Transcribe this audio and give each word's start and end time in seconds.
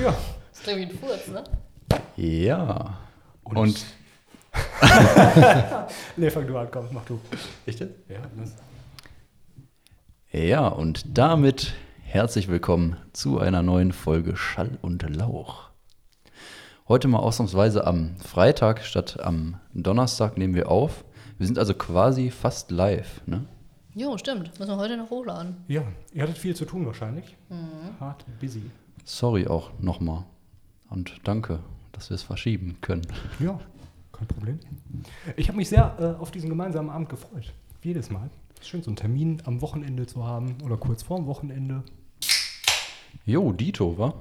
Ja. 0.00 0.16
Das 0.50 0.62
klingt 0.62 0.78
wie 0.78 0.84
ein 0.84 0.98
Furz, 0.98 1.28
ne? 1.28 1.44
Ja. 2.16 2.98
Und. 3.44 3.84
Nee, 6.16 6.30
fang 6.30 6.46
du 6.46 6.56
an, 6.56 6.68
komm, 6.70 6.86
mach 6.92 7.04
du. 7.04 7.20
Echt 7.66 7.80
jetzt? 7.80 7.94
Ja, 8.08 8.20
das. 8.38 8.54
Ja, 10.32 10.68
und 10.68 11.18
damit 11.18 11.74
herzlich 12.02 12.48
willkommen 12.48 12.96
zu 13.12 13.38
einer 13.38 13.62
neuen 13.62 13.92
Folge 13.92 14.36
Schall 14.36 14.78
und 14.80 15.02
Lauch. 15.14 15.68
Heute 16.88 17.06
mal 17.08 17.18
ausnahmsweise 17.18 17.86
am 17.86 18.16
Freitag 18.16 18.82
statt 18.84 19.20
am 19.20 19.60
Donnerstag 19.74 20.38
nehmen 20.38 20.54
wir 20.54 20.70
auf. 20.70 21.04
Wir 21.36 21.46
sind 21.46 21.58
also 21.58 21.74
quasi 21.74 22.30
fast 22.30 22.70
live. 22.70 23.20
Ne? 23.26 23.44
Jo, 23.94 24.16
stimmt. 24.16 24.58
Müssen 24.58 24.70
wir 24.70 24.78
heute 24.78 24.96
noch 24.96 25.10
hochladen. 25.10 25.56
Ja, 25.68 25.82
ihr 26.12 26.22
hattet 26.22 26.38
viel 26.38 26.56
zu 26.56 26.64
tun 26.64 26.86
wahrscheinlich. 26.86 27.36
Hart 28.00 28.24
busy. 28.40 28.70
Sorry 29.10 29.48
auch 29.48 29.70
nochmal. 29.80 30.24
Und 30.88 31.20
danke, 31.24 31.58
dass 31.92 32.10
wir 32.10 32.14
es 32.14 32.22
verschieben 32.22 32.76
können. 32.80 33.04
Ja, 33.40 33.58
kein 34.12 34.28
Problem. 34.28 34.60
Ich 35.36 35.48
habe 35.48 35.56
mich 35.58 35.68
sehr 35.68 35.96
äh, 35.98 36.20
auf 36.20 36.30
diesen 36.30 36.48
gemeinsamen 36.48 36.90
Abend 36.90 37.08
gefreut. 37.08 37.52
Jedes 37.82 38.08
Mal. 38.10 38.30
Ist 38.60 38.68
schön, 38.68 38.82
so 38.82 38.90
einen 38.90 38.96
Termin 38.96 39.42
am 39.46 39.60
Wochenende 39.62 40.06
zu 40.06 40.24
haben 40.24 40.56
oder 40.64 40.76
kurz 40.76 41.02
vorm 41.02 41.26
Wochenende. 41.26 41.82
Jo, 43.26 43.52
Dito, 43.52 43.98
wa? 43.98 44.14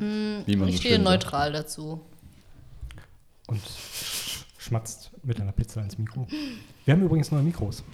Wie 0.00 0.56
man 0.56 0.68
ich 0.68 0.76
so 0.76 0.80
stehe 0.80 0.94
sagt. 0.96 1.04
neutral 1.04 1.52
dazu. 1.52 2.00
Und 3.46 3.60
schmatzt 4.58 5.12
mit 5.22 5.40
einer 5.40 5.52
Pizza 5.52 5.80
ins 5.82 5.96
Mikro. 5.96 6.26
Wir 6.84 6.94
haben 6.94 7.02
übrigens 7.02 7.30
neue 7.30 7.42
Mikros. 7.42 7.84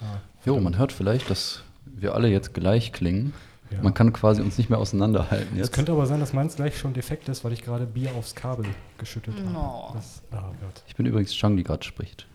Ah, 0.00 0.18
Jo, 0.46 0.58
man 0.60 0.78
hört 0.78 0.92
vielleicht, 0.92 1.30
dass 1.30 1.62
wir 1.84 2.14
alle 2.14 2.28
jetzt 2.28 2.54
gleich 2.54 2.92
klingen. 2.92 3.32
Ja. 3.74 3.82
Man 3.82 3.94
kann 3.94 4.12
quasi 4.12 4.40
uns 4.40 4.56
nicht 4.56 4.70
mehr 4.70 4.78
auseinanderhalten 4.78 5.58
Es 5.58 5.72
könnte 5.72 5.92
aber 5.92 6.06
sein, 6.06 6.20
dass 6.20 6.32
meins 6.32 6.54
gleich 6.56 6.78
schon 6.78 6.94
defekt 6.94 7.28
ist, 7.28 7.44
weil 7.44 7.52
ich 7.52 7.62
gerade 7.62 7.86
Bier 7.86 8.14
aufs 8.14 8.34
Kabel 8.34 8.66
geschüttet 8.98 9.34
habe. 9.36 9.50
No. 9.50 9.90
Das, 9.94 10.22
ah 10.30 10.52
Gott, 10.60 10.82
Ich 10.86 10.94
bin 10.94 11.06
übrigens 11.06 11.32
Chang, 11.34 11.56
die 11.56 11.64
gerade 11.64 11.82
spricht. 11.84 12.26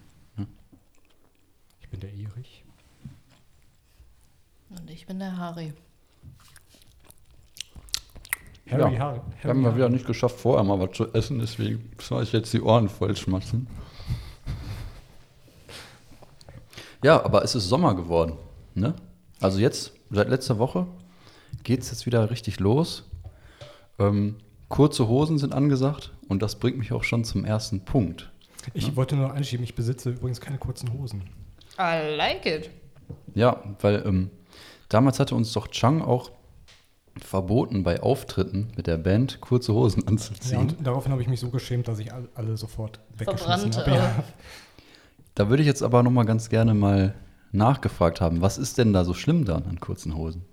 ich 1.82 1.90
bin 1.90 2.00
der 2.02 2.12
Erich. 2.12 2.64
Und 4.70 4.90
ich 4.90 5.08
bin 5.08 5.20
der 5.20 5.38
Harry. 5.38 5.74
Harry, 8.70 8.94
Ja, 8.94 9.00
Harry, 9.00 9.22
Wir 9.42 9.50
haben 9.50 9.62
mal 9.62 9.76
wieder 9.76 9.90
nicht 9.90 10.06
geschafft, 10.06 10.40
vorher 10.40 10.64
mal 10.64 10.80
was 10.80 10.96
zu 10.96 11.12
essen, 11.14 11.40
deswegen 11.40 11.90
soll 12.00 12.22
ich 12.24 12.32
jetzt 12.34 12.54
die 12.54 12.62
Ohren 12.62 12.90
voll 12.90 13.16
schmatzen. 13.16 13.68
Ja, 17.04 17.24
aber 17.24 17.44
es 17.44 17.56
ist 17.56 17.68
Sommer 17.70 17.96
geworden. 17.96 18.34
Ne? 18.76 18.94
Also 19.40 19.60
jetzt, 19.60 19.94
seit 20.12 20.30
letzter 20.30 20.60
Woche, 20.60 20.86
geht 21.64 21.82
es 21.82 21.92
jetzt 21.92 22.06
wieder 22.06 22.30
richtig 22.30 22.60
los. 22.60 23.10
Ähm, 23.98 24.36
kurze 24.70 25.08
Hosen 25.08 25.38
sind 25.38 25.54
angesagt 25.54 26.12
und 26.28 26.42
das 26.42 26.56
bringt 26.58 26.78
mich 26.78 26.92
auch 26.92 27.04
schon 27.04 27.24
zum 27.24 27.46
ersten 27.46 27.82
Punkt. 27.86 28.32
Ich 28.74 28.96
wollte 28.96 29.16
nur 29.16 29.34
einschieben, 29.34 29.64
ich 29.64 29.76
besitze 29.76 30.12
übrigens 30.12 30.42
keine 30.42 30.58
kurzen 30.58 30.92
Hosen. 30.94 31.24
I 31.80 32.16
like 32.18 32.46
it. 32.46 32.70
Ja, 33.34 33.64
weil 33.82 34.04
ähm, 34.06 34.30
damals 34.90 35.20
hatte 35.20 35.34
uns 35.36 35.52
doch 35.54 35.68
Chang 35.70 36.02
auch 36.02 36.32
verboten, 37.22 37.84
bei 37.84 38.02
Auftritten 38.02 38.72
mit 38.78 38.88
der 38.88 38.98
Band 38.98 39.42
kurze 39.42 39.74
Hosen 39.74 40.02
Ja, 40.04 40.08
anzuziehen. 40.10 40.60
und 40.60 40.76
daraufhin 40.86 41.12
habe 41.12 41.22
ich 41.22 41.28
mich 41.28 41.40
so 41.40 41.50
geschämt, 41.50 41.88
dass 41.88 42.00
ich 42.00 42.14
all- 42.14 42.30
alle 42.36 42.56
sofort 42.58 43.00
weggeschmissen 43.18 43.76
habe. 43.76 43.92
Ja. 43.92 44.24
Da 45.36 45.50
würde 45.50 45.62
ich 45.64 45.68
jetzt 45.68 45.84
aber 45.84 46.04
noch 46.04 46.12
mal 46.12 46.26
ganz 46.26 46.50
gerne 46.50 46.74
mal 46.74 47.16
nachgefragt 47.52 48.22
haben, 48.22 48.42
was 48.42 48.58
ist 48.58 48.78
denn 48.78 48.94
da 48.94 49.04
so 49.04 49.14
schlimm 49.14 49.44
dran 49.46 49.64
an 49.68 49.80
kurzen 49.80 50.16
Hosen? 50.16 50.44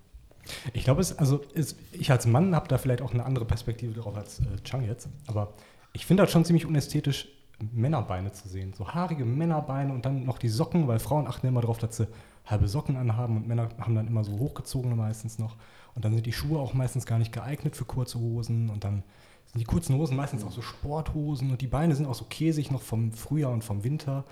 Ich 0.73 0.85
glaube, 0.85 1.01
es, 1.01 1.19
also 1.19 1.43
es, 1.55 1.77
ich 1.93 2.11
als 2.11 2.27
Mann 2.27 2.55
habe 2.55 2.69
da 2.69 2.79
vielleicht 2.79 3.03
auch 3.03 3.13
eine 3.13 3.25
andere 3.25 3.45
Perspektive 3.45 3.93
drauf 3.93 4.17
als 4.17 4.41
äh, 4.41 4.45
Chang 4.65 4.85
jetzt. 4.85 5.09
Aber 5.27 5.53
ich 5.93 6.07
finde 6.07 6.23
das 6.23 6.33
schon 6.33 6.45
ziemlich 6.45 6.67
unästhetisch, 6.67 7.29
Männerbeine 7.73 8.33
zu 8.33 8.49
sehen. 8.49 8.75
So 8.75 8.89
haarige 8.89 9.25
Männerbeine 9.25 9.93
und 9.93 10.05
dann 10.05 10.25
noch 10.25 10.39
die 10.39 10.49
Socken, 10.49 10.89
weil 10.89 10.99
Frauen 10.99 11.27
achten 11.27 11.47
immer 11.47 11.63
darauf, 11.63 11.79
dass 11.79 11.97
sie 11.97 12.09
halbe 12.45 12.69
Socken 12.69 12.97
anhaben 12.97 13.37
und 13.37 13.49
Männer 13.49 13.71
haben 13.79 13.95
dann 13.95 14.07
immer 14.07 14.25
so 14.25 14.39
hochgezogene 14.39 14.95
meistens 14.95 15.39
noch. 15.39 15.57
Und 15.95 16.05
dann 16.05 16.13
sind 16.13 16.27
die 16.27 16.33
Schuhe 16.33 16.61
auch 16.61 16.75
meistens 16.75 17.07
gar 17.07 17.19
nicht 17.19 17.33
geeignet 17.33 17.75
für 17.75 17.87
kurze 17.87 18.19
Hosen. 18.21 18.69
Und 18.69 18.85
dann 18.85 19.03
sind 19.47 19.61
die 19.61 19.65
kurzen 19.65 19.97
Hosen 19.97 20.17
meistens 20.17 20.45
auch 20.45 20.53
so 20.53 20.61
Sporthosen 20.61 21.51
und 21.51 21.61
die 21.63 21.67
Beine 21.67 21.95
sind 21.95 22.07
auch 22.07 22.15
so 22.15 22.27
käsig 22.27 22.71
noch 22.71 22.83
vom 22.83 23.13
Frühjahr 23.13 23.53
und 23.53 23.65
vom 23.65 23.83
Winter. 23.83 24.25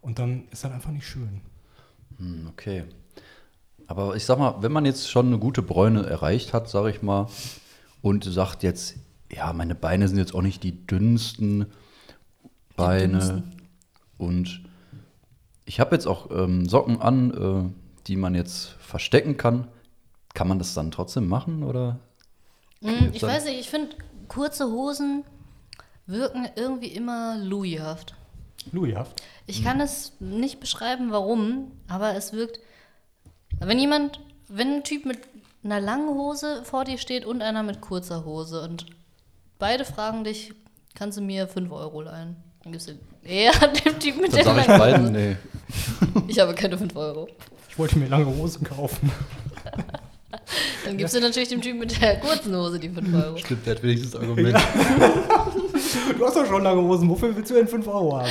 Und 0.00 0.18
dann 0.18 0.48
ist 0.50 0.64
das 0.64 0.72
einfach 0.72 0.90
nicht 0.90 1.06
schön. 1.06 1.40
Hm, 2.18 2.48
okay. 2.50 2.84
Aber 3.86 4.16
ich 4.16 4.24
sag 4.24 4.38
mal, 4.38 4.56
wenn 4.60 4.72
man 4.72 4.84
jetzt 4.84 5.10
schon 5.10 5.26
eine 5.26 5.38
gute 5.38 5.62
Bräune 5.62 6.06
erreicht 6.06 6.52
hat, 6.52 6.68
sage 6.68 6.90
ich 6.90 7.02
mal, 7.02 7.26
und 8.00 8.24
sagt 8.24 8.62
jetzt, 8.62 8.96
ja, 9.30 9.52
meine 9.52 9.74
Beine 9.74 10.08
sind 10.08 10.18
jetzt 10.18 10.34
auch 10.34 10.42
nicht 10.42 10.62
die 10.62 10.86
dünnsten 10.86 11.66
Beine. 12.76 13.18
dünnsten. 13.18 13.62
Und 14.18 14.62
ich 15.64 15.80
habe 15.80 15.94
jetzt 15.94 16.06
auch 16.06 16.30
ähm, 16.30 16.68
Socken 16.68 17.00
an, 17.00 17.30
äh, 17.70 18.04
die 18.06 18.16
man 18.16 18.34
jetzt 18.34 18.76
verstecken 18.80 19.36
kann. 19.36 19.68
Kann 20.34 20.48
man 20.48 20.58
das 20.58 20.74
dann 20.74 20.90
trotzdem 20.90 21.28
machen 21.28 21.62
oder? 21.62 21.98
Hm, 22.82 23.10
ich 23.12 23.22
weiß 23.22 23.44
nicht, 23.44 23.60
ich 23.60 23.70
finde, 23.70 23.96
kurze 24.28 24.66
Hosen 24.66 25.24
wirken 26.06 26.48
irgendwie 26.56 26.88
immer 26.88 27.36
Louishaft. 27.38 28.14
Louishaft. 28.70 29.22
Ich 29.46 29.64
kann 29.64 29.80
es 29.80 30.12
nicht 30.20 30.60
beschreiben, 30.60 31.10
warum, 31.10 31.72
aber 31.88 32.14
es 32.14 32.32
wirkt. 32.32 32.60
Wenn 33.64 33.78
jemand, 33.78 34.20
wenn 34.48 34.74
ein 34.76 34.84
Typ 34.84 35.06
mit 35.06 35.18
einer 35.64 35.80
langen 35.80 36.08
Hose 36.08 36.62
vor 36.64 36.84
dir 36.84 36.98
steht 36.98 37.24
und 37.24 37.42
einer 37.42 37.62
mit 37.62 37.80
kurzer 37.80 38.24
Hose 38.24 38.60
und 38.62 38.86
beide 39.58 39.84
fragen 39.84 40.24
dich, 40.24 40.52
kannst 40.94 41.18
du 41.18 41.22
mir 41.22 41.46
5 41.46 41.70
Euro 41.70 42.02
leihen? 42.02 42.36
Dann 42.62 42.72
gibst 42.72 42.88
du 42.88 42.92
eher 43.24 43.52
dem 43.84 43.98
Typ 43.98 44.20
mit 44.20 44.34
der 44.34 44.44
langen 44.44 44.66
beiden, 44.78 45.02
Hose. 45.02 45.12
nee. 45.12 45.36
Ich 46.28 46.38
habe 46.38 46.54
keine 46.54 46.76
5 46.76 46.94
Euro. 46.96 47.28
Ich 47.68 47.78
wollte 47.78 47.98
mir 47.98 48.06
lange 48.08 48.26
Hosen 48.26 48.64
kaufen. 48.64 49.10
Dann 50.84 50.98
gibst 50.98 51.14
du 51.14 51.20
natürlich 51.20 51.48
dem 51.48 51.62
Typ 51.62 51.78
mit 51.78 52.00
der 52.00 52.18
kurzen 52.20 52.54
Hose 52.54 52.78
die 52.78 52.88
5 52.90 53.14
Euro. 53.14 53.36
Stimmt, 53.38 53.66
der 53.66 53.76
hat 53.76 53.82
wenigstens 53.82 54.16
Argument. 54.16 54.58
Du 56.18 56.26
hast 56.26 56.36
doch 56.36 56.46
schon 56.46 56.62
lange 56.62 56.82
Hosen, 56.82 57.08
wofür 57.08 57.34
willst 57.34 57.50
du 57.50 57.54
denn 57.54 57.68
5 57.68 57.86
Euro 57.86 58.18
haben? 58.18 58.28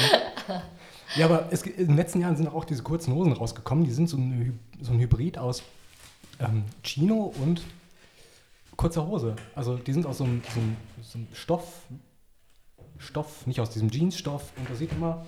Ja, 1.16 1.26
aber 1.26 1.48
es, 1.52 1.64
in 1.64 1.88
den 1.88 1.96
letzten 1.96 2.22
Jahren 2.22 2.36
sind 2.36 2.48
auch 2.48 2.66
diese 2.66 2.84
kurzen 2.84 3.14
Hosen 3.14 3.34
rausgekommen. 3.34 3.84
Die 3.84 3.92
sind 3.92 4.08
so 4.08 4.18
ein, 4.18 4.60
so 4.82 4.94
ein 4.94 5.00
Hybrid 5.00 5.38
aus 5.38 5.64
ähm, 6.40 6.64
Chino 6.84 7.34
und 7.42 7.62
kurzer 8.78 9.06
Hose. 9.06 9.36
Also 9.56 9.78
die 9.78 9.94
sind 9.94 10.06
aus 10.06 10.20
so 10.20 10.24
einem, 10.24 10.42
so 10.54 10.60
einem, 10.60 10.78
so 11.02 11.18
einem 11.18 11.28
Stoff, 11.34 11.84
Stoff, 12.98 13.46
nicht 13.48 13.60
aus 13.60 13.72
diesem 13.72 13.90
Jeansstoff. 13.90 14.52
Und 14.58 14.70
das 14.70 14.80
sieht 14.80 14.92
immer 14.92 15.26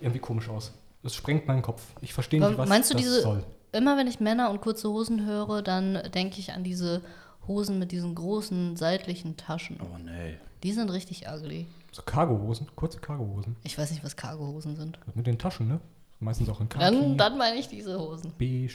irgendwie 0.00 0.20
komisch 0.20 0.48
aus. 0.48 0.72
Das 1.02 1.14
sprengt 1.14 1.46
meinen 1.46 1.62
Kopf. 1.62 1.82
Ich 2.00 2.12
verstehe 2.12 2.40
nicht, 2.40 2.58
was 2.58 2.68
meinst 2.68 2.90
du 2.90 2.94
das 2.94 3.02
diese, 3.02 3.22
soll. 3.22 3.44
immer 3.72 3.96
wenn 3.96 4.06
ich 4.06 4.20
Männer 4.20 4.50
und 4.50 4.60
kurze 4.60 4.88
Hosen 4.88 5.26
höre, 5.26 5.62
dann 5.62 5.98
denke 6.14 6.40
ich 6.40 6.52
an 6.52 6.62
diese 6.62 7.02
Hosen 7.46 7.78
mit 7.78 7.90
diesen 7.90 8.14
großen 8.14 8.76
seitlichen 8.76 9.36
Taschen. 9.36 9.78
Oh 9.82 9.98
nee. 9.98 10.36
Die 10.62 10.72
sind 10.72 10.90
richtig 10.90 11.26
ugly. 11.26 11.66
So 11.92 12.02
Cargohosen, 12.02 12.68
kurze 12.76 12.98
Cargohosen. 13.00 13.56
Ich 13.64 13.76
weiß 13.76 13.90
nicht, 13.90 14.04
was 14.04 14.16
Cargohosen 14.16 14.76
sind. 14.76 14.98
Mit 15.14 15.26
den 15.26 15.38
Taschen, 15.38 15.66
ne? 15.68 15.80
Meistens 16.20 16.48
auch 16.48 16.60
in 16.60 16.68
Khaki, 16.68 16.84
Dann, 16.84 17.16
dann 17.18 17.38
meine 17.38 17.56
ich 17.58 17.68
diese 17.68 17.98
Hosen. 17.98 18.32
beige. 18.38 18.74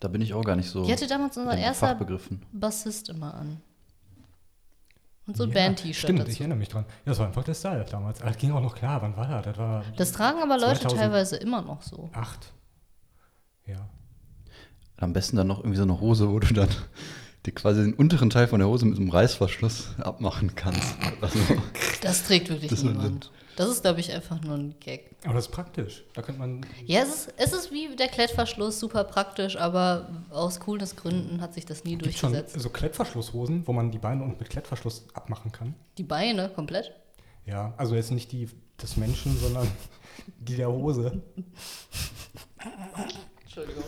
Da 0.00 0.08
bin 0.08 0.20
ich 0.20 0.34
auch 0.34 0.42
gar 0.44 0.56
nicht 0.56 0.68
so 0.68 0.84
Die 0.84 0.92
hatte 0.92 1.06
damals 1.06 1.36
unser 1.36 1.52
in 1.52 1.58
erster 1.58 1.88
Fachbegriffen. 1.88 2.42
Bassist 2.52 3.08
immer 3.10 3.34
an. 3.34 3.60
Und 5.26 5.36
so 5.36 5.44
ein 5.44 5.50
Ja, 5.50 5.54
Band-T-Shirt 5.54 5.94
Stimmt, 5.96 6.18
ich 6.20 6.24
dazu. 6.26 6.40
erinnere 6.40 6.58
mich 6.58 6.68
dran. 6.68 6.84
Ja, 6.88 7.12
das 7.12 7.18
war 7.18 7.26
einfach 7.28 7.44
der 7.44 7.54
Style 7.54 7.84
damals. 7.90 8.18
Das 8.18 8.36
ging 8.36 8.52
auch 8.52 8.60
noch 8.60 8.74
klar, 8.74 9.00
wann 9.00 9.16
war 9.16 9.26
das? 9.26 9.44
Das 9.44 9.58
war 9.58 9.84
Das 9.96 10.12
tragen 10.12 10.42
aber 10.42 10.58
Leute 10.58 10.80
2008. 10.80 10.96
teilweise 10.98 11.36
immer 11.36 11.62
noch 11.62 11.80
so. 11.82 12.10
Ja. 13.66 13.88
Am 14.98 15.12
besten 15.12 15.36
dann 15.36 15.46
noch 15.46 15.58
irgendwie 15.60 15.76
so 15.76 15.82
eine 15.84 15.98
Hose, 16.00 16.28
wo 16.30 16.38
du 16.38 16.52
dann 16.52 16.68
die 17.46 17.52
quasi 17.52 17.82
den 17.82 17.94
unteren 17.94 18.30
Teil 18.30 18.48
von 18.48 18.58
der 18.58 18.68
Hose 18.68 18.86
mit 18.86 18.98
einem 18.98 19.10
Reißverschluss 19.10 19.90
abmachen 19.98 20.54
kannst. 20.54 20.94
Also, 21.20 21.38
Das 22.00 22.24
trägt 22.24 22.48
wirklich 22.48 22.70
Das 22.70 22.78
ist 22.80 22.84
niemand. 22.84 23.30
Das 23.56 23.68
ist, 23.68 23.82
glaube 23.82 24.00
ich, 24.00 24.12
einfach 24.12 24.40
nur 24.40 24.56
ein 24.56 24.74
Gag. 24.80 25.10
Aber 25.24 25.34
das 25.34 25.46
ist 25.46 25.52
praktisch. 25.52 26.02
Da 26.14 26.22
könnte 26.22 26.40
man. 26.40 26.66
Ja, 26.86 27.02
es 27.02 27.26
ist, 27.26 27.34
es 27.36 27.52
ist 27.52 27.70
wie 27.70 27.94
der 27.94 28.08
Klettverschluss, 28.08 28.80
super 28.80 29.04
praktisch, 29.04 29.56
aber 29.56 30.08
aus 30.30 30.58
Coolness-Gründen 30.58 31.40
hat 31.40 31.54
sich 31.54 31.64
das 31.64 31.84
nie 31.84 31.96
Gibt 31.96 32.16
schon 32.18 32.32
durchgesetzt. 32.32 32.60
so 32.60 32.70
Klettverschlusshosen, 32.70 33.64
wo 33.66 33.72
man 33.72 33.92
die 33.92 33.98
Beine 33.98 34.24
unten 34.24 34.38
mit 34.38 34.50
Klettverschluss 34.50 35.06
abmachen 35.14 35.52
kann. 35.52 35.74
Die 35.98 36.02
Beine 36.02 36.48
komplett. 36.48 36.92
Ja, 37.46 37.74
also 37.76 37.94
jetzt 37.94 38.10
nicht 38.10 38.32
die 38.32 38.48
des 38.82 38.96
Menschen, 38.96 39.38
sondern 39.38 39.68
die 40.38 40.56
der 40.56 40.72
Hose. 40.72 41.22
Entschuldigung. 43.44 43.84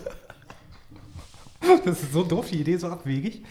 Das 1.85 2.03
ist 2.03 2.13
so 2.13 2.23
doof, 2.25 2.49
die 2.51 2.61
Idee, 2.61 2.77
so 2.77 2.89
abwegig. 2.89 3.43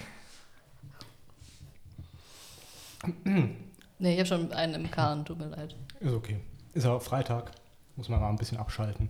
Nee, 3.99 4.13
ich 4.13 4.19
habe 4.19 4.25
schon 4.27 4.51
einen 4.51 4.73
im 4.85 4.91
Kahn, 4.91 5.25
tut 5.25 5.37
mir 5.39 5.47
leid. 5.47 5.75
Ist 5.99 6.13
okay. 6.13 6.37
Ist 6.73 6.83
ja 6.85 6.93
auch 6.93 7.01
Freitag. 7.01 7.51
Muss 7.95 8.09
man 8.09 8.19
mal 8.19 8.29
ein 8.29 8.35
bisschen 8.35 8.57
abschalten. 8.57 9.09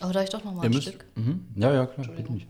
Aber 0.00 0.12
da 0.12 0.22
ich 0.22 0.30
doch 0.30 0.44
noch 0.44 0.54
mal 0.54 0.62
ihr 0.62 0.70
ein 0.70 0.72
müsst, 0.72 0.88
Stück. 0.88 1.04
mhm. 1.14 1.46
Ja, 1.56 1.72
ja, 1.72 1.86
klar. 1.86 2.06
Geht 2.16 2.30
nicht. 2.30 2.46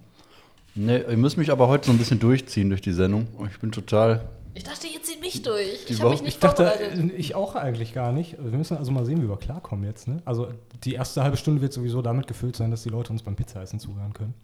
Nee, 0.75 0.99
ihr 0.99 1.17
müsst 1.17 1.37
mich 1.39 1.51
aber 1.51 1.69
heute 1.69 1.87
so 1.87 1.93
ein 1.93 1.99
bisschen 1.99 2.19
durchziehen 2.21 2.69
durch 2.69 2.83
die 2.83 2.93
Sendung. 2.93 3.27
Ich 3.51 3.59
bin 3.59 3.73
total. 3.73 4.29
Ich 4.55 4.65
dachte, 4.65 4.87
ihr 4.87 5.03
zieht 5.03 5.21
mich 5.21 5.43
durch. 5.43 5.87
Ich 5.89 6.01
habe 6.01 6.11
mich 6.11 6.23
nicht 6.23 6.35
Ich 6.35 6.41
dachte, 6.41 6.73
ich 7.17 7.35
auch 7.35 7.55
eigentlich 7.57 7.93
gar 7.95 8.13
nicht. 8.13 8.37
Wir 8.39 8.57
müssen 8.57 8.77
also 8.77 8.91
mal 8.93 9.05
sehen, 9.05 9.23
wie 9.23 9.29
wir 9.29 9.37
klarkommen 9.39 9.85
jetzt. 9.85 10.07
Ne? 10.07 10.21
Also 10.25 10.49
die 10.85 10.95
erste 10.95 11.23
halbe 11.23 11.37
Stunde 11.37 11.61
wird 11.63 11.73
sowieso 11.73 12.03
damit 12.03 12.27
gefüllt 12.27 12.57
sein, 12.57 12.71
dass 12.71 12.83
die 12.83 12.89
Leute 12.91 13.13
uns 13.13 13.23
beim 13.23 13.37
Pizzaessen 13.37 13.81
zuhören 13.81 14.13
können. 14.13 14.35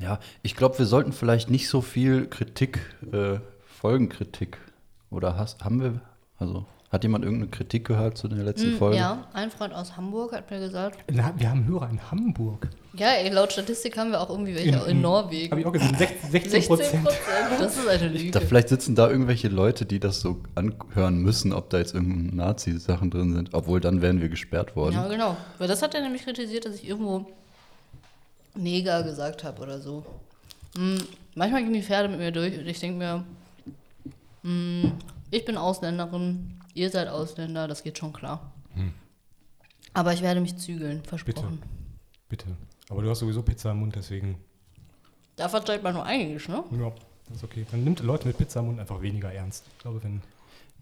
Ja, 0.00 0.18
ich 0.42 0.56
glaube, 0.56 0.78
wir 0.78 0.86
sollten 0.86 1.12
vielleicht 1.12 1.50
nicht 1.50 1.68
so 1.68 1.80
viel 1.80 2.26
Kritik, 2.26 2.80
äh, 3.12 3.38
Folgenkritik. 3.66 4.58
Oder 5.10 5.36
hast, 5.36 5.64
haben 5.64 5.80
wir, 5.80 6.00
also 6.38 6.66
hat 6.90 7.02
jemand 7.04 7.24
irgendeine 7.24 7.50
Kritik 7.50 7.86
gehört 7.86 8.16
zu 8.18 8.28
der 8.28 8.42
letzten 8.44 8.70
Hm, 8.72 8.78
Folge? 8.78 8.96
Ja, 8.96 9.26
ein 9.32 9.50
Freund 9.50 9.74
aus 9.74 9.96
Hamburg 9.96 10.32
hat 10.32 10.50
mir 10.50 10.60
gesagt, 10.60 10.98
Na, 11.12 11.32
wir 11.36 11.50
haben 11.50 11.66
Hörer 11.66 11.90
in 11.90 12.00
Hamburg. 12.10 12.68
ja, 12.96 13.08
ey, 13.14 13.28
laut 13.30 13.52
Statistik 13.52 13.96
haben 13.96 14.10
wir 14.10 14.20
auch 14.20 14.30
irgendwie 14.30 14.54
welche 14.54 14.78
in, 14.90 15.00
Norwegen. 15.00 15.50
Habe 15.50 15.60
ich 15.60 15.66
auch 15.66 15.72
gesehen. 15.72 15.96
16 15.96 16.30
16 16.30 16.50
16 16.50 16.68
Prozent. 16.68 17.04
Prozent. 17.04 17.60
Das 17.60 17.76
ist 17.76 17.88
eine 17.88 18.08
Lüge. 18.08 18.30
Da 18.30 18.40
vielleicht 18.40 18.68
sitzen 18.68 18.94
da 18.94 19.08
irgendwelche 19.10 19.48
Leute, 19.48 19.86
die 19.86 19.98
das 20.00 20.20
so 20.20 20.40
anhören 20.54 21.18
müssen, 21.18 21.52
ob 21.52 21.70
da 21.70 21.78
jetzt 21.78 21.94
irgendeine 21.94 22.34
Nazi-Sachen 22.36 23.10
drin 23.10 23.32
sind. 23.34 23.50
Obwohl 23.54 23.80
dann 23.80 24.00
wären 24.00 24.20
wir 24.20 24.28
gesperrt 24.28 24.74
worden. 24.76 24.94
Ja, 24.94 25.08
genau. 25.08 25.36
Weil 25.58 25.66
das 25.68 25.82
hat 25.82 25.94
er 25.96 26.00
nämlich 26.00 26.22
kritisiert, 26.24 26.64
dass 26.64 26.76
ich 26.76 26.88
irgendwo 26.88 27.26
Neger 28.54 29.02
gesagt 29.02 29.44
habe 29.44 29.62
oder 29.62 29.80
so. 29.80 30.04
Hm, 30.76 30.98
manchmal 31.34 31.62
gehen 31.62 31.72
die 31.72 31.82
Pferde 31.82 32.08
mit 32.08 32.18
mir 32.18 32.32
durch 32.32 32.58
und 32.58 32.66
ich 32.66 32.80
denke 32.80 32.98
mir, 32.98 33.24
hm, 34.42 34.92
ich 35.30 35.44
bin 35.44 35.56
Ausländerin, 35.56 36.60
ihr 36.74 36.90
seid 36.90 37.08
Ausländer, 37.08 37.68
das 37.68 37.82
geht 37.82 37.98
schon 37.98 38.12
klar. 38.12 38.52
Aber 39.94 40.12
ich 40.12 40.22
werde 40.22 40.40
mich 40.40 40.56
zügeln, 40.56 41.02
versprochen. 41.04 41.62
Bitte. 42.28 42.46
Aber 42.90 43.00
du 43.02 43.08
hast 43.08 43.20
sowieso 43.20 43.42
Pizza 43.42 43.70
im 43.70 43.78
Mund, 43.78 43.94
deswegen. 43.94 44.36
Da 45.36 45.48
verzeiht 45.48 45.82
man 45.82 45.94
nur 45.94 46.04
einiges, 46.04 46.48
ne? 46.48 46.64
Ja, 46.72 46.92
das 47.28 47.38
ist 47.38 47.44
okay. 47.44 47.64
Dann 47.70 47.84
nimmt 47.84 48.00
Leute 48.00 48.26
mit 48.26 48.36
Pizza 48.36 48.60
im 48.60 48.66
Mund 48.66 48.80
einfach 48.80 49.00
weniger 49.00 49.32
ernst. 49.32 49.64
Ich 49.72 49.78
glaube, 49.78 50.02
wenn. 50.02 50.20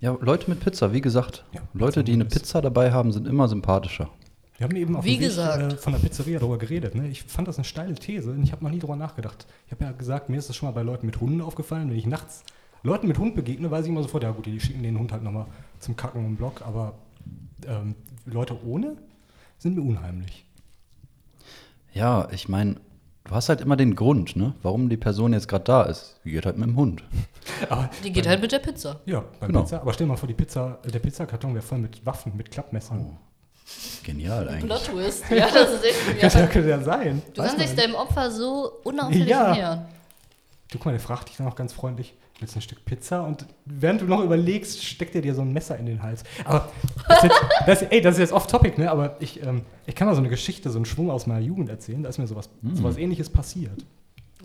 Ja, 0.01 0.17
Leute 0.21 0.51
mit 0.51 0.61
Pizza, 0.61 0.93
wie 0.93 1.03
gesagt. 1.03 1.45
Ja, 1.53 1.61
Leute, 1.75 2.03
die 2.03 2.13
eine 2.13 2.25
Pizza 2.25 2.61
dabei 2.63 2.91
haben, 2.91 3.13
sind 3.13 3.29
immer 3.29 3.49
sympathischer. 3.49 4.09
Wir 4.63 4.69
haben 4.69 4.77
eben 4.77 4.95
auf 4.95 5.05
Wie 5.05 5.15
dem 5.17 5.21
Weg, 5.23 5.29
gesagt. 5.31 5.73
äh, 5.73 5.77
von 5.77 5.93
der 5.93 5.99
Pizzeria 5.99 6.39
darüber 6.39 6.57
geredet. 6.57 6.95
Ne? 6.95 7.09
Ich 7.09 7.25
fand 7.25 7.49
das 7.49 7.57
eine 7.57 7.65
steile 7.65 7.97
These 7.97 8.31
und 8.31 8.45
ich 8.45 8.53
habe 8.53 8.63
noch 8.63 8.71
nie 8.71 8.79
darüber 8.79 8.95
nachgedacht. 8.95 9.45
Ich 9.67 9.73
habe 9.73 9.83
ja 9.85 9.91
gesagt, 9.91 10.29
mir 10.29 10.37
ist 10.37 10.49
das 10.49 10.55
schon 10.55 10.69
mal 10.69 10.73
bei 10.73 10.83
Leuten 10.83 11.05
mit 11.05 11.21
Hunden 11.21 11.41
aufgefallen. 11.41 11.91
Wenn 11.91 11.99
ich 11.99 12.07
nachts 12.07 12.45
Leuten 12.85 13.09
mit 13.09 13.19
Hund 13.19 13.35
begegne, 13.35 13.73
weiß 13.73 13.87
ich 13.87 13.91
immer 13.91 14.03
sofort, 14.05 14.23
ja 14.23 14.31
gut, 14.31 14.47
die 14.47 14.61
schicken 14.61 14.85
den 14.85 14.97
Hund 15.01 15.11
halt 15.11 15.25
nochmal 15.25 15.47
zum 15.81 15.97
Kacken 15.97 16.25
im 16.25 16.37
Block. 16.37 16.63
Aber 16.63 16.95
ähm, 17.67 17.97
Leute 18.25 18.57
ohne 18.65 18.97
sind 19.59 19.75
mir 19.75 19.83
unheimlich. 19.83 20.45
Ja, 21.93 22.29
ich 22.31 22.49
meine, 22.49 22.77
du 23.25 23.35
hast 23.35 23.49
halt 23.49 23.63
immer 23.63 23.75
den 23.77 23.97
Grund, 23.97 24.37
ne? 24.37 24.55
Warum 24.63 24.89
die 24.89 24.97
Person 24.97 25.33
jetzt 25.33 25.49
gerade 25.49 25.65
da 25.65 25.83
ist. 25.83 26.21
Die 26.25 26.31
geht 26.31 26.47
halt 26.47 26.57
mit 26.57 26.69
dem 26.69 26.77
Hund. 26.77 27.03
Aber 27.69 27.91
Die 28.05 28.13
geht 28.13 28.29
halt 28.29 28.41
mit 28.41 28.53
der 28.53 28.61
Pizza. 28.61 29.01
Ja, 29.07 29.25
bei 29.41 29.49
Genau. 29.49 29.63
Pizza. 29.63 29.81
Aber 29.81 29.93
stell 29.93 30.07
dir 30.07 30.13
mal 30.13 30.17
vor, 30.17 30.29
die 30.29 30.35
Pizza, 30.35 30.79
der 30.85 31.01
Pizzakarton 31.01 31.53
wäre 31.53 31.65
voll 31.65 31.79
mit 31.79 32.07
Waffen, 32.07 32.37
mit 32.37 32.53
Klappmessern. 32.53 33.19
Genial 34.05 34.49
eigentlich. 34.49 34.65
Plot 34.67 34.85
Twist. 34.87 35.25
Ja, 35.31 35.49
das 35.53 35.71
ist 35.75 35.85
echt. 35.85 36.07
Könnte, 36.07 36.21
ja. 36.37 36.41
Ja. 36.41 36.47
könnte 36.47 36.69
ja 36.71 36.81
sein. 36.81 37.23
Du 37.35 37.43
Weiß 37.43 37.51
kannst 37.57 37.65
dich 37.69 37.75
deinem 37.77 37.95
Opfer 37.95 38.31
so 38.31 38.73
unauffällig 38.85 39.29
Ja. 39.29 39.53
nähern. 39.55 39.87
Du 40.71 40.79
guck 40.79 40.87
mal, 40.87 40.93
der 40.93 41.01
fragt 41.01 41.29
dich 41.29 41.37
dann 41.37 41.47
auch 41.47 41.55
ganz 41.55 41.73
freundlich, 41.73 42.15
willst 42.41 42.55
du 42.55 42.59
ein 42.59 42.63
Stück 42.63 42.85
Pizza? 42.85 43.23
Und 43.23 43.47
während 43.67 44.01
du 44.01 44.07
noch 44.07 44.23
überlegst, 44.25 44.83
steckt 44.85 45.15
er 45.15 45.21
dir 45.21 45.35
so 45.35 45.43
ein 45.43 45.53
Messer 45.53 45.77
in 45.79 45.87
den 45.87 46.03
Hals. 46.03 46.25
Aber 46.45 46.71
das 47.09 47.19
ist 47.19 47.25
jetzt, 47.25 47.41
das, 47.67 47.83
ey, 47.83 48.01
das 48.01 48.15
ist 48.15 48.21
jetzt 48.21 48.33
off-topic, 48.33 48.79
ne? 48.79 48.91
Aber 48.91 49.17
ich, 49.21 49.43
ähm, 49.43 49.63
ich 49.87 49.95
kann 49.95 50.09
mal 50.09 50.15
so 50.15 50.21
eine 50.21 50.31
Geschichte, 50.31 50.71
so 50.71 50.79
einen 50.79 50.87
Schwung 50.87 51.11
aus 51.11 51.27
meiner 51.27 51.41
Jugend 51.41 51.69
erzählen. 51.69 52.03
Da 52.03 52.09
ist 52.09 52.19
mir 52.19 52.27
sowas, 52.27 52.49
sowas 52.73 52.97
ähnliches 52.97 53.29
passiert. 53.31 53.85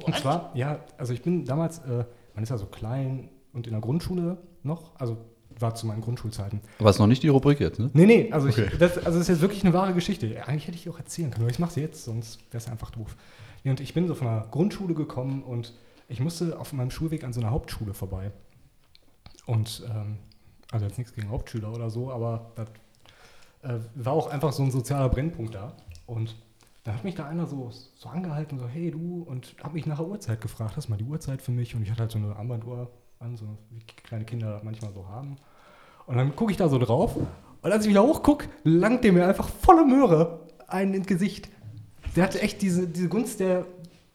Und 0.03 0.13
What? 0.13 0.21
zwar, 0.21 0.51
ja, 0.53 0.80
also 0.97 1.13
ich 1.13 1.21
bin 1.23 1.45
damals, 1.45 1.80
äh, 1.80 2.03
man 2.35 2.44
ist 2.44 2.50
ja 2.50 2.57
so 2.57 2.65
klein 2.68 3.30
und 3.53 3.65
in 3.65 3.73
der 3.73 3.81
Grundschule 3.81 4.38
noch, 4.63 4.91
also 5.00 5.18
war 5.59 5.75
zu 5.75 5.88
meinen 5.88 6.01
Grundschulzeiten. 6.01 6.62
Aber 6.80 6.89
ist 6.89 7.00
noch 7.00 7.07
nicht 7.07 7.24
die 7.24 7.27
Rubrik 7.30 7.59
jetzt, 7.59 7.80
ne? 7.80 7.89
Nee, 7.94 8.06
nee, 8.06 8.31
also, 8.31 8.48
Okay. 8.48 8.69
ich, 8.71 8.77
das, 8.77 8.98
also 8.98 9.12
das 9.12 9.21
ist 9.21 9.27
jetzt 9.30 9.42
wirklich 9.42 9.63
eine 9.63 9.74
wahre 9.74 9.94
Geschichte. 9.94 10.27
Eigentlich 10.48 10.68
hätte 10.68 10.77
ich 10.77 10.83
die 10.83 10.89
auch 10.89 11.00
erzählen 11.00 11.31
können, 11.31 11.44
aber 11.44 11.51
ich 11.51 11.59
mache 11.59 11.74
sie 11.74 11.81
jetzt, 11.81 12.04
sonst 12.06 12.39
wäre 12.51 12.57
es 12.57 12.68
einfach 12.69 12.92
doof. 12.92 13.15
Nee, 13.63 13.71
und 13.71 13.80
ich 13.80 13.94
bin 13.94 14.07
so 14.07 14.15
von 14.15 14.27
der 14.27 14.48
Grundschule 14.51 14.94
gekommen 14.94 15.44
und 15.44 15.74
ich 16.07 16.19
musste 16.19 16.57
auf 16.59 16.74
meinem 16.74 16.92
Schulweg 16.92 17.24
an 17.24 17.33
so 17.33 17.42
einer 17.42 17.51
Hauptschule 17.51 17.94
vorbei. 17.94 18.31
Und, 19.45 19.83
ähm, 19.89 20.18
also 20.71 20.86
jetzt 20.86 20.98
nichts 20.98 21.13
gegen 21.13 21.30
Hauptschüler 21.30 21.71
oder 21.74 21.89
so, 21.89 22.12
aber 22.12 22.51
das 22.56 22.68
äh, 23.63 23.80
war 23.95 24.13
auch 24.13 24.27
einfach 24.27 24.51
so 24.54 24.63
ein 24.63 24.71
sozialer 24.71 25.09
Brennpunkt 25.09 25.56
da. 25.56 25.74
Und 26.06 26.36
dann 26.83 26.95
hat 26.95 27.04
mich 27.04 27.15
da 27.15 27.25
einer 27.27 27.45
so, 27.48 27.71
so 27.95 28.09
angehalten, 28.09 28.59
so, 28.59 28.68
hey 28.68 28.92
du, 28.92 29.24
und 29.27 29.56
hat 29.62 29.74
mich 29.74 29.86
nach 29.86 29.98
der 29.98 30.07
Uhrzeit 30.07 30.39
gefragt, 30.39 30.77
hast 30.77 30.88
mal 30.89 30.95
die 30.98 31.04
Uhrzeit 31.04 31.42
für 31.42 31.51
mich? 31.51 31.75
Und 31.75 31.81
ich 31.83 31.89
hatte 31.92 32.01
halt 32.01 32.12
so 32.12 32.18
eine 32.18 32.36
Armbanduhr 32.36 32.89
an, 33.19 33.38
so 33.38 33.46
wie 33.69 33.80
kleine 34.04 34.25
Kinder 34.25 34.62
manchmal 34.64 34.94
so 34.94 35.08
haben. 35.08 35.38
Und 36.06 36.18
dann 36.18 36.36
gucke 36.36 36.52
ich 36.52 36.58
da 36.58 36.69
so 36.69 36.78
drauf 36.78 37.16
und 37.62 37.72
als 37.72 37.84
ich 37.86 37.90
wieder 37.90 38.04
hochgucke, 38.04 38.48
langt 38.64 39.04
der 39.04 39.14
mir 39.14 39.28
einfach 39.28 39.50
volle 39.50 39.86
Möhre 39.86 40.48
einen 40.68 40.94
ins 40.94 41.08
Gesicht. 41.08 41.50
Der 42.16 42.24
hatte 42.24 42.42
echt 42.42 42.62
diese, 42.62 42.88
diese 42.88 43.10
Gunst 43.10 43.40
der, 43.40 43.66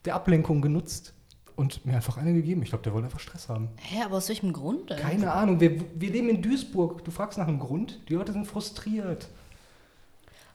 der 0.05 0.15
Ablenkung 0.15 0.63
genutzt 0.63 1.15
und 1.57 1.85
mir 1.85 1.95
einfach 1.95 2.17
eine 2.17 2.33
gegeben. 2.33 2.63
Ich 2.63 2.71
glaube, 2.71 2.83
der 2.83 2.93
wollte 2.93 3.07
einfach 3.07 3.21
Stress 3.21 3.49
haben. 3.49 3.69
Hä, 3.77 4.03
aber 4.05 4.17
aus 4.17 4.29
welchem 4.29 4.53
Grund 4.53 4.91
denn? 4.91 4.99
Keine 4.99 5.33
Ahnung, 5.33 5.61
wir, 5.61 5.81
wir 5.95 6.11
leben 6.11 6.29
in 6.29 6.43
Duisburg. 6.43 7.05
Du 7.05 7.11
fragst 7.11 7.39
nach 7.39 7.47
einem 7.47 7.59
Grund, 7.59 8.01
die 8.09 8.15
Leute 8.15 8.33
sind 8.33 8.47
frustriert. 8.47 9.29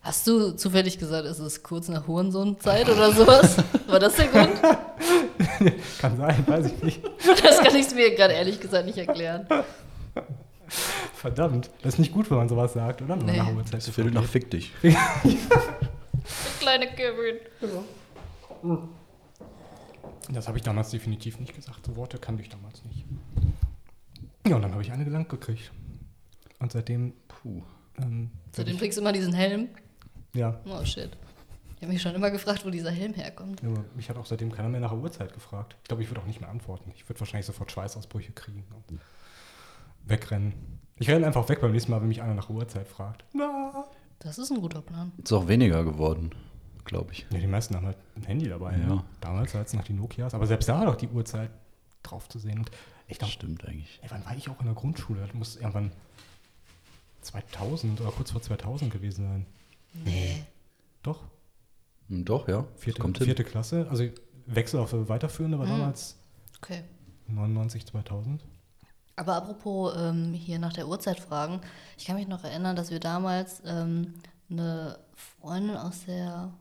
Hast 0.07 0.25
du 0.25 0.51
zufällig 0.51 0.98
gesagt, 1.00 1.27
ist 1.27 1.39
es 1.39 1.62
kurz 1.63 1.89
nach 1.89 2.07
Hurensohn-Zeit 2.07 2.88
oder 2.89 3.12
sowas? 3.12 3.57
War 3.88 4.00
das 4.00 4.15
der 4.15 4.27
Grund? 4.27 4.54
Kann 6.00 6.15
sein, 6.15 6.48
weiß 6.48 6.68
ich 6.68 6.81
nicht. 6.81 7.01
Das 7.44 7.57
kann 7.59 7.75
ich 7.75 7.94
mir 7.94 8.15
gerade 8.15 8.33
ehrlich 8.33 8.57
gesagt 8.62 8.86
nicht 8.86 8.98
erklären. 8.98 9.45
Verdammt, 11.13 11.69
das 11.81 11.95
ist 11.95 12.00
nicht 12.00 12.13
gut, 12.13 12.31
wenn 12.31 12.38
man 12.38 12.48
sowas 12.48 12.71
sagt, 12.71 13.01
oder? 13.01 13.18
Wenn 13.19 13.25
man 13.25 13.36
Nee. 13.36 13.42
nach 13.42 13.54
Uhrzeit 13.54 13.86
Das 13.86 13.89
Viertel 13.89 14.13
nach 14.13 14.24
Fick 14.24 14.50
dich. 14.50 14.71
Der 14.81 14.95
kleine 16.62 16.88
Kevin. 16.88 17.36
Das 20.31 20.48
habe 20.48 20.57
ich 20.57 20.63
damals 20.63 20.89
definitiv 20.92 21.38
nicht 21.38 21.53
gesagt. 21.53 21.86
So 21.86 21.98
Worte 21.98 22.18
kannte 22.18 22.44
ich 22.44 22.48
damals 22.50 22.81
nicht. 22.86 23.03
Ja, 24.48 24.56
und 24.56 24.62
dann 24.62 24.71
habe 24.71 24.81
ich 24.81 24.89
eine 24.94 25.03
gelangt 25.03 25.27
gekriegt. 25.27 25.69
Und 26.60 26.71
seitdem, 26.71 27.12
Puh. 27.27 27.62
ähm, 28.01 28.31
Seitdem 28.53 28.77
trägst 28.77 28.98
du 28.98 29.01
immer 29.01 29.12
diesen 29.12 29.33
Helm. 29.33 29.68
Ja, 30.38 30.60
Oh 30.66 30.84
shit. 30.86 31.10
Ich 31.78 31.84
habe 31.84 31.94
mich 31.94 32.01
schon 32.01 32.16
immer 32.16 32.31
gefragt, 32.31 32.66
wo 32.66 32.69
dieser 32.72 32.89
Helm 32.89 33.13
herkommt. 33.13 33.63
aber 33.63 33.86
mich 33.95 34.10
hat 34.10 34.18
auch 34.18 34.25
seitdem 34.25 34.51
keiner 34.51 34.68
mehr 34.69 34.80
nach 34.80 34.92
der 34.92 35.00
Uhrzeit 35.00 35.34
gefragt. 35.34 35.75
Ich 35.84 35.88
glaube, 35.88 36.01
ich 36.01 36.10
würde 36.10 36.22
auch 36.22 36.25
nicht 36.25 36.42
mehr 36.42 36.50
antworten. 36.50 36.92
Ich 36.95 37.07
würde 37.07 37.19
wahrscheinlich 37.19 37.46
sofort 37.46 37.72
Schweißausbrüche 37.72 38.32
kriegen 38.32 38.63
und 38.89 39.00
wegrennen. 40.06 40.53
Ich 40.96 41.08
renne 41.10 41.27
einfach 41.27 41.48
weg 41.50 41.62
beim 41.62 41.72
nächsten 41.72 41.91
Mal, 41.91 42.01
wenn 42.01 42.08
mich 42.08 42.22
einer 42.24 42.34
nach 42.34 42.48
der 42.48 42.56
Uhrzeit 42.56 42.88
fragt. 42.88 43.24
Na. 43.34 43.86
Das 44.20 44.39
ist 44.39 44.50
ein 44.51 44.60
guter 44.60 44.82
Plan. 44.82 45.12
Ist 45.24 45.32
auch 45.32 45.48
weniger 45.48 45.84
geworden, 45.84 46.32
glaube 46.86 47.12
ich. 47.12 47.27
Ja, 47.29 47.38
die 47.38 47.46
meisten 47.46 47.75
haben 47.75 47.86
halt 47.86 47.98
ein 48.15 48.24
Handy 48.24 48.50
dabei. 48.50 48.72
Ja. 48.72 48.77
Ne? 48.88 49.03
Damals 49.22 49.53
als 49.56 49.74
noch 49.74 49.84
die 49.84 49.94
Nokias. 49.94 50.34
Aber 50.34 50.48
selbst 50.48 50.67
da 50.67 50.79
war 50.79 50.86
doch 50.88 50.96
die 50.96 51.08
Uhrzeit 51.10 51.51
drauf 52.01 52.27
zu 52.27 52.39
sehen. 52.39 52.58
Und 52.58 52.72
ich 53.08 53.20
Das 53.20 53.29
glaube, 53.29 53.34
stimmt 53.34 53.65
eigentlich. 53.67 54.00
Ey, 54.01 54.10
wann 54.10 54.25
war 54.25 54.36
ich 54.36 54.50
auch 54.50 54.60
in 54.60 54.65
der 54.65 54.74
Grundschule? 54.74 55.22
Das 55.22 55.34
muss 55.36 55.56
irgendwann 55.58 55.91
2000 57.22 58.01
oder 58.01 58.10
kurz 58.12 58.32
vor 58.32 58.41
2000 58.41 58.91
gewesen 58.91 59.25
sein. 59.25 59.46
Nee. 60.06 60.44
Doch, 61.04 61.22
Hm, 62.10 62.24
Doch, 62.25 62.48
ja. 62.48 62.66
Vierte, 62.77 63.01
kommt 63.01 63.18
hin. 63.18 63.25
vierte 63.25 63.44
Klasse. 63.44 63.88
Also 63.89 64.06
Wechsel 64.46 64.80
auf 64.80 64.94
weiterführende 64.94 65.60
war 65.60 65.66
Mhm. 65.66 65.72
damals 65.72 66.18
Okay. 66.62 66.84
99, 67.27 67.86
2000. 67.86 68.44
Aber 69.18 69.36
apropos 69.36 69.94
ähm, 69.98 70.34
hier 70.34 70.58
nach 70.60 70.74
der 70.74 70.88
Uhrzeit 70.88 71.20
fragen, 71.20 71.60
ich 71.98 72.06
kann 72.06 72.16
mich 72.16 72.27
noch 72.27 72.44
erinnern, 72.44 72.75
dass 72.75 72.92
wir 72.92 73.00
damals 73.00 73.62
ähm, 73.66 74.13
eine 74.50 75.00
Freundin 75.16 75.75
aus 75.75 76.06
der, 76.06 76.51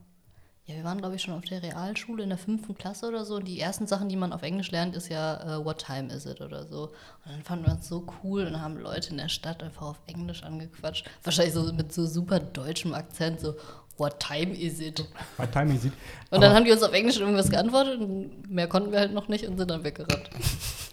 ja, 0.67 0.75
wir 0.75 0.83
waren 0.83 0.97
glaube 0.97 1.15
ich 1.15 1.21
schon 1.21 1.33
auf 1.33 1.45
der 1.45 1.63
Realschule 1.63 2.23
in 2.23 2.29
der 2.29 2.37
fünften 2.37 2.75
Klasse 2.75 3.07
oder 3.07 3.23
so. 3.23 3.35
Und 3.35 3.47
die 3.47 3.59
ersten 3.59 3.87
Sachen, 3.87 4.09
die 4.09 4.17
man 4.17 4.33
auf 4.33 4.43
Englisch 4.43 4.69
lernt, 4.69 4.95
ist 4.95 5.07
ja 5.07 5.59
äh, 5.59 5.65
What 5.65 5.85
time 5.85 6.13
is 6.13 6.25
it 6.25 6.41
oder 6.41 6.65
so. 6.65 6.83
Und 7.25 7.31
dann 7.31 7.43
fanden 7.43 7.65
wir 7.65 7.71
uns 7.73 7.87
so 7.87 8.05
cool 8.21 8.45
und 8.45 8.61
haben 8.61 8.77
Leute 8.77 9.11
in 9.11 9.17
der 9.17 9.29
Stadt 9.29 9.63
einfach 9.63 9.83
auf 9.83 9.99
Englisch 10.07 10.43
angequatscht. 10.43 11.09
Wahrscheinlich 11.23 11.53
so 11.53 11.71
mit 11.71 11.93
so 11.93 12.05
super 12.05 12.39
deutschem 12.41 12.93
Akzent, 12.93 13.39
so 13.39 13.55
What 13.97 14.19
time 14.19 14.53
is 14.55 14.79
it? 14.79 15.05
Bei 15.37 15.47
Timing 15.47 15.79
sieht. 15.79 15.93
Und 16.29 16.41
dann 16.41 16.53
haben 16.53 16.65
die 16.65 16.71
uns 16.71 16.83
auf 16.83 16.93
Englisch 16.93 17.17
irgendwas 17.17 17.49
geantwortet 17.49 17.99
und 17.99 18.47
mehr 18.47 18.67
konnten 18.67 18.91
wir 18.91 18.99
halt 18.99 19.13
noch 19.13 19.27
nicht 19.27 19.47
und 19.47 19.57
sind 19.57 19.71
dann 19.71 19.83
weggerannt. 19.83 20.29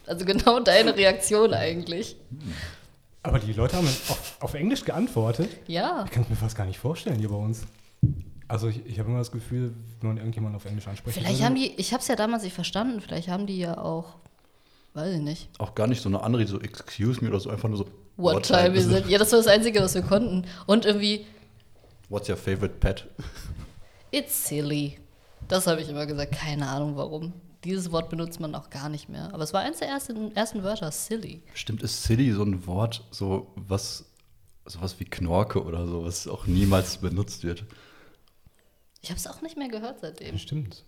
Also 0.07 0.27
genau 0.27 0.61
deine 0.61 0.95
Reaktion 0.95 1.55
eigentlich. 1.55 2.17
aber 3.23 3.39
die 3.39 3.55
Leute 3.55 3.77
haben 3.77 3.87
auf, 3.87 4.37
auf 4.39 4.53
Englisch 4.53 4.85
geantwortet. 4.85 5.49
Ja. 5.67 6.05
Ich 6.05 6.11
kann 6.11 6.25
es 6.25 6.29
mir 6.29 6.37
fast 6.37 6.55
gar 6.59 6.67
nicht 6.67 6.79
vorstellen 6.79 7.19
hier 7.19 7.31
bei 7.31 7.37
uns. 7.37 7.63
Also 8.49 8.69
ich, 8.69 8.85
ich 8.87 8.99
habe 8.99 9.09
immer 9.09 9.19
das 9.19 9.33
Gefühl, 9.33 9.75
wenn 10.01 10.09
man 10.09 10.17
irgendjemanden 10.19 10.57
auf 10.57 10.65
Englisch 10.65 10.87
anspricht. 10.87 11.19
Vielleicht 11.19 11.43
haben 11.43 11.55
die, 11.55 11.73
ich 11.77 11.93
habe 11.93 12.03
es 12.03 12.09
ja 12.09 12.17
damals 12.17 12.43
nicht 12.43 12.55
verstanden, 12.55 13.01
vielleicht 13.01 13.29
haben 13.29 13.47
die 13.47 13.59
ja 13.59 13.79
auch, 13.79 14.17
weiß 14.93 15.15
ich 15.15 15.23
nicht. 15.23 15.49
Auch 15.59 15.75
gar 15.75 15.87
nicht 15.87 16.03
so 16.03 16.09
eine 16.09 16.23
andere, 16.23 16.47
so 16.47 16.61
excuse 16.61 17.23
me 17.23 17.31
oder 17.31 17.41
so, 17.41 17.51
einfach 17.51 17.69
nur 17.69 17.79
so. 17.79 17.87
What, 18.17 18.45
time 18.45 18.75
is 18.75 18.87
it? 18.89 19.09
Ja, 19.09 19.19
das 19.19 19.33
war 19.33 19.39
das 19.39 19.49
Einzige, 19.49 19.81
was 19.81 19.95
wir 19.95 20.03
konnten. 20.03 20.47
Und 20.67 20.85
irgendwie, 20.85 21.27
What's 22.09 22.29
your 22.29 22.37
favorite 22.37 22.75
pet? 22.81 23.09
it's 24.11 24.49
silly. 24.49 24.99
Das 25.49 25.67
habe 25.67 25.81
ich 25.81 25.89
immer 25.89 26.07
gesagt, 26.07 26.33
keine 26.33 26.69
Ahnung 26.69 26.97
warum. 26.97 27.33
Dieses 27.65 27.91
Wort 27.93 28.11
benutzt 28.11 28.41
man 28.41 28.55
auch 28.55 28.69
gar 28.69 28.89
nicht 28.89 29.09
mehr. 29.09 29.33
Aber 29.33 29.43
es 29.43 29.53
war 29.55 29.63
eins 29.63 29.79
der 29.79 29.89
ersten, 29.89 30.35
ersten 30.37 30.63
Wörter, 30.63 30.91
silly. 30.93 31.43
Bestimmt 31.51 31.83
ist 31.83 32.03
silly 32.03 32.31
so 32.33 32.43
ein 32.43 32.67
Wort, 32.67 33.05
so 33.11 33.53
was, 33.57 34.05
sowas 34.67 35.01
wie 35.01 35.07
Knorke 35.07 35.65
oder 35.65 35.87
so, 35.87 36.05
was 36.05 36.29
auch 36.29 36.47
niemals 36.47 36.99
benutzt 36.99 37.43
wird. 37.43 37.65
Ich 39.05 39.11
habe 39.11 39.19
es 39.19 39.27
auch 39.27 39.43
nicht 39.43 39.59
mehr 39.59 39.69
gehört 39.69 40.01
seitdem. 40.01 40.39
Stimmt. 40.39 40.83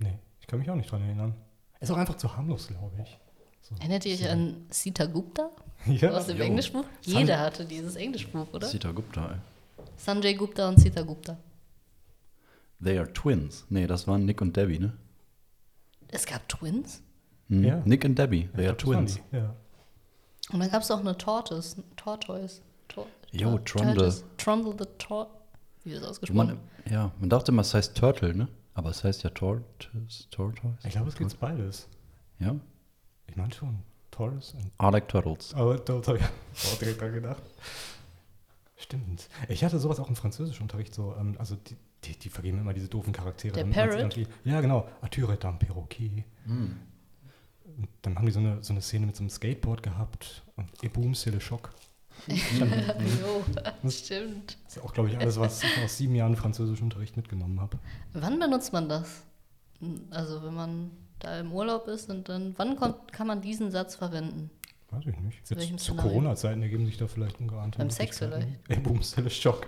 Nee, 0.00 0.18
ich 0.40 0.48
kann 0.48 0.58
mich 0.58 0.68
auch 0.68 0.74
nicht 0.74 0.90
dran 0.90 1.00
erinnern. 1.02 1.36
Ist 1.78 1.88
auch 1.92 1.96
einfach 1.96 2.16
zu 2.16 2.36
harmlos, 2.36 2.66
glaube 2.66 3.00
ich. 3.00 3.16
So. 3.60 3.76
Erinnert 3.76 4.04
ihr 4.06 4.14
euch 4.14 4.28
an 4.28 4.66
Sita 4.70 5.06
Gupta 5.06 5.50
Ja, 5.86 6.10
aus 6.10 6.26
dem 6.26 6.38
jo. 6.38 6.42
Englischbuch? 6.42 6.84
San- 7.02 7.20
Jeder 7.20 7.38
hatte 7.38 7.64
dieses 7.64 7.94
Englischbuch, 7.94 8.52
oder? 8.52 8.66
Sita 8.66 8.90
Gupta, 8.90 9.34
ey. 9.34 9.84
Sanjay 9.96 10.34
Gupta 10.34 10.68
und 10.68 10.80
Sita 10.80 11.02
Gupta. 11.02 11.38
They 12.82 12.98
are 12.98 13.12
twins. 13.12 13.64
Nee, 13.68 13.86
das 13.86 14.08
waren 14.08 14.24
Nick 14.24 14.40
und 14.40 14.56
Debbie, 14.56 14.80
ne? 14.80 14.92
Es 16.08 16.26
gab 16.26 16.48
Twins. 16.48 17.02
Hm. 17.50 17.62
Ja. 17.62 17.82
Nick 17.84 18.04
und 18.04 18.18
Debbie, 18.18 18.48
they 18.56 18.62
Ich 18.64 18.68
are 18.68 18.76
twins. 18.76 19.20
Ja. 19.30 19.54
Und 20.52 20.58
dann 20.58 20.70
gab 20.72 20.82
es 20.82 20.90
auch 20.90 20.98
eine 20.98 21.16
Tortoise. 21.16 21.84
Tortoise. 21.94 22.60
Tor 22.88 23.06
Jo, 23.30 23.58
Trundle. 23.58 23.94
Tortoise. 23.94 24.24
Trundle 24.38 24.74
the 24.76 24.86
Tor. 24.98 25.30
Wie 25.84 25.92
ist 25.92 26.02
das 26.02 26.10
ausgesprochen? 26.10 26.46
Man, 26.86 26.92
ja, 26.92 27.12
man 27.18 27.28
dachte 27.30 27.52
immer, 27.52 27.62
es 27.62 27.74
heißt 27.74 27.96
Turtle, 27.96 28.34
ne? 28.34 28.48
Aber 28.74 28.90
es 28.90 29.04
heißt 29.04 29.22
ja 29.22 29.30
Tortoise. 29.30 30.28
Tortoise? 30.30 30.76
Ich 30.84 30.90
glaube, 30.92 31.08
es 31.08 31.14
gibt 31.16 31.38
beides. 31.40 31.88
Ja. 32.38 32.54
Ich 33.26 33.36
meine 33.36 33.52
schon. 33.52 33.78
Taurus 34.10 34.52
und 34.54 34.66
I 34.80 34.90
like 34.92 35.08
turtles. 35.08 35.54
Aber 35.54 35.76
da 35.78 35.94
habe 35.94 36.18
ich 36.18 36.66
auch 36.72 36.78
direkt 36.80 37.00
dran 37.00 37.12
gedacht. 37.14 37.42
Stimmt. 38.76 39.28
Ich 39.48 39.64
hatte 39.64 39.78
sowas 39.78 39.98
auch 40.00 40.08
im 40.08 40.16
Französischunterricht 40.16 40.92
so, 40.94 41.14
ähm, 41.18 41.36
also 41.38 41.56
die, 41.56 41.76
die, 42.04 42.18
die 42.18 42.28
vergeben 42.28 42.58
immer 42.58 42.74
diese 42.74 42.88
doofen 42.88 43.12
Charaktere. 43.12 43.54
Der 43.54 43.64
Parrot? 43.64 43.94
irgendwie- 43.98 44.26
Ja, 44.44 44.60
genau. 44.60 44.86
Arthur 45.00 45.30
est 45.30 45.44
un 45.44 45.58
perroquet. 45.58 46.24
Und 46.46 47.88
dann 48.02 48.16
haben 48.16 48.26
die 48.26 48.32
so 48.32 48.40
eine, 48.40 48.62
so 48.62 48.72
eine 48.72 48.82
Szene 48.82 49.06
mit 49.06 49.16
so 49.16 49.22
einem 49.22 49.30
Skateboard 49.30 49.82
gehabt. 49.82 50.42
Und 50.56 50.68
Et 50.82 50.92
boom, 50.92 51.12
c'est 51.14 51.30
le 51.30 51.38
choc. 51.38 51.70
jo, 52.28 53.44
stimmt. 53.90 54.56
Das 54.64 54.76
ist 54.76 54.82
auch, 54.82 54.92
glaube 54.92 55.10
ich, 55.10 55.18
alles, 55.18 55.38
was 55.38 55.62
ich 55.62 55.84
aus 55.84 55.96
sieben 55.96 56.14
Jahren 56.14 56.36
Französischunterricht 56.36 57.16
mitgenommen 57.16 57.60
habe. 57.60 57.78
Wann 58.12 58.38
benutzt 58.38 58.72
man 58.72 58.88
das? 58.88 59.22
Also 60.10 60.42
wenn 60.42 60.54
man 60.54 60.90
da 61.18 61.40
im 61.40 61.52
Urlaub 61.52 61.88
ist 61.88 62.10
und 62.10 62.28
dann, 62.28 62.54
wann 62.56 62.76
kommt, 62.76 63.12
kann 63.12 63.26
man 63.26 63.40
diesen 63.40 63.70
Satz 63.70 63.96
verwenden? 63.96 64.50
Weiß 64.90 65.06
ich 65.06 65.18
nicht. 65.18 65.50
Welchem 65.50 65.76
Jetzt 65.76 65.84
zu? 65.84 65.96
Corona-Zeiten 65.96 66.62
ergeben 66.62 66.86
sich 66.86 66.98
da 66.98 67.06
vielleicht 67.06 67.40
ungeahnte 67.40 67.78
Beim 67.78 67.90
Sex 67.90 68.20
Möglichkeiten. 68.20 68.58
Et 68.68 68.82
boom, 68.82 69.00
c'est 69.00 69.22
le 69.22 69.30
choc. 69.30 69.66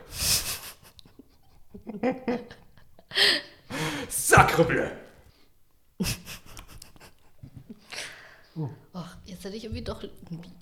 Sacrebleu! 4.09 4.91
Ach, 8.93 9.17
jetzt 9.45 9.53
hätte 9.53 9.57
ich 9.57 9.65
irgendwie 9.65 9.85
doch 9.85 10.03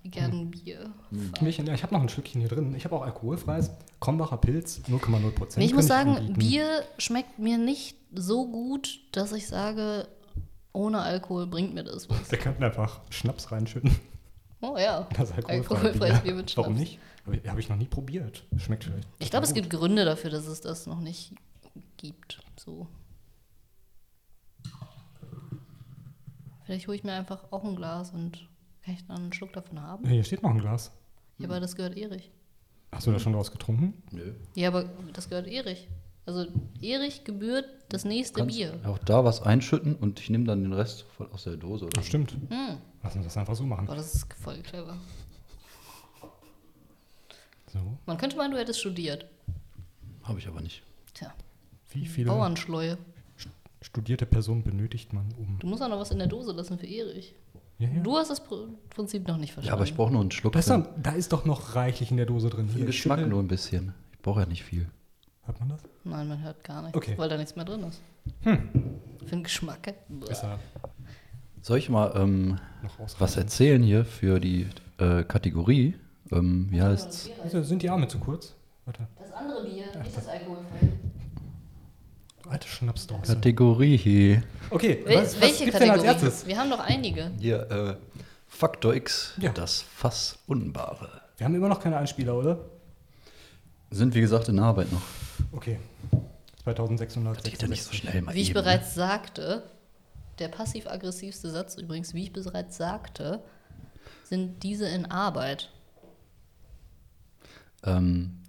gern 0.05 0.33
ein 0.33 0.51
Bier. 0.51 0.93
Bierchen, 1.41 1.67
ja, 1.67 1.75
ich 1.75 1.83
habe 1.83 1.95
noch 1.95 2.03
ein 2.03 2.09
Schlückchen 2.09 2.41
hier 2.41 2.51
drin. 2.51 2.75
Ich 2.75 2.85
habe 2.85 2.97
auch 2.97 3.03
alkoholfreies. 3.03 3.71
Krombacher 4.01 4.39
Pilz, 4.39 4.81
0,0 4.89 5.31
Prozent. 5.31 5.59
Nee, 5.59 5.67
ich 5.67 5.75
muss 5.75 5.87
sagen, 5.87 6.35
Bier 6.35 6.85
schmeckt 6.99 7.39
mir 7.39 7.59
nicht 7.59 7.97
so 8.13 8.49
gut, 8.49 9.01
dass 9.13 9.33
ich 9.33 9.47
sage, 9.47 10.09
ohne 10.73 11.01
Alkohol 11.01 11.47
bringt 11.47 11.75
mir 11.75 11.85
das 11.85 12.11
was. 12.11 12.31
Wir 12.31 12.39
könnten 12.39 12.65
einfach 12.65 13.01
Schnaps 13.11 13.53
reinschütten. 13.53 13.95
Oh 14.61 14.77
ja, 14.77 15.09
Das 15.17 15.33
alkoholfreie 15.33 15.59
alkoholfreies 15.59 16.21
Bier 16.21 16.35
mit 16.35 16.51
Schnaps. 16.51 16.69
Warum 16.69 16.79
nicht? 16.79 16.99
Habe 17.27 17.37
ich, 17.37 17.49
hab 17.49 17.59
ich 17.59 17.69
noch 17.69 17.77
nie 17.77 17.87
probiert. 17.87 18.45
Schmeckt 18.57 18.85
vielleicht. 18.85 19.07
Ich 19.19 19.31
glaube, 19.31 19.47
es 19.47 19.55
gibt 19.55 19.71
Gründe 19.71 20.05
dafür, 20.05 20.31
dass 20.31 20.47
es 20.47 20.61
das 20.61 20.87
noch 20.87 21.01
nicht 21.01 21.33
gibt. 21.97 22.41
So. 22.57 22.89
Vielleicht 26.65 26.87
hole 26.89 26.97
ich 26.97 27.05
mir 27.05 27.13
einfach 27.13 27.53
auch 27.53 27.65
ein 27.65 27.77
Glas 27.77 28.11
und 28.11 28.49
kann 28.85 28.95
ich 28.95 29.07
dann 29.07 29.17
einen 29.17 29.33
Schluck 29.33 29.53
davon 29.53 29.81
haben. 29.81 30.07
Hier 30.09 30.25
steht 30.25 30.43
noch 30.43 30.51
ein 30.51 30.59
Glas. 30.59 30.93
Ja, 31.39 31.49
aber 31.49 31.61
das 31.61 31.77
gehört 31.77 31.97
Erich. 31.97 32.31
Hast 32.93 33.07
du 33.07 33.13
da 33.13 33.19
schon 33.19 33.33
draus 33.33 33.51
getrunken? 33.51 34.03
Nö. 34.11 34.35
Ja, 34.55 34.69
aber 34.69 34.85
das 35.13 35.29
gehört 35.29 35.47
Erich. 35.47 35.89
Also 36.27 36.47
Erich 36.81 37.25
gebührt 37.25 37.65
das 37.89 38.05
nächste 38.05 38.41
Kannst 38.41 38.57
Bier. 38.57 38.79
auch 38.85 38.99
da 38.99 39.25
was 39.25 39.43
einschütten 39.43 39.97
und 39.97 40.21
ich 40.21 40.31
nehme 40.31 40.45
dann 40.45 40.63
den 40.63 40.73
Rest 40.73 41.03
voll 41.03 41.29
aus 41.33 41.45
der 41.45 41.57
Dose. 41.57 41.87
Oder 41.87 42.01
so. 42.01 42.07
stimmt. 42.07 42.33
Hm. 42.33 42.79
Lass 43.03 43.17
uns 43.17 43.25
das 43.25 43.37
einfach 43.37 43.57
so 43.57 43.65
machen. 43.65 43.87
Boah, 43.87 43.97
das 43.97 44.15
ist 44.15 44.33
voll 44.35 44.61
clever. 44.63 44.97
So. 47.73 47.99
Man 48.07 48.19
könnte 48.19 48.37
meinen, 48.37 48.53
du 48.53 48.59
hättest 48.59 48.81
studiert. 48.81 49.27
Habe 50.23 50.39
ich 50.39 50.47
aber 50.47 50.61
nicht. 50.61 50.83
Tja, 51.15 51.33
Wie 51.91 52.07
viele 52.07 52.29
Bauernschleue. 52.31 52.99
studierte 53.81 54.27
Personen 54.27 54.63
benötigt 54.63 55.13
man, 55.13 55.33
um. 55.39 55.59
Du 55.59 55.67
musst 55.67 55.83
auch 55.83 55.89
noch 55.89 55.99
was 55.99 56.11
in 56.11 56.19
der 56.19 56.29
Dose 56.29 56.53
lassen 56.53 56.79
für 56.79 56.87
Erich. 56.87 57.35
Ja, 57.83 57.89
ja. 57.89 58.01
Du 58.03 58.17
hast 58.17 58.31
das 58.31 58.41
Pr- 58.45 58.69
Prinzip 58.91 59.27
noch 59.27 59.37
nicht 59.39 59.51
Ja, 59.51 59.55
verstanden. 59.55 59.75
aber 59.75 59.85
ich 59.85 59.95
brauche 59.97 60.13
nur 60.13 60.21
einen 60.21 60.31
Schluck. 60.31 60.53
Da 60.53 60.59
ist, 60.61 60.69
für- 60.69 60.79
doch, 60.79 60.87
da 61.03 61.11
ist 61.13 61.33
doch 61.33 61.45
noch 61.45 61.75
reichlich 61.75 62.11
in 62.11 62.17
der 62.17 62.27
Dose 62.27 62.49
drin. 62.49 62.67
für 62.67 62.73
den 62.75 62.77
Hier, 62.79 62.87
Geschmack 62.87 63.19
schüttel- 63.19 63.31
nur 63.31 63.43
ein 63.43 63.49
bisschen. 63.49 63.93
Ich 64.13 64.21
brauche 64.21 64.41
ja 64.41 64.47
nicht 64.47 64.63
viel. 64.63 64.87
Hat 65.47 65.59
man 65.59 65.71
das? 65.71 65.81
Nein, 66.05 66.29
man 66.29 66.41
hört 66.43 66.63
gar 66.63 66.83
nichts, 66.83 66.97
Okay. 66.97 67.15
weil 67.17 67.29
da 67.29 67.37
nichts 67.37 67.57
mehr 67.57 67.65
drin 67.65 67.83
ist. 67.83 68.01
Hm. 68.43 68.69
Für 69.19 69.31
den 69.31 69.43
Geschmack. 69.43 69.95
Ist 70.31 70.43
er 70.45 70.59
Soll 71.61 71.79
ich 71.79 71.89
mal 71.89 72.13
ähm, 72.17 72.59
was 73.19 73.37
erzählen 73.37 73.83
hier 73.83 74.05
für 74.05 74.39
die 74.41 74.67
äh, 74.99 75.25
Kategorie? 75.25 75.95
Ähm, 76.31 76.69
wie 76.71 76.81
heißt's? 76.83 77.29
Sind 77.51 77.83
die 77.83 77.91
Arme 77.91 78.07
zu 78.09 78.19
kurz? 78.19 78.55
Warte. 78.85 79.07
Das 79.19 79.33
andere 79.33 79.65
Bier, 79.65 79.85
nicht 80.03 80.17
das 80.17 80.27
alkoholfreie. 80.29 80.93
Du 82.53 82.57
alte 82.57 82.69
Schnapsdose. 82.69 83.35
Kategorie. 83.35 84.43
Okay, 84.69 85.03
Wel 85.07 85.17
was, 85.23 85.35
was 85.37 85.41
welche 85.41 85.65
gibt's 85.65 85.79
denn 85.81 85.91
als 85.91 86.03
Kategorie? 86.03 86.25
erstes? 86.27 86.47
Wir 86.47 86.59
haben 86.59 86.69
noch 86.69 86.81
einige. 86.81 87.31
Hier, 87.39 87.71
äh, 87.71 87.95
Faktor 88.47 88.95
X, 88.95 89.33
Ja. 89.39 89.53
das 89.53 89.81
Fass 89.81 90.39
Unbare. 90.47 91.09
Wir 91.39 91.47
haben 91.47 91.55
immer 91.55 91.69
noch 91.71 91.81
keine 91.81 91.97
Einspieler, 91.97 92.37
oder? 92.37 92.59
Sind 93.91 94.15
wie 94.15 94.21
gesagt 94.21 94.51
in 94.51 94.59
Arbeit 94.59 94.93
noch. 94.93 95.01
Okay. 95.53 95.79
2600. 96.65 97.39
Das 97.39 97.45
geht 97.51 97.63
ja 97.63 97.69
nicht 97.69 97.85
so 97.85 97.95
schnell 97.95 98.21
mal 98.21 98.35
Wie 98.35 98.43
ich 98.43 98.51
eben, 98.51 98.59
ne? 98.59 98.63
bereits 98.63 98.95
sagte, 98.95 99.63
der 100.39 100.49
passiv-aggressivste 100.49 101.49
Satz 101.51 101.77
übrigens, 101.77 102.13
wie 102.13 102.25
ich 102.25 102.33
bereits 102.35 102.77
sagte, 102.77 103.43
sind 104.25 104.63
diese 104.63 104.87
in 104.89 105.07
Arbeit. 105.11 105.71
Ähm, 107.83 108.43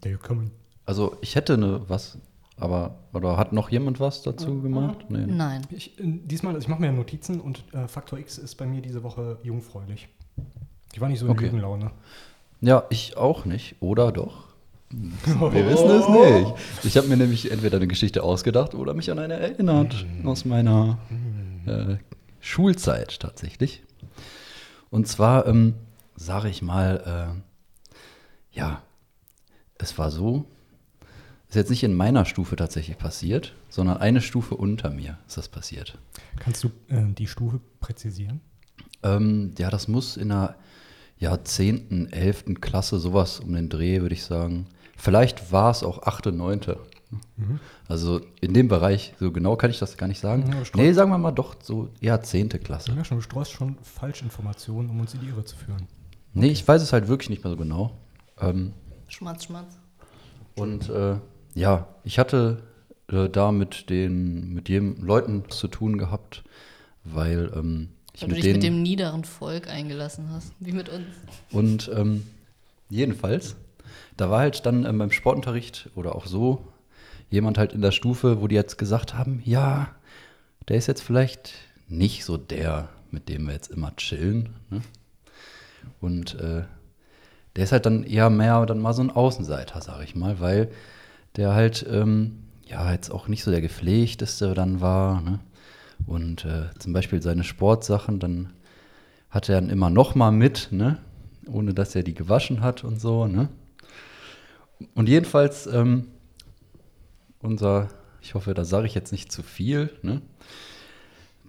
also 0.86 1.16
ich 1.22 1.36
hätte 1.36 1.54
eine 1.54 1.90
was, 1.90 2.18
aber 2.58 2.96
oder 3.14 3.38
hat 3.38 3.54
noch 3.54 3.70
jemand 3.70 4.00
was 4.00 4.22
dazu 4.22 4.62
gemacht? 4.62 5.06
Nee. 5.10 5.26
Nein. 5.28 5.62
Ich, 5.70 6.00
äh, 6.00 6.04
diesmal, 6.04 6.58
ich 6.58 6.68
mache 6.68 6.82
mir 6.82 6.92
Notizen 6.92 7.40
und 7.42 7.64
äh, 7.74 7.88
Faktor 7.88 8.20
X 8.20 8.38
ist 8.38 8.56
bei 8.56 8.66
mir 8.66 8.82
diese 8.82 9.04
Woche 9.04 9.38
jungfräulich. 9.44 10.08
Ich 10.94 11.02
war 11.02 11.10
nicht 11.10 11.20
so 11.20 11.26
in 11.26 11.32
Okay. 11.32 11.46
Lügenlaune. 11.46 11.92
Ja, 12.62 12.84
ich 12.90 13.18
auch 13.18 13.46
nicht. 13.46 13.76
Oder 13.82 14.12
doch? 14.12 14.46
Wir 14.94 15.68
wissen 15.68 15.90
es 15.90 16.08
nicht. 16.08 16.54
Ich 16.84 16.98
habe 16.98 17.08
mir 17.08 17.18
nämlich 17.18 17.52
entweder 17.52 17.78
eine 17.78 17.88
Geschichte 17.88 18.22
ausgedacht 18.22 18.76
oder 18.76 18.94
mich 18.94 19.10
an 19.12 19.18
eine 19.20 19.34
erinnert 19.34 20.06
aus 20.24 20.46
meiner 20.46 21.00
äh, 21.66 21.96
Schulzeit 22.40 23.20
tatsächlich. 23.20 23.84
Und 24.92 25.08
zwar, 25.08 25.48
ähm, 25.48 25.74
sage 26.16 26.50
ich 26.50 26.62
mal, 26.62 27.34
äh, 27.36 28.58
ja, 28.58 28.84
es 29.80 29.98
war 29.98 30.12
so, 30.12 30.46
ist 31.54 31.56
jetzt 31.56 31.70
nicht 31.70 31.84
in 31.84 31.94
meiner 31.94 32.26
Stufe 32.26 32.56
tatsächlich 32.56 32.98
passiert, 32.98 33.54
sondern 33.70 33.98
eine 33.98 34.22
Stufe 34.22 34.56
unter 34.56 34.90
mir 34.90 35.20
ist 35.28 35.38
das 35.38 35.50
passiert. 35.50 36.00
Kannst 36.40 36.64
du 36.64 36.70
äh, 36.88 37.04
die 37.14 37.28
Stufe 37.28 37.60
präzisieren? 37.80 38.42
Ähm, 39.04 39.52
ja, 39.60 39.70
das 39.70 39.88
muss 39.88 40.18
in 40.18 40.30
der 40.30 40.56
ja, 41.20 41.44
10., 41.44 42.12
11. 42.12 42.56
Klasse, 42.60 42.98
sowas 42.98 43.40
um 43.40 43.54
den 43.54 43.70
Dreh, 43.70 44.02
würde 44.02 44.16
ich 44.16 44.24
sagen. 44.24 44.66
Vielleicht 44.98 45.52
war 45.52 45.70
es 45.70 45.84
auch 45.84 46.02
8., 46.04 46.26
9. 46.26 46.62
Also 47.88 48.22
in 48.42 48.56
dem 48.56 48.68
Bereich, 48.68 49.14
so 49.20 49.32
genau 49.32 49.56
kann 49.56 49.70
ich 49.70 49.78
das 49.78 49.96
gar 49.96 50.08
nicht 50.08 50.20
sagen. 50.20 50.46
Ja, 50.52 50.64
nee, 50.76 50.92
sagen 50.92 51.12
wir 51.12 51.20
mal 51.20 51.32
doch 51.32 51.56
so 51.62 51.90
eher 52.02 52.20
10. 52.20 52.50
Klasse. 52.50 52.94
Ja, 52.94 53.06
schon, 53.06 53.20
du 53.20 53.22
streust 53.22 53.52
schon 53.52 53.78
Falschinformationen, 53.84 54.90
um 54.90 55.00
uns 55.00 55.14
in 55.14 55.20
die 55.20 55.28
Irre 55.28 55.46
zu 55.46 55.56
führen. 55.56 55.88
Nee, 56.34 56.48
ich 56.48 56.68
weiß 56.68 56.82
es 56.82 56.92
halt 56.94 57.08
wirklich 57.08 57.30
nicht 57.30 57.44
mehr 57.44 57.52
so 57.52 57.58
genau. 57.58 57.92
Ähm, 58.42 58.74
Schmatz, 59.08 59.44
Schmatz. 59.44 59.78
und 60.56 60.90
äh, 60.90 61.18
ja, 61.54 61.88
ich 62.04 62.20
hatte 62.20 62.64
äh, 63.10 63.30
da 63.30 63.52
mit 63.52 63.90
den 63.90 64.54
mit 64.54 64.70
jedem 64.70 65.04
Leuten 65.04 65.50
zu 65.50 65.68
tun 65.68 65.98
gehabt, 65.98 66.44
weil 67.04 67.52
ähm, 67.56 67.90
ich 68.14 68.22
Weil 68.22 68.30
du 68.30 68.36
dich 68.36 68.54
mit 68.54 68.64
dem 68.64 68.82
niederen 68.84 69.24
Volk 69.24 69.68
eingelassen 69.68 70.30
hast, 70.32 70.54
wie 70.60 70.72
mit 70.72 70.90
uns. 70.90 71.06
Und 71.52 71.90
ähm, 71.96 72.26
jedenfalls, 72.90 73.56
da 74.18 74.30
war 74.30 74.40
halt 74.40 74.66
dann 74.66 74.86
ähm, 74.86 75.00
beim 75.00 75.12
Sportunterricht 75.12 75.90
oder 75.96 76.16
auch 76.16 76.28
so 76.28 76.68
jemand 77.30 77.58
halt 77.58 77.74
in 77.74 77.82
der 77.82 77.92
Stufe, 77.92 78.40
wo 78.42 78.48
die 78.48 78.56
jetzt 78.56 78.78
gesagt 78.78 79.16
haben, 79.16 79.42
ja, 79.44 79.90
der 80.68 80.78
ist 80.78 80.88
jetzt 80.88 81.02
vielleicht 81.02 81.54
nicht 81.88 82.24
so 82.24 82.38
der, 82.38 82.90
mit 83.10 83.30
dem 83.30 83.48
wir 83.48 83.54
jetzt 83.54 83.72
immer 83.72 83.96
chillen. 83.96 84.50
Ne? 84.70 84.82
Und 86.00 86.36
äh, 86.40 86.64
der 87.56 87.64
ist 87.64 87.72
halt 87.72 87.86
dann 87.88 88.04
eher 88.04 88.30
mehr 88.30 88.66
dann 88.66 88.80
mal 88.80 88.94
so 88.94 89.02
ein 89.02 89.12
Außenseiter, 89.12 89.82
sag 89.82 90.04
ich 90.04 90.16
mal, 90.16 90.40
weil 90.40 90.72
der 91.36 91.54
halt, 91.54 91.86
ähm, 91.90 92.44
ja, 92.66 92.92
jetzt 92.92 93.10
auch 93.10 93.28
nicht 93.28 93.44
so 93.44 93.52
der 93.52 93.62
gepflegteste 93.62 94.54
dann 94.54 94.82
war. 94.82 95.22
Ne? 95.22 95.40
Und 96.06 96.46
äh, 96.46 96.70
zum 96.80 96.94
Beispiel 96.94 97.22
seine 97.22 97.44
Sportsachen, 97.44 98.20
dann 98.20 98.54
hat 99.30 99.50
er 99.50 99.60
dann 99.60 99.70
immer 99.70 99.90
noch 99.90 100.16
mal 100.16 100.32
mit, 100.32 100.70
ne? 100.72 101.00
ohne 101.48 101.74
dass 101.74 101.96
er 101.96 102.04
die 102.04 102.14
gewaschen 102.14 102.62
hat 102.62 102.84
und 102.84 103.02
so. 103.02 103.28
Ne? 103.28 103.50
Und 104.96 105.10
jedenfalls, 105.10 105.68
ähm, 105.68 106.08
unser, 107.40 107.90
ich 108.22 108.36
hoffe, 108.36 108.54
da 108.54 108.64
sage 108.66 108.88
ich 108.88 108.96
jetzt 108.96 109.12
nicht 109.12 109.32
zu 109.32 109.44
viel, 109.44 109.90
ne? 110.02 110.22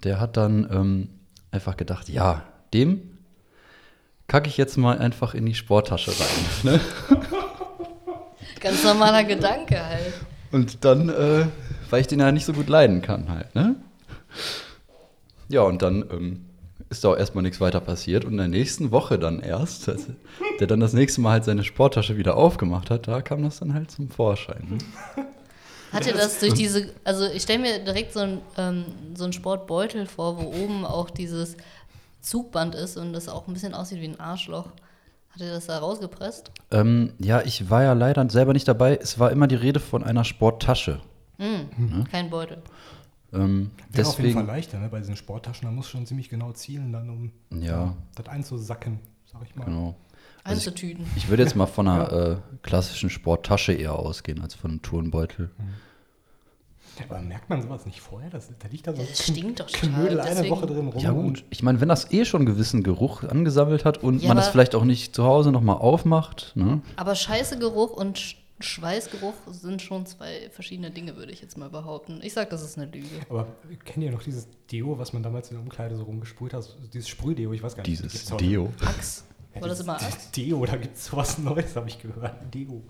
der 0.03 0.21
hat 0.21 0.37
dann 0.37 0.69
ähm, 0.71 1.09
einfach 1.51 1.77
gedacht, 1.77 2.09
ja, 2.09 2.43
dem 2.73 3.15
kacke 4.27 4.49
ich 4.49 4.57
jetzt 4.57 4.77
mal 4.77 4.99
einfach 4.99 5.35
in 5.35 5.47
die 5.47 5.55
Sporttasche 5.55 6.11
rein. 6.11 6.29
Ne? 6.65 6.81
Ganz 8.65 8.83
normaler 8.83 9.25
Gedanke 9.25 9.85
halt. 9.85 10.15
Und 10.51 10.87
dann, 10.87 11.11
äh, 11.11 11.47
weil 11.91 12.01
ich 12.01 12.07
den 12.07 12.21
ja 12.21 12.33
nicht 12.33 12.47
so 12.47 12.55
gut 12.55 12.71
leiden 12.71 13.03
kann 13.03 13.29
halt, 13.29 13.55
ne? 13.55 13.77
Ja, 15.51 15.61
und 15.61 15.83
dann 15.83 16.03
ähm, 16.11 16.47
ist 16.89 17.05
da 17.05 17.11
auch 17.11 17.17
erstmal 17.17 17.43
nichts 17.43 17.61
weiter 17.61 17.81
passiert. 17.81 18.25
Und 18.25 18.33
in 18.33 18.39
der 18.39 18.49
nächsten 18.49 18.91
Woche 18.91 19.19
dann 19.19 19.41
erst, 19.41 19.87
als 19.91 20.07
der 20.61 20.67
dann 20.67 20.81
das 20.81 20.95
nächste 20.95 21.21
Mal 21.21 21.33
halt 21.33 21.45
seine 21.45 21.63
Sporttasche 21.63 22.17
wieder 22.17 22.39
aufgemacht 22.39 22.89
hat, 22.89 23.07
da 23.07 23.21
kam 23.21 23.43
das 23.43 23.59
dann 23.59 23.75
halt 23.75 23.91
zum 23.91 24.09
Vorschein. 24.09 24.67
Ne? 24.71 24.79
Hat 25.93 26.07
ihr 26.07 26.15
das 26.15 26.41
durch 26.41 26.55
diese, 26.55 26.89
also 27.05 27.27
ich 27.27 27.43
stelle 27.43 27.59
mir 27.59 27.79
direkt 27.81 28.15
so 28.15 28.21
einen 28.21 28.41
ähm, 28.57 28.87
so 29.15 29.25
einen 29.25 29.35
Sportbeutel 29.35 30.07
vor, 30.07 30.39
wo 30.39 30.47
oben 30.47 30.87
auch 30.87 31.11
dieses 31.11 31.57
Zugband 32.23 32.75
ist 32.75 32.97
und 32.97 33.13
das 33.13 33.29
auch 33.29 33.47
ein 33.47 33.53
bisschen 33.53 33.75
aussieht 33.75 34.01
wie 34.01 34.09
ein 34.09 34.19
Arschloch. 34.19 34.71
Hat 35.35 35.41
ihr 35.41 35.51
das 35.53 35.67
da 35.67 35.79
rausgepresst? 35.79 36.51
Ähm, 36.71 37.13
ja, 37.19 37.43
ich 37.43 37.69
war 37.71 37.83
ja 37.83 37.93
leider 37.93 38.29
selber 38.31 38.53
nicht 38.53 38.69
dabei. 38.69 38.97
Es 38.97 39.19
war 39.19 39.31
immer 39.33 39.47
die 39.49 39.57
Rede 39.57 39.81
von 39.81 40.05
einer 40.05 40.25
Sporttasche. 40.25 41.01
Mm, 41.39 42.05
Kein 42.11 42.31
Beutel. 42.31 42.63
Ähm, 43.33 43.73
Wäre 43.91 44.07
auf 44.09 44.19
jeden 44.21 44.33
Fall 44.33 44.43
deswegen, 44.43 44.47
leichter, 44.47 44.79
ne? 44.79 44.89
Bei 44.89 45.01
diesen 45.01 45.17
Sporttaschen, 45.17 45.67
da 45.67 45.73
muss 45.73 45.89
schon 45.89 46.07
ziemlich 46.07 46.29
genau 46.29 46.53
zielen, 46.53 46.93
dann 46.93 47.11
um 47.11 47.33
ja, 47.51 47.97
das 48.15 48.29
einzusacken, 48.29 49.01
sag 49.27 49.43
ich 49.45 49.57
mal. 49.57 49.65
genau. 49.65 49.97
Also 50.45 50.59
ich- 50.61 50.67
Einzutüten. 50.69 51.05
Ich 51.17 51.29
würde 51.29 51.43
jetzt 51.43 51.57
mal 51.57 51.67
von 51.67 51.89
einer 51.89 52.13
äh, 52.13 52.37
klassischen 52.63 53.11
Sporttasche 53.11 53.73
eher 53.73 53.95
ausgehen, 53.99 54.41
als 54.41 54.55
von 54.55 54.71
einem 54.71 54.83
Turnbeutel. 54.83 55.51
Aber 57.09 57.21
merkt 57.21 57.49
man 57.51 57.63
sowas 57.63 57.87
nicht 57.87 58.01
vorher? 58.01 58.31
Das, 58.31 58.49
da 58.59 58.69
liegt 58.69 58.87
da 58.87 58.93
so 58.95 59.03
Das 59.03 59.11
ein 59.29 59.35
stinkt 59.35 59.61
doch 59.61 59.67
total, 59.71 59.91
Knödel 59.91 60.21
eine 60.21 60.31
deswegen- 60.35 60.51
Woche 60.55 60.67
drin 60.67 60.89
rum. 60.89 61.03
Ja 61.03 61.11
gut, 61.13 61.45
ich 61.51 61.63
meine, 61.63 61.81
wenn 61.81 61.89
das 61.89 62.11
eh 62.13 62.25
schon 62.25 62.41
einen 62.43 62.47
gewissen 62.47 62.83
Geruch 62.83 63.23
angesammelt 63.25 63.85
hat 63.85 63.99
und 64.03 64.23
Ja, 64.23 64.29
man 64.29 64.39
es 64.39 64.45
aber- 64.45 64.53
vielleicht 64.53 64.75
auch 64.75 64.85
nicht 64.85 65.15
zu 65.15 65.25
Hause 65.25 65.51
nochmal 65.53 65.77
aufmacht, 65.79 66.53
ne? 66.55 66.81
Aber 66.97 67.15
Scheißegeruch 67.15 67.93
und 67.93 68.19
Sch 68.19 68.37
Schweißgeruch 68.61 69.35
sind 69.51 69.83
schon 69.83 70.07
zwei 70.07 70.49
verschiedene 70.51 70.91
Dinge, 70.93 71.17
würde 71.17 71.33
ich 71.33 71.43
jetzt 71.43 71.59
mal 71.59 71.69
behaupten. 71.69 72.21
Ich 72.23 72.33
sag, 72.33 72.51
das 72.51 72.63
ist 72.63 72.79
eine 72.79 72.87
Lüge. 72.87 73.09
Aber 73.29 73.49
kennt 73.85 74.05
ihr 74.05 74.13
noch 74.13 74.23
dieses 74.23 74.47
Deo, 74.71 74.97
was 74.97 75.13
man 75.13 75.25
damals 75.25 75.51
in 75.51 75.57
der 75.57 75.63
Umkleide 75.65 75.97
so 75.97 76.05
rumgesprüht 76.05 76.55
hat? 76.55 76.65
Dieses 76.95 77.09
Sprühdeo, 77.09 77.53
ich 77.53 77.63
weiß 77.63 77.75
gar 77.77 77.83
nicht. 77.87 78.03
Dieses 78.05 78.27
Deo. 78.37 78.73
Axe. 78.81 79.25
Ja, 79.57 79.61
War 79.61 79.69
das 79.69 79.79
dieses- 79.79 79.81
immer 79.81 79.97
Axe? 80.01 80.33
Deo, 80.37 80.65
da 80.67 80.77
gibt 80.77 80.97
es 80.97 81.05
sowas 81.07 81.37
Neues, 81.39 81.75
habe 81.77 81.89
ich 81.89 81.99
gehört. 82.01 82.33
Deo. 82.55 82.81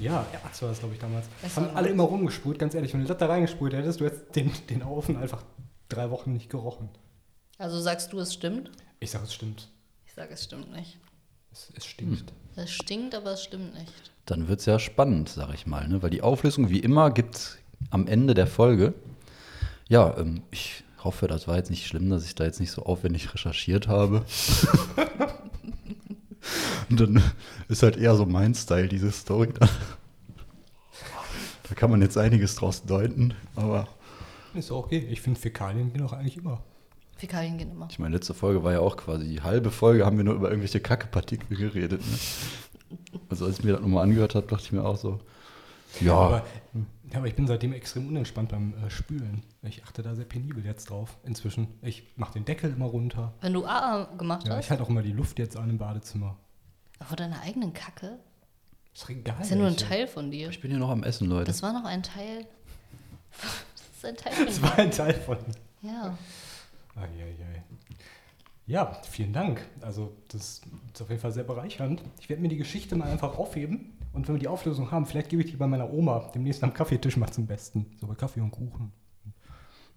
Ja, 0.00 0.26
ja 0.32 0.40
Axe 0.44 0.62
war 0.62 0.70
das, 0.70 0.78
glaube 0.78 0.94
ich, 0.94 1.00
damals. 1.00 1.26
Das 1.42 1.56
Haben 1.56 1.76
alle 1.76 1.88
immer 1.88 2.04
rumgesprüht, 2.04 2.58
ganz 2.58 2.74
ehrlich. 2.74 2.92
Wenn 2.92 3.02
du 3.02 3.06
das 3.06 3.18
da 3.18 3.26
reingesprüht 3.26 3.72
hättest, 3.72 4.00
du 4.00 4.04
hättest 4.04 4.34
den, 4.34 4.50
den 4.70 4.82
Ofen 4.82 5.16
einfach 5.16 5.42
drei 5.88 6.10
Wochen 6.10 6.32
nicht 6.32 6.50
gerochen. 6.50 6.88
Also 7.58 7.80
sagst 7.80 8.12
du, 8.12 8.20
es 8.20 8.34
stimmt? 8.34 8.70
Ich 9.00 9.10
sage, 9.10 9.24
es 9.24 9.34
stimmt. 9.34 9.68
Ich 10.06 10.14
sage, 10.14 10.32
es 10.32 10.44
stimmt 10.44 10.72
nicht. 10.72 10.98
Es, 11.52 11.70
es 11.76 11.86
stinkt. 11.86 12.32
Es 12.56 12.70
stinkt, 12.70 13.14
aber 13.14 13.32
es 13.32 13.42
stimmt 13.42 13.74
nicht. 13.74 13.92
Dann 14.26 14.48
wird 14.48 14.60
es 14.60 14.66
ja 14.66 14.78
spannend, 14.78 15.28
sag 15.28 15.54
ich 15.54 15.66
mal, 15.66 15.88
ne? 15.88 16.02
Weil 16.02 16.10
die 16.10 16.22
Auflösung, 16.22 16.68
wie 16.70 16.80
immer, 16.80 17.10
gibt 17.10 17.36
es 17.36 17.58
am 17.90 18.06
Ende 18.06 18.34
der 18.34 18.46
Folge. 18.46 18.94
Ja, 19.88 20.16
ähm, 20.18 20.42
ich 20.50 20.84
hoffe, 21.02 21.28
das 21.28 21.48
war 21.48 21.56
jetzt 21.56 21.70
nicht 21.70 21.86
schlimm, 21.86 22.10
dass 22.10 22.24
ich 22.24 22.34
da 22.34 22.44
jetzt 22.44 22.60
nicht 22.60 22.72
so 22.72 22.82
aufwendig 22.82 23.32
recherchiert 23.32 23.88
habe. 23.88 24.24
Und 26.90 27.00
dann 27.00 27.22
ist 27.68 27.82
halt 27.82 27.96
eher 27.96 28.14
so 28.16 28.26
mein 28.26 28.54
Style, 28.54 28.88
diese 28.88 29.10
Story. 29.12 29.48
Da, 29.58 29.68
da 31.68 31.74
kann 31.74 31.90
man 31.90 32.00
jetzt 32.02 32.16
einiges 32.16 32.54
draus 32.56 32.84
deuten, 32.84 33.34
aber 33.56 33.88
Ist 34.54 34.70
auch 34.70 34.84
okay. 34.84 35.06
Ich 35.10 35.20
finde, 35.20 35.38
Fäkalien 35.38 35.92
gehen 35.92 36.02
auch 36.02 36.12
eigentlich 36.12 36.38
immer. 36.38 36.62
Fäkalien 37.16 37.58
gehen 37.58 37.72
immer. 37.72 37.88
ich 37.90 37.98
meine, 37.98 38.14
letzte 38.14 38.32
Folge 38.32 38.62
war 38.62 38.72
ja 38.72 38.80
auch 38.80 38.96
quasi 38.96 39.26
die 39.28 39.42
halbe 39.42 39.70
Folge, 39.70 40.06
haben 40.06 40.16
wir 40.16 40.24
nur 40.24 40.34
über 40.34 40.48
irgendwelche 40.50 40.80
Kackepartikel 40.80 41.56
geredet. 41.56 42.00
Ne? 42.00 42.98
Also 43.28 43.44
als 43.44 43.58
ich 43.58 43.64
mir 43.64 43.72
das 43.72 43.80
nochmal 43.82 44.04
angehört 44.04 44.34
habe, 44.34 44.46
dachte 44.46 44.64
ich 44.64 44.72
mir 44.72 44.84
auch 44.84 44.96
so, 44.96 45.20
ja, 46.00 46.14
Aber, 46.14 46.44
ja, 47.10 47.18
aber 47.18 47.26
ich 47.26 47.34
bin 47.34 47.46
seitdem 47.46 47.72
extrem 47.72 48.06
unentspannt 48.08 48.50
beim 48.50 48.74
äh, 48.74 48.90
Spülen. 48.90 49.42
Ich 49.62 49.84
achte 49.84 50.02
da 50.02 50.14
sehr 50.14 50.26
penibel 50.26 50.64
jetzt 50.64 50.90
drauf 50.90 51.18
inzwischen. 51.24 51.68
Ich 51.82 52.04
mache 52.16 52.34
den 52.34 52.44
Deckel 52.44 52.72
immer 52.72 52.86
runter. 52.86 53.34
Wenn 53.40 53.52
du 53.54 53.64
AA 53.64 54.04
gemacht 54.16 54.46
Ja, 54.46 54.56
hast, 54.56 54.66
ich 54.66 54.70
halte 54.70 54.82
auch 54.84 54.88
immer 54.90 55.02
die 55.02 55.12
Luft 55.12 55.38
jetzt 55.38 55.56
an 55.56 55.70
im 55.70 55.78
Badezimmer. 55.78 56.36
Vor 57.06 57.16
deiner 57.16 57.40
eigenen 57.42 57.72
Kacke, 57.72 58.18
Ist 58.94 59.04
doch 59.04 59.10
egal. 59.10 59.40
ist 59.40 59.50
ja 59.50 59.56
nur 59.56 59.66
ein 59.66 59.72
welche. 59.72 59.86
Teil 59.88 60.06
von 60.06 60.30
dir. 60.30 60.48
ich 60.50 60.60
bin 60.60 60.70
hier 60.70 60.80
noch 60.80 60.90
am 60.90 61.02
Essen, 61.04 61.28
Leute. 61.28 61.46
Das 61.46 61.62
war 61.62 61.72
noch 61.72 61.84
ein 61.84 62.02
Teil. 62.02 62.46
Das 64.00 64.04
ist 64.04 64.04
ein 64.04 64.16
Teil 64.16 64.46
Das 64.46 64.58
von 64.58 64.68
war 64.70 64.78
ein 64.78 64.90
Teil 64.92 65.14
von. 65.14 65.36
dir. 65.38 65.90
Ja. 65.90 66.18
Eieiei. 66.94 67.62
Ja, 68.66 69.00
vielen 69.10 69.32
Dank. 69.32 69.60
Also, 69.80 70.12
das 70.28 70.60
ist 70.92 71.02
auf 71.02 71.08
jeden 71.08 71.20
Fall 71.20 71.32
sehr 71.32 71.42
bereichernd. 71.44 72.02
Ich 72.20 72.28
werde 72.28 72.42
mir 72.42 72.48
die 72.48 72.56
Geschichte 72.58 72.94
mal 72.96 73.08
einfach 73.10 73.36
aufheben. 73.38 73.96
Und 74.12 74.28
wenn 74.28 74.34
wir 74.36 74.40
die 74.40 74.46
Auflösung 74.48 74.90
haben, 74.92 75.06
vielleicht 75.06 75.30
gebe 75.30 75.42
ich 75.42 75.50
die 75.50 75.56
bei 75.56 75.66
meiner 75.66 75.92
Oma 75.92 76.30
demnächst 76.34 76.62
am 76.62 76.74
Kaffeetisch 76.74 77.16
mal 77.16 77.30
zum 77.32 77.46
Besten. 77.46 77.86
So 78.00 78.06
bei 78.06 78.14
Kaffee 78.14 78.40
und 78.40 78.50
Kuchen. 78.52 78.92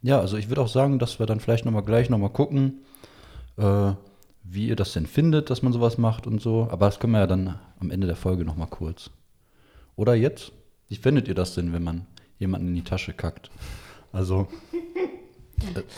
Ja, 0.02 0.20
also 0.20 0.38
ich 0.38 0.50
würde 0.50 0.62
auch 0.62 0.68
sagen, 0.68 0.98
dass 1.00 1.20
wir 1.20 1.26
dann 1.28 1.40
vielleicht 1.40 1.66
nochmal 1.66 1.84
gleich 1.84 2.10
nochmal 2.10 2.32
gucken, 2.32 2.82
äh, 3.58 3.94
wie 4.44 4.68
ihr 4.68 4.76
das 4.76 4.94
denn 4.94 5.06
findet, 5.06 5.50
dass 5.50 5.62
man 5.62 5.72
sowas 5.74 5.98
macht 5.98 6.28
und 6.28 6.42
so. 6.42 6.68
Aber 6.72 6.86
das 6.88 7.00
können 7.00 7.14
wir 7.14 7.20
ja 7.20 7.28
dann 7.28 7.60
am 7.80 7.92
Ende 7.92 8.08
der 8.08 8.16
Folge 8.16 8.44
nochmal 8.46 8.68
kurz. 8.68 9.10
Oder 9.96 10.16
jetzt? 10.16 10.52
Wie 10.88 10.96
findet 10.96 11.28
ihr 11.28 11.36
das 11.36 11.54
denn, 11.56 11.74
wenn 11.74 11.84
man 11.84 12.06
jemanden 12.40 12.70
in 12.70 12.76
die 12.76 12.84
Tasche 12.84 13.14
kackt? 13.14 13.50
Also, 14.12 14.48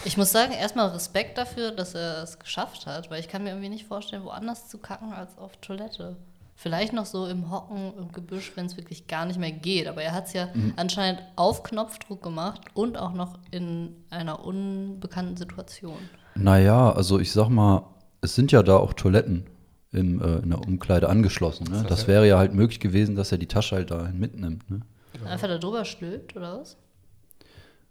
Ich 0.05 0.17
muss 0.17 0.31
sagen, 0.31 0.51
erstmal 0.51 0.89
Respekt 0.89 1.37
dafür, 1.37 1.71
dass 1.71 1.95
er 1.95 2.21
es 2.23 2.37
geschafft 2.37 2.85
hat, 2.85 3.09
weil 3.09 3.21
ich 3.21 3.29
kann 3.29 3.43
mir 3.43 3.51
irgendwie 3.51 3.69
nicht 3.69 3.85
vorstellen, 3.87 4.23
woanders 4.25 4.67
zu 4.67 4.77
kacken 4.77 5.13
als 5.13 5.37
auf 5.37 5.55
Toilette. 5.57 6.17
Vielleicht 6.55 6.91
noch 6.93 7.05
so 7.05 7.27
im 7.27 7.49
Hocken, 7.49 7.93
im 7.97 8.11
Gebüsch, 8.11 8.51
wenn 8.55 8.65
es 8.67 8.77
wirklich 8.77 9.07
gar 9.07 9.25
nicht 9.25 9.39
mehr 9.39 9.51
geht. 9.53 9.87
Aber 9.87 10.03
er 10.03 10.11
hat 10.13 10.27
es 10.27 10.33
ja 10.33 10.49
Mhm. 10.53 10.73
anscheinend 10.75 11.23
auf 11.37 11.63
Knopfdruck 11.63 12.21
gemacht 12.21 12.61
und 12.73 12.97
auch 12.97 13.13
noch 13.13 13.39
in 13.51 13.95
einer 14.09 14.43
unbekannten 14.45 15.37
Situation. 15.37 15.97
naja, 16.35 16.91
also 16.91 17.19
ich 17.19 17.31
sag 17.31 17.47
mal, 17.49 17.83
es 18.23 18.35
sind 18.35 18.51
ja 18.51 18.63
da 18.63 18.77
auch 18.77 18.93
Toiletten 18.93 19.45
im, 19.91 20.21
äh, 20.21 20.37
in 20.39 20.49
der 20.49 20.59
Umkleide 20.59 21.09
angeschlossen. 21.09 21.65
Ne? 21.65 21.79
Das 21.81 21.87
Das 21.87 22.01
ja- 22.03 22.07
wäre 22.07 22.27
ja 22.27 22.37
halt 22.37 22.53
möglich 22.53 22.79
gewesen, 22.79 23.15
dass 23.15 23.31
er 23.31 23.37
die 23.37 23.47
Tasche 23.47 23.75
halt 23.75 23.91
dahin 23.91 24.19
mitnimmt. 24.19 24.69
Ne? 24.69 24.81
Einfach 25.25 25.47
da 25.47 25.57
drüber 25.57 25.85
stülpt, 25.85 26.35
oder 26.35 26.59
was? 26.59 26.77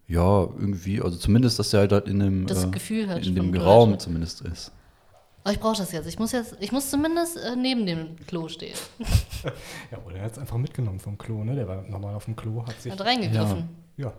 Ja, 0.08 0.42
irgendwie, 0.42 1.00
also 1.00 1.16
zumindest, 1.16 1.58
dass 1.58 1.72
er 1.72 1.80
halt, 1.80 1.92
halt 1.92 2.08
in 2.08 2.18
dem, 2.18 2.46
Das 2.46 2.64
äh, 2.64 2.68
Gefühl 2.68 3.08
hat 3.08 3.24
in 3.24 3.34
dem 3.34 3.54
Raum 3.54 3.90
Toilette. 3.90 4.04
zumindest 4.04 4.40
ist. 4.42 4.72
Oh, 5.44 5.50
ich 5.50 5.58
brauche 5.58 5.76
das 5.78 5.90
jetzt. 5.92 6.06
Ich 6.06 6.18
muss 6.18 6.32
jetzt, 6.32 6.56
ich 6.60 6.70
muss 6.70 6.90
zumindest 6.90 7.36
äh, 7.36 7.56
neben 7.56 7.86
dem 7.86 8.16
Klo 8.26 8.48
stehen. 8.48 8.76
Ja, 9.90 9.98
oder 10.06 10.16
er 10.16 10.24
hat 10.26 10.32
es 10.32 10.38
einfach 10.38 10.56
mitgenommen 10.58 11.00
vom 11.00 11.18
Klo, 11.18 11.42
ne? 11.42 11.54
Der 11.56 11.66
war 11.66 11.82
nochmal 11.82 12.14
auf 12.14 12.26
dem 12.26 12.36
Klo, 12.36 12.64
hat 12.64 12.80
sich 12.80 12.92
Hat 12.92 13.00
reingegriffen. 13.00 13.68
ja, 13.96 14.12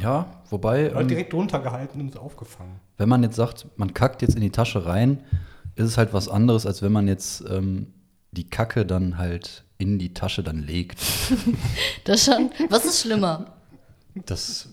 Ja, 0.00 0.26
wobei, 0.50 0.82
er 0.88 0.94
hat 0.94 1.02
ähm, 1.02 1.08
direkt 1.08 1.34
runtergehalten 1.34 2.00
und 2.00 2.10
es 2.10 2.16
aufgefangen. 2.16 2.76
wenn 2.96 3.08
man 3.08 3.22
jetzt 3.24 3.34
sagt, 3.36 3.66
man 3.76 3.92
kackt 3.92 4.22
jetzt 4.22 4.36
in 4.36 4.40
die 4.40 4.50
Tasche 4.50 4.86
rein, 4.86 5.18
ist 5.78 5.86
es 5.86 5.96
halt 5.98 6.12
was 6.12 6.28
anderes, 6.28 6.66
als 6.66 6.82
wenn 6.82 6.92
man 6.92 7.08
jetzt 7.08 7.42
ähm, 7.48 7.92
die 8.32 8.48
Kacke 8.48 8.84
dann 8.84 9.16
halt 9.18 9.64
in 9.78 9.98
die 9.98 10.12
Tasche 10.12 10.42
dann 10.42 10.62
legt. 10.62 10.98
Das 12.04 12.24
schon. 12.24 12.50
Was 12.68 12.84
ist 12.84 13.00
schlimmer? 13.02 13.54
Das, 14.26 14.68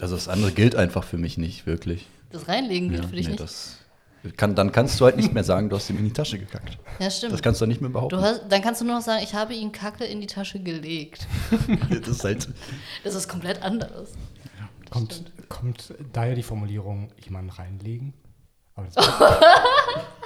also 0.00 0.14
das 0.16 0.28
andere 0.28 0.52
gilt 0.52 0.74
einfach 0.74 1.04
für 1.04 1.16
mich 1.16 1.38
nicht 1.38 1.66
wirklich. 1.66 2.06
Das 2.30 2.48
Reinlegen 2.48 2.88
gilt 2.90 3.02
Ja, 3.04 3.08
für 3.08 3.16
dich 3.16 3.26
nee, 3.26 3.32
nicht. 3.32 3.42
das 3.42 3.76
kann, 4.36 4.54
dann 4.56 4.72
kannst 4.72 4.98
du 5.00 5.04
halt 5.04 5.16
nicht 5.16 5.32
mehr 5.32 5.44
sagen, 5.44 5.68
du 5.68 5.76
hast 5.76 5.88
ihm 5.88 5.98
in 5.98 6.04
die 6.04 6.12
Tasche 6.12 6.38
gekackt. 6.38 6.76
Ja, 6.98 7.08
stimmt. 7.10 7.32
Das 7.32 7.40
kannst 7.42 7.60
du 7.60 7.66
nicht 7.66 7.80
mehr 7.80 7.90
behaupten. 7.90 8.16
Du 8.16 8.22
hast, 8.22 8.42
dann 8.48 8.60
kannst 8.60 8.80
du 8.80 8.84
nur 8.84 8.96
noch 8.96 9.02
sagen, 9.02 9.22
ich 9.22 9.34
habe 9.34 9.54
ihm 9.54 9.70
Kacke 9.72 10.04
in 10.04 10.20
die 10.20 10.26
Tasche 10.26 10.58
gelegt. 10.58 11.26
das 11.90 12.08
ist 12.08 12.24
halt, 12.24 12.48
Das 13.04 13.14
ist 13.14 13.28
komplett 13.28 13.62
anderes. 13.62 14.10
Kommt, 14.90 15.32
kommt 15.48 15.94
daher 16.12 16.34
die 16.34 16.42
Formulierung, 16.42 17.10
jemanden 17.24 17.50
reinlegen? 17.50 18.12
Aber 18.74 18.88
das 18.92 19.06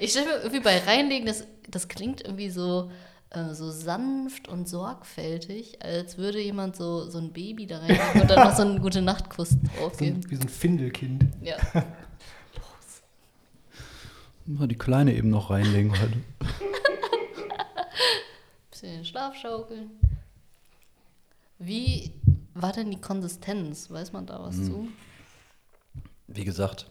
Ich 0.00 0.10
stelle 0.10 0.26
mir 0.26 0.36
irgendwie 0.38 0.60
bei 0.60 0.78
reinlegen, 0.78 1.26
das, 1.26 1.46
das 1.68 1.88
klingt 1.88 2.22
irgendwie 2.22 2.50
so, 2.50 2.90
äh, 3.30 3.54
so 3.54 3.70
sanft 3.70 4.48
und 4.48 4.68
sorgfältig, 4.68 5.82
als 5.82 6.18
würde 6.18 6.40
jemand 6.40 6.76
so, 6.76 7.08
so 7.08 7.18
ein 7.18 7.32
Baby 7.32 7.66
da 7.66 7.78
reinlegen 7.78 8.22
und 8.22 8.30
dann 8.30 8.48
noch 8.48 8.56
so 8.56 8.62
einen 8.62 8.80
gute 8.80 9.02
Nachtkuss 9.02 9.56
draufgeben. 9.78 10.20
ein, 10.22 10.30
wie 10.30 10.36
so 10.36 10.42
ein 10.42 10.48
Findelkind. 10.48 11.26
Ja. 11.42 11.56
Mal 14.46 14.68
die 14.68 14.76
Kleine 14.76 15.14
eben 15.14 15.30
noch 15.30 15.50
reinlegen 15.50 15.98
halt. 15.98 16.12
Bisschen 18.70 18.90
in 18.90 18.96
den 18.96 19.04
Schlaf 19.06 19.34
schaukeln. 19.36 19.90
Wie 21.58 22.12
war 22.52 22.72
denn 22.72 22.90
die 22.90 23.00
Konsistenz? 23.00 23.90
Weiß 23.90 24.12
man 24.12 24.26
da 24.26 24.42
was 24.42 24.56
zu? 24.56 24.88
Wie 26.26 26.44
gesagt, 26.44 26.90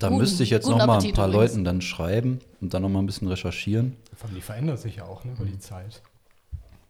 da 0.00 0.08
Guten- 0.08 0.20
müsste 0.20 0.42
ich 0.42 0.50
jetzt 0.50 0.68
noch 0.68 0.78
mal 0.78 0.98
ein 0.98 1.12
paar 1.12 1.28
übrigens. 1.28 1.32
Leuten 1.52 1.64
dann 1.64 1.80
schreiben 1.80 2.40
und 2.60 2.74
dann 2.74 2.82
noch 2.82 2.88
mal 2.88 2.98
ein 2.98 3.06
bisschen 3.06 3.28
recherchieren. 3.28 3.96
Vor 4.14 4.26
allem 4.28 4.34
die 4.36 4.42
verändert 4.42 4.80
sich 4.80 4.96
ja 4.96 5.04
auch 5.04 5.24
ne, 5.24 5.32
über 5.32 5.44
Mhm. 5.44 5.48
die 5.52 5.58
Zeit. 5.60 6.02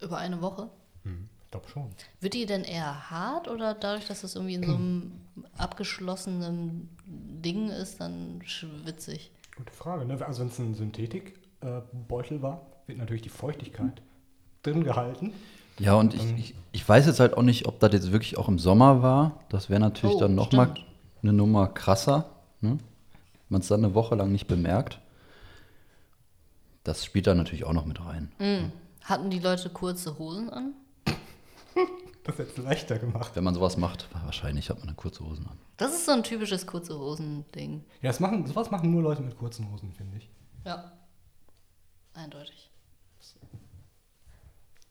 Über 0.00 0.16
eine 0.18 0.40
Woche. 0.40 0.68
Ich 1.04 1.50
glaube 1.50 1.68
schon. 1.68 1.86
Wird 2.20 2.34
die 2.34 2.46
denn 2.46 2.62
eher 2.62 3.10
hart 3.10 3.48
oder 3.48 3.74
dadurch, 3.74 4.06
dass 4.06 4.22
es 4.22 4.36
irgendwie 4.36 4.54
in 4.54 4.64
so 4.64 4.74
einem 4.74 5.12
abgeschlossenen 5.58 6.88
Ding 7.06 7.70
ist, 7.70 8.00
dann 8.00 8.40
schwitzig? 8.44 9.32
Gute 9.56 9.72
Frage. 9.72 10.04
Ne? 10.04 10.24
Also 10.24 10.40
wenn 10.42 10.48
es 10.48 10.58
ein 10.60 10.74
Synthetikbeutel 10.74 12.42
war, 12.42 12.62
wird 12.86 12.98
natürlich 12.98 13.22
die 13.22 13.28
Feuchtigkeit 13.30 14.00
drin 14.62 14.84
gehalten. 14.84 15.32
Ja, 15.78 15.94
und 15.94 16.14
ich, 16.14 16.22
ich, 16.38 16.54
ich 16.72 16.88
weiß 16.88 17.06
jetzt 17.06 17.20
halt 17.20 17.36
auch 17.36 17.42
nicht, 17.42 17.66
ob 17.66 17.80
das 17.80 17.92
jetzt 17.92 18.12
wirklich 18.12 18.36
auch 18.36 18.48
im 18.48 18.58
Sommer 18.58 19.02
war. 19.02 19.40
Das 19.48 19.70
wäre 19.70 19.80
natürlich 19.80 20.16
Oh, 20.16 20.20
dann 20.20 20.34
noch 20.34 20.52
mal 20.52 20.70
stimmt. 20.70 20.86
eine 21.22 21.32
Nummer 21.32 21.68
krasser. 21.68 22.26
Ne? 22.60 22.78
Man 23.50 23.60
es 23.60 23.68
dann 23.68 23.84
eine 23.84 23.94
Woche 23.94 24.14
lang 24.14 24.30
nicht 24.32 24.46
bemerkt. 24.46 25.00
Das 26.84 27.04
spielt 27.04 27.26
da 27.26 27.34
natürlich 27.34 27.64
auch 27.64 27.72
noch 27.72 27.84
mit 27.84 28.02
rein. 28.02 28.32
Mhm. 28.38 28.72
Hatten 29.02 29.28
die 29.28 29.40
Leute 29.40 29.68
kurze 29.68 30.18
Hosen 30.18 30.48
an? 30.48 30.74
Das 32.22 32.36
hätte 32.36 32.50
es 32.50 32.56
leichter 32.58 32.98
gemacht. 32.98 33.30
Wenn 33.34 33.44
man 33.44 33.54
sowas 33.54 33.78
macht, 33.78 34.06
wahrscheinlich 34.24 34.68
hat 34.68 34.78
man 34.78 34.88
eine 34.88 34.94
kurze 34.94 35.24
Hosen 35.24 35.46
an. 35.46 35.58
Das 35.78 35.92
ist 35.92 36.04
so 36.04 36.12
ein 36.12 36.22
typisches 36.22 36.66
kurze 36.66 36.96
Hosen-Ding. 36.96 37.82
Ja, 38.02 38.10
das 38.10 38.20
machen, 38.20 38.46
sowas 38.46 38.70
machen 38.70 38.90
nur 38.90 39.02
Leute 39.02 39.22
mit 39.22 39.38
kurzen 39.38 39.72
Hosen, 39.72 39.90
finde 39.94 40.18
ich. 40.18 40.28
Ja. 40.66 40.92
Eindeutig. 42.12 42.70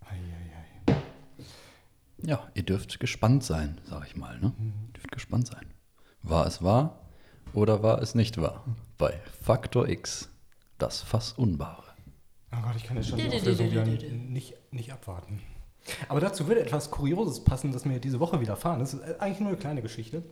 Eieiei. 0.02 0.98
Ja, 2.24 2.48
ihr 2.56 2.64
dürft 2.64 3.00
gespannt 3.00 3.44
sein, 3.44 3.80
sag 3.86 4.08
ich 4.08 4.18
mal. 4.18 4.40
Ne? 4.40 4.52
Ihr 4.60 4.94
dürft 4.94 5.12
gespannt 5.12 5.48
sein. 5.48 5.72
War 6.24 6.48
es 6.48 6.64
wahr 6.64 6.99
oder 7.54 7.84
war 7.84 8.02
es 8.02 8.16
nicht 8.16 8.40
wahr? 8.42 8.64
Bei 8.98 9.14
Faktor 9.42 9.88
X, 9.88 10.30
das 10.78 11.02
Fass 11.02 11.34
Unwahre. 11.34 11.84
Oh 12.52 12.58
Gott, 12.64 12.76
ich 12.76 12.84
kann 12.84 12.98
jetzt 12.98 13.10
schon 13.10 13.20
die 13.20 13.28
Auflösung 13.28 13.72
wieder 13.72 13.86
nicht, 13.86 14.56
nicht 14.72 14.92
abwarten. 14.92 15.40
Aber 16.08 16.20
dazu 16.20 16.48
würde 16.48 16.62
etwas 16.62 16.92
Kurioses 16.92 17.44
passen, 17.44 17.72
das 17.72 17.86
mir 17.86 18.00
diese 18.00 18.20
Woche 18.20 18.40
widerfahren 18.42 18.82
ist. 18.82 18.96
Äh, 18.96 19.16
Eigentlich 19.20 19.40
nur 19.40 19.50
eine 19.50 19.58
kleine 19.58 19.82
Geschichte. 19.82 20.24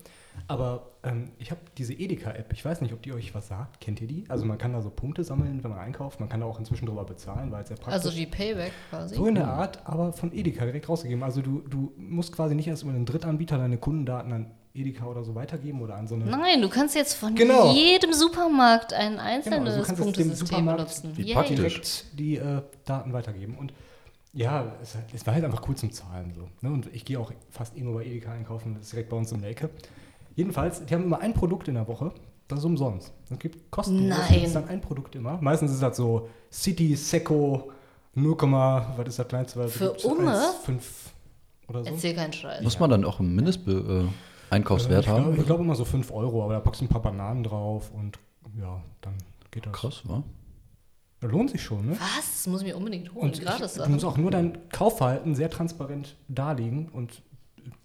Aber 0.48 0.92
ähm, 1.04 1.32
ich 1.40 1.50
habe 1.50 1.62
diese 1.78 1.94
Edeka-App. 1.94 2.54
Ich 2.54 2.64
weiß 2.64 2.82
nicht, 2.82 2.94
ob 2.94 3.02
die 3.02 3.12
euch 3.12 3.34
was 3.34 3.48
sagt. 3.48 3.82
Kennt 3.82 4.02
ihr 4.02 4.08
die? 4.08 4.26
Also 4.28 4.46
man 4.46 4.58
kann 4.58 4.74
da 4.74 4.82
so 4.82 4.90
Punkte 4.90 5.24
sammeln, 5.24 5.64
wenn 5.64 5.72
man 5.72 5.80
einkauft. 5.80 6.20
Man 6.20 6.30
kann 6.30 6.42
da 6.42 6.46
auch 6.46 6.60
inzwischen 6.60 6.86
drüber 6.86 7.06
bezahlen, 7.06 7.52
weil 7.52 7.64
es 7.64 7.70
sehr 7.70 7.78
praktisch 7.78 7.94
Also 7.94 8.12
die 8.12 8.28
Payback 8.28 8.72
quasi. 8.90 9.16
So 9.16 9.26
in 9.26 9.36
der 9.36 9.48
Art, 9.48 9.86
aber 9.86 10.14
von 10.14 10.32
Edeka 10.32 10.66
direkt 10.66 10.88
rausgegeben. 10.88 11.24
Also 11.24 11.42
du, 11.42 11.62
du 11.68 11.92
musst 11.98 12.34
quasi 12.34 12.54
nicht 12.54 12.68
erst 12.68 12.84
über 12.84 12.92
einen 12.92 13.06
Drittanbieter 13.06 13.58
deine 13.58 13.78
Kundendaten 13.78 14.32
an 14.32 14.52
Edeka 14.78 15.06
oder 15.06 15.24
so 15.24 15.34
weitergeben 15.36 15.82
oder 15.82 15.96
an 15.96 16.08
so 16.08 16.16
eine... 16.16 16.26
Nein, 16.26 16.62
du 16.62 16.70
kannst 16.70 16.96
jetzt 16.96 17.13
von 17.16 17.36
Genau. 17.36 17.74
jedem 17.74 18.13
Supermarkt 18.13 18.94
ein 18.94 19.13
Genau, 19.13 19.24
einzelnes 19.24 19.60
also 19.70 19.80
du 19.80 19.86
kannst 19.86 20.02
Punktesystem 20.02 20.48
Supermarkt 20.48 20.78
benutzen. 20.80 21.12
Wie 21.16 21.34
praktisch. 21.34 21.56
direkt 21.56 22.06
die 22.20 22.38
äh, 22.38 22.62
Daten 22.86 23.13
weitergeben. 23.13 23.58
Und 23.58 23.74
ja, 24.34 24.72
es, 24.82 24.96
es 25.13 25.26
war 25.26 25.34
halt 25.34 25.46
einfach 25.46 25.68
cool 25.68 25.76
zum 25.76 25.92
Zahlen 25.92 26.34
so. 26.36 26.48
Ne? 26.62 26.74
Und 26.74 26.94
ich 26.94 27.06
gehe 27.06 27.20
auch 27.20 27.32
fast 27.50 27.76
eh 27.76 27.82
nur 27.82 27.96
bei 27.96 28.06
Edeka 28.06 28.32
einkaufen, 28.32 28.76
das 28.76 28.84
ist 28.84 28.94
direkt 28.94 29.10
bei 29.10 29.18
uns 29.18 29.32
um 29.32 29.42
die 29.42 29.48
Ecke. 29.48 29.70
Jedenfalls, 30.36 30.86
die 30.86 30.94
haben 30.94 31.04
immer 31.04 31.20
ein 31.20 31.34
Produkt 31.34 31.68
in 31.68 31.74
der 31.74 31.88
Woche, 31.88 32.12
das 32.48 32.60
ist 32.60 32.66
umsonst. 32.66 33.12
Es 33.30 33.40
gibt 33.40 33.72
kostenlos, 33.72 34.18
Nein. 34.18 34.34
gibt 34.34 34.46
es 34.46 34.54
dann 34.54 34.68
ein 34.70 34.82
Produkt 34.82 35.16
immer. 35.16 35.38
Meistens 35.42 35.72
ist 35.72 35.82
das 35.82 35.98
so 35.98 36.30
City, 36.52 36.96
Seco, 36.96 37.72
0, 38.13 38.36
was 38.96 39.08
ist 39.08 39.20
das 39.20 39.28
kleinste? 39.28 39.68
Für? 39.68 39.94
Umme? 40.06 40.32
1,5 40.32 40.80
oder 41.68 41.84
so. 41.84 41.90
Erzähl 41.92 42.16
keinen 42.16 42.34
Scheiß. 42.34 42.63
Muss 42.63 42.80
man 42.80 42.90
dann 42.90 43.06
auch 43.06 43.20
einen 43.20 43.36
Mindesteinkaufswert 44.50 45.06
ich 45.06 45.10
haben? 45.10 45.34
glaube 45.34 45.44
glaub 45.44 45.60
immer 45.60 45.76
so 45.76 45.86
5 45.86 46.12
Euro, 46.12 46.44
aber 46.44 46.54
da 46.54 46.60
packst 46.60 46.82
du 46.82 46.86
ein 46.86 46.90
paar 46.90 47.02
Bananen 47.02 47.44
drauf 47.44 47.92
und 47.92 48.20
ja, 48.60 48.82
dann 49.02 49.16
geht 49.52 49.66
das. 49.66 49.74
Krass, 49.74 50.02
wa? 50.06 50.24
Lohnt 51.22 51.50
sich 51.50 51.64
schon, 51.64 51.86
ne? 51.86 51.92
Was? 51.94 52.44
Das 52.44 52.48
muss 52.48 52.62
ich 52.62 52.68
mir 52.68 52.78
unbedingt 52.78 53.14
holen. 53.14 53.26
Und 53.26 53.42
Gratis 53.42 53.78
ich, 53.78 53.84
du 53.84 53.90
musst 53.90 54.06
auch 54.06 54.18
nur 54.18 54.30
dein 54.30 54.70
Kaufverhalten 54.70 55.34
sehr 55.36 55.50
transparent 55.50 56.16
darlegen 56.28 56.90
und 56.90 57.24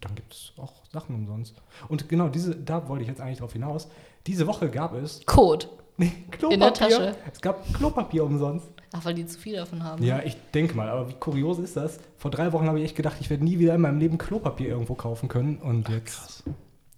dann 0.01 0.15
gibt 0.15 0.33
es 0.35 0.53
auch 0.59 0.85
Sachen 0.93 1.15
umsonst. 1.15 1.55
Und 1.89 2.09
genau, 2.09 2.29
diese, 2.29 2.55
da 2.55 2.89
wollte 2.89 3.03
ich 3.03 3.09
jetzt 3.09 3.21
eigentlich 3.21 3.39
drauf 3.39 3.53
hinaus. 3.53 3.89
Diese 4.27 4.47
Woche 4.47 4.71
gab 4.71 4.95
es 4.95 5.25
Code. 5.27 5.67
nee, 5.97 6.13
Klopapier. 6.31 6.55
In 6.55 6.61
der 6.61 6.75
Tasche. 6.75 7.17
Es 7.33 7.41
gab 7.41 7.73
Klopapier 7.75 8.25
umsonst. 8.25 8.69
Ach, 8.93 9.05
weil 9.05 9.15
die 9.15 9.27
zu 9.27 9.39
viel 9.39 9.57
davon 9.57 9.83
haben. 9.85 10.05
Ja, 10.05 10.23
ich 10.23 10.37
denke 10.55 10.75
mal, 10.75 10.89
aber 10.89 11.09
wie 11.09 11.15
kurios 11.15 11.59
ist 11.59 11.77
das? 11.77 11.99
Vor 12.19 12.31
drei 12.31 12.53
Wochen 12.53 12.67
habe 12.67 12.79
ich 12.79 12.85
echt 12.85 12.97
gedacht, 12.97 13.17
ich 13.21 13.31
werde 13.31 13.43
nie 13.43 13.59
wieder 13.59 13.75
in 13.75 13.81
meinem 13.81 13.99
Leben 13.99 14.19
Klopapier 14.19 14.69
irgendwo 14.69 14.95
kaufen 14.95 15.29
können. 15.29 15.57
Und 15.57 15.89
jetzt 15.89 16.45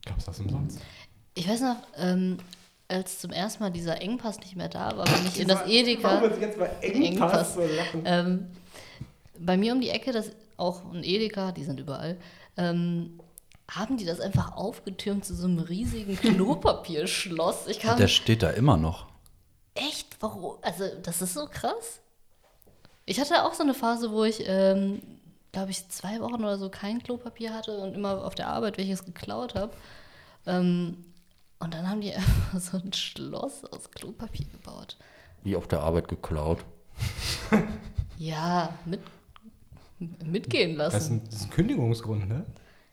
gab 0.04 0.18
es 0.18 0.24
das 0.24 0.40
umsonst. 0.40 0.80
Ich 1.34 1.48
weiß 1.48 1.60
noch, 1.60 1.76
ähm, 1.96 2.38
als 2.88 3.20
zum 3.20 3.30
ersten 3.30 3.62
Mal 3.62 3.70
dieser 3.70 4.00
Engpass 4.02 4.40
nicht 4.40 4.56
mehr 4.56 4.68
da 4.68 4.96
war, 4.96 5.04
bin 5.04 5.26
ich 5.26 5.40
in 5.40 5.48
das 5.48 5.60
Warum 5.60 5.70
Edeka. 5.72 6.22
ich 6.26 6.40
jetzt 6.40 6.58
bei 6.58 6.66
Engpass 6.82 7.04
Engpass. 7.10 7.54
so 7.54 7.60
lachen? 7.60 8.02
Ähm, 8.04 8.46
bei 9.38 9.56
mir 9.56 9.72
um 9.72 9.80
die 9.80 9.90
Ecke, 9.90 10.12
das 10.12 10.30
auch 10.56 10.82
ein 10.92 11.02
Edeka, 11.02 11.52
die 11.52 11.64
sind 11.64 11.80
überall, 11.80 12.16
ähm, 12.56 13.18
haben 13.70 13.96
die 13.96 14.04
das 14.04 14.20
einfach 14.20 14.56
aufgetürmt 14.56 15.24
zu 15.24 15.34
so 15.34 15.46
einem 15.46 15.58
riesigen 15.58 16.16
Klopapierschloss. 16.20 17.66
Ich 17.68 17.80
kam 17.80 17.96
Der 17.98 18.08
steht 18.08 18.42
da 18.42 18.50
immer 18.50 18.76
noch. 18.76 19.06
Echt, 19.74 20.16
warum? 20.20 20.56
Also, 20.62 20.84
das 21.02 21.22
ist 21.22 21.34
so 21.34 21.46
krass. 21.46 22.00
Ich 23.06 23.20
hatte 23.20 23.44
auch 23.44 23.54
so 23.54 23.62
eine 23.62 23.74
Phase, 23.74 24.10
wo 24.10 24.24
ich, 24.24 24.42
ähm, 24.46 25.02
glaube 25.52 25.70
ich, 25.70 25.88
zwei 25.88 26.20
Wochen 26.20 26.36
oder 26.42 26.58
so 26.58 26.70
kein 26.70 27.02
Klopapier 27.02 27.52
hatte 27.52 27.76
und 27.78 27.94
immer 27.94 28.24
auf 28.24 28.34
der 28.34 28.48
Arbeit 28.48 28.78
welches 28.78 29.04
geklaut 29.04 29.54
habe. 29.54 29.72
Ähm, 30.46 31.04
und 31.58 31.74
dann 31.74 31.88
haben 31.88 32.00
die 32.00 32.12
einfach 32.14 32.58
so 32.60 32.78
ein 32.78 32.92
Schloss 32.92 33.64
aus 33.66 33.90
Klopapier 33.90 34.46
gebaut. 34.46 34.96
Wie 35.42 35.56
auf 35.56 35.68
der 35.68 35.80
Arbeit 35.80 36.08
geklaut. 36.08 36.64
Ja, 38.16 38.72
mit, 38.86 39.00
mitgehen 40.24 40.76
lassen. 40.76 40.94
Das 40.94 41.04
ist, 41.04 41.10
ein, 41.10 41.24
das 41.26 41.34
ist 41.34 41.44
ein 41.44 41.50
Kündigungsgrund, 41.50 42.28
ne? 42.28 42.46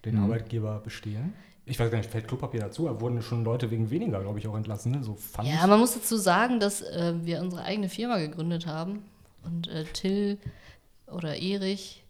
Den 0.04 0.15
Mhm. 0.15 0.24
Arbeitgeber 0.24 0.80
bestehlen. 0.80 1.34
Ich 1.72 1.80
weiß 1.80 1.90
gar 1.90 2.00
nicht, 2.00 2.10
fällt 2.10 2.28
Klopapier 2.28 2.60
dazu? 2.60 2.86
Da 2.86 3.00
wurden 3.00 3.22
schon 3.22 3.46
Leute 3.46 3.72
wegen 3.72 3.90
weniger, 3.90 4.20
glaube 4.20 4.38
ich, 4.38 4.46
auch 4.46 4.58
entlassen, 4.58 4.92
ne? 4.92 5.04
So 5.06 5.14
Pfand. 5.16 5.48
Ja, 5.48 5.66
man 5.68 5.80
muss 5.80 5.94
dazu 5.94 6.18
sagen, 6.18 6.60
dass 6.60 6.82
äh, 6.82 7.14
wir 7.24 7.40
unsere 7.40 7.64
eigene 7.64 7.88
Firma 7.88 8.18
gegründet 8.18 8.68
haben 8.68 9.04
und 9.46 9.70
äh, 9.70 9.86
Till 9.86 10.38
oder 11.08 11.38
Erich 11.38 12.04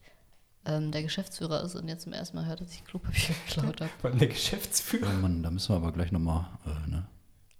ähm, 0.65 0.91
der 0.91 1.03
Geschäftsführer 1.03 1.61
ist 1.63 1.75
und 1.75 1.87
jetzt 1.87 2.05
zum 2.05 2.13
ersten 2.13 2.37
Mal 2.37 2.47
hört, 2.47 2.61
dass 2.61 2.73
ich 2.73 2.83
Klopapier 2.85 3.35
geklaut 3.45 3.81
habe. 3.81 3.91
Allem 4.01 4.17
der 4.17 4.29
Geschäftsführer. 4.29 5.11
Oh 5.15 5.21
Mann, 5.21 5.43
da 5.43 5.51
müssen 5.51 5.69
wir 5.69 5.75
aber 5.75 5.91
gleich 5.91 6.11
nochmal 6.11 6.47
äh, 6.65 6.89
ne? 6.89 7.05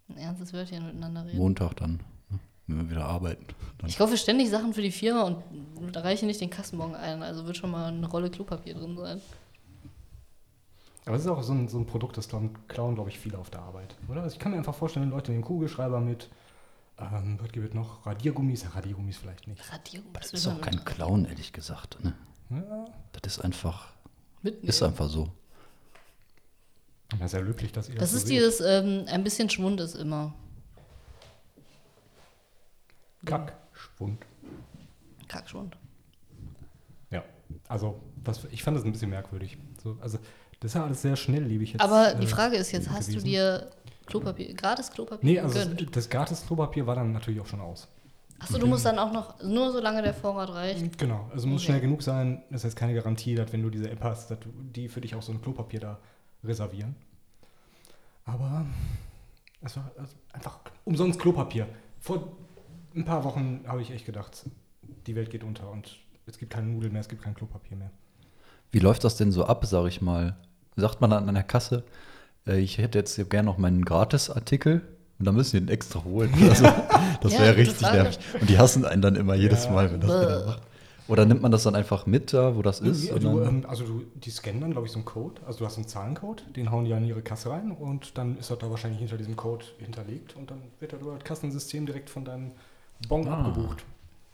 Ein 0.09 0.17
ernstes 0.17 0.53
Wörtchen 0.53 0.83
miteinander 0.83 1.23
reden. 1.27 1.37
Montag 1.37 1.75
dann, 1.75 1.99
ne? 2.31 2.39
wenn 2.65 2.77
wir 2.77 2.89
wieder 2.89 3.05
arbeiten. 3.05 3.45
Dann 3.77 3.91
Ich 3.91 3.99
kaufe 3.99 4.17
ständig 4.17 4.49
Sachen 4.49 4.73
für 4.73 4.81
die 4.81 4.91
Firma 4.91 5.21
und 5.75 5.95
da 5.95 6.01
reiche 6.01 6.25
nicht 6.25 6.41
den 6.41 6.49
Kassenbon 6.49 6.95
ein, 6.95 7.21
also 7.21 7.45
wird 7.45 7.57
schon 7.57 7.69
mal 7.69 7.89
eine 7.89 8.07
Rolle 8.07 8.31
Klopapier 8.31 8.73
drin 8.73 8.97
sein. 8.97 9.21
Aber 11.05 11.15
es 11.15 11.23
ist 11.23 11.27
auch 11.27 11.41
so 11.41 11.53
ein, 11.53 11.67
so 11.67 11.77
ein 11.79 11.85
Produkt, 11.85 12.17
das 12.17 12.27
klauen, 12.29 12.55
klauen 12.67 12.95
glaube 12.95 13.09
ich, 13.09 13.17
viele 13.19 13.37
auf 13.39 13.49
der 13.49 13.61
Arbeit, 13.61 13.95
oder? 14.07 14.21
Also 14.21 14.33
ich 14.35 14.39
kann 14.39 14.51
mir 14.51 14.57
einfach 14.57 14.75
vorstellen, 14.75 15.09
Leute 15.09 15.31
nehmen 15.31 15.43
Kugelschreiber 15.43 15.99
mit, 15.99 16.29
ähm, 16.99 17.39
was 17.41 17.51
gibt 17.51 17.67
es 17.69 17.73
noch? 17.73 18.05
Radiergummis? 18.05 18.63
Ja, 18.63 18.69
Radiergummis 18.69 19.17
vielleicht 19.17 19.47
nicht. 19.47 19.61
Radierung, 19.71 20.07
das 20.13 20.31
will 20.31 20.37
ist 20.39 20.47
auch 20.47 20.61
kein 20.61 20.83
Clown, 20.85 21.25
ehrlich 21.25 21.51
gesagt. 21.53 21.97
Ne? 22.03 22.13
Ja, 22.51 22.85
Das 23.19 23.37
ist 23.37 23.43
einfach, 23.43 23.93
mitnehmen. 24.43 24.67
ist 24.69 24.83
einfach 24.83 25.09
so. 25.09 25.29
das 27.09 27.21
ist 27.21 27.33
ja 27.33 27.39
löblich, 27.39 27.71
dass 27.71 27.89
ihr 27.89 27.95
Das 27.95 28.11
so 28.11 28.17
ist 28.17 28.27
seht. 28.27 28.37
dieses, 28.37 28.61
ähm, 28.61 29.05
ein 29.07 29.23
bisschen 29.23 29.49
Schwund 29.49 29.79
ist 29.79 29.95
immer. 29.95 30.33
Kackschwund. 33.25 34.23
Kackschwund. 35.27 35.77
Ja, 37.11 37.23
also 37.67 38.01
was, 38.23 38.45
ich 38.51 38.63
fand 38.63 38.77
das 38.77 38.83
ein 38.85 38.91
bisschen 38.91 39.09
merkwürdig. 39.09 39.57
So, 39.83 39.97
also 40.01 40.19
das 40.61 40.71
ist 40.71 40.75
ja 40.75 40.85
alles 40.85 41.01
sehr 41.01 41.15
schnelllebig 41.17 41.73
jetzt. 41.73 41.81
Aber 41.81 42.13
die 42.13 42.23
äh, 42.25 42.29
Frage 42.29 42.55
ist 42.55 42.71
jetzt, 42.71 42.89
hast 42.89 43.13
du 43.13 43.19
dir 43.19 43.69
Klopapier, 44.05 44.53
gratis 44.53 44.89
Klopapier 44.89 45.29
Nee, 45.29 45.39
also 45.39 45.59
gegönnt? 45.59 45.81
das, 45.81 45.91
das 45.91 46.09
Gratis-Klopapier 46.09 46.87
war 46.87 46.95
dann 46.95 47.11
natürlich 47.11 47.41
auch 47.41 47.45
schon 47.47 47.59
aus. 47.61 47.87
Achso, 48.39 48.57
du 48.57 48.65
musst 48.67 48.85
dann 48.85 48.97
auch 48.97 49.11
noch, 49.11 49.41
nur 49.43 49.71
solange 49.71 50.01
der 50.01 50.13
Vorrat 50.13 50.49
reicht. 50.49 50.97
Genau, 50.97 51.29
also 51.33 51.47
muss 51.47 51.61
Okay. 51.61 51.65
schnell 51.73 51.81
genug 51.81 52.01
sein. 52.01 52.41
Das 52.49 52.61
ist 52.61 52.71
jetzt 52.71 52.75
keine 52.75 52.93
Garantie, 52.95 53.35
dass 53.35 53.53
wenn 53.53 53.61
du 53.61 53.69
diese 53.69 53.89
App 53.89 54.01
hast, 54.03 54.31
dass 54.31 54.39
du 54.39 54.49
die 54.75 54.87
für 54.87 55.01
dich 55.01 55.13
auch 55.15 55.21
so 55.21 55.31
ein 55.31 55.41
Klopapier 55.41 55.79
da 55.79 55.99
reservieren. 56.43 56.95
Aber 58.25 58.65
es 59.61 59.75
war 59.77 59.91
also 59.97 60.15
einfach 60.33 60.59
umsonst 60.85 61.19
Klopapier. 61.19 61.67
Vor 61.99 62.35
ein 62.95 63.05
paar 63.05 63.23
Wochen 63.23 63.61
habe 63.67 63.81
ich 63.81 63.91
echt 63.91 64.05
gedacht, 64.05 64.45
die 65.07 65.15
Welt 65.15 65.29
geht 65.29 65.43
unter 65.43 65.69
und 65.69 65.97
es 66.25 66.37
gibt 66.37 66.51
keine 66.51 66.67
Nudeln 66.67 66.93
mehr, 66.93 67.01
es 67.01 67.09
gibt 67.09 67.21
kein 67.21 67.35
Klopapier 67.35 67.77
mehr. 67.77 67.91
Wie 68.71 68.79
läuft 68.79 69.03
das 69.03 69.17
denn 69.17 69.31
so 69.31 69.45
ab, 69.45 69.65
sag 69.65 69.85
ich 69.87 70.01
mal? 70.01 70.35
Sagt 70.81 70.99
man 71.01 71.09
dann 71.11 71.27
an 71.29 71.35
der 71.35 71.43
Kasse, 71.43 71.83
äh, 72.47 72.59
ich 72.59 72.77
hätte 72.77 72.97
jetzt 72.99 73.15
gerne 73.29 73.45
noch 73.45 73.57
meinen 73.57 73.85
Gratisartikel 73.85 74.81
und 75.19 75.25
dann 75.25 75.35
müssen 75.35 75.57
die 75.59 75.65
den 75.65 75.69
extra 75.73 76.03
holen. 76.03 76.31
Also, 76.49 76.63
das 77.21 77.33
Ja, 77.33 77.39
wäre 77.39 77.55
gute 77.55 77.69
richtig 77.69 77.81
nervig. 77.91 78.19
Und 78.41 78.49
die 78.49 78.57
hassen 78.57 78.83
einen 78.85 79.01
dann 79.01 79.15
immer 79.15 79.35
jedes 79.35 79.65
Ja. 79.65 79.71
Mal, 79.71 79.91
wenn 79.91 80.01
das 80.01 80.11
einer 80.11 80.45
macht. 80.45 80.61
Oder 81.07 81.25
nimmt 81.25 81.41
man 81.41 81.51
das 81.51 81.63
dann 81.63 81.75
einfach 81.75 82.05
mit 82.05 82.31
da, 82.31 82.55
wo 82.55 82.61
das 82.61 82.79
ist? 82.79 83.03
Ja, 83.09 83.19
du, 83.19 83.41
ähm, 83.41 83.65
also 83.67 83.83
du, 83.83 84.03
die 84.15 84.29
scannen 84.29 84.61
dann, 84.61 84.71
glaube 84.71 84.87
ich, 84.87 84.93
so 84.93 84.99
einen 84.99 85.05
Code. 85.05 85.41
Also 85.45 85.59
du 85.59 85.65
hast 85.65 85.75
einen 85.77 85.87
Zahlencode, 85.87 86.43
den 86.55 86.71
hauen 86.71 86.85
die 86.85 86.93
an 86.93 87.03
ihre 87.03 87.21
Kasse 87.21 87.49
rein 87.49 87.71
und 87.71 88.17
dann 88.17 88.37
ist 88.37 88.49
das 88.49 88.59
da 88.59 88.69
wahrscheinlich 88.69 88.99
hinter 88.99 89.17
diesem 89.17 89.35
Code 89.35 89.65
hinterlegt 89.79 90.35
und 90.37 90.49
dann 90.51 90.61
wird 90.79 90.93
das 90.93 91.01
über 91.01 91.15
das 91.15 91.23
Kassensystem 91.23 91.85
direkt 91.85 92.09
von 92.09 92.23
deinem 92.23 92.51
Bon 93.09 93.27
Ah. 93.27 93.39
abgebucht. 93.45 93.83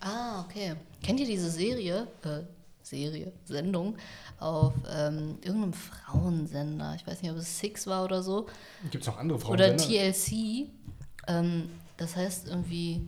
Ah, 0.01 0.41
okay. 0.41 0.75
Kennt 1.03 1.19
ihr 1.19 1.25
diese 1.25 1.49
Serie, 1.49 2.07
äh, 2.23 2.41
Serie, 2.89 3.32
Sendung 3.45 3.95
auf 4.39 4.73
ähm, 4.89 5.38
irgendeinem 5.41 5.73
Frauensender? 5.73 6.95
Ich 6.95 7.06
weiß 7.06 7.21
nicht, 7.21 7.32
ob 7.32 7.38
es 7.38 7.60
Six 7.60 7.88
war 7.88 8.04
oder 8.06 8.23
so. 8.23 8.47
Gibt 8.91 9.04
es 9.04 9.08
noch 9.08 9.17
andere 9.17 9.39
Frauen? 9.39 9.54
Oder 9.54 9.76
TLC. 9.78 10.67
Ähm, 11.28 11.69
das 11.97 12.15
heißt 12.15 12.47
irgendwie 12.47 13.02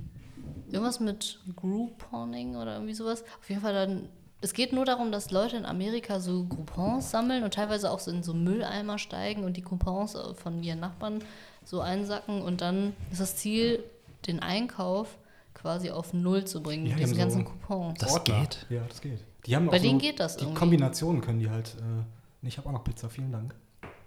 irgendwas 0.72 1.00
mit 1.00 1.39
Grouponing 1.56 2.56
oder 2.56 2.74
irgendwie 2.76 2.94
sowas. 2.94 3.24
Auf 3.39 3.50
jeden 3.50 3.62
Fall 3.62 3.74
dann. 3.74 4.10
Es 4.42 4.54
geht 4.54 4.72
nur 4.72 4.86
darum, 4.86 5.12
dass 5.12 5.32
Leute 5.32 5.58
in 5.58 5.65
Amerika 5.65 6.22
so 6.22 6.46
Coupons 6.46 7.12
sammeln 7.12 7.44
und 7.44 7.54
teilweise 7.54 7.92
auch 7.92 8.00
so 8.00 8.10
in 8.10 8.24
so 8.24 8.34
Mülleimer 8.34 8.98
steigen 8.98 9.44
und 9.44 9.58
die 9.58 9.62
Coupons 9.62 10.18
von 10.36 10.63
ihren 10.63 10.80
Nachbarn 10.80 11.20
so 11.65 11.82
einsacken 11.82 12.42
und 12.42 12.62
dann 12.62 12.94
ist 13.12 13.20
das 13.20 13.36
Ziel, 13.36 13.84
den 14.28 14.39
Einkauf 14.39 15.18
quasi 15.54 15.89
auf 15.92 16.13
Null 16.13 16.46
zu 16.46 16.63
bringen 16.63 16.86
Ja, 16.86 16.94
mit 16.94 17.04
diesen 17.04 17.18
ganzen 17.18 17.44
so- 17.46 17.52
Coupons. 17.52 18.00
Das 18.00 18.24
geht? 18.24 18.65
Ja, 18.70 18.82
das 18.88 19.02
geht. 19.02 19.20
Die 19.45 19.56
haben 19.56 19.67
Bei 19.67 19.78
auch 19.78 19.82
denen 19.82 19.99
so, 19.99 20.06
geht 20.06 20.19
das 20.19 20.38
Die 20.38 20.43
irgendwie. 20.43 20.60
Kombinationen 20.60 21.21
können 21.21 21.39
die 21.39 21.49
halt. 21.49 21.75
Äh, 21.78 22.47
ich 22.47 22.58
habe 22.58 22.67
auch 22.69 22.73
noch 22.73 22.84
Pizza, 22.84 23.10
vielen 23.10 23.32
Dank. 23.32 23.56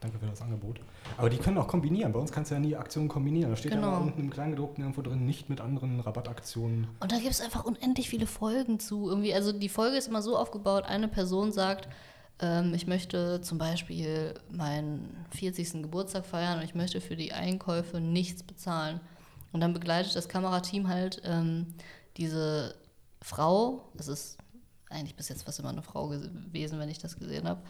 Danke 0.01 0.19
für 0.19 0.27
das 0.27 0.43
Angebot. 0.43 0.81
Aber 1.17 1.31
die 1.31 1.37
können 1.37 1.59
auch 1.59 1.69
kombinieren. 1.69 2.13
Bei 2.13 2.19
uns 2.19 2.33
kannst 2.33 2.51
du 2.51 2.57
ja 2.57 2.61
nie 2.61 2.75
Aktionen 2.75 3.09
kombinieren. 3.09 3.51
Da 3.51 3.57
steht 3.57 3.71
Genau. 3.73 3.93
ja 3.93 3.99
unten 3.99 4.21
im 4.21 4.31
Kleingedruckten 4.31 4.83
irgendwo 4.83 5.03
drin, 5.03 5.25
nicht 5.27 5.49
mit 5.49 5.61
anderen 5.61 6.01
Rabattaktionen. 6.01 6.89
Und 6.99 7.13
da 7.13 7.19
gibt 7.19 7.31
es 7.31 7.41
einfach 7.41 7.65
unendlich 7.65 8.09
viele 8.09 8.27
Folgen 8.27 8.81
zu. 8.81 9.09
Irgendwie, 9.09 9.33
also 9.33 9.53
die 9.53 9.69
Folge 9.69 9.97
ist 9.97 10.09
immer 10.09 10.21
so 10.23 10.37
aufgebaut, 10.37 10.85
eine 10.87 11.07
Person 11.07 11.53
sagt, 11.53 11.89
ähm, 12.41 12.75
ich 12.75 12.89
möchte 12.89 13.41
zum 13.43 13.59
Beispiel 13.59 14.35
meinen 14.51 15.25
40. 15.31 15.83
Geburtstag 15.83 16.27
feiern 16.27 16.59
und 16.59 16.65
ich 16.65 16.75
möchte 16.75 17.01
für 17.01 17.15
die 17.15 17.33
Einkäufe 17.33 18.01
nichts 18.01 18.43
bezahlen. 18.43 18.99
Und 19.53 19.61
dann 19.61 19.73
begleitet 19.73 20.17
das 20.17 20.29
Kamerateam 20.29 20.89
halt 20.89 21.23
ähm, 21.25 21.67
diese 22.17 22.75
Frau, 23.21 23.85
das 23.95 24.09
ist 24.09 24.39
eigentlich 24.93 25.17
bis 25.17 25.29
jetzt 25.29 25.45
fast 25.45 25.59
immer 25.59 25.71
eine 25.71 25.83
Frau 25.83 26.09
gewesen, 26.09 26.79
wenn 26.79 26.89
ich 26.89 26.99
das 26.99 27.19
gesehen 27.19 27.49
habe, 27.49 27.61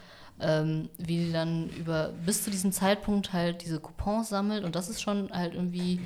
ähm, 0.40 0.88
wie 0.98 1.26
die 1.26 1.32
dann 1.32 1.68
über 1.70 2.12
bis 2.24 2.44
zu 2.44 2.50
diesem 2.50 2.72
Zeitpunkt 2.72 3.32
halt 3.32 3.62
diese 3.62 3.80
Coupons 3.80 4.28
sammelt 4.28 4.64
und 4.64 4.74
das 4.74 4.88
ist 4.88 5.00
schon 5.00 5.30
halt 5.32 5.54
irgendwie 5.54 6.00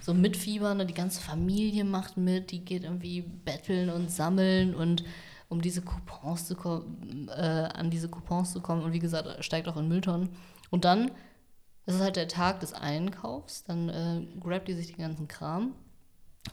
so 0.00 0.14
mitfiebern, 0.14 0.78
ne? 0.78 0.86
die 0.86 0.94
ganze 0.94 1.20
Familie 1.20 1.84
macht 1.84 2.16
mit, 2.16 2.50
die 2.50 2.64
geht 2.64 2.84
irgendwie 2.84 3.22
betteln 3.22 3.90
und 3.90 4.10
sammeln 4.10 4.74
und 4.74 5.04
um 5.48 5.60
diese 5.60 5.82
Coupons 5.82 6.46
zu 6.46 6.54
kommen, 6.54 7.28
äh, 7.28 7.68
an 7.74 7.90
diese 7.90 8.08
Coupons 8.08 8.52
zu 8.52 8.60
kommen 8.60 8.82
und 8.82 8.92
wie 8.92 9.00
gesagt, 9.00 9.44
steigt 9.44 9.68
auch 9.68 9.76
in 9.76 9.88
Mülltonnen. 9.88 10.30
Und 10.70 10.84
dann 10.84 11.10
ist 11.86 11.96
es 11.96 12.00
halt 12.00 12.14
der 12.14 12.28
Tag 12.28 12.60
des 12.60 12.72
Einkaufs, 12.72 13.64
dann 13.64 13.88
äh, 13.88 14.26
grabt 14.40 14.68
die 14.68 14.74
sich 14.74 14.88
den 14.88 14.98
ganzen 14.98 15.26
Kram 15.26 15.74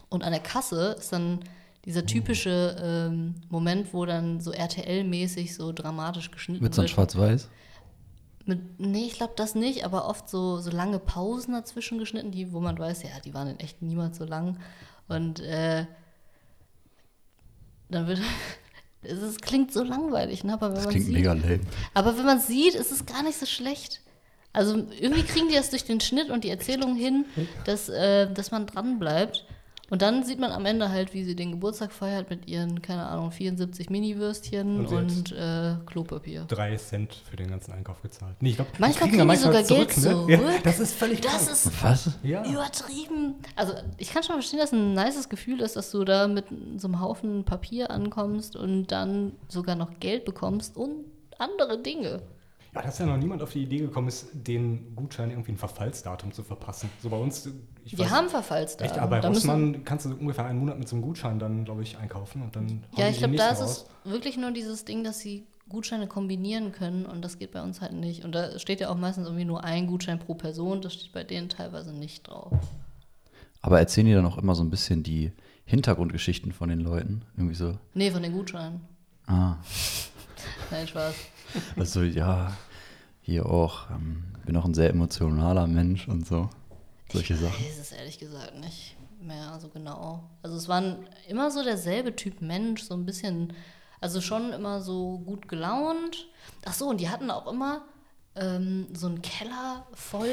und 0.08 0.24
an 0.24 0.32
der 0.32 0.40
Kasse 0.40 0.96
ist 0.98 1.12
dann 1.12 1.40
dieser 1.88 2.04
typische 2.04 2.76
ähm, 2.82 3.34
Moment, 3.48 3.94
wo 3.94 4.04
dann 4.04 4.40
so 4.40 4.52
RTL-mäßig 4.52 5.54
so 5.54 5.72
dramatisch 5.72 6.30
geschnitten 6.30 6.62
Mit 6.62 6.74
so 6.74 6.82
wird. 6.82 6.90
Schwarz-Weiß? 6.90 7.48
Mit, 8.44 8.78
nee, 8.78 9.06
ich 9.06 9.14
glaube 9.14 9.32
das 9.36 9.54
nicht, 9.54 9.86
aber 9.86 10.06
oft 10.06 10.28
so, 10.28 10.58
so 10.58 10.70
lange 10.70 10.98
Pausen 10.98 11.54
dazwischen 11.54 11.98
geschnitten, 11.98 12.30
die, 12.30 12.52
wo 12.52 12.60
man 12.60 12.78
weiß, 12.78 13.02
ja, 13.04 13.08
die 13.24 13.32
waren 13.32 13.48
in 13.48 13.58
echt 13.60 13.80
niemals 13.80 14.18
so 14.18 14.24
lang. 14.26 14.58
Und 15.08 15.40
äh, 15.40 15.86
dann 17.90 18.06
wird. 18.06 18.20
Es 19.00 19.36
klingt 19.36 19.72
so 19.72 19.84
langweilig, 19.84 20.42
ne? 20.42 20.54
aber 20.54 20.70
wenn 20.70 20.74
Das 20.74 20.84
man 20.86 20.90
klingt 20.90 21.06
sieht, 21.06 21.14
mega 21.14 21.32
lame. 21.32 21.60
aber 21.94 22.18
wenn 22.18 22.26
man 22.26 22.40
sieht, 22.40 22.74
ist 22.74 22.90
es 22.90 23.06
gar 23.06 23.22
nicht 23.22 23.38
so 23.38 23.46
schlecht. 23.46 24.00
Also 24.52 24.76
irgendwie 25.00 25.22
kriegen 25.22 25.48
die 25.48 25.54
das 25.54 25.70
durch 25.70 25.84
den 25.84 26.00
Schnitt 26.00 26.30
und 26.30 26.42
die 26.42 26.50
Erzählung 26.50 26.96
hin, 26.96 27.24
dass, 27.64 27.88
äh, 27.88 28.28
dass 28.34 28.50
man 28.50 28.66
dran 28.66 28.98
bleibt. 28.98 29.46
Und 29.90 30.02
dann 30.02 30.22
sieht 30.22 30.38
man 30.38 30.52
am 30.52 30.66
Ende 30.66 30.90
halt, 30.90 31.14
wie 31.14 31.24
sie 31.24 31.34
den 31.34 31.52
Geburtstag 31.52 31.92
feiert 31.92 32.28
mit 32.28 32.46
ihren, 32.46 32.82
keine 32.82 33.06
Ahnung, 33.06 33.30
74 33.30 33.88
Mini-Würstchen 33.88 34.86
Und 34.86 34.92
und 34.92 35.32
äh, 35.32 35.76
Klopapier. 35.86 36.44
Drei 36.48 36.76
Cent 36.76 37.14
für 37.14 37.36
den 37.36 37.48
ganzen 37.48 37.72
Einkauf 37.72 38.02
gezahlt. 38.02 38.36
Nee, 38.40 38.50
ich 38.50 38.56
glaub, 38.56 38.66
Manchmal 38.78 39.08
kriegen 39.08 39.10
kriegen 39.12 39.22
die 39.22 39.26
manchmal 39.26 39.64
sogar 39.64 39.78
Geld 39.86 39.92
zurück. 39.92 40.28
Ja, 40.28 40.40
das 40.62 40.78
ist 40.80 40.94
völlig 40.94 41.20
Das 41.22 41.32
krank. 41.46 41.50
ist 41.50 41.82
Was? 41.82 42.10
Ja. 42.22 42.44
übertrieben. 42.44 43.36
Also 43.56 43.72
ich 43.96 44.12
kann 44.12 44.22
schon 44.22 44.34
verstehen, 44.34 44.58
dass 44.58 44.72
es 44.72 44.78
ein 44.78 44.92
nices 44.92 45.28
Gefühl 45.30 45.60
ist, 45.62 45.76
dass 45.76 45.90
du 45.90 46.04
da 46.04 46.28
mit 46.28 46.44
so 46.76 46.88
einem 46.88 47.00
Haufen 47.00 47.44
Papier 47.44 47.90
ankommst 47.90 48.56
und 48.56 48.88
dann 48.88 49.32
sogar 49.48 49.74
noch 49.74 49.98
Geld 50.00 50.24
bekommst 50.26 50.76
und 50.76 51.04
andere 51.38 51.80
Dinge. 51.80 52.20
Ja, 52.74 52.82
dass 52.82 52.98
ja 52.98 53.06
noch 53.06 53.16
niemand 53.16 53.42
auf 53.42 53.52
die 53.52 53.62
Idee 53.62 53.78
gekommen 53.78 54.08
ist, 54.08 54.28
den 54.34 54.94
Gutschein 54.94 55.30
irgendwie 55.30 55.52
ein 55.52 55.56
Verfallsdatum 55.56 56.32
zu 56.32 56.42
verpassen. 56.42 56.90
So 57.02 57.08
bei 57.08 57.16
uns, 57.16 57.48
ich 57.92 57.98
Wir 57.98 58.06
weiß- 58.06 58.10
haben 58.10 58.28
Verfallsdaten. 58.28 58.86
Echt, 58.92 58.98
aber 59.00 59.10
bei 59.16 59.20
Da 59.20 59.28
müssen- 59.30 59.48
Rossmann 59.50 59.84
kannst 59.84 60.06
du 60.06 60.10
ungefähr 60.14 60.44
einen 60.46 60.58
Monat 60.58 60.78
mit 60.78 60.88
so 60.88 60.96
einem 60.96 61.02
Gutschein 61.04 61.38
dann, 61.38 61.64
glaube 61.64 61.82
ich, 61.82 61.98
einkaufen 61.98 62.42
und 62.42 62.54
dann 62.56 62.84
Ja, 62.96 63.08
ich 63.08 63.18
glaube, 63.18 63.36
da 63.36 63.50
ist 63.50 63.60
es 63.60 63.86
wirklich 64.04 64.36
nur 64.36 64.50
dieses 64.52 64.84
Ding, 64.84 65.04
dass 65.04 65.18
sie 65.20 65.44
Gutscheine 65.68 66.06
kombinieren 66.06 66.72
können 66.72 67.04
und 67.06 67.22
das 67.22 67.38
geht 67.38 67.52
bei 67.52 67.62
uns 67.62 67.80
halt 67.80 67.92
nicht. 67.92 68.24
Und 68.24 68.34
da 68.34 68.58
steht 68.58 68.80
ja 68.80 68.88
auch 68.90 68.96
meistens 68.96 69.26
irgendwie 69.26 69.44
nur 69.44 69.64
ein 69.64 69.86
Gutschein 69.86 70.18
pro 70.18 70.34
Person, 70.34 70.80
das 70.80 70.94
steht 70.94 71.12
bei 71.12 71.24
denen 71.24 71.48
teilweise 71.48 71.92
nicht 71.92 72.28
drauf. 72.28 72.52
Aber 73.60 73.78
erzählen 73.78 74.06
die 74.06 74.14
dann 74.14 74.24
auch 74.26 74.38
immer 74.38 74.54
so 74.54 74.62
ein 74.62 74.70
bisschen 74.70 75.02
die 75.02 75.32
Hintergrundgeschichten 75.66 76.52
von 76.52 76.68
den 76.70 76.80
Leuten? 76.80 77.22
Irgendwie 77.36 77.54
so, 77.54 77.74
Nee, 77.94 78.10
von 78.10 78.22
den 78.22 78.32
Gutscheinen. 78.32 78.80
ah, 79.26 79.56
Nein, 80.70 80.86
Spaß. 80.88 81.14
also 81.76 82.02
ja, 82.02 82.56
hier 83.20 83.44
auch, 83.46 83.90
ähm, 83.90 84.24
bin 84.46 84.56
auch 84.56 84.64
ein 84.64 84.72
sehr 84.74 84.88
emotionaler 84.90 85.66
Mensch 85.66 86.08
und 86.08 86.26
so. 86.26 86.48
Solche 87.12 87.34
Ich 87.34 87.40
Sachen. 87.40 87.64
weiß 87.64 87.78
es 87.80 87.92
ehrlich 87.92 88.18
gesagt 88.18 88.56
nicht 88.58 88.96
mehr 89.20 89.58
so 89.60 89.68
genau. 89.68 90.22
Also 90.42 90.56
es 90.56 90.68
waren 90.68 91.06
immer 91.28 91.50
so 91.50 91.62
derselbe 91.64 92.14
Typ 92.14 92.40
Mensch, 92.40 92.82
so 92.82 92.94
ein 92.94 93.04
bisschen, 93.06 93.52
also 94.00 94.20
schon 94.20 94.52
immer 94.52 94.80
so 94.80 95.18
gut 95.18 95.48
gelaunt. 95.48 96.28
Ach 96.64 96.72
so, 96.74 96.86
und 96.88 97.00
die 97.00 97.08
hatten 97.08 97.30
auch 97.30 97.50
immer 97.50 97.82
ähm, 98.36 98.86
so 98.94 99.08
einen 99.08 99.20
Keller 99.22 99.86
voll 99.94 100.28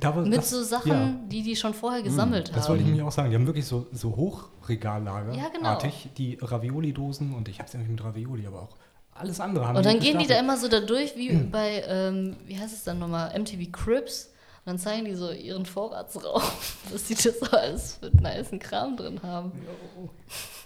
Da 0.00 0.14
war- 0.14 0.26
mit 0.26 0.36
das- 0.38 0.50
so 0.50 0.62
Sachen, 0.62 0.90
ja. 0.90 1.14
die 1.28 1.42
die 1.42 1.56
schon 1.56 1.72
vorher 1.72 2.02
gesammelt 2.02 2.48
Das 2.50 2.64
haben. 2.64 2.68
wollte 2.70 2.82
ich 2.82 2.86
nämlich 2.88 3.02
auch 3.04 3.12
sagen. 3.12 3.30
Die 3.30 3.36
haben 3.36 3.46
wirklich 3.46 3.64
so, 3.64 3.86
so 3.92 4.14
Hochregallager. 4.14 5.32
Ja, 5.34 5.48
genau. 5.48 5.78
Die 6.18 6.38
Ravioli-Dosen 6.42 7.34
und 7.34 7.48
ich 7.48 7.58
habe 7.58 7.68
es 7.68 7.72
nämlich 7.72 7.90
mit 7.90 8.04
Ravioli, 8.04 8.46
aber 8.46 8.62
auch 8.62 8.76
alles 9.14 9.40
andere 9.40 9.66
haben 9.66 9.76
Und 9.78 9.86
dann 9.86 9.98
gehen 10.00 10.18
die 10.18 10.26
da 10.26 10.38
immer 10.38 10.58
so 10.58 10.68
da 10.68 10.80
durch, 10.80 11.16
wie 11.16 11.32
bei, 11.34 11.82
ähm, 11.88 12.36
wie 12.44 12.58
heißt 12.58 12.74
es 12.74 12.84
dann 12.84 12.98
nochmal, 12.98 13.32
MTV 13.38 13.70
Crips. 13.72 14.32
Und 14.66 14.72
dann 14.72 14.78
zeigen 14.80 15.04
die 15.04 15.14
so 15.14 15.30
ihren 15.30 15.64
Vorratsraum, 15.64 16.42
dass 16.92 17.04
die 17.04 17.14
das 17.14 17.38
so 17.38 17.46
alles 17.56 17.94
für 17.98 18.10
niceen 18.16 18.58
Kram 18.58 18.96
drin 18.96 19.22
haben. 19.22 19.52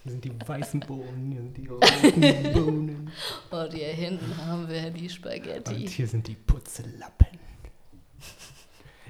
Hier 0.05 0.13
sind 0.13 0.25
die 0.25 0.33
weißen 0.49 0.81
Bohnen, 0.81 1.31
hier 1.31 1.43
sind 1.43 1.57
die 1.59 1.67
roten 1.67 2.53
Bohnen. 2.55 3.11
Und 3.51 3.75
hier 3.75 3.89
hinten 3.89 4.35
haben 4.39 4.67
wir 4.71 4.91
die 4.91 5.03
Und 5.03 5.11
Spaghetti. 5.11 5.87
hier 5.87 6.09
sind 6.09 6.27
die 6.27 6.35
Putzelappen. 6.35 7.27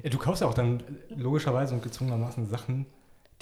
Ja, 0.02 0.10
du 0.10 0.18
kaufst 0.18 0.42
ja 0.42 0.48
auch 0.48 0.54
dann 0.54 0.82
logischerweise 1.10 1.72
und 1.74 1.84
gezwungenermaßen 1.84 2.46
Sachen, 2.46 2.86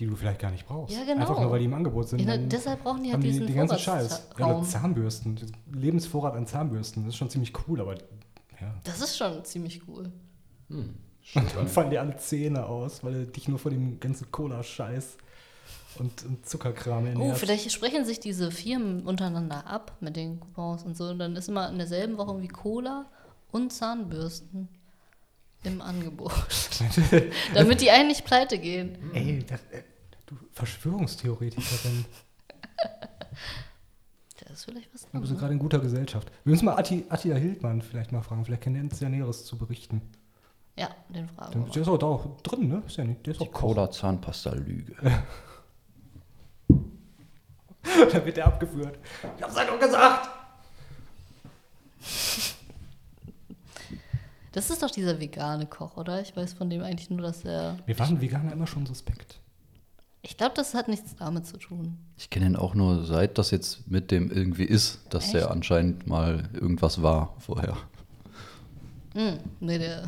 die 0.01 0.07
du 0.07 0.17
vielleicht 0.17 0.41
gar 0.41 0.51
nicht 0.51 0.67
brauchst. 0.67 0.95
Ja, 0.95 1.03
genau. 1.07 1.23
Einfach 1.23 1.41
nur, 1.41 1.51
weil 1.51 1.61
die 1.61 1.65
im 1.65 1.73
Angebot 1.73 2.11
sind. 2.11 2.21
Ja, 2.21 2.37
deshalb 2.37 2.83
brauchen 2.83 3.03
die 3.05 3.09
haben 3.11 3.23
halt 3.23 3.25
die 3.25 3.29
diesen 3.29 3.47
den 3.47 3.57
ganzen 3.57 3.79
Scheiß. 3.79 4.29
Ja. 4.39 4.63
Zahnbürsten, 4.63 5.41
Lebensvorrat 5.73 6.35
an 6.35 6.47
Zahnbürsten, 6.47 7.05
das 7.05 7.15
ist 7.15 7.17
schon 7.19 7.31
ziemlich 7.31 7.55
cool, 7.67 7.81
aber 7.81 7.95
ja. 8.61 8.75
Das 8.85 9.01
ist 9.01 9.17
schon 9.17 9.43
ziemlich 9.47 9.81
cool. 9.89 10.13
Und 11.35 11.55
dann 11.57 11.69
fallen 11.69 11.91
dir 11.91 12.01
alle 12.01 12.17
Zähne 12.17 12.65
aus, 12.67 13.05
weil 13.05 13.13
du 13.13 13.27
dich 13.27 13.49
nur 13.49 13.59
vor 13.59 13.71
dem 13.71 14.01
ganzen 14.01 14.31
Cola-Scheiß 14.33 15.19
und, 15.99 16.25
und 16.25 16.47
Zuckerkram 16.47 17.05
Oh, 17.05 17.07
ernährst. 17.09 17.41
vielleicht 17.41 17.71
sprechen 17.71 18.05
sich 18.05 18.19
diese 18.21 18.51
Firmen 18.51 19.05
untereinander 19.07 19.67
ab 19.67 19.97
mit 20.01 20.17
den 20.17 20.41
Coupons 20.41 20.85
und 20.85 20.97
so. 20.97 21.05
Und 21.09 21.19
dann 21.19 21.37
ist 21.37 21.49
immer 21.49 21.69
in 21.69 21.77
derselben 21.79 22.17
Woche 22.19 22.41
wie 22.41 22.49
Cola 22.49 23.07
und 23.51 23.73
Zahnbürsten 23.73 24.69
im 25.65 25.81
Angebot. 25.83 26.33
Damit 27.55 27.81
die 27.81 27.91
eigentlich 27.91 28.25
pleite 28.25 28.59
gehen. 28.59 28.97
Ey, 29.13 29.45
das, 29.47 29.61
äh, 29.73 29.83
du 30.27 30.37
Verschwörungstheoretikerin. 30.53 32.05
Das 34.41 34.61
ist 34.61 34.65
vielleicht 34.67 34.95
was 34.95 35.03
Du 35.11 35.21
bist 35.21 35.33
dran. 35.33 35.39
gerade 35.41 35.53
in 35.53 35.59
guter 35.59 35.79
Gesellschaft. 35.81 36.31
Wir 36.45 36.53
müssen 36.53 36.65
mal 36.65 36.77
Atti, 36.79 37.05
Attila 37.09 37.37
Hildmann 37.37 37.83
vielleicht 37.83 38.13
mal 38.13 38.23
fragen. 38.23 38.45
Vielleicht 38.45 38.63
kennt 38.63 38.77
er 38.77 38.83
uns 38.85 39.01
ja 39.01 39.09
Näheres 39.09 39.45
zu 39.45 39.59
berichten. 39.59 40.01
Ja, 40.79 40.91
den 41.09 41.29
fragen 41.29 41.53
Der, 41.53 41.61
wir 41.61 41.67
der 41.73 41.77
mal. 41.77 41.83
ist 41.83 41.89
auch 41.89 41.99
da 41.99 42.07
auch 42.07 42.43
drin, 42.43 42.69
ne? 42.69 42.83
Ist 42.87 42.97
ja 42.97 43.05
nicht. 43.05 43.27
Der 43.27 43.33
ist 43.33 43.41
Die 43.41 43.49
auch. 43.49 43.53
Cola-Zahnpasta-Lüge. 43.53 44.95
da 48.13 48.25
wird 48.25 48.37
der 48.37 48.47
abgeführt. 48.47 48.99
Ich 49.37 49.43
hab's 49.43 49.57
halt 49.57 49.69
doch 49.69 49.79
gesagt! 49.81 50.29
Das 54.53 54.71
ist 54.71 54.83
doch 54.83 54.91
dieser 54.91 55.21
vegane 55.21 55.67
Koch, 55.67 55.97
oder? 55.97 56.21
Ich 56.21 56.37
weiß 56.37 56.55
von 56.55 56.71
dem 56.71 56.83
eigentlich 56.83 57.11
nur, 57.11 57.21
dass 57.23 57.45
er. 57.45 57.77
Wir 57.87 57.99
waren 57.99 58.21
Veganer 58.21 58.53
immer 58.53 58.67
schon 58.67 58.87
suspekt. 58.87 59.41
Ich 60.23 60.37
glaube, 60.37 60.55
das 60.57 60.75
hat 60.75 60.89
nichts 60.89 61.15
damit 61.17 61.47
zu 61.47 61.59
tun. 61.59 61.97
Ich 62.17 62.29
kenne 62.29 62.47
ihn 62.47 62.57
auch 62.57 62.75
nur 62.75 63.05
seit 63.05 63.39
das 63.39 63.51
jetzt 63.51 63.89
mit 63.91 64.11
dem 64.11 64.31
irgendwie 64.31 64.65
ist, 64.65 65.01
dass 65.11 65.27
Echt? 65.27 65.35
der 65.35 65.51
anscheinend 65.51 66.07
mal 66.07 66.49
irgendwas 66.55 67.03
war 67.03 67.35
vorher. 67.39 67.77
Hm, 69.15 69.39
nee, 69.61 69.79
der, 69.79 70.03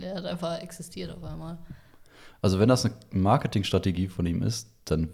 der 0.00 0.16
hat 0.16 0.24
einfach 0.24 0.60
existiert 0.60 1.10
auf 1.10 1.22
einmal. 1.24 1.58
Also 2.40 2.58
wenn 2.58 2.68
das 2.68 2.84
eine 2.84 2.94
Marketingstrategie 3.10 4.08
von 4.08 4.26
ihm 4.26 4.42
ist, 4.42 4.68
dann 4.84 5.08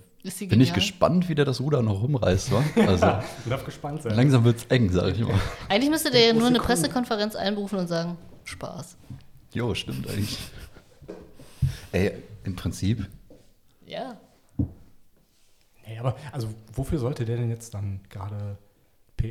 bin 0.48 0.60
ich 0.60 0.72
gespannt, 0.72 1.28
wie 1.28 1.34
der 1.34 1.44
das 1.44 1.60
Ruder 1.60 1.82
noch 1.82 2.02
rumreißt. 2.02 2.52
Wa? 2.52 2.64
Also 2.86 3.06
darf 3.48 3.64
gespannt 3.64 4.02
sein. 4.02 4.14
langsam 4.14 4.44
wird 4.44 4.56
es 4.56 4.64
eng, 4.66 4.90
sag 4.90 5.14
ich 5.14 5.20
mal. 5.20 5.38
Eigentlich 5.68 5.90
müsste 5.90 6.10
der 6.10 6.28
ja 6.28 6.32
nur 6.32 6.46
eine. 6.46 6.60
Pressekonferenz 6.60 7.36
einberufen 7.36 7.78
und 7.78 7.88
sagen, 7.88 8.16
Spaß. 8.44 8.96
Jo, 9.52 9.74
stimmt 9.74 10.08
eigentlich. 10.08 10.38
Ey, 11.92 12.12
im 12.44 12.56
Prinzip, 12.56 13.06
Ja. 13.86 14.16
Nee, 15.86 15.98
aber 15.98 16.16
also 16.32 16.48
wofür 16.72 16.98
sollte 16.98 17.26
der 17.26 17.36
denn 17.36 17.50
jetzt 17.50 17.74
dann 17.74 18.00
gerade 18.08 18.56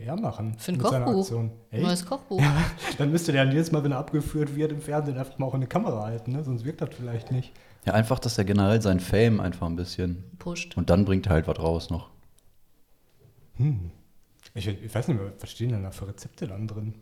PR 0.02 0.16
machen? 0.16 0.56
Für 0.58 0.72
ein 0.72 0.78
mit 0.78 0.88
seiner 0.88 1.06
Kochbuch. 1.06 1.22
Aktion? 1.22 1.52
Echt? 1.72 1.84
Neues 1.84 2.06
Kochbuch. 2.06 2.42
Ja, 2.42 2.66
dann 2.98 3.12
müsste 3.12 3.32
der 3.32 3.46
jedes 3.46 3.72
Mal, 3.72 3.84
wenn 3.84 3.92
er 3.92 4.00
abgeführt 4.00 4.56
wird 4.56 4.72
im 4.72 4.82
Fernsehen, 4.82 5.18
einfach 5.18 5.38
mal 5.38 5.46
auch 5.46 5.54
in 5.54 5.60
eine 5.62 5.68
Kamera 5.68 6.04
halten, 6.06 6.32
ne? 6.32 6.44
sonst 6.44 6.66
wirkt 6.66 6.82
das 6.82 6.90
vielleicht 6.96 7.32
nicht. 7.32 7.54
ja 7.86 7.94
einfach, 7.94 8.20
dass 8.20 8.38
er 8.38 8.46
generell 8.46 8.82
sein 8.82 9.00
Fame 9.00 9.40
einfach 9.40 9.68
ein 9.68 9.76
bisschen 9.76 10.24
Pusht. 10.40 10.76
und 10.78 10.90
dann 10.90 11.06
bringt 11.06 11.28
er 11.28 11.34
halt 11.34 11.48
was 11.48 11.60
raus 11.60 11.90
noch. 11.90 12.10
Hm. 13.58 13.92
Ich, 14.56 14.68
ich 14.68 14.94
weiß 14.94 15.08
nicht 15.08 15.20
mehr, 15.20 15.32
was 15.40 15.52
stehen 15.52 15.70
denn 15.70 15.84
da 15.84 15.92
für 15.92 16.08
Rezepte 16.08 16.48
dann 16.48 16.68
drin? 16.68 16.96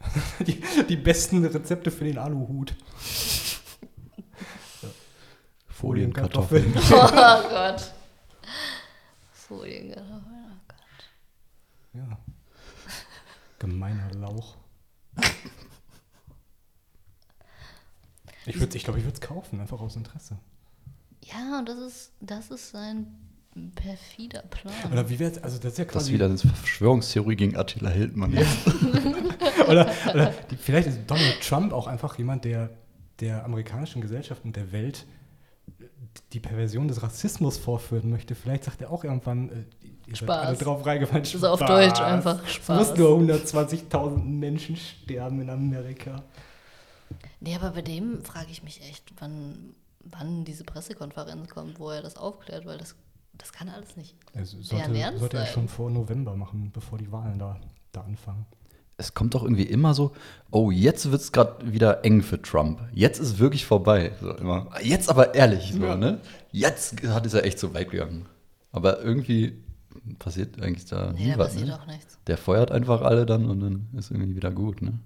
die, 0.46 0.62
die 0.88 0.96
besten 0.96 1.44
Rezepte 1.44 1.90
für 1.90 2.04
den 2.04 2.18
Aluhut. 2.18 2.74
Folienkartoffeln. 5.68 6.74
Oh 6.76 6.80
Gott. 6.80 7.92
Folienkartoffeln, 9.32 10.14
oh 10.14 10.18
Gott. 10.20 10.35
Ja. 11.96 12.18
Gemeiner 13.58 14.10
Lauch. 14.12 14.56
Ich, 18.44 18.56
würd's- 18.60 18.74
ich 18.76 18.84
glaube, 18.84 18.98
ich 18.98 19.04
würde 19.04 19.14
es 19.14 19.20
kaufen, 19.20 19.60
einfach 19.60 19.80
aus 19.80 19.96
Interesse. 19.96 20.36
Ja, 21.24 21.58
und 21.58 21.68
das 21.68 21.78
ist, 21.78 22.12
das 22.20 22.50
ist 22.50 22.70
sein 22.70 23.06
perfider 23.74 24.42
Plan. 24.42 24.92
Oder 24.92 25.08
wie 25.08 25.18
wäre 25.18 25.42
also 25.42 25.58
das 25.58 25.72
ist 25.72 25.78
ja 25.78 25.84
Das 25.84 25.92
quasi. 25.94 26.10
ist 26.10 26.14
wieder 26.14 26.26
eine 26.26 26.36
Verschwörungstheorie 26.38 27.36
gegen 27.36 27.56
Attila 27.56 27.90
Hildmann. 27.90 28.32
jetzt. 28.34 28.66
oder 29.68 29.90
oder 30.12 30.26
die, 30.50 30.56
vielleicht 30.56 30.88
ist 30.88 31.00
Donald 31.06 31.40
Trump 31.42 31.72
auch 31.72 31.86
einfach 31.86 32.16
jemand, 32.18 32.44
der 32.44 32.70
der 33.20 33.44
amerikanischen 33.46 34.02
Gesellschaft 34.02 34.44
und 34.44 34.54
der 34.56 34.72
Welt 34.72 35.06
die 36.32 36.40
Perversion 36.40 36.88
des 36.88 37.02
Rassismus 37.02 37.56
vorführen 37.56 38.10
möchte. 38.10 38.34
Vielleicht 38.34 38.64
sagt 38.64 38.82
er 38.82 38.90
auch 38.90 39.04
irgendwann, 39.04 39.48
äh, 39.50 39.64
ihr 40.06 40.16
Spaß. 40.16 40.46
alle 40.46 40.56
drauf 40.56 40.84
reingefallen. 40.84 41.24
Das 41.24 41.34
ist 41.34 41.44
auf 41.44 41.60
Deutsch 41.60 42.00
einfach 42.00 42.42
Es 42.44 42.54
Spaß. 42.54 42.88
muss 42.88 42.98
nur 42.98 43.10
120.000 43.18 44.16
Menschen 44.24 44.76
sterben 44.76 45.40
in 45.40 45.50
Amerika. 45.50 46.22
Nee, 47.40 47.54
aber 47.54 47.70
bei 47.70 47.82
dem 47.82 48.22
frage 48.24 48.50
ich 48.50 48.62
mich 48.62 48.80
echt, 48.88 49.12
wann, 49.18 49.74
wann 50.04 50.44
diese 50.44 50.64
Pressekonferenz 50.64 51.48
kommt, 51.48 51.78
wo 51.78 51.90
er 51.90 52.02
das 52.02 52.16
aufklärt, 52.16 52.66
weil 52.66 52.78
das, 52.78 52.96
das 53.34 53.52
kann 53.52 53.68
er 53.68 53.74
alles 53.74 53.96
nicht. 53.96 54.16
Also 54.34 54.60
sollte, 54.62 55.18
sollte 55.18 55.36
er 55.38 55.46
schon 55.46 55.68
vor 55.68 55.90
November 55.90 56.34
machen, 56.34 56.70
bevor 56.72 56.98
die 56.98 57.10
Wahlen 57.12 57.38
da, 57.38 57.60
da 57.92 58.02
anfangen. 58.02 58.46
Es 58.98 59.12
kommt 59.12 59.34
doch 59.34 59.42
irgendwie 59.42 59.64
immer 59.64 59.92
so, 59.92 60.12
oh, 60.50 60.70
jetzt 60.70 61.10
wird 61.10 61.20
es 61.20 61.30
gerade 61.32 61.70
wieder 61.72 62.04
eng 62.04 62.22
für 62.22 62.40
Trump. 62.40 62.80
Jetzt 62.92 63.18
ist 63.18 63.38
wirklich 63.38 63.66
vorbei. 63.66 64.12
So 64.20 64.32
immer. 64.36 64.70
Jetzt 64.82 65.10
aber 65.10 65.34
ehrlich, 65.34 65.72
so, 65.74 65.84
Ja. 65.84 65.96
ne? 65.96 66.20
Jetzt 66.50 67.02
hat 67.06 67.26
es 67.26 67.34
ja 67.34 67.40
echt 67.40 67.58
so 67.58 67.74
weit 67.74 67.90
gegangen. 67.90 68.26
Aber 68.72 69.02
irgendwie 69.02 69.62
passiert 70.18 70.60
eigentlich 70.62 70.86
da 70.86 71.12
Nee, 71.12 71.26
nie 71.26 71.32
da 71.32 71.38
was. 71.38 71.48
passiert 71.48 71.68
Ne? 71.68 71.78
auch 71.80 71.86
nichts. 71.86 72.18
Der 72.26 72.38
feuert 72.38 72.70
einfach 72.72 73.02
alle 73.02 73.26
dann 73.26 73.44
und 73.50 73.60
dann 73.60 73.88
ist 73.98 74.10
irgendwie 74.10 74.34
wieder 74.34 74.50
gut, 74.50 74.80
ne? 74.80 74.98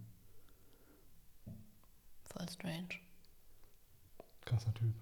Voll 2.24 2.48
strange. 2.48 2.88
Krasser 4.44 4.72
Typ. 4.74 4.92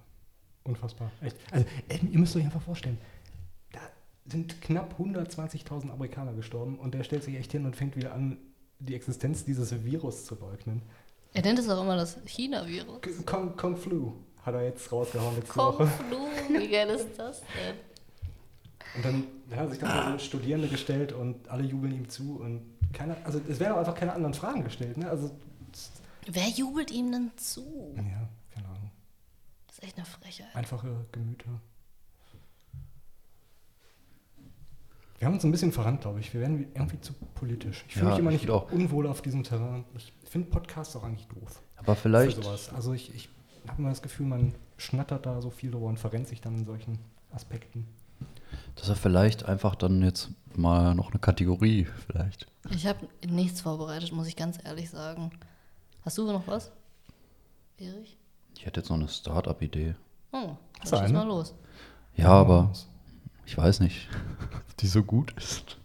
Unfassbar. 0.64 1.10
Echt. 1.20 1.36
Also, 1.50 1.66
ihr 2.10 2.18
müsst 2.18 2.36
euch 2.36 2.44
einfach 2.44 2.62
vorstellen, 2.62 2.98
da 3.72 3.80
sind 4.26 4.60
knapp 4.60 4.98
120.000 4.98 5.90
Amerikaner 5.90 6.32
gestorben 6.34 6.78
und 6.78 6.94
der 6.94 7.04
stellt 7.04 7.22
sich 7.24 7.36
echt 7.36 7.52
hin 7.52 7.64
und 7.64 7.76
fängt 7.76 7.96
wieder 7.96 8.12
an, 8.14 8.38
die 8.80 8.94
Existenz 8.94 9.44
dieses 9.44 9.84
Virus 9.84 10.24
zu 10.24 10.34
leugnen. 10.36 10.82
Er 11.34 11.42
nennt 11.42 11.58
es 11.58 11.68
auch 11.68 11.82
immer 11.82 11.96
das 11.96 12.16
China-Virus. 12.26 13.00
K- 13.02 13.10
Kong, 13.26 13.56
Kong 13.56 13.76
Flu 13.76 14.12
hat 14.42 14.54
er 14.54 14.64
jetzt 14.64 14.90
rausgehauen 14.90 15.36
letzte 15.36 15.52
Kung 15.52 15.64
Woche. 15.78 15.86
Flu, 15.86 16.16
wie 16.58 16.68
geil 16.68 16.88
ist 16.90 17.08
das 17.18 17.40
denn? 17.40 17.76
Und 18.96 19.04
dann 19.04 19.56
hat 19.56 19.66
er 19.66 19.68
sich 19.70 19.78
dann 19.78 20.02
vor 20.02 20.12
so 20.12 20.18
Studierende 20.24 20.68
gestellt 20.68 21.12
und 21.12 21.48
alle 21.48 21.64
jubeln 21.64 21.92
ihm 21.94 22.08
zu 22.08 22.38
und 22.40 22.62
keiner, 22.92 23.16
also 23.24 23.40
es 23.46 23.60
werden 23.60 23.74
auch 23.74 23.78
einfach 23.78 23.94
keine 23.94 24.14
anderen 24.14 24.32
Fragen 24.34 24.64
gestellt, 24.64 24.96
ne? 24.96 25.08
Also, 25.10 25.30
Wer 26.30 26.48
jubelt 26.48 26.90
ihm 26.90 27.10
denn 27.12 27.30
zu? 27.36 27.94
ja, 27.96 28.28
keine 28.54 28.66
Ahnung. 28.68 28.90
Das 29.66 29.76
ist 29.78 29.84
echt 29.84 29.96
eine 29.96 30.06
Frechheit. 30.06 30.54
Einfache 30.54 31.06
Gemüter. 31.12 31.60
Wir 35.18 35.26
haben 35.26 35.34
uns 35.34 35.44
ein 35.44 35.50
bisschen 35.50 35.72
verrannt, 35.72 36.02
glaube 36.02 36.20
ich. 36.20 36.32
Wir 36.32 36.40
werden 36.42 36.66
irgendwie 36.74 37.00
zu 37.00 37.12
politisch. 37.34 37.84
Ich 37.88 37.94
fühle 37.94 38.06
Ja, 38.06 38.10
mich 38.12 38.18
immer 38.20 38.30
ich 38.30 38.34
nicht 38.34 38.40
find 38.42 38.52
auch. 38.52 38.70
unwohl 38.70 39.06
auf 39.06 39.20
diesem 39.22 39.42
Terrain. 39.42 39.84
Ich 39.96 40.12
finde 40.24 40.48
Podcasts 40.48 40.94
auch 40.96 41.02
eigentlich 41.02 41.26
doof. 41.26 41.60
Aber 41.76 41.96
vielleicht, 41.96 42.36
Für 42.36 42.42
sowas. 42.44 42.72
Also 42.72 42.92
ich, 42.92 43.14
ich 43.14 43.28
habe 43.66 43.80
immer 43.80 43.88
das 43.90 44.02
Gefühl, 44.02 44.26
man 44.26 44.54
schnattert 44.76 45.26
da 45.26 45.40
so 45.42 45.50
viel 45.50 45.70
drüber 45.72 45.86
und 45.86 45.98
verrennt 45.98 46.28
sich 46.28 46.40
dann 46.40 46.56
in 46.58 46.64
solchen 46.64 46.98
Aspekten. 47.32 47.86
dass 48.76 48.88
er 48.88 48.96
vielleicht 48.96 49.44
einfach 49.44 49.74
dann 49.74 50.02
jetzt 50.02 50.30
mal 50.54 50.94
noch 50.94 51.10
eine 51.10 51.18
Kategorie 51.18 51.86
vielleicht. 52.06 52.46
Ich 52.70 52.86
habe 52.86 53.08
nichts 53.28 53.60
vorbereitet, 53.60 54.12
muss 54.12 54.28
ich 54.28 54.36
ganz 54.36 54.58
ehrlich 54.64 54.88
sagen. 54.90 55.30
Hast 56.04 56.16
du 56.18 56.26
noch 56.30 56.46
was? 56.46 56.70
Erich? 57.78 58.16
Ich 58.56 58.66
hätte 58.66 58.80
jetzt 58.80 58.88
noch 58.88 58.96
eine 58.96 59.08
Start-up-Idee. 59.08 59.94
Oh, 60.32 60.56
Hast 60.80 60.92
dann 60.92 61.04
schieß 61.04 61.12
mal 61.12 61.26
los. 61.26 61.54
Ja, 62.14 62.28
aber 62.30 62.72
ich 63.48 63.56
weiß 63.56 63.80
nicht, 63.80 64.08
ob 64.52 64.76
die 64.76 64.86
so 64.86 65.02
gut 65.02 65.32
ist. 65.38 65.78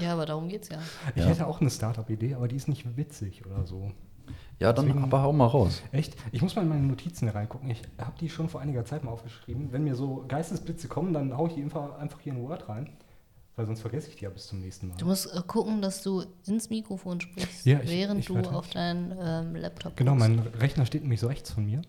Ja, 0.00 0.12
aber 0.14 0.26
darum 0.26 0.48
geht's 0.48 0.68
ja. 0.68 0.78
Ich 1.14 1.22
Ja. 1.22 1.28
hätte 1.28 1.46
auch 1.46 1.60
eine 1.60 1.70
Startup-Idee, 1.70 2.34
aber 2.34 2.48
die 2.48 2.56
ist 2.56 2.66
nicht 2.68 2.96
witzig 2.96 3.46
oder 3.46 3.64
so. 3.64 3.92
Ja, 4.58 4.72
dann 4.72 4.86
Deswegen- 4.86 5.04
aber 5.04 5.22
hau 5.22 5.32
mal 5.32 5.46
raus. 5.46 5.80
Echt? 5.92 6.16
Ich 6.32 6.42
muss 6.42 6.56
mal 6.56 6.62
in 6.62 6.68
meine 6.68 6.82
Notizen 6.82 7.28
reingucken. 7.28 7.70
Ich 7.70 7.80
habe 7.98 8.18
die 8.20 8.28
schon 8.28 8.48
vor 8.48 8.60
einiger 8.60 8.84
Zeit 8.84 9.04
mal 9.04 9.12
aufgeschrieben. 9.12 9.70
Wenn 9.72 9.84
mir 9.84 9.94
so 9.94 10.24
Geistesblitze 10.26 10.88
kommen, 10.88 11.12
dann 11.12 11.36
haue 11.36 11.48
ich 11.48 11.54
die 11.54 11.62
einfach, 11.62 12.20
hier 12.20 12.32
in 12.32 12.42
Word 12.42 12.68
rein. 12.68 12.90
Weil 13.54 13.66
sonst 13.66 13.80
vergesse 13.80 14.08
ich 14.10 14.16
die 14.16 14.24
ja 14.24 14.30
bis 14.30 14.48
zum 14.48 14.60
nächsten 14.60 14.88
Mal. 14.88 14.96
Du 14.98 15.06
musst 15.06 15.32
äh, 15.32 15.40
gucken, 15.46 15.80
dass 15.80 16.02
du 16.02 16.24
ins 16.46 16.68
Mikrofon 16.70 17.20
sprichst, 17.20 17.64
Ja, 17.64 17.78
ich- 17.80 17.88
während 17.90 18.20
ich 18.20 18.26
du 18.26 18.36
auf 18.38 18.68
deinen 18.70 19.12
ähm, 19.20 19.54
Laptop 19.54 19.96
Genau, 19.96 20.12
guckst. 20.16 20.28
mein 20.28 20.38
Rechner 20.40 20.84
steht 20.86 21.02
nämlich 21.02 21.20
so 21.20 21.28
rechts 21.28 21.52
von 21.52 21.64
mir. 21.64 21.80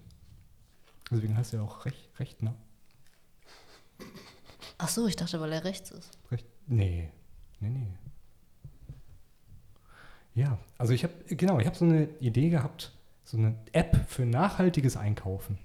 Deswegen 1.12 1.36
heißt 1.36 1.54
er 1.56 1.64
auch 1.64 1.86
Rech 1.86 2.10
Rechner. 2.20 2.54
Ach 4.80 4.88
so, 4.88 5.06
ich 5.08 5.16
dachte, 5.16 5.40
weil 5.40 5.52
er 5.52 5.64
rechts 5.66 5.92
ist. 5.92 6.18
Rech 6.32 6.46
nee. 6.68 7.10
Nee, 7.60 7.70
nee. 7.70 7.98
Ja, 10.34 10.58
also 10.78 10.94
ich 10.94 11.04
habe, 11.04 11.14
genau, 11.28 11.60
ich 11.60 11.66
habe 11.68 11.76
so 11.76 11.86
eine 11.86 12.06
Idee 12.20 12.50
gehabt, 12.50 12.94
so 13.26 13.38
eine 13.38 13.56
App 13.74 14.06
für 14.08 14.26
nachhaltiges 14.26 14.96
Einkaufen. 14.96 15.58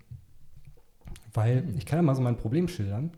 Weil 1.33 1.65
ich 1.77 1.87
kann 1.87 1.99
ja 1.99 2.03
mal 2.03 2.15
so 2.15 2.23
mein 2.23 2.37
Problem 2.37 2.67
schildern. 2.69 3.13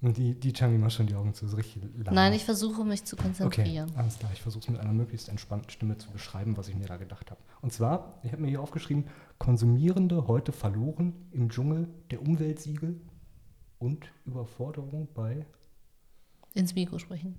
Und 0.00 0.16
die, 0.16 0.38
die 0.38 0.52
Changi 0.52 0.78
macht 0.78 0.92
schon 0.92 1.06
die 1.08 1.16
Augen 1.16 1.34
zu, 1.34 1.48
so 1.48 1.56
richtig 1.56 1.82
lang. 2.04 2.14
Nein, 2.14 2.32
ich 2.32 2.44
versuche 2.44 2.84
mich 2.84 3.04
zu 3.04 3.16
Okay, 3.16 3.24
konzentrieren. 3.24 3.90
alles 3.96 4.18
klar. 4.18 4.30
Ich 4.32 4.40
versuche 4.40 4.62
es 4.62 4.68
mit 4.70 4.80
einer 4.80 4.92
möglichst 4.92 5.28
entspannten 5.28 5.70
Stimme 5.70 5.98
zu 5.98 6.10
beschreiben, 6.10 6.56
was 6.56 6.68
ich 6.68 6.76
mir 6.76 6.86
da 6.86 6.96
gedacht 6.96 7.30
habe. 7.32 7.40
Und 7.62 7.72
zwar, 7.72 8.20
ich 8.22 8.30
habe 8.32 8.40
mir 8.40 8.48
hier 8.48 8.62
aufgeschrieben, 8.62 9.06
Konsumierende 9.38 10.28
heute 10.28 10.52
verloren 10.52 11.14
im 11.32 11.50
Dschungel 11.50 11.88
der 12.12 12.22
Umweltsiegel 12.22 13.00
und 13.78 14.10
Überforderung 14.26 15.08
bei 15.14 15.46
Ins 16.54 16.74
Mikro 16.74 16.98
sprechen. 16.98 17.36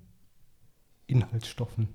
Inhaltsstoffen. 1.07 1.89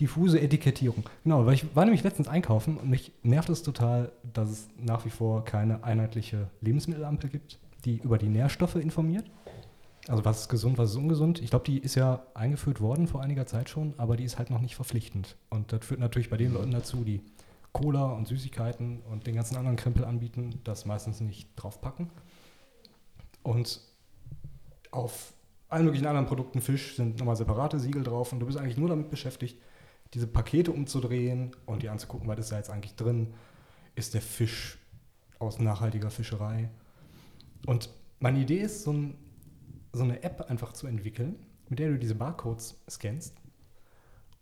Diffuse 0.00 0.40
Etikettierung. 0.40 1.04
Genau, 1.22 1.46
weil 1.46 1.54
ich 1.54 1.76
war 1.76 1.84
nämlich 1.84 2.02
letztens 2.02 2.26
einkaufen 2.26 2.76
und 2.78 2.90
mich 2.90 3.12
nervt 3.22 3.48
es 3.48 3.62
total, 3.62 4.10
dass 4.32 4.50
es 4.50 4.68
nach 4.76 5.04
wie 5.04 5.10
vor 5.10 5.44
keine 5.44 5.84
einheitliche 5.84 6.50
Lebensmittelampel 6.60 7.30
gibt, 7.30 7.60
die 7.84 7.98
über 7.98 8.18
die 8.18 8.28
Nährstoffe 8.28 8.74
informiert. 8.74 9.30
Also 10.08 10.24
was 10.24 10.42
ist 10.42 10.48
gesund, 10.48 10.76
was 10.78 10.90
ist 10.90 10.96
ungesund. 10.96 11.40
Ich 11.40 11.50
glaube, 11.50 11.64
die 11.64 11.78
ist 11.78 11.94
ja 11.94 12.26
eingeführt 12.34 12.80
worden 12.80 13.06
vor 13.06 13.22
einiger 13.22 13.46
Zeit 13.46 13.70
schon, 13.70 13.94
aber 13.96 14.16
die 14.16 14.24
ist 14.24 14.36
halt 14.36 14.50
noch 14.50 14.60
nicht 14.60 14.74
verpflichtend. 14.74 15.36
Und 15.48 15.72
das 15.72 15.86
führt 15.86 16.00
natürlich 16.00 16.28
bei 16.28 16.36
den 16.36 16.52
Leuten 16.52 16.72
dazu, 16.72 17.04
die 17.04 17.22
Cola 17.72 18.12
und 18.12 18.28
Süßigkeiten 18.28 19.00
und 19.10 19.26
den 19.26 19.34
ganzen 19.34 19.56
anderen 19.56 19.76
Krempel 19.76 20.04
anbieten, 20.04 20.60
das 20.64 20.86
meistens 20.86 21.20
nicht 21.20 21.48
draufpacken. 21.56 22.10
Und 23.44 23.80
auf 24.90 25.34
allen 25.68 25.84
möglichen 25.84 26.06
anderen 26.06 26.26
Produkten, 26.26 26.60
Fisch, 26.60 26.96
sind 26.96 27.18
nochmal 27.18 27.36
separate 27.36 27.78
Siegel 27.78 28.02
drauf 28.02 28.32
und 28.32 28.40
du 28.40 28.46
bist 28.46 28.58
eigentlich 28.58 28.76
nur 28.76 28.88
damit 28.88 29.10
beschäftigt, 29.10 29.60
diese 30.14 30.26
Pakete 30.26 30.72
umzudrehen 30.72 31.54
und 31.66 31.82
dir 31.82 31.92
anzugucken, 31.92 32.26
was 32.26 32.38
ist 32.38 32.52
da 32.52 32.56
jetzt 32.56 32.70
eigentlich 32.70 32.96
drin. 32.96 33.34
Ist 33.94 34.14
der 34.14 34.22
Fisch 34.22 34.78
aus 35.38 35.58
nachhaltiger 35.58 36.10
Fischerei? 36.10 36.70
Und 37.66 37.90
meine 38.18 38.40
Idee 38.40 38.58
ist, 38.58 38.82
so, 38.82 38.92
ein, 38.92 39.18
so 39.92 40.02
eine 40.02 40.22
App 40.22 40.48
einfach 40.48 40.72
zu 40.72 40.86
entwickeln, 40.86 41.36
mit 41.68 41.78
der 41.78 41.90
du 41.90 41.98
diese 41.98 42.14
Barcodes 42.14 42.80
scannst. 42.88 43.34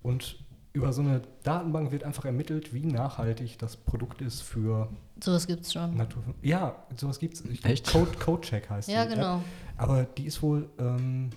Und 0.02 0.44
über 0.72 0.92
so 0.92 1.02
eine 1.02 1.22
Datenbank 1.42 1.92
wird 1.92 2.04
einfach 2.04 2.24
ermittelt, 2.24 2.72
wie 2.72 2.86
nachhaltig 2.86 3.58
das 3.58 3.76
Produkt 3.76 4.22
ist 4.22 4.40
für 4.40 4.88
Sowas 5.22 5.46
gibt's 5.46 5.72
schon. 5.72 5.96
Natur. 5.96 6.22
Ja, 6.40 6.76
sowas 6.96 7.18
gibt 7.18 7.34
es. 7.34 7.64
Echt? 7.64 7.86
Code, 7.86 8.10
Codecheck 8.18 8.70
heißt 8.70 8.88
Ja, 8.88 9.04
die 9.04 9.14
genau. 9.14 9.36
App. 9.38 9.42
Aber 9.76 10.04
die 10.04 10.24
ist 10.24 10.42
wohl 10.42 10.68
ähm, 10.78 11.30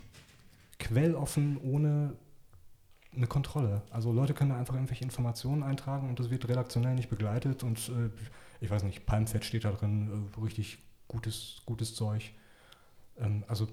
quelloffen 0.80 1.58
ohne 1.58 2.14
eine 3.16 3.28
Kontrolle. 3.28 3.82
Also 3.92 4.12
Leute 4.12 4.34
können 4.34 4.50
da 4.52 4.58
einfach 4.58 4.76
irgendwelche 4.76 5.04
Informationen 5.04 5.64
eintragen 5.64 6.10
und 6.10 6.20
das 6.20 6.30
wird 6.30 6.48
redaktionell 6.48 6.96
nicht 6.96 7.10
begleitet 7.10 7.64
und 7.64 7.90
äh, 7.90 8.10
ich 8.62 8.70
weiß 8.70 8.84
nicht, 8.84 9.06
Palmfett 9.06 9.46
steht 9.46 9.66
da 9.66 9.72
drin, 9.72 10.30
äh, 10.38 10.42
richtig 10.42 10.80
gutes, 11.08 11.62
gutes 11.66 11.96
Zeug. 11.96 12.32
Ähm, 13.20 13.44
also 13.48 13.68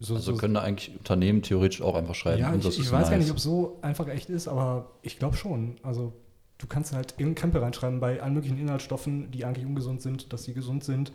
so, 0.00 0.14
Also 0.16 0.32
so, 0.32 0.38
können 0.38 0.54
da 0.54 0.62
eigentlich 0.62 0.96
Unternehmen 0.96 1.42
theoretisch 1.42 1.82
auch 1.82 1.94
einfach 1.94 2.14
schreiben. 2.14 2.40
ja, 2.40 2.50
und 2.50 2.58
ich, 2.58 2.64
das 2.64 2.74
ich 2.74 2.80
ist 2.80 2.92
weiß 2.92 3.04
gar 3.04 3.10
nice. 3.10 3.20
nicht, 3.20 3.30
ob 3.30 3.36
es 3.36 3.42
so 3.42 3.78
einfach 3.82 4.08
echt 4.08 4.28
ist, 4.30 4.48
aber 4.48 4.90
ich 5.02 5.18
glaube 5.18 5.36
schon. 5.36 5.76
Also 5.82 6.12
du 6.58 6.66
kannst 6.66 6.92
halt 6.92 7.14
in 7.18 7.34
Krempel 7.34 7.60
reinschreiben 7.62 8.00
bei 8.00 8.20
allen 8.22 8.34
möglichen 8.34 8.58
Inhaltsstoffen, 8.58 9.30
die 9.30 9.44
eigentlich 9.44 9.66
ungesund 9.66 10.00
sind, 10.02 10.32
dass 10.32 10.44
sie 10.44 10.54
gesund 10.54 10.84
sind. 10.84 11.12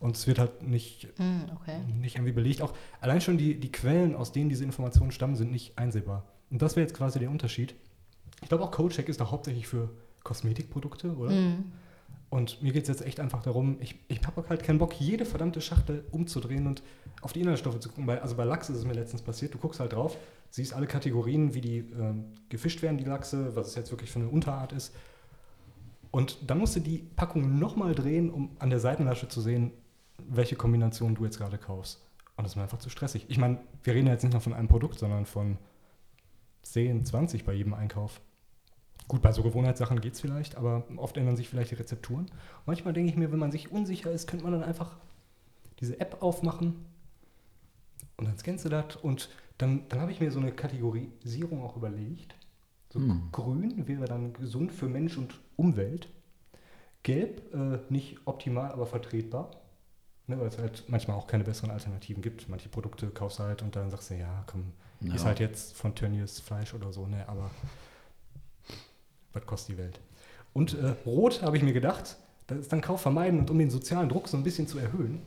Und 0.00 0.14
es 0.16 0.28
wird 0.28 0.38
halt 0.38 0.62
nicht, 0.62 1.08
Hm, 1.16 1.42
okay. 1.60 1.78
nicht 2.00 2.14
irgendwie 2.14 2.32
belegt. 2.32 2.62
Auch 2.62 2.72
allein 3.00 3.20
schon 3.20 3.36
die, 3.38 3.58
die 3.58 3.72
Quellen, 3.72 4.14
aus 4.14 4.30
denen 4.30 4.48
diese 4.48 4.62
Informationen 4.64 5.10
stammen, 5.10 5.34
sind 5.34 5.50
nicht 5.50 5.76
einsehbar. 5.76 6.24
Und 6.50 6.62
das 6.62 6.76
wäre 6.76 6.86
jetzt 6.86 6.96
quasi 6.96 7.18
der 7.18 7.30
Unterschied. 7.30 7.74
Ich 8.40 8.48
glaube 8.48 8.62
auch 8.62 8.70
CodeCheck 8.70 9.08
ist 9.08 9.20
da 9.20 9.32
hauptsächlich 9.32 9.66
für 9.66 9.90
Kosmetikprodukte, 10.22 11.16
oder? 11.16 11.32
Hm. 11.32 11.72
Und 12.30 12.62
mir 12.62 12.72
geht 12.72 12.82
es 12.82 12.88
jetzt 12.88 13.06
echt 13.06 13.20
einfach 13.20 13.42
darum, 13.42 13.78
ich, 13.80 13.98
ich 14.08 14.20
habe 14.26 14.46
halt 14.48 14.62
keinen 14.62 14.78
Bock, 14.78 15.00
jede 15.00 15.24
verdammte 15.24 15.62
Schachtel 15.62 16.04
umzudrehen 16.10 16.66
und 16.66 16.82
auf 17.22 17.32
die 17.32 17.40
Inhaltsstoffe 17.40 17.80
zu 17.80 17.88
gucken. 17.88 18.06
Bei, 18.06 18.20
also 18.20 18.36
bei 18.36 18.44
Lachs 18.44 18.68
ist 18.68 18.76
es 18.76 18.84
mir 18.84 18.92
letztens 18.92 19.22
passiert, 19.22 19.54
du 19.54 19.58
guckst 19.58 19.80
halt 19.80 19.94
drauf, 19.94 20.16
siehst 20.50 20.74
alle 20.74 20.86
Kategorien, 20.86 21.54
wie 21.54 21.62
die 21.62 21.78
ähm, 21.78 22.26
gefischt 22.50 22.82
werden, 22.82 22.98
die 22.98 23.04
Lachse, 23.04 23.56
was 23.56 23.68
es 23.68 23.74
jetzt 23.76 23.90
wirklich 23.90 24.10
für 24.10 24.18
eine 24.18 24.28
Unterart 24.28 24.72
ist. 24.72 24.94
Und 26.10 26.50
dann 26.50 26.58
musst 26.58 26.76
du 26.76 26.80
die 26.80 26.98
Packung 26.98 27.58
nochmal 27.58 27.94
drehen, 27.94 28.30
um 28.30 28.50
an 28.58 28.70
der 28.70 28.80
Seitenlasche 28.80 29.28
zu 29.28 29.40
sehen, 29.40 29.72
welche 30.18 30.56
Kombination 30.56 31.14
du 31.14 31.24
jetzt 31.24 31.38
gerade 31.38 31.58
kaufst. 31.58 32.02
Und 32.36 32.44
das 32.44 32.52
ist 32.52 32.56
mir 32.56 32.62
einfach 32.62 32.78
zu 32.78 32.90
stressig. 32.90 33.26
Ich 33.28 33.38
meine, 33.38 33.58
wir 33.82 33.94
reden 33.94 34.06
jetzt 34.06 34.22
nicht 34.22 34.32
nur 34.32 34.40
von 34.40 34.54
einem 34.54 34.68
Produkt, 34.68 34.98
sondern 34.98 35.26
von 35.26 35.58
10, 36.62 37.04
20 37.04 37.44
bei 37.44 37.52
jedem 37.52 37.74
Einkauf. 37.74 38.20
Gut, 39.08 39.22
bei 39.22 39.32
so 39.32 39.42
Gewohnheitssachen 39.42 40.00
geht 40.00 40.14
es 40.14 40.20
vielleicht, 40.20 40.56
aber 40.56 40.84
oft 40.96 41.16
ändern 41.16 41.36
sich 41.36 41.48
vielleicht 41.48 41.70
die 41.70 41.76
Rezepturen. 41.76 42.26
Manchmal 42.66 42.92
denke 42.92 43.10
ich 43.10 43.16
mir, 43.16 43.32
wenn 43.32 43.38
man 43.38 43.52
sich 43.52 43.72
unsicher 43.72 44.10
ist, 44.10 44.26
könnte 44.28 44.44
man 44.44 44.52
dann 44.52 44.62
einfach 44.64 44.96
diese 45.80 45.98
App 46.00 46.22
aufmachen 46.22 46.84
und 48.16 48.26
dann 48.26 48.36
scannst 48.38 48.64
du 48.64 48.68
das 48.68 48.96
und 48.96 49.28
dann, 49.58 49.88
dann 49.88 50.00
habe 50.00 50.12
ich 50.12 50.20
mir 50.20 50.30
so 50.30 50.40
eine 50.40 50.52
Kategorisierung 50.52 51.62
auch 51.62 51.76
überlegt. 51.76 52.34
So 52.92 52.98
Hm. 53.00 53.28
grün 53.32 53.86
wäre 53.88 54.04
dann 54.06 54.32
gesund 54.32 54.72
für 54.72 54.88
Mensch 54.88 55.16
und 55.18 55.40
Umwelt. 55.56 56.08
Gelb 57.02 57.54
äh, 57.54 57.78
nicht 57.92 58.18
optimal, 58.26 58.72
aber 58.72 58.86
vertretbar. 58.86 59.50
Ne, 60.26 60.38
weil 60.38 60.48
es 60.48 60.58
halt 60.58 60.84
manchmal 60.88 61.16
auch 61.16 61.26
keine 61.26 61.44
besseren 61.44 61.70
Alternativen 61.70 62.22
gibt. 62.22 62.48
Manche 62.50 62.68
Produkte 62.68 63.08
kaufst 63.08 63.38
du 63.38 63.44
halt 63.44 63.62
und 63.62 63.74
dann 63.76 63.90
sagst 63.90 64.10
du, 64.10 64.14
ja, 64.14 64.44
komm, 64.46 64.72
Ja. 65.00 65.14
ist 65.14 65.24
halt 65.24 65.40
jetzt 65.40 65.74
von 65.74 65.94
Tönnies 65.94 66.40
Fleisch 66.40 66.74
oder 66.74 66.92
so, 66.92 67.06
ne, 67.06 67.26
aber 67.28 67.50
was 69.32 69.46
kostet 69.46 69.76
die 69.76 69.78
Welt? 69.78 70.00
Und 70.52 70.74
äh, 70.74 70.94
Rot 71.06 71.42
habe 71.42 71.56
ich 71.56 71.62
mir 71.62 71.72
gedacht, 71.72 72.16
das 72.46 72.58
ist 72.58 72.72
dann 72.72 72.80
Kauf 72.80 73.00
vermeiden 73.02 73.38
und 73.40 73.50
um 73.50 73.58
den 73.58 73.70
sozialen 73.70 74.08
Druck 74.08 74.28
so 74.28 74.36
ein 74.36 74.42
bisschen 74.42 74.66
zu 74.66 74.78
erhöhen. 74.78 75.20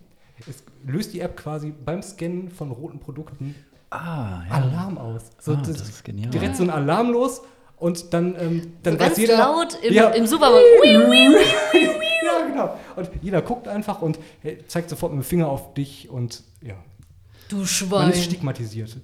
Es 0.48 0.64
löst 0.86 1.14
die 1.14 1.20
App 1.20 1.38
quasi 1.38 1.72
beim 1.86 2.02
Scannen 2.02 2.50
von 2.50 2.72
roten 2.72 3.00
Produkten 3.00 3.54
Ah, 3.92 4.42
ja. 4.48 4.56
Alarm 4.56 4.98
aus. 4.98 5.24
So, 5.40 5.52
ah, 5.54 5.56
das- 5.58 5.78
das 5.78 5.90
ist 5.90 6.04
genial. 6.04 6.30
direkt 6.32 6.56
so 6.56 6.64
ein 6.64 6.70
Alarm 6.70 7.12
los 7.12 7.42
und 7.78 8.14
dann, 8.14 8.36
ähm, 8.40 8.74
dann 8.84 8.94
So 8.94 9.00
weiß 9.00 9.08
ganz 9.10 9.18
jeder. 9.20 9.38
laut 9.38 9.78
im, 9.84 9.94
Ja. 9.94 10.10
im 10.12 10.26
Supermarkt. 10.26 10.66
ja, 10.84 12.48
genau. 12.48 12.78
Und 12.96 13.10
jeder 13.22 13.42
guckt 13.42 13.68
einfach 13.68 14.02
und 14.02 14.18
zeigt 14.68 14.90
sofort 14.90 15.12
mit 15.14 15.22
dem 15.24 15.26
Finger 15.28 15.48
auf 15.50 15.74
dich 15.74 16.10
und 16.10 16.44
ja, 16.62 16.76
Du 17.50 17.58
man 17.58 17.66
Schwein. 17.68 18.10
ist 18.12 18.24
stigmatisiert. 18.24 18.98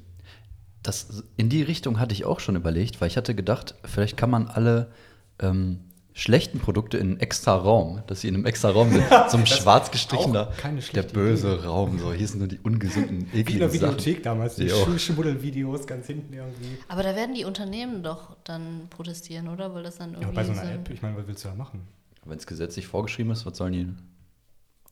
Das, 0.87 1.25
in 1.35 1.49
die 1.49 1.63
Richtung 1.63 1.99
hatte 1.99 2.13
ich 2.13 2.23
auch 2.23 2.39
schon 2.39 2.55
überlegt, 2.55 3.01
weil 3.01 3.09
ich 3.09 3.17
hatte 3.17 3.35
gedacht, 3.35 3.75
vielleicht 3.83 4.15
kann 4.15 4.29
man 4.29 4.47
alle 4.47 4.89
ähm, 5.37 5.81
schlechten 6.13 6.59
Produkte 6.59 6.97
in 6.97 7.07
einen 7.07 7.19
extra 7.19 7.57
Raum, 7.57 8.03
dass 8.07 8.21
sie 8.21 8.29
in 8.29 8.35
einem 8.35 8.45
extra 8.45 8.69
Raum 8.69 8.93
sind, 8.93 9.03
so 9.29 9.35
ein 9.35 9.45
schwarz 9.45 9.91
gestrichener, 9.91 10.49
der 10.95 11.03
böse 11.03 11.65
Raum, 11.65 11.99
so 11.99 12.13
hier 12.13 12.25
sind 12.25 12.39
nur 12.39 12.47
die 12.47 12.59
ungesunden, 12.59 13.27
Wie 13.33 13.41
in 13.41 13.59
der 13.59 13.67
ekligen 13.67 13.69
Sachen. 13.69 13.99
Videothek 13.99 14.23
damals, 14.23 14.55
die 14.55 14.69
Schmuddelvideos 14.69 15.85
ganz 15.87 16.07
hinten 16.07 16.31
irgendwie. 16.31 16.77
Aber 16.87 17.03
da 17.03 17.17
werden 17.17 17.35
die 17.35 17.43
Unternehmen 17.43 18.01
doch 18.01 18.37
dann 18.45 18.87
protestieren, 18.89 19.49
oder? 19.49 19.75
Weil 19.75 19.83
das 19.83 19.97
dann 19.97 20.13
Ja, 20.13 20.19
irgendwie 20.21 20.35
bei 20.35 20.43
so 20.45 20.53
einer 20.53 20.71
App, 20.71 20.89
ich 20.89 21.01
meine, 21.01 21.17
was 21.17 21.27
willst 21.27 21.43
du 21.43 21.49
da 21.49 21.55
machen? 21.55 21.81
Wenn 22.23 22.37
es 22.37 22.47
gesetzlich 22.47 22.87
vorgeschrieben 22.87 23.33
ist, 23.33 23.45
was 23.45 23.57
sollen 23.57 23.73
die? 23.73 23.89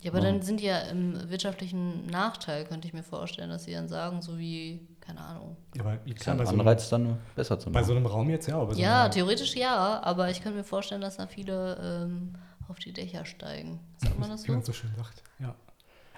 Ja, 0.01 0.11
aber 0.11 0.19
dann 0.21 0.41
sind 0.41 0.59
die 0.59 0.65
ja 0.65 0.79
im 0.81 1.29
wirtschaftlichen 1.29 2.05
Nachteil, 2.05 2.65
könnte 2.65 2.87
ich 2.87 2.93
mir 2.93 3.01
vorstellen, 3.01 3.49
dass 3.49 3.63
sie 3.63 3.71
dann 3.71 3.87
sagen, 3.87 4.21
so 4.21 4.37
wie, 4.37 4.85
keine 5.05 5.19
Ahnung. 5.21 5.55
Ja, 5.75 5.81
aber 5.83 5.97
klar, 5.97 6.35
ein 6.35 6.37
bei 6.39 6.45
so, 6.45 6.51
einem, 6.51 6.59
Anreiz 6.61 6.89
dann 6.89 7.17
besser 7.35 7.59
zu 7.59 7.67
bei 7.71 7.79
machen. 7.79 7.85
so 7.85 7.95
einem 7.95 8.05
Raum 8.05 8.29
jetzt 8.29 8.47
ja, 8.47 8.57
aber 8.57 8.73
so 8.73 8.81
Ja, 8.81 9.07
theoretisch 9.09 9.55
ja, 9.55 10.01
aber 10.01 10.29
ich 10.29 10.41
könnte 10.41 10.57
mir 10.57 10.63
vorstellen, 10.63 11.01
dass 11.01 11.17
da 11.17 11.27
viele 11.27 11.77
ähm, 12.05 12.33
auf 12.67 12.79
die 12.79 12.93
Dächer 12.93 13.25
steigen. 13.25 13.79
Sagt 13.97 14.19
man 14.19 14.29
das 14.29 14.43
wie 14.43 14.47
so? 14.47 14.53
man 14.53 14.63
so 14.63 14.73
schön 14.73 14.91
sagt. 14.95 15.23
Ja. 15.39 15.53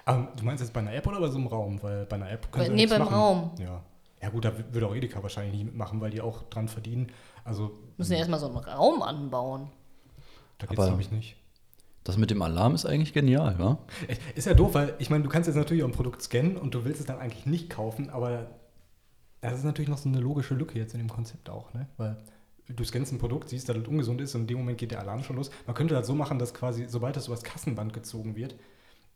Aber 0.04 0.32
du 0.36 0.44
meinst 0.44 0.62
jetzt 0.62 0.72
bei 0.72 0.80
einer 0.80 0.94
App 0.94 1.06
oder 1.06 1.20
bei 1.20 1.28
so 1.28 1.36
einem 1.36 1.48
Raum? 1.48 1.82
Weil 1.82 2.06
bei 2.06 2.16
einer 2.16 2.30
App 2.30 2.50
können 2.50 2.64
Bei- 2.64 2.70
sie 2.70 2.76
nee, 2.76 2.86
beim 2.86 3.00
machen. 3.02 3.14
Raum. 3.14 3.50
Ja. 3.58 3.82
Ja 4.22 4.30
gut, 4.30 4.44
da 4.44 4.52
würde 4.72 4.86
auch 4.88 4.94
Edeka 4.94 5.22
wahrscheinlich 5.22 5.54
nicht 5.54 5.64
mitmachen, 5.66 6.00
weil 6.00 6.10
die 6.10 6.20
auch 6.20 6.42
dran 6.44 6.66
verdienen. 6.66 7.12
Also 7.44 7.70
Müssen 7.98 8.12
ja 8.12 8.18
erstmal 8.18 8.40
so 8.40 8.46
einen 8.48 8.56
Raum 8.56 9.02
anbauen. 9.02 9.70
da 10.58 10.66
geht's 10.66 10.82
glaube 10.84 11.00
ich 11.00 11.10
nicht. 11.12 11.36
Das 12.04 12.16
mit 12.16 12.30
dem 12.30 12.40
Alarm 12.42 12.74
ist 12.74 12.86
eigentlich 12.86 13.12
genial, 13.12 13.54
ja? 13.58 13.78
Ist 14.34 14.46
ja 14.46 14.54
doof, 14.54 14.72
weil 14.74 14.94
ich 14.98 15.10
meine, 15.10 15.24
du 15.24 15.28
kannst 15.28 15.46
jetzt 15.46 15.56
natürlich 15.56 15.82
auch 15.82 15.88
ein 15.88 15.92
Produkt 15.92 16.22
scannen 16.22 16.56
und 16.56 16.74
du 16.74 16.84
willst 16.86 17.00
es 17.00 17.06
dann 17.06 17.18
eigentlich 17.18 17.44
nicht 17.44 17.68
kaufen, 17.68 18.08
aber 18.08 18.46
das 19.40 19.58
ist 19.58 19.64
natürlich 19.64 19.88
noch 19.88 19.98
so 19.98 20.08
eine 20.08 20.20
logische 20.20 20.54
Lücke 20.54 20.78
jetzt 20.78 20.94
in 20.94 20.98
dem 20.98 21.08
Konzept 21.08 21.50
auch, 21.50 21.72
ne? 21.74 21.88
Weil 21.96 22.16
du 22.68 22.84
scannst 22.84 23.12
ein 23.12 23.18
Produkt, 23.18 23.48
siehst, 23.48 23.68
dass 23.68 23.76
es 23.76 23.86
ungesund 23.86 24.20
ist 24.20 24.34
und 24.34 24.42
in 24.42 24.46
dem 24.48 24.58
Moment 24.58 24.78
geht 24.78 24.90
der 24.90 25.00
Alarm 25.00 25.22
schon 25.22 25.36
los. 25.36 25.50
Man 25.66 25.74
könnte 25.74 25.94
das 25.94 26.06
so 26.06 26.14
machen, 26.14 26.38
dass 26.38 26.54
quasi, 26.54 26.86
sobald 26.86 27.16
es 27.16 27.26
übers 27.26 27.42
Kassenband 27.42 27.92
gezogen 27.92 28.36
wird, 28.36 28.56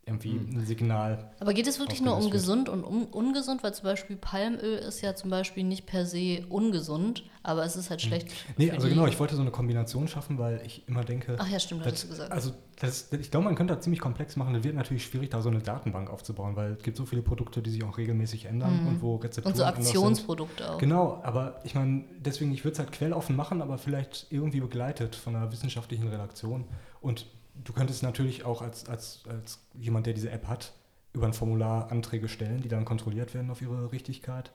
irgendwie 0.04 0.32
Hm. 0.32 0.50
ein 0.58 0.66
Signal. 0.66 1.30
Aber 1.38 1.54
geht 1.54 1.66
es 1.68 1.78
wirklich 1.78 2.00
nur 2.00 2.16
um 2.16 2.28
gesund 2.30 2.68
und 2.68 2.82
um, 2.82 3.04
ungesund? 3.04 3.62
Weil 3.62 3.72
zum 3.72 3.84
Beispiel 3.84 4.16
Palmöl 4.16 4.78
ist 4.78 5.00
ja 5.00 5.14
zum 5.14 5.30
Beispiel 5.30 5.62
nicht 5.62 5.86
per 5.86 6.06
se 6.06 6.44
ungesund, 6.48 7.22
aber 7.44 7.64
es 7.64 7.76
ist 7.76 7.88
halt 7.88 8.02
schlecht. 8.02 8.28
Nee, 8.56 8.66
für 8.66 8.72
also 8.74 8.88
die- 8.88 8.94
genau, 8.94 9.06
ich 9.06 9.20
wollte 9.20 9.36
so 9.36 9.42
eine 9.42 9.52
Kombination 9.52 10.08
schaffen, 10.08 10.38
weil 10.38 10.60
ich 10.66 10.88
immer 10.88 11.04
denke, 11.04 11.36
Ach 11.38 11.48
ja, 11.48 11.60
stimmt, 11.60 11.86
das, 11.86 12.02
du 12.02 12.08
gesagt. 12.08 12.32
also 12.32 12.50
das, 12.80 13.12
ich 13.12 13.30
glaube, 13.30 13.44
man 13.44 13.54
könnte 13.54 13.74
das 13.76 13.84
ziemlich 13.84 14.00
komplex 14.00 14.34
machen. 14.34 14.56
Es 14.56 14.64
wird 14.64 14.74
natürlich 14.74 15.04
schwierig, 15.04 15.30
da 15.30 15.40
so 15.40 15.50
eine 15.50 15.60
Datenbank 15.60 16.10
aufzubauen, 16.10 16.56
weil 16.56 16.72
es 16.72 16.82
gibt 16.82 16.96
so 16.96 17.06
viele 17.06 17.22
Produkte, 17.22 17.62
die 17.62 17.70
sich 17.70 17.84
auch 17.84 17.96
regelmäßig 17.96 18.46
ändern 18.46 18.86
und 18.88 19.02
wo 19.02 19.16
Rezepturen 19.16 19.54
Mhm. 19.54 19.60
und 19.60 19.84
so. 19.84 19.88
Aktionsprodukte 19.88 20.68
auch. 20.68 20.78
Genau, 20.78 21.20
aber 21.22 21.60
ich 21.62 21.76
meine, 21.76 22.04
deswegen, 22.18 22.52
ich 22.52 22.64
würde 22.64 22.72
es 22.72 22.78
halt 22.80 22.90
quelloffen 22.90 23.36
machen, 23.36 23.62
aber 23.62 23.78
vielleicht 23.78 24.26
irgendwie 24.30 24.58
begleitet 24.60 25.14
von 25.14 25.36
einer 25.36 25.52
wissenschaftlichen 25.52 26.08
Redaktion. 26.08 26.64
Und 27.00 27.26
du 27.54 27.72
könntest 27.72 28.02
natürlich 28.02 28.44
auch 28.44 28.62
als, 28.62 28.88
als, 28.88 29.22
als 29.28 29.60
jemand, 29.74 30.06
der 30.06 30.14
diese 30.14 30.30
App 30.30 30.46
hat, 30.46 30.72
über 31.12 31.26
ein 31.26 31.34
Formular 31.34 31.90
Anträge 31.90 32.28
stellen, 32.28 32.62
die 32.62 32.68
dann 32.68 32.84
kontrolliert 32.84 33.34
werden 33.34 33.50
auf 33.50 33.60
ihre 33.60 33.92
Richtigkeit. 33.92 34.50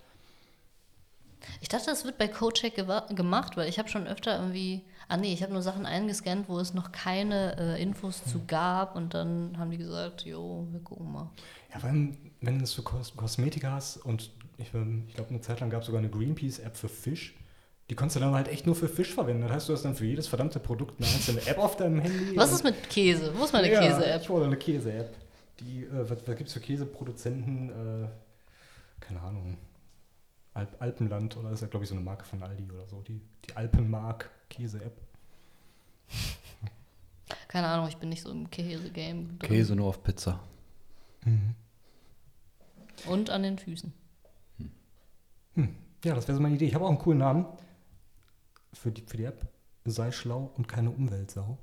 Ich 1.62 1.70
dachte, 1.70 1.86
das 1.86 2.04
wird 2.04 2.18
bei 2.18 2.28
CodeCheck 2.28 2.76
gemacht, 3.16 3.58
weil 3.58 3.70
ich 3.70 3.78
habe 3.80 3.90
schon 3.90 4.08
öfter 4.08 4.40
irgendwie, 4.40 4.84
ah 5.08 5.18
nee, 5.18 5.34
ich 5.34 5.44
habe 5.44 5.54
nur 5.54 5.62
Sachen 5.62 5.86
eingescannt, 5.86 6.50
wo 6.50 6.60
es 6.60 6.74
noch 6.74 6.92
keine 6.92 7.58
äh, 7.58 7.82
Infos 7.82 8.24
zu 8.26 8.42
gab 8.48 8.96
und 8.96 9.14
dann 9.14 9.58
haben 9.58 9.72
die 9.72 9.78
gesagt, 9.78 10.26
jo, 10.26 10.68
wir 10.72 10.80
gucken 10.80 11.12
mal. 11.12 11.30
Ja, 11.72 11.80
vor 11.80 11.90
allem, 11.90 12.18
wenn 12.42 12.58
du 12.58 12.64
es 12.64 12.74
für 12.74 12.82
Kos 12.82 13.16
Kosmetika 13.16 13.72
hast 13.72 13.98
und 13.98 14.32
ich, 14.58 14.74
ähm, 14.74 15.06
ich 15.08 15.16
glaube, 15.16 15.30
eine 15.30 15.42
Zeit 15.42 15.60
lang 15.60 15.70
gab 15.70 15.82
es 15.82 15.86
sogar 15.86 16.00
eine 16.00 16.10
Greenpeace-App 16.10 16.76
für 16.76 16.90
Fisch. 16.90 17.36
Die 17.90 17.96
konntest 17.96 18.18
du 18.18 18.20
dann 18.20 18.34
halt 18.34 18.50
echt 18.50 18.66
nur 18.66 18.76
für 18.76 18.90
Fisch 18.90 19.14
verwenden. 19.14 19.44
Das 19.44 19.52
heißt, 19.52 19.70
du 19.70 19.74
hast 19.74 19.84
dann 19.84 19.96
für 19.96 20.06
jedes 20.06 20.28
verdammte 20.28 20.60
Produkt 20.60 21.00
eine 21.00 21.10
einzelne 21.10 21.46
App 21.48 21.58
auf 21.58 21.78
deinem 21.78 22.00
Handy. 22.00 22.36
Was 22.36 22.52
ist 22.52 22.64
mit 22.64 22.90
Käse? 22.90 23.32
Wo 23.38 23.46
ist 23.46 23.54
meine 23.54 23.72
ja, 23.72 23.80
Käse-App? 23.80 24.22
Ich 24.22 24.30
wollte 24.30 24.48
eine 24.48 24.58
Käse-App. 24.58 25.16
Die, 25.62 25.84
äh, 25.84 26.10
was, 26.10 26.28
was 26.28 26.36
gibt 26.36 26.48
es 26.48 26.54
für 26.54 26.60
Käseproduzenten? 26.60 27.70
Äh, 27.70 28.08
keine 29.00 29.22
Ahnung. 29.22 29.58
Alp 30.54 30.76
Alpenland 30.80 31.38
oder 31.38 31.52
ist 31.52 31.62
ja, 31.62 31.68
glaube 31.68 31.84
ich, 31.84 31.90
so 31.90 31.96
eine 31.96 32.04
Marke 32.04 32.26
von 32.26 32.44
Aldi 32.44 32.70
oder 32.72 32.88
so. 32.88 33.02
Die, 33.02 33.22
die 33.46 33.56
Alpenmark 33.56 34.30
Käse-App. 34.50 34.98
Keine 37.48 37.68
Ahnung, 37.68 37.88
ich 37.88 37.98
bin 37.98 38.10
nicht 38.10 38.24
so 38.24 38.32
im 38.32 38.50
Käse-Game. 38.50 39.40
Käse 39.40 39.76
nur 39.76 39.88
auf 39.88 40.04
Pizza. 40.04 40.42
Und 43.08 43.30
an 43.30 43.44
den 43.44 43.58
Füßen. 43.58 43.94
Ja, 46.04 46.16
das 46.16 46.28
wäre 46.28 46.36
so 46.36 46.42
meine 46.42 46.56
Idee. 46.56 46.66
Ich 46.66 46.76
habe 46.76 46.86
auch 46.86 46.90
einen 46.90 47.00
coolen 47.00 47.20
Namen 47.20 47.46
für 48.78 48.92
die, 48.92 49.02
für 49.06 49.18
die 49.18 49.24
App. 49.26 49.48
Sei 49.86 50.12
schlau 50.12 50.52
und 50.58 50.68
keine 50.68 50.90
Umweltsau. 50.92 51.58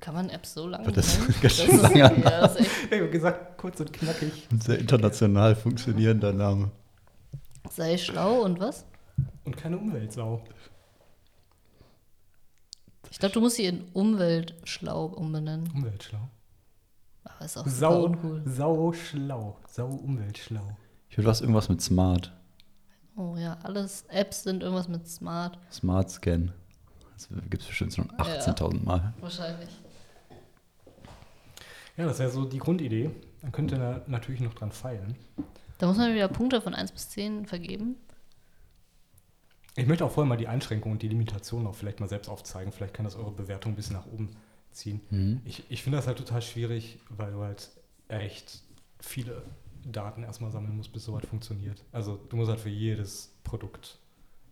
Kann 0.00 0.14
man 0.14 0.30
Apps 0.30 0.54
so 0.54 0.68
lange 0.68 0.92
Das 0.92 1.18
ist 1.18 1.40
ganz 1.42 1.54
schön 1.56 1.70
ist, 1.70 1.82
lange. 1.82 1.98
ja, 1.98 2.10
das 2.20 2.54
ist 2.56 2.60
echt, 2.60 2.92
Ich 2.92 3.00
habe 3.00 3.10
gesagt, 3.10 3.58
kurz 3.58 3.80
und 3.80 3.92
knackig. 3.92 4.46
Ein 4.50 4.60
sehr 4.60 4.78
international 4.78 5.56
funktionierender 5.56 6.32
Name. 6.32 6.70
sei 7.70 7.98
schlau 7.98 8.42
und 8.42 8.60
was? 8.60 8.84
Und 9.44 9.56
keine 9.56 9.76
Umweltsau. 9.78 10.44
Ich 13.10 13.18
glaube, 13.18 13.32
du 13.32 13.40
musst 13.40 13.56
sie 13.56 13.64
in 13.64 13.84
Umweltschlau 13.92 15.06
umbenennen. 15.06 15.68
Umweltschlau. 15.74 16.28
Aber 17.24 17.44
ist 17.44 17.56
auch 17.56 17.64
super 17.66 17.76
Sau, 17.76 18.04
uncool. 18.04 18.42
sau 18.46 18.92
schlau. 18.92 19.56
Sau 19.68 19.86
umweltschlau. 19.88 20.76
Ich 21.10 21.18
will 21.18 21.24
was 21.24 21.40
irgendwas 21.40 21.68
mit 21.68 21.80
Smart. 21.80 22.32
Oh 23.18 23.34
ja, 23.36 23.58
alles 23.64 24.04
Apps 24.08 24.44
sind 24.44 24.62
irgendwas 24.62 24.86
mit 24.86 25.08
Smart. 25.08 25.58
Smart 25.72 26.08
Scan. 26.08 26.52
Das 27.14 27.28
gibt 27.50 27.62
es 27.62 27.68
bestimmt 27.68 27.92
schon 27.92 28.08
18.000 28.12 28.84
Mal. 28.84 29.12
Wahrscheinlich. 29.20 29.70
Ja, 31.96 32.06
das 32.06 32.20
wäre 32.20 32.30
so 32.30 32.44
die 32.44 32.58
Grundidee. 32.58 33.10
Dann 33.42 33.50
könnt 33.50 33.72
ihr 33.72 33.78
da 33.78 34.02
natürlich 34.06 34.40
noch 34.40 34.54
dran 34.54 34.70
feilen. 34.70 35.16
Da 35.78 35.88
muss 35.88 35.96
man 35.96 36.14
wieder 36.14 36.28
Punkte 36.28 36.60
von 36.60 36.74
1 36.74 36.92
bis 36.92 37.08
10 37.10 37.46
vergeben. 37.46 37.96
Ich 39.74 39.86
möchte 39.86 40.04
auch 40.04 40.12
vorher 40.12 40.28
mal 40.28 40.36
die 40.36 40.46
Einschränkungen 40.46 40.94
und 40.94 41.02
die 41.02 41.08
Limitationen 41.08 41.66
auch 41.66 41.74
vielleicht 41.74 41.98
mal 41.98 42.08
selbst 42.08 42.28
aufzeigen. 42.28 42.70
Vielleicht 42.72 42.94
kann 42.94 43.04
das 43.04 43.16
eure 43.16 43.32
Bewertung 43.32 43.72
ein 43.72 43.76
bisschen 43.76 43.96
nach 43.96 44.06
oben 44.06 44.30
ziehen. 44.70 45.00
Mhm. 45.10 45.40
Ich, 45.44 45.64
ich 45.68 45.82
finde 45.82 45.98
das 45.98 46.06
halt 46.06 46.18
total 46.18 46.42
schwierig, 46.42 47.00
weil 47.10 47.32
du 47.32 47.40
halt 47.40 47.68
echt 48.06 48.62
viele 49.00 49.42
Daten 49.92 50.22
erstmal 50.22 50.50
sammeln 50.50 50.76
musst, 50.76 50.92
bis 50.92 51.04
sowas 51.04 51.24
funktioniert. 51.28 51.82
Also 51.92 52.18
du 52.28 52.36
musst 52.36 52.50
halt 52.50 52.60
für 52.60 52.68
jedes 52.68 53.32
Produkt 53.44 53.98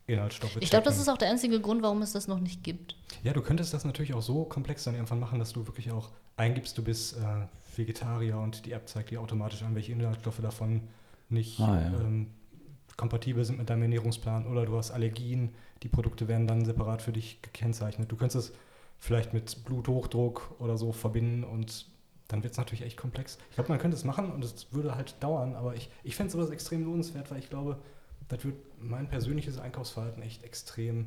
Inhaltsstoffe 0.07 0.57
Ich 0.61 0.70
glaube, 0.70 0.84
das 0.84 0.99
ist 0.99 1.09
auch 1.09 1.18
der 1.18 1.28
einzige 1.30 1.61
Grund, 1.61 1.82
warum 1.82 2.01
es 2.03 2.12
das 2.12 2.28
noch 2.28 2.39
nicht 2.39 2.62
gibt. 2.62 2.97
Ja, 3.24 3.32
du 3.32 3.43
könntest 3.43 3.74
das 3.74 3.84
natürlich 3.84 4.14
auch 4.14 4.22
so 4.22 4.45
komplex 4.45 4.84
dann 4.84 4.95
irgendwann 4.95 5.18
machen, 5.20 5.39
dass 5.39 5.53
du 5.53 5.66
wirklich 5.66 5.91
auch 5.91 6.11
eingibst, 6.37 6.78
du 6.78 6.82
bist 6.84 7.16
äh, 7.16 7.47
Vegetarier 7.76 8.39
und 8.39 8.66
die 8.66 8.72
App 8.72 8.89
zeigt 8.89 9.11
dir 9.11 9.20
automatisch 9.20 9.62
an, 9.62 9.74
welche 9.74 9.93
Inhaltsstoffe 9.93 10.41
davon 10.41 10.82
nicht 11.28 11.59
Ah, 11.61 11.80
ja. 11.80 12.01
ähm, 12.01 12.28
kompatibel 12.97 13.45
sind 13.45 13.59
mit 13.59 13.68
deinem 13.68 13.82
Ernährungsplan 13.82 14.47
oder 14.47 14.64
du 14.64 14.76
hast 14.76 14.91
Allergien, 14.91 15.55
die 15.82 15.89
Produkte 15.89 16.28
werden 16.28 16.47
dann 16.47 16.64
separat 16.64 17.03
für 17.03 17.12
dich 17.12 17.43
gekennzeichnet. 17.43 18.11
Du 18.11 18.16
könntest 18.16 18.51
es 18.51 18.57
vielleicht 18.99 19.34
mit 19.34 19.64
Bluthochdruck 19.64 20.55
oder 20.59 20.78
so 20.78 20.93
verbinden 20.93 21.45
und 21.45 21.87
dann 22.29 22.43
wird 22.43 22.53
es 22.53 22.59
natürlich 22.59 22.83
echt 22.83 22.97
komplex. 22.97 23.39
Ich 23.51 23.55
glaube, 23.57 23.70
man 23.70 23.79
könnte 23.79 23.97
es 23.97 24.05
machen 24.05 24.31
und 24.33 24.45
es 24.45 24.72
würde 24.72 24.95
halt 24.97 25.14
dauern, 25.22 25.55
aber 25.55 25.74
ich, 25.74 25.91
ich 26.03 26.16
fände 26.16 26.33
sowas 26.33 26.51
extrem 26.51 26.85
lohnenswert, 26.85 27.31
weil 27.31 27.39
ich 27.39 27.49
glaube, 27.51 27.79
das 28.29 28.45
wird 28.45 28.57
mein 28.81 29.09
persönliches 29.09 29.59
Einkaufsverhalten 29.59 30.22
echt 30.22 30.43
extrem 30.43 31.07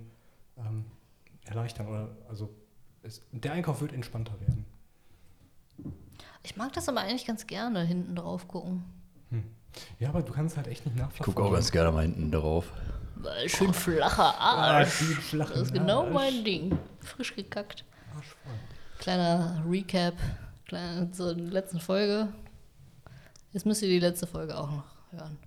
ähm, 0.58 0.86
erleichtern. 1.46 1.88
Oder 1.88 2.10
also 2.30 2.50
es, 3.04 3.22
der 3.32 3.52
Einkauf 3.54 3.82
wird 3.82 3.92
entspannter 3.94 4.40
werden. 4.40 4.66
Ich 6.44 6.56
mag 6.56 6.72
das 6.74 6.88
aber 6.88 7.02
eigentlich 7.02 7.26
ganz 7.26 7.48
gerne, 7.48 7.84
hinten 7.84 8.16
drauf 8.16 8.48
gucken. 8.48 8.84
Ja, 10.00 10.10
aber 10.10 10.22
du 10.24 10.34
kannst 10.34 10.58
halt 10.58 10.68
echt 10.68 10.86
nicht 10.86 10.96
Ich 10.96 11.02
nachverfolgen. 11.02 11.36
gucke 11.36 11.48
auch 11.48 11.54
ganz 11.54 11.72
gerne 11.72 11.92
mal 11.92 12.02
hinten 12.02 12.32
drauf. 12.32 12.72
Weil 13.18 13.48
Schön 13.50 13.74
flacher 13.74 14.34
Ah, 14.40 14.78
Arsch. 14.80 14.90
flachen 14.90 15.52
Das 15.54 15.62
ist 15.64 15.74
genau 15.74 16.06
Arsch. 16.06 16.14
mein 16.14 16.44
Ding. 16.44 16.78
Frisch 17.02 17.36
gekackt. 17.36 17.84
Arschvoll. 18.16 18.54
Kleiner 18.98 19.64
Recap 19.70 20.16
kleine, 20.70 21.12
zur 21.12 21.34
letzten 21.34 21.80
Folge. 21.80 22.30
Jetzt 23.52 23.66
müsst 23.66 23.82
ihr 23.82 23.90
die 23.90 24.00
letzte 24.00 24.28
Folge 24.28 24.58
auch 24.58 24.70
noch 24.70 24.86
hören. 25.12 25.38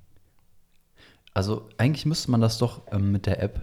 Also 1.33 1.68
eigentlich 1.79 2.05
müsste 2.05 2.31
man 2.31 2.41
das 2.41 2.59
doch 2.59 2.83
ähm, 2.93 3.12
mit 3.12 3.27
der 3.27 3.41
App 3.41 3.61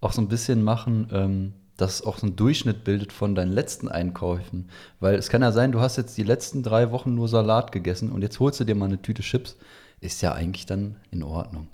auch 0.00 0.12
so 0.12 0.20
ein 0.20 0.28
bisschen 0.28 0.62
machen, 0.62 1.08
ähm, 1.12 1.54
dass 1.76 1.94
es 1.94 2.02
auch 2.02 2.18
so 2.18 2.26
einen 2.26 2.36
Durchschnitt 2.36 2.84
bildet 2.84 3.12
von 3.12 3.34
deinen 3.34 3.52
letzten 3.52 3.88
Einkäufen. 3.88 4.68
Weil 5.00 5.14
es 5.14 5.30
kann 5.30 5.40
ja 5.40 5.50
sein, 5.50 5.72
du 5.72 5.80
hast 5.80 5.96
jetzt 5.96 6.16
die 6.18 6.22
letzten 6.22 6.62
drei 6.62 6.90
Wochen 6.90 7.14
nur 7.14 7.28
Salat 7.28 7.72
gegessen 7.72 8.12
und 8.12 8.20
jetzt 8.22 8.38
holst 8.38 8.60
du 8.60 8.64
dir 8.64 8.74
mal 8.74 8.84
eine 8.84 9.00
Tüte 9.00 9.22
Chips. 9.22 9.56
Ist 10.00 10.20
ja 10.20 10.32
eigentlich 10.32 10.66
dann 10.66 10.96
in 11.10 11.22
Ordnung, 11.22 11.68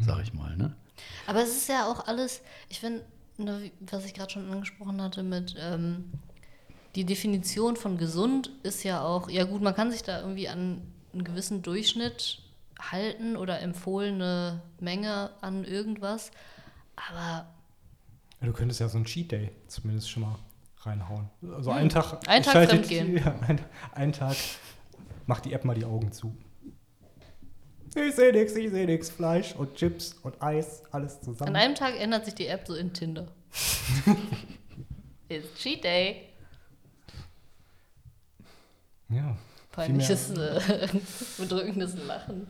sag 0.00 0.22
ich 0.22 0.34
mal. 0.34 0.54
Ne? 0.56 0.76
Aber 1.26 1.42
es 1.42 1.56
ist 1.56 1.68
ja 1.68 1.90
auch 1.90 2.06
alles, 2.06 2.42
ich 2.68 2.80
finde, 2.80 3.04
ne, 3.38 3.70
was 3.80 4.04
ich 4.04 4.12
gerade 4.12 4.30
schon 4.30 4.50
angesprochen 4.50 5.00
hatte 5.00 5.22
mit 5.22 5.54
ähm, 5.58 6.12
die 6.94 7.04
Definition 7.04 7.76
von 7.76 7.98
gesund 7.98 8.50
ist 8.62 8.82
ja 8.82 9.02
auch, 9.02 9.28
ja 9.28 9.44
gut, 9.44 9.62
man 9.62 9.74
kann 9.74 9.90
sich 9.90 10.02
da 10.02 10.20
irgendwie 10.20 10.48
an 10.48 10.82
einen 11.12 11.24
gewissen 11.24 11.62
Durchschnitt 11.62 12.40
halten 12.80 13.36
oder 13.36 13.60
empfohlene 13.60 14.62
Menge 14.80 15.30
an 15.40 15.64
irgendwas, 15.64 16.30
aber 16.96 17.48
Ja, 18.40 18.46
du 18.46 18.52
könntest 18.52 18.80
ja 18.80 18.88
so 18.88 18.96
einen 18.96 19.04
Cheat 19.06 19.32
Day 19.32 19.50
zumindest 19.66 20.10
schon 20.10 20.22
mal 20.22 20.36
reinhauen. 20.82 21.28
Also 21.54 21.70
einen 21.70 21.88
Tag. 21.88 22.12
Hm. 22.12 22.18
Einen 22.28 22.44
Tag 22.44 22.52
schaltet- 22.54 22.86
fremdgehen. 22.86 23.16
Ja, 23.24 23.34
ein, 23.46 23.60
einen 23.92 24.12
Tag 24.12 24.36
macht 25.26 25.44
die 25.44 25.52
App 25.52 25.64
mal 25.64 25.74
die 25.74 25.84
Augen 25.84 26.12
zu. 26.12 26.36
Ich 27.96 28.14
sehe 28.14 28.32
nichts, 28.32 28.54
ich 28.54 28.70
sehe 28.70 28.86
nichts. 28.86 29.10
Fleisch 29.10 29.54
und 29.56 29.74
Chips 29.74 30.14
und 30.22 30.40
Eis, 30.42 30.82
alles 30.92 31.20
zusammen. 31.20 31.48
an 31.48 31.56
einem 31.56 31.74
Tag 31.74 31.98
ändert 31.98 32.26
sich 32.26 32.34
die 32.34 32.46
App 32.46 32.64
so 32.66 32.74
in 32.74 32.92
Tinder. 32.92 33.26
It's 35.28 35.54
Cheat 35.58 35.82
Day. 35.84 36.27
Ja. 39.10 39.36
Peinliches, 39.72 40.30
äh, 40.30 40.88
bedrückendes 41.38 41.96
Lachen. 42.06 42.48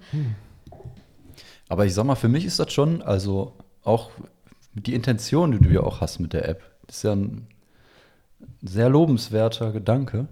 Aber 1.69 1.85
ich 1.85 1.95
sag 1.95 2.05
mal, 2.05 2.15
für 2.15 2.29
mich 2.29 2.45
ist 2.45 2.59
das 2.59 2.73
schon, 2.73 3.03
also 3.03 3.57
auch 3.85 4.11
die 4.73 4.95
Intention, 4.95 5.53
die 5.53 5.59
du 5.59 5.69
ja 5.71 5.83
auch 5.83 6.01
hast 6.01 6.21
mit 6.21 6.33
der 6.33 6.49
App, 6.49 6.63
ist 6.89 7.05
ja 7.05 7.13
ein 7.13 7.49
sehr 8.63 8.89
lobenswerter 8.89 9.73
Gedanke. 9.73 10.29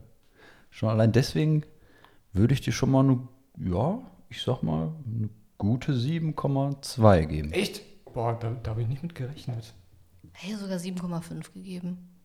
Schon 0.71 0.89
allein 0.89 1.13
deswegen 1.13 1.65
würde 2.33 2.55
ich 2.55 2.61
dir 2.61 2.73
schon 2.73 2.91
mal 2.91 3.05
eine, 3.05 3.29
ja, 3.59 4.01
ich 4.29 4.43
sag 4.43 4.63
mal, 4.63 4.95
eine 5.05 5.29
gute 5.59 5.93
7,2 5.93 7.27
geben. 7.27 7.53
Echt? 7.53 7.83
Boah, 8.13 8.39
da, 8.39 8.57
da 8.63 8.71
habe 8.71 8.83
ich 8.83 8.89
nicht 8.89 9.03
mit 9.03 9.15
gerechnet. 9.15 9.75
Hey, 10.33 10.55
sogar 10.57 10.79
7,5 10.79 11.53
gegeben. 11.53 12.16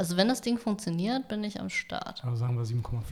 Also 0.00 0.16
wenn 0.16 0.28
das 0.28 0.40
Ding 0.40 0.56
funktioniert, 0.56 1.28
bin 1.28 1.44
ich 1.44 1.60
am 1.60 1.68
Start. 1.68 2.24
Also 2.24 2.36
sagen 2.36 2.56
wir 2.56 2.64
7,4. 2.64 3.02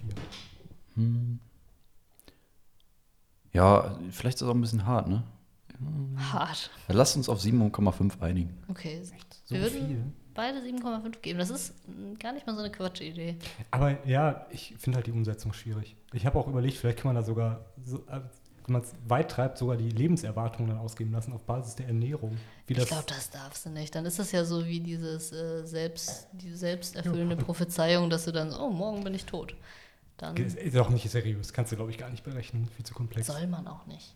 Ja, 3.52 3.98
vielleicht 4.10 4.36
ist 4.36 4.40
das 4.40 4.48
auch 4.48 4.54
ein 4.54 4.60
bisschen 4.62 4.86
hart, 4.86 5.06
ne? 5.06 5.22
Hart. 6.16 6.70
Dann 6.86 6.96
Lass 6.96 7.14
uns 7.14 7.28
auf 7.28 7.40
7,5 7.42 8.22
einigen. 8.22 8.56
Okay. 8.68 9.02
So 9.44 9.54
Wir 9.54 9.60
würden 9.60 9.86
viel. 9.86 10.02
beide 10.32 10.60
7,5 10.60 11.20
geben. 11.20 11.38
Das 11.38 11.50
ist 11.50 11.74
mm, 11.86 12.14
gar 12.18 12.32
nicht 12.32 12.46
mal 12.46 12.54
so 12.54 12.60
eine 12.60 12.72
Quatschidee. 12.72 13.36
Aber 13.70 14.02
ja, 14.06 14.46
ich 14.50 14.74
finde 14.78 14.96
halt 14.96 15.06
die 15.06 15.12
Umsetzung 15.12 15.52
schwierig. 15.52 15.94
Ich 16.14 16.24
habe 16.24 16.38
auch 16.38 16.48
überlegt, 16.48 16.78
vielleicht 16.78 17.00
kann 17.00 17.10
man 17.10 17.16
da 17.16 17.22
sogar, 17.22 17.66
so, 17.84 17.98
äh, 18.06 18.22
wenn 18.68 18.74
man 18.74 18.82
es 18.82 18.92
weit 19.06 19.30
treibt, 19.30 19.58
sogar 19.58 19.76
die 19.76 19.88
Lebenserwartung 19.90 20.66
dann 20.68 20.78
ausgeben 20.78 21.12
lassen 21.12 21.32
auf 21.32 21.42
Basis 21.42 21.74
der 21.76 21.86
Ernährung. 21.88 22.36
Wie 22.66 22.74
Ich 22.74 22.78
das, 22.78 22.88
glaube, 22.88 23.04
das 23.08 23.30
darfst 23.30 23.66
du 23.66 23.70
nicht. 23.70 23.94
Dann 23.94 24.04
ist 24.06 24.18
das 24.18 24.30
ja 24.32 24.44
so 24.44 24.64
wie 24.66 24.80
dieses 24.80 25.32
äh, 25.32 25.64
selbst, 25.66 26.28
die 26.32 26.54
selbsterfüllende 26.54 27.36
Prophezeiung, 27.36 28.10
dass 28.10 28.26
du 28.26 28.32
dann, 28.32 28.52
oh, 28.52 28.70
morgen 28.70 29.02
bin 29.04 29.14
ich 29.14 29.24
tot. 29.24 29.54
Dann 30.18 30.36
ist, 30.36 30.76
auch 30.76 30.90
nicht 30.90 31.08
seriös. 31.10 31.52
Kannst 31.52 31.72
du, 31.72 31.76
glaube 31.76 31.90
ich, 31.90 31.98
gar 31.98 32.10
nicht 32.10 32.24
berechnen. 32.24 32.68
Viel 32.76 32.84
zu 32.84 32.92
komplex. 32.94 33.26
soll 33.26 33.46
man 33.46 33.66
auch 33.68 33.86
nicht. 33.86 34.14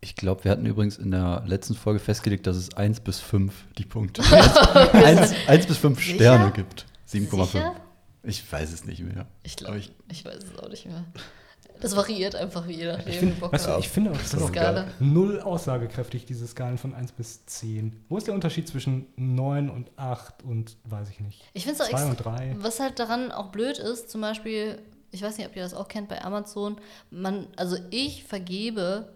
Ich 0.00 0.16
glaube, 0.16 0.44
wir 0.44 0.50
hatten 0.50 0.66
übrigens 0.66 0.98
in 0.98 1.10
der 1.10 1.44
letzten 1.46 1.74
Folge 1.74 1.98
festgelegt, 2.00 2.46
dass 2.46 2.56
es 2.56 2.74
1 2.74 3.00
bis 3.00 3.20
5 3.20 3.54
die 3.78 3.84
Punkte 3.86 4.22
1, 4.92 5.34
1 5.46 5.66
bis 5.66 5.78
5 5.78 5.98
Sicher? 5.98 6.14
Sterne 6.14 6.50
gibt. 6.52 6.86
7,5. 7.08 7.44
Sicher? 7.46 7.76
Ich 8.22 8.52
weiß 8.52 8.72
es 8.72 8.84
nicht 8.84 9.00
mehr. 9.02 9.26
Ich 9.42 9.56
glaube, 9.56 9.78
ich- 9.78 9.92
ich, 10.10 10.24
weiß 10.24 10.44
es 10.44 10.58
auch 10.58 10.68
nicht 10.68 10.86
mehr. 10.86 11.04
Das 11.84 11.94
variiert 11.96 12.34
einfach, 12.34 12.66
wie 12.66 12.72
je 12.72 12.86
nachdem, 12.86 13.08
Ich, 13.08 13.18
find, 13.18 13.40
Bock 13.40 13.52
weißt 13.52 13.66
du, 13.66 13.78
ich 13.78 13.88
finde 13.90 14.10
auch, 14.10 14.16
das 14.16 14.32
ist 14.32 14.42
auch 14.42 14.48
Skala. 14.48 14.86
null 15.00 15.40
aussagekräftig, 15.40 16.24
diese 16.24 16.46
Skalen 16.46 16.78
von 16.78 16.94
1 16.94 17.12
bis 17.12 17.44
10. 17.44 18.04
Wo 18.08 18.16
ist 18.16 18.26
der 18.26 18.34
Unterschied 18.34 18.66
zwischen 18.66 19.06
9 19.16 19.68
und 19.68 19.90
8 19.96 20.42
und 20.44 20.76
weiß 20.84 21.10
ich 21.10 21.20
nicht? 21.20 21.42
Ich 21.52 21.64
finde 21.64 21.82
es 21.82 21.86
auch 21.86 21.90
2 21.90 22.06
extra, 22.08 22.30
und 22.30 22.38
3. 22.40 22.56
Was 22.60 22.80
halt 22.80 22.98
daran 22.98 23.30
auch 23.30 23.48
blöd 23.48 23.78
ist, 23.78 24.08
zum 24.08 24.22
Beispiel, 24.22 24.80
ich 25.10 25.20
weiß 25.22 25.36
nicht, 25.36 25.46
ob 25.46 25.54
ihr 25.56 25.62
das 25.62 25.74
auch 25.74 25.88
kennt 25.88 26.08
bei 26.08 26.24
Amazon, 26.24 26.76
man, 27.10 27.48
also 27.56 27.76
ich 27.90 28.24
vergebe 28.24 29.12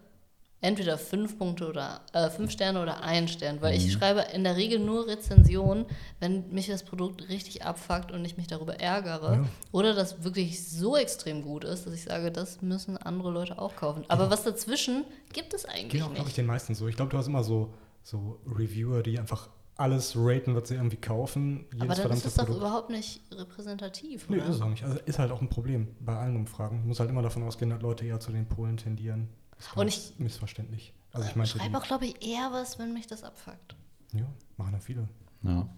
entweder 0.61 0.99
fünf 0.99 1.39
Punkte 1.39 1.69
oder 1.69 2.01
äh, 2.13 2.31
fünf 2.31 2.51
Sterne 2.51 2.83
oder 2.83 3.03
einen 3.03 3.29
Stern, 3.29 3.63
weil 3.63 3.77
ich 3.77 3.93
schreibe 3.93 4.25
in 4.35 4.43
der 4.45 4.57
Regel 4.57 4.81
nur 4.81 5.07
Rezensionen, 5.07 5.87
wenn 6.19 6.49
mich 6.51 6.67
das 6.67 6.83
Produkt 6.83 7.29
richtig 7.29 7.65
abfuckt 7.65 8.11
und 8.11 8.25
ich 8.25 8.37
mich 8.37 8.49
darüber 8.49 8.75
ärgere 8.81 9.35
Ja. 9.35 9.45
oder 9.73 9.95
das 9.95 10.25
wirklich 10.25 10.69
so 10.69 10.97
extrem 10.97 11.43
gut 11.43 11.63
ist, 11.65 11.87
dass 11.87 11.95
ich 11.95 12.03
sage, 12.05 12.33
das 12.33 12.61
müssen 12.61 12.97
andere 12.97 13.31
Leute 13.31 13.59
auch 13.59 13.77
kaufen. 13.77 14.05
Aber 14.09 14.31
was 14.31 14.43
dazwischen 14.43 15.05
gibt 15.33 15.55
es 15.55 15.65
eigentlich 15.65 15.89
Geht 15.91 16.03
auch, 16.03 16.13
glaube 16.13 16.29
ich, 16.29 16.35
den 16.35 16.47
meisten 16.47 16.75
so. 16.75 16.89
Ich 16.89 16.97
glaube, 16.97 17.11
du 17.13 17.19
hast 17.19 17.29
immer 17.29 17.45
so, 17.45 17.73
so 18.03 18.41
Reviewer, 18.47 19.03
die 19.05 19.19
einfach 19.19 19.49
alles 19.77 20.15
raten, 20.17 20.57
was 20.57 20.67
sie 20.71 20.75
irgendwie 20.75 20.97
kaufen. 20.97 21.67
Aber 21.79 21.95
dann 21.95 22.11
ist 22.11 22.27
das 22.27 22.35
doch 22.35 22.49
überhaupt 22.49 22.91
nicht 22.91 23.21
repräsentativ, 23.31 24.29
Nee, 24.29 24.39
oder? 24.39 24.47
ist 24.47 24.57
es 24.57 24.61
auch 24.61 24.69
nicht. 24.71 24.83
Also 24.83 24.99
ist 25.07 25.21
halt 25.21 25.31
auch 25.31 25.41
ein 25.41 25.49
Problem 25.49 25.87
bei 26.01 26.17
allen 26.17 26.35
Umfragen. 26.35 26.85
Muss 26.85 26.99
halt 26.99 27.11
immer 27.11 27.23
davon 27.23 27.45
ausgehen, 27.45 27.71
dass 27.71 27.81
Leute 27.81 28.05
eher 28.05 28.19
zu 28.19 28.33
den 28.33 28.47
Polen 28.47 28.77
tendieren. 28.77 29.29
Das 29.59 29.67
ist 29.67 29.77
Und 29.77 29.89
ich- 29.89 30.13
missverständlich. 30.19 30.93
Also 31.13 31.25
ich 31.25 31.31
Ich 31.33 31.37
meinte, 31.37 31.59
schreibe 31.59 31.79
auch, 31.79 31.85
glaube 31.85 32.07
ich, 32.07 32.27
eher 32.27 32.51
was, 32.53 32.79
wenn 32.79 32.93
mich 32.93 33.07
das 33.07 33.23
abfuckt. 33.25 33.77
ja, 34.13 34.25
machen 34.57 34.73
ja 34.73 34.79
viele. 34.81 35.09
Ja. 35.43 35.69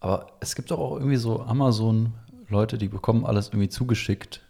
Aber 0.00 0.26
es 0.40 0.54
gibt 0.54 0.70
doch 0.70 0.78
auch 0.78 0.96
irgendwie 0.96 1.16
so 1.16 1.40
Amazon-Leute, 1.42 2.78
die 2.78 2.88
bekommen 2.88 3.24
alles 3.24 3.48
irgendwie 3.48 3.68
zugeschickt, 3.68 4.42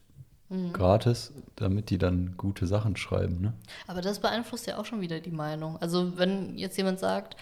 gratis, 0.74 1.32
damit 1.56 1.88
die 1.88 1.96
dann 1.96 2.36
gute 2.36 2.66
Sachen 2.66 2.96
schreiben. 2.96 3.40
Ne? 3.40 3.54
Aber 3.86 4.02
das 4.02 4.18
beeinflusst 4.20 4.66
ja 4.66 4.76
auch 4.78 4.84
schon 4.84 5.00
wieder 5.00 5.18
die 5.20 5.30
Meinung. 5.30 5.78
Also 5.78 6.18
wenn 6.18 6.58
jetzt 6.58 6.76
jemand 6.76 6.98
sagt, 7.00 7.36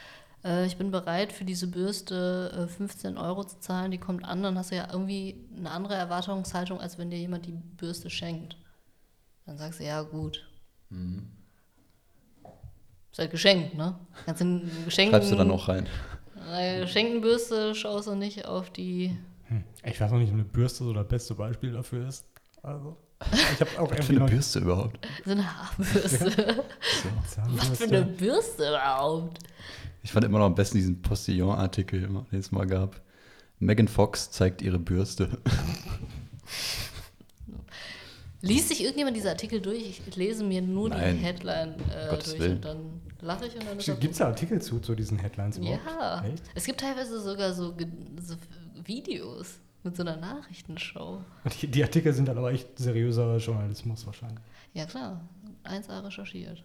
äh, 0.44 0.64
ich 0.66 0.76
bin 0.76 0.92
bereit 0.92 1.32
für 1.32 1.44
diese 1.44 1.66
Bürste 1.66 2.52
äh, 2.56 2.68
15 2.68 3.18
Euro 3.18 3.42
zu 3.42 3.58
zahlen, 3.58 3.90
die 3.90 3.98
kommt 3.98 4.24
an, 4.24 4.44
dann 4.44 4.56
hast 4.56 4.70
du 4.70 4.76
ja 4.76 4.88
irgendwie 4.92 5.44
eine 5.56 5.72
andere 5.72 5.94
Erwartungshaltung, 5.94 6.80
als 6.80 6.98
wenn 6.98 7.10
dir 7.10 7.18
jemand 7.18 7.46
die 7.46 7.52
Bürste 7.52 8.10
schenkt. 8.10 8.56
Dann 9.44 9.58
sagst 9.58 9.80
du, 9.80 9.84
ja 9.84 10.02
gut. 10.02 10.48
Ist 13.12 13.18
halt 13.18 13.30
geschenkt, 13.30 13.74
ne? 13.76 13.98
Kannst 14.26 14.40
du 14.42 14.60
Geschenken, 14.84 15.12
Schreibst 15.14 15.32
du 15.32 15.36
dann 15.36 15.50
auch 15.50 15.68
rein. 15.68 15.86
Eine 16.48 16.80
geschenkten 16.80 17.20
Bürste 17.20 17.74
schaust 17.74 18.08
du 18.08 18.14
nicht 18.14 18.46
auf 18.46 18.70
die. 18.70 19.16
Hm. 19.48 19.64
Ich 19.84 20.00
weiß 20.00 20.12
auch 20.12 20.16
nicht, 20.18 20.28
ob 20.28 20.34
eine 20.34 20.44
Bürste 20.44 20.84
so 20.84 20.92
das 20.92 21.06
beste 21.06 21.34
Beispiel 21.34 21.72
dafür 21.72 22.08
ist. 22.08 22.24
Also, 22.62 22.96
ich 23.32 23.60
habe 23.60 23.78
auch 23.78 23.90
Was 23.90 24.06
für 24.06 24.12
eine 24.12 24.20
noch- 24.20 24.30
Bürste 24.30 24.58
überhaupt? 24.60 25.06
So 25.24 25.30
eine 25.32 25.44
Haarbürste. 25.62 26.64
Was 27.48 27.78
für 27.78 27.84
eine 27.84 28.02
Bürste 28.04 28.68
überhaupt? 28.68 29.38
Ich 30.02 30.12
fand 30.12 30.24
immer 30.24 30.38
noch 30.38 30.46
am 30.46 30.54
besten 30.54 30.78
diesen 30.78 31.02
Postillon-Artikel, 31.02 32.02
immer, 32.04 32.26
den 32.32 32.40
es 32.40 32.50
mal 32.52 32.66
gab. 32.66 33.00
Megan 33.58 33.88
Fox 33.88 34.30
zeigt 34.30 34.62
ihre 34.62 34.78
Bürste. 34.78 35.38
Liest 38.42 38.68
sich 38.68 38.82
irgendjemand 38.82 39.16
diese 39.16 39.30
Artikel 39.30 39.60
durch? 39.60 40.00
Ich 40.06 40.16
lese 40.16 40.44
mir 40.44 40.62
nur 40.62 40.88
Nein. 40.88 41.16
die 41.16 41.22
Headline 41.22 41.74
äh, 41.90 42.08
durch 42.08 42.38
Willen. 42.38 42.56
und 42.56 42.64
dann 42.64 43.00
lache 43.20 43.46
ich 43.46 43.54
und 43.54 43.66
dann 43.66 43.78
ist 43.78 43.86
Gibt 44.00 44.12
es 44.12 44.18
da 44.18 44.28
Artikel 44.28 44.62
zu, 44.62 44.80
zu 44.80 44.94
diesen 44.94 45.18
Headlines 45.18 45.58
überhaupt? 45.58 45.80
Ja. 45.86 46.24
Echt? 46.24 46.42
Es 46.54 46.64
gibt 46.64 46.80
teilweise 46.80 47.20
sogar 47.20 47.52
so, 47.52 47.74
so 48.20 48.34
Videos 48.84 49.58
mit 49.82 49.96
so 49.96 50.02
einer 50.02 50.16
Nachrichtenshow. 50.16 51.22
Die, 51.60 51.66
die 51.66 51.82
Artikel 51.82 52.12
sind 52.12 52.28
dann 52.28 52.38
aber 52.38 52.52
echt 52.52 52.78
seriöser 52.78 53.36
Journalismus 53.36 54.06
wahrscheinlich. 54.06 54.40
Ja 54.72 54.86
klar, 54.86 55.20
1A 55.64 56.04
recherchiert. 56.04 56.64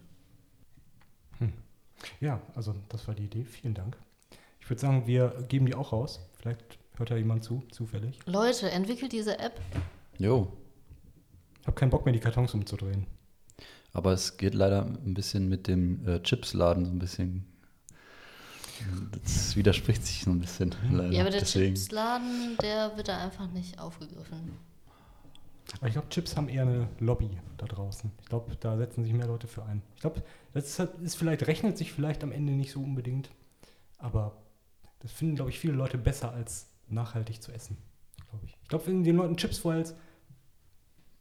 Ja, 2.20 2.42
also 2.56 2.76
das 2.90 3.08
war 3.08 3.16
die 3.16 3.26
Idee. 3.26 3.46
Vielen 3.46 3.74
Dank. 3.74 3.98
Ich 4.60 4.70
würde 4.70 4.82
sagen, 4.82 5.08
wir 5.08 5.46
geben 5.48 5.66
die 5.66 5.76
auch 5.76 5.92
raus. 5.92 6.20
Vielleicht 6.40 6.78
hört 6.96 7.10
ja 7.10 7.18
jemand 7.18 7.44
zu, 7.44 7.64
zufällig. 7.72 8.20
Leute, 8.26 8.70
entwickelt 8.72 9.12
diese 9.12 9.40
App. 9.40 9.60
Jo. 10.18 10.52
Ich 11.66 11.68
habe 11.68 11.80
keinen 11.80 11.90
Bock 11.90 12.06
mehr, 12.06 12.14
die 12.14 12.20
Kartons 12.20 12.54
umzudrehen. 12.54 13.08
Aber 13.92 14.12
es 14.14 14.38
geht 14.38 14.54
leider 14.54 14.86
ein 14.86 15.16
bisschen 15.16 15.50
mit 15.50 15.68
dem 15.68 16.08
äh, 16.08 16.22
Chipsladen 16.22 16.86
so 16.86 16.92
ein 16.92 17.00
bisschen. 17.00 17.44
Das 19.24 19.56
widerspricht 19.56 20.06
sich 20.06 20.24
so 20.24 20.30
ein 20.30 20.40
bisschen. 20.40 20.76
Leider. 20.92 21.12
Ja, 21.12 21.22
aber 21.22 21.32
der 21.32 21.40
Deswegen. 21.40 21.74
Chipsladen, 21.74 22.56
der 22.62 22.96
wird 22.98 23.08
da 23.08 23.18
einfach 23.18 23.50
nicht 23.52 23.80
aufgegriffen. 23.80 24.52
Aber 25.78 25.88
ich 25.88 25.94
glaube, 25.94 26.10
Chips 26.10 26.38
haben 26.38 26.50
eher 26.50 26.62
eine 26.62 26.88
Lobby 27.00 27.32
da 27.58 27.66
draußen. 27.66 28.12
Ich 28.22 28.28
glaube, 28.30 28.56
da 28.60 28.78
setzen 28.78 29.04
sich 29.04 29.14
mehr 29.14 29.26
Leute 29.26 29.48
für 29.48 29.64
ein. 29.66 29.82
Ich 29.96 30.02
glaube, 30.02 30.22
das 30.54 30.66
ist, 30.66 30.78
halt- 30.80 31.00
ist 31.02 31.16
vielleicht, 31.16 31.48
rechnet 31.48 31.80
sich 31.80 31.92
vielleicht 31.92 32.24
am 32.24 32.32
Ende 32.32 32.54
nicht 32.54 32.72
so 32.72 32.82
unbedingt. 32.84 33.32
Aber 33.98 34.38
das 35.00 35.12
finden, 35.12 35.34
glaube 35.36 35.50
ich, 35.50 35.58
viele 35.58 35.74
Leute 35.74 35.98
besser 35.98 36.32
als 36.32 36.68
nachhaltig 36.90 37.42
zu 37.42 37.52
essen. 37.52 37.78
Glaube 38.30 38.46
ich. 38.46 38.56
Ich 38.62 38.68
glaube, 38.68 38.86
wenn 38.86 39.04
den 39.04 39.16
Leuten 39.16 39.38
Chips 39.38 39.58
vorhältst, 39.58 39.96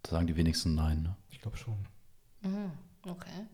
Da 0.05 0.11
sagen 0.11 0.27
die 0.27 0.37
wenigsten 0.37 0.75
nein. 0.75 1.03
Ne? 1.03 1.17
ich 1.31 1.41
glaube 1.41 1.57
schon. 1.57 1.77
Mhm, 2.43 2.71
okay. 3.09 3.47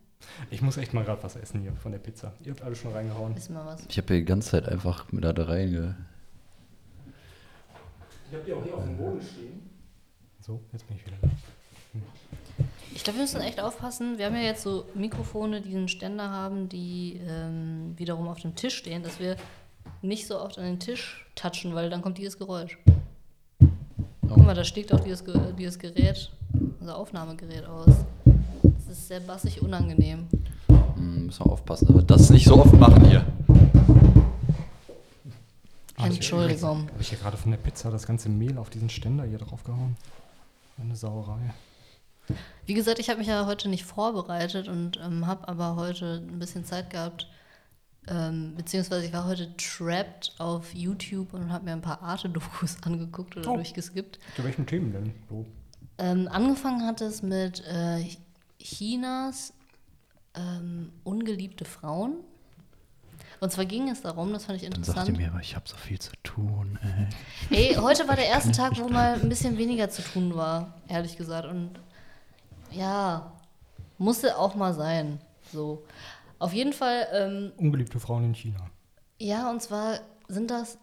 Ich 0.51 0.61
muss 0.61 0.77
echt 0.77 0.93
mal 0.93 1.05
gerade 1.05 1.23
was 1.23 1.37
essen 1.37 1.61
hier 1.63 1.73
von 1.73 1.93
der 1.93 1.99
Pizza. 1.99 2.35
Ihr 2.45 2.51
habt 2.51 2.63
alle 2.63 2.77
schon 2.77 2.93
reingehauen. 2.93 3.35
Wissen 3.35 3.55
wir 3.55 3.65
was. 3.65 3.87
Ich 3.89 3.97
habe 3.97 4.09
hier 4.09 4.19
die 4.19 4.27
ganze 4.27 4.51
Zeit 4.51 4.69
einfach 4.69 5.11
mit 5.13 5.25
da 5.25 5.31
reinge. 5.31 5.97
Ich 8.29 8.35
habe 8.35 8.45
die 8.45 8.53
auch 8.53 8.63
hier 8.63 8.75
auf 8.75 8.85
dem 8.85 8.97
Boden 8.97 9.23
stehen. 9.23 9.71
So, 10.41 10.61
jetzt 10.73 10.87
bin 10.87 10.97
ich 10.97 11.07
wieder 11.07 11.17
da. 11.23 11.29
Ich 12.95 13.05
glaube, 13.05 13.19
wir 13.19 13.23
müssen 13.23 13.41
echt 13.41 13.61
aufpassen. 13.61 14.19
Wir 14.19 14.27
haben 14.27 14.35
ja 14.35 14.43
jetzt 14.43 14.63
so 14.63 14.87
Mikrofone, 14.95 15.63
die 15.63 15.75
einen 15.75 15.89
Ständer 15.89 16.31
haben, 16.31 16.69
die 16.69 17.21
ähm, 17.25 17.95
wiederum 17.97 18.29
auf 18.29 18.41
dem 18.41 18.57
Tisch 18.57 18.77
stehen, 18.77 19.03
dass 19.03 19.21
wir 19.21 19.37
nicht 20.03 20.27
so 20.27 20.41
oft 20.41 20.59
an 20.59 20.65
den 20.65 20.81
Tisch 20.81 21.27
touchen, 21.37 21.75
weil 21.75 21.91
dann 21.91 22.03
kommt 22.03 22.19
dieses 22.19 22.39
Geräusch. 22.39 22.77
Guck 24.33 24.45
mal, 24.47 24.55
da 24.55 24.65
stiegt 24.65 24.93
auch 24.93 25.01
dieses, 25.01 25.25
dieses 25.59 25.79
Gerät, 25.79 26.31
unser 26.81 26.97
Aufnahmegerät 26.97 27.67
aus. 27.67 27.87
Das 28.63 28.87
ist 28.99 29.09
sehr 29.09 29.21
bassig 29.21 29.61
unangenehm. 29.63 30.29
Hm, 30.95 31.27
müssen 31.27 31.45
wir 31.45 31.53
aufpassen, 31.53 31.89
aber 31.89 32.03
das 32.03 32.31
nicht 32.31 32.47
so 32.47 32.57
oft 32.61 32.73
machen 32.75 33.05
hier. 33.09 33.25
Ich- 35.99 36.05
Entschuldigung. 36.07 36.89
Habe 36.89 37.01
ich 37.01 37.09
hier 37.11 37.19
gerade 37.19 37.37
von 37.37 37.51
der 37.51 37.59
Pizza 37.59 37.91
das 37.91 38.07
ganze 38.07 38.29
Mehl 38.29 38.57
auf 38.57 38.71
diesen 38.71 38.89
Ständer 38.89 39.25
hier 39.25 39.39
drauf 39.39 39.65
gehauen? 39.65 39.97
Eine 40.81 40.97
Sauerei. 40.97 41.53
Wie 42.65 42.75
gesagt, 42.75 42.99
ich 43.01 43.09
habe 43.11 43.19
mich 43.19 43.29
ja 43.29 43.45
heute 43.47 43.69
nicht 43.69 43.85
vorbereitet 43.85 44.69
und 44.69 44.99
ähm, 45.05 45.27
habe 45.27 45.47
aber 45.49 45.77
heute 45.77 46.23
ein 46.27 46.39
bisschen 46.39 46.65
Zeit 46.65 46.89
gehabt. 46.91 47.27
Ähm, 48.09 48.55
beziehungsweise 48.57 49.07
ich 49.07 49.13
war 49.13 49.27
heute 49.27 49.55
trapped 49.57 50.35
auf 50.39 50.75
YouTube 50.75 51.35
und 51.35 51.53
habe 51.53 51.67
mir 51.67 51.73
ein 51.73 51.83
paar 51.83 52.03
Arte-Dokus 52.03 52.79
angeguckt 52.83 53.37
oder 53.37 53.51
Oh. 53.51 53.55
durchgeskippt. 53.57 54.19
Zu 54.37 54.45
welchen 54.45 54.67
Themen 54.67 54.93
denn? 54.93 55.15
So. 55.29 55.47
Ähm, 55.99 56.29
angefangen 56.33 56.87
hat 56.87 57.01
es 57.03 57.23
mit 57.23 57.63
äh, 57.67 58.05
Chinas 58.59 59.53
ähm, 60.35 60.93
ungeliebte 61.05 61.65
Frauen. 61.65 62.15
Und 63.41 63.53
zwar 63.53 63.65
ging 63.65 63.89
es 63.89 64.03
darum, 64.03 64.33
das 64.33 64.45
fand 64.47 64.63
ich 64.63 64.69
Dann 64.69 64.83
sagt 64.83 64.97
ihr 64.97 65.01
interessant. 65.01 65.19
mir, 65.19 65.31
aber 65.31 65.41
ich 65.41 65.55
habe 65.57 65.67
so 65.69 65.77
viel 65.77 65.99
zu 65.99 66.13
tun. 66.23 66.79
Ey. 67.51 67.71
Ey, 67.71 67.75
heute 67.77 68.07
war 68.09 68.17
der 68.17 68.27
erste 68.27 68.53
Tag, 68.53 68.79
wo 68.79 68.89
mal 68.89 69.15
ein 69.15 69.29
bisschen 69.29 69.57
weniger 69.57 69.89
zu 69.89 70.03
tun 70.03 70.35
war, 70.35 70.75
ehrlich 70.89 71.17
gesagt. 71.17 71.47
Und 71.47 71.71
ja, 72.71 73.33
musste 73.99 74.37
auch 74.37 74.55
mal 74.57 74.75
sein. 74.75 75.21
So. 75.53 75.83
Auf 76.41 76.53
jeden 76.53 76.73
Fall, 76.73 77.07
ähm, 77.13 77.53
Ungeliebte 77.59 78.01
Frauen 78.01 78.25
in 78.25 78.35
China. 78.35 78.69
ja, 79.19 79.49
und 79.51 79.63
zwar 79.63 80.01
sind 80.27 80.51
das 80.51 80.79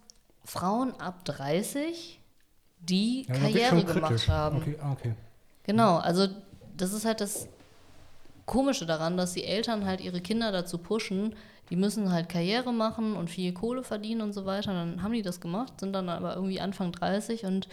Frauen 0.46 0.94
ab 1.02 1.26
30, 1.26 2.22
die 2.80 3.26
Ja, 3.28 3.34
Karriere 3.36 3.84
gemacht 3.84 4.28
haben. 4.30 4.58
Okay, 4.60 4.78
ah, 4.82 4.94
okay. 4.94 5.14
Genau, 5.64 5.98
also 5.98 6.28
das 6.78 6.94
ist 6.94 7.04
halt 7.06 7.20
das 7.20 7.50
Komische 8.46 8.86
daran, 8.86 9.18
dass 9.18 9.34
die 9.34 9.44
Eltern 9.44 9.86
halt 9.86 10.00
ihre 10.00 10.22
Kinder 10.22 10.52
dazu 10.54 10.78
pushen, 10.78 11.36
die 11.70 11.76
müssen 11.76 12.12
halt 12.14 12.30
Karriere 12.30 12.72
machen 12.72 13.16
und 13.18 13.30
viel 13.30 13.52
Kohle 13.52 13.84
verdienen 13.84 14.22
und 14.22 14.32
so 14.34 14.46
weiter. 14.46 14.72
Dann 14.74 15.04
haben 15.04 15.12
die 15.12 15.22
das 15.22 15.42
gemacht, 15.42 15.80
sind 15.82 15.92
dann 15.94 16.08
aber 16.08 16.36
irgendwie 16.36 16.62
Anfang 16.62 16.94
30 16.94 17.44
und 17.46 17.68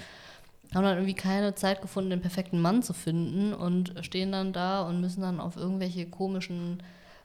haben 0.74 0.82
dann 0.82 0.96
irgendwie 0.96 1.14
keine 1.14 1.54
Zeit 1.54 1.80
gefunden, 1.80 2.10
den 2.10 2.22
perfekten 2.22 2.60
Mann 2.60 2.82
zu 2.82 2.92
finden 2.92 3.54
und 3.54 3.94
stehen 4.00 4.32
dann 4.32 4.52
da 4.52 4.82
und 4.82 5.00
müssen 5.00 5.20
dann 5.20 5.38
auf 5.38 5.56
irgendwelche 5.56 6.06
komischen 6.06 6.82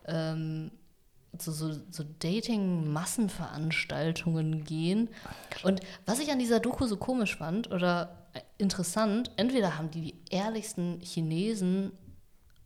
ähm, 0.09 0.71
so, 1.37 1.51
so, 1.51 1.73
so 1.91 2.03
Dating-Massenveranstaltungen 2.19 4.63
gehen. 4.63 5.09
Und 5.63 5.81
was 6.05 6.19
ich 6.19 6.31
an 6.31 6.39
dieser 6.39 6.59
Doku 6.59 6.85
so 6.85 6.97
komisch 6.97 7.37
fand 7.37 7.71
oder 7.71 8.27
interessant, 8.57 9.31
entweder 9.37 9.77
haben 9.77 9.91
die 9.91 10.01
die 10.01 10.15
ehrlichsten 10.29 10.99
Chinesen 11.01 11.91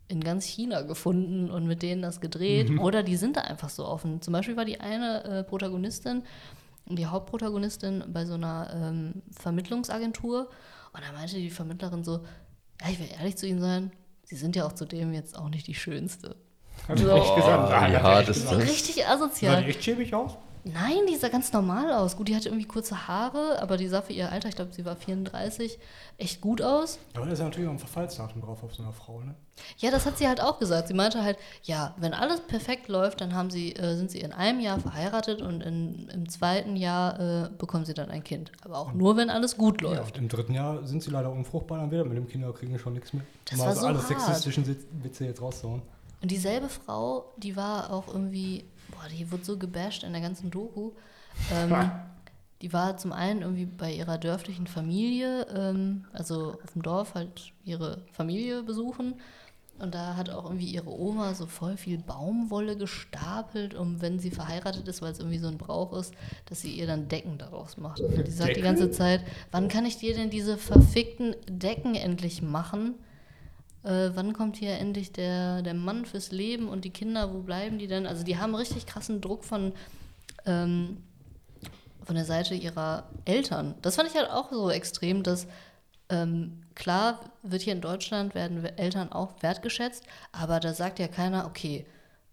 in 0.08 0.22
ganz 0.22 0.46
China 0.46 0.82
gefunden 0.82 1.50
und 1.50 1.66
mit 1.66 1.82
denen 1.82 2.02
das 2.02 2.22
gedreht 2.22 2.70
oder 2.80 3.04
die 3.04 3.16
sind 3.16 3.38
da 3.38 3.42
einfach 3.42 3.70
so 3.70 3.86
offen. 3.86 4.22
Zum 4.22 4.34
Beispiel 4.34 4.58
war 4.58 4.66
die 4.66 4.80
eine 4.80 5.24
äh, 5.24 5.44
Protagonistin, 5.44 6.24
die 6.88 7.06
Hauptprotagonistin 7.06 8.04
bei 8.08 8.26
so 8.26 8.34
einer 8.34 8.72
ähm, 8.74 9.22
Vermittlungsagentur 9.32 10.50
und 10.94 11.04
da 11.04 11.12
meinte 11.14 11.38
die 11.38 11.50
Vermittlerin 11.50 12.04
so, 12.04 12.26
ja, 12.82 12.90
ich 12.90 13.00
will 13.00 13.08
ehrlich 13.18 13.38
zu 13.38 13.48
Ihnen 13.48 13.62
sein, 13.62 13.92
Sie 14.26 14.36
sind 14.36 14.56
ja 14.56 14.66
auch 14.66 14.74
zudem 14.74 15.14
jetzt 15.14 15.38
auch 15.38 15.50
nicht 15.50 15.68
die 15.68 15.74
Schönste. 15.74 16.36
Hat 16.88 17.00
So. 17.00 17.10
echt 17.10 17.36
gesagt? 17.36 17.72
Ah, 17.72 17.90
wie 17.92 17.98
hart 17.98 18.30
ist 18.30 18.46
das? 18.46 18.58
Richtig 18.58 18.96
Sah 18.96 19.14
asozial. 19.14 19.64
die 19.64 19.70
echt 19.70 19.84
schäbig 19.84 20.14
aus? 20.14 20.38
Nein, 20.66 21.00
die 21.10 21.18
sah 21.18 21.28
ganz 21.28 21.52
normal 21.52 21.92
aus. 21.92 22.16
Gut, 22.16 22.30
die 22.30 22.36
hatte 22.38 22.48
irgendwie 22.48 22.66
kurze 22.66 23.06
Haare, 23.10 23.62
aber 23.62 23.76
die 23.76 23.90
sah 23.90 24.02
für 24.02 24.14
ihr 24.14 24.32
Alter, 24.32 24.48
ich 24.48 24.56
glaube, 24.56 24.72
sie 24.72 24.86
war 24.86 24.96
34, 24.96 25.78
echt 26.18 26.40
gut 26.40 26.62
aus. 26.62 27.00
Aber 27.16 27.26
da 27.26 27.34
ist 27.34 27.40
ja 27.40 27.46
natürlich 27.46 27.68
auch 27.68 27.74
ein 27.74 27.80
Verfallsdatum 27.80 28.42
drauf 28.42 28.64
auf 28.64 28.74
so 28.74 28.82
einer 28.82 28.94
Frau, 28.94 29.20
ne? 29.20 29.36
Ja, 29.78 29.92
das 29.92 30.06
hat 30.06 30.18
sie 30.18 30.26
halt 30.26 30.40
auch 30.42 30.60
gesagt. 30.60 30.88
Sie 30.88 30.94
meinte 30.94 31.22
halt, 31.22 31.38
ja, 31.64 31.94
wenn 31.98 32.14
alles 32.14 32.40
perfekt 32.40 32.88
läuft, 32.88 33.20
dann 33.20 33.36
haben 33.36 33.50
sie, 33.52 33.74
äh, 33.76 33.98
sind 33.98 34.10
sie 34.10 34.20
in 34.22 34.32
einem 34.32 34.62
Jahr 34.62 34.80
verheiratet 34.80 35.42
und 35.42 35.60
in, 35.62 36.08
im 36.14 36.30
zweiten 36.30 36.78
Jahr 36.78 37.20
äh, 37.20 37.50
bekommen 37.58 37.84
sie 37.84 37.94
dann 37.94 38.10
ein 38.10 38.24
Kind. 38.24 38.54
Aber 38.64 38.78
auch 38.78 38.94
nur, 38.94 39.18
wenn 39.18 39.30
alles 39.30 39.58
gut 39.58 39.82
Ja, 39.82 39.90
läuft. 39.90 40.16
und 40.16 40.22
im 40.24 40.30
dritten 40.30 40.54
Jahr 40.54 40.88
sind 40.88 41.04
sie 41.04 41.12
leider 41.12 41.30
unfruchtbar, 41.30 41.80
dann 41.80 41.92
wieder 41.92 42.06
mit 42.06 42.16
dem 42.18 42.28
Kinderkriegen 42.30 42.80
schon 42.80 42.94
nichts 42.94 43.12
mehr. 43.12 43.24
Das 43.46 43.54
Um 43.56 43.60
war 43.60 43.68
also 43.68 43.82
so 43.82 43.88
alle 43.88 43.98
hart. 43.98 44.08
sexistischen 44.08 44.66
Witze 45.04 45.26
jetzt 45.26 45.42
rauszuhauen. 45.42 45.82
Und 46.24 46.32
dieselbe 46.32 46.70
Frau, 46.70 47.34
die 47.36 47.58
war 47.58 47.92
auch 47.92 48.08
irgendwie, 48.08 48.64
boah, 48.92 49.10
die 49.10 49.30
wurde 49.30 49.44
so 49.44 49.58
gebasht 49.58 50.04
in 50.04 50.14
der 50.14 50.22
ganzen 50.22 50.50
Doku. 50.50 50.92
Ähm, 51.52 51.92
die 52.62 52.72
war 52.72 52.96
zum 52.96 53.12
einen 53.12 53.42
irgendwie 53.42 53.66
bei 53.66 53.94
ihrer 53.94 54.18
dörflichen 54.18 54.66
Familie, 54.66 55.46
ähm, 55.54 56.06
also 56.14 56.54
auf 56.64 56.72
dem 56.72 56.82
Dorf 56.82 57.14
halt 57.14 57.52
ihre 57.66 58.04
Familie 58.14 58.64
besuchen. 58.64 59.16
Und 59.80 59.96
da 59.96 60.16
hat 60.16 60.30
auch 60.30 60.46
irgendwie 60.46 60.68
ihre 60.68 60.98
Oma 60.98 61.34
so 61.34 61.46
voll 61.46 61.76
viel 61.76 61.98
Baumwolle 61.98 62.78
gestapelt, 62.78 63.74
um 63.74 64.02
wenn 64.02 64.18
sie 64.18 64.32
verheiratet 64.32 64.88
ist, 64.88 65.02
weil 65.02 65.12
es 65.12 65.20
irgendwie 65.20 65.40
so 65.40 65.50
ein 65.50 65.58
Brauch 65.58 65.92
ist, 65.92 66.14
dass 66.46 66.62
sie 66.62 66.72
ihr 66.72 66.88
dann 66.88 67.10
Decken 67.10 67.38
daraus 67.38 67.76
macht. 67.76 68.00
Und 68.00 68.26
die 68.26 68.32
sagt 68.32 68.52
die 68.52 68.54
Decken? 68.54 68.64
ganze 68.64 68.92
Zeit, 68.92 69.26
wann 69.52 69.68
kann 69.68 69.86
ich 69.86 69.98
dir 69.98 70.16
denn 70.16 70.30
diese 70.30 70.58
verfickten 70.58 71.36
Decken 71.50 71.96
endlich 71.96 72.42
machen? 72.42 72.96
Äh, 73.84 74.12
wann 74.14 74.34
kommt 74.34 74.58
hier 74.58 74.78
endlich 74.78 75.12
der, 75.12 75.62
der 75.62 75.74
Mann 75.74 76.06
fürs 76.06 76.32
Leben 76.32 76.70
und 76.70 76.86
die 76.86 76.90
Kinder, 76.90 77.34
wo 77.34 77.40
bleiben 77.40 77.80
die 77.80 77.88
denn? 77.88 78.08
Also 78.08 78.24
die 78.24 78.38
haben 78.38 78.56
richtig 78.56 78.86
krassen 78.86 79.20
Druck 79.22 79.44
von, 79.44 79.74
ähm, 80.46 81.04
von 82.04 82.16
der 82.16 82.26
Seite 82.26 82.56
ihrer 82.56 83.10
Eltern. 83.26 83.76
Das 83.82 83.96
fand 83.96 84.10
ich 84.10 84.16
halt 84.16 84.30
auch 84.30 84.52
so 84.52 84.70
extrem, 84.70 85.24
dass 85.24 85.48
ähm, 86.10 86.62
klar 86.76 87.20
wird 87.44 87.62
hier 87.62 87.74
in 87.74 87.82
Deutschland 87.82 88.36
werden 88.36 88.64
we- 88.64 88.78
Eltern 88.78 89.12
auch 89.12 89.42
wertgeschätzt, 89.42 90.04
aber 90.32 90.60
da 90.60 90.74
sagt 90.74 91.00
ja 91.00 91.08
keiner, 91.08 91.46
okay, 91.46 91.86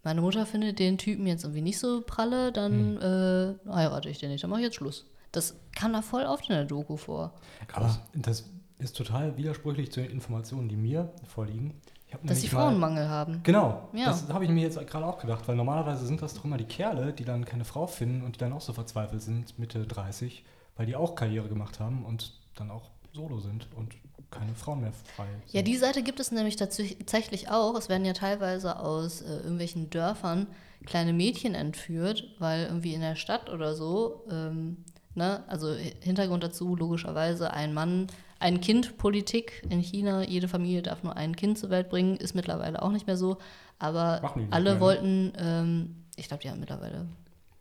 meine 0.03 0.20
Mutter 0.22 0.46
findet 0.46 0.78
den 0.78 0.98
Typen 0.98 1.26
jetzt 1.26 1.44
irgendwie 1.44 1.62
nicht 1.62 1.78
so 1.78 2.01
pralle, 2.01 2.53
dann 2.53 2.96
äh, 2.96 3.70
heirate 3.70 4.09
ich 4.09 4.18
den 4.18 4.30
nicht, 4.30 4.42
dann 4.42 4.51
mache 4.51 4.61
ich 4.61 4.66
jetzt 4.66 4.76
Schluss. 4.76 5.07
Das 5.30 5.55
kam 5.76 5.92
da 5.92 6.03
voll 6.03 6.24
oft 6.24 6.48
in 6.48 6.57
der 6.57 6.64
Doku 6.64 6.96
vor. 6.96 7.34
Aber 7.72 7.98
das 8.14 8.44
ist 8.80 8.96
total 8.96 9.36
widersprüchlich 9.36 9.92
zu 9.92 10.00
den 10.00 10.10
Informationen, 10.10 10.68
die 10.68 10.76
mir 10.76 11.12
vorliegen. 11.26 11.74
Dass 12.10 12.20
sie 12.20 12.26
nämlich 12.46 12.52
mal- 12.52 12.60
Frauenmangel 12.62 13.08
haben. 13.08 13.40
Genau, 13.44 13.88
Ja. 13.92 14.06
das 14.06 14.28
habe 14.32 14.44
ich 14.44 14.50
mir 14.50 14.62
jetzt 14.62 14.84
gerade 14.88 15.06
auch 15.06 15.18
gedacht, 15.18 15.46
weil 15.46 15.54
normalerweise 15.54 16.04
sind 16.06 16.20
das 16.22 16.34
doch 16.34 16.44
immer 16.44 16.56
die 16.56 16.64
Kerle, 16.64 17.12
die 17.12 17.24
dann 17.24 17.44
keine 17.44 17.64
Frau 17.64 17.86
finden 17.86 18.22
und 18.24 18.34
die 18.34 18.38
dann 18.40 18.52
auch 18.52 18.60
so 18.60 18.72
verzweifelt 18.72 19.22
sind, 19.22 19.56
Mitte 19.60 19.86
30, 19.86 20.44
weil 20.76 20.86
die 20.86 20.96
auch 20.96 21.14
Karriere 21.14 21.48
gemacht 21.48 21.78
haben 21.78 22.04
und 22.04 22.32
dann 22.56 22.70
auch 22.72 22.90
solo 23.12 23.38
sind 23.38 23.68
und 23.76 23.94
keine 24.32 24.54
Frauen 24.56 24.80
mehr 24.80 24.92
frei 24.92 25.26
sind. 25.30 25.52
Ja, 25.54 25.62
die 25.62 25.76
Seite 25.76 26.02
gibt 26.02 26.18
es 26.20 26.32
nämlich 26.32 26.56
tats- 26.56 26.96
tatsächlich 26.98 27.48
auch. 27.48 27.76
Es 27.76 27.88
werden 27.88 28.04
ja 28.04 28.12
teilweise 28.12 28.78
aus 28.80 29.22
äh, 29.22 29.36
irgendwelchen 29.38 29.90
Dörfern 29.90 30.46
kleine 30.86 31.12
Mädchen 31.12 31.54
entführt, 31.54 32.24
weil 32.40 32.64
irgendwie 32.64 32.94
in 32.94 33.00
der 33.02 33.14
Stadt 33.16 33.50
oder 33.50 33.74
so, 33.76 34.24
ähm, 34.30 34.78
ne, 35.14 35.44
also 35.48 35.72
Hintergrund 36.00 36.42
dazu 36.42 36.74
logischerweise 36.74 37.52
ein 37.52 37.72
Mann, 37.74 38.06
ein 38.41 38.61
Kind 38.61 38.97
Politik 38.97 39.62
in 39.68 39.80
China, 39.80 40.22
jede 40.24 40.49
Familie 40.49 40.82
darf 40.82 41.03
nur 41.03 41.16
ein 41.16 41.36
Kind 41.36 41.59
zur 41.59 41.70
Welt 41.70 41.91
bringen, 41.91 42.16
ist 42.16 42.34
mittlerweile 42.34 42.82
auch 42.82 42.91
nicht 42.91 43.07
mehr 43.07 43.18
so, 43.18 43.36
aber 43.78 44.34
alle 44.51 44.70
mehr, 44.70 44.74
ne? 44.74 44.80
wollten, 44.80 45.32
ähm, 45.36 45.97
ich 46.16 46.26
glaube, 46.26 46.49
haben 46.49 46.59
mittlerweile, 46.59 47.07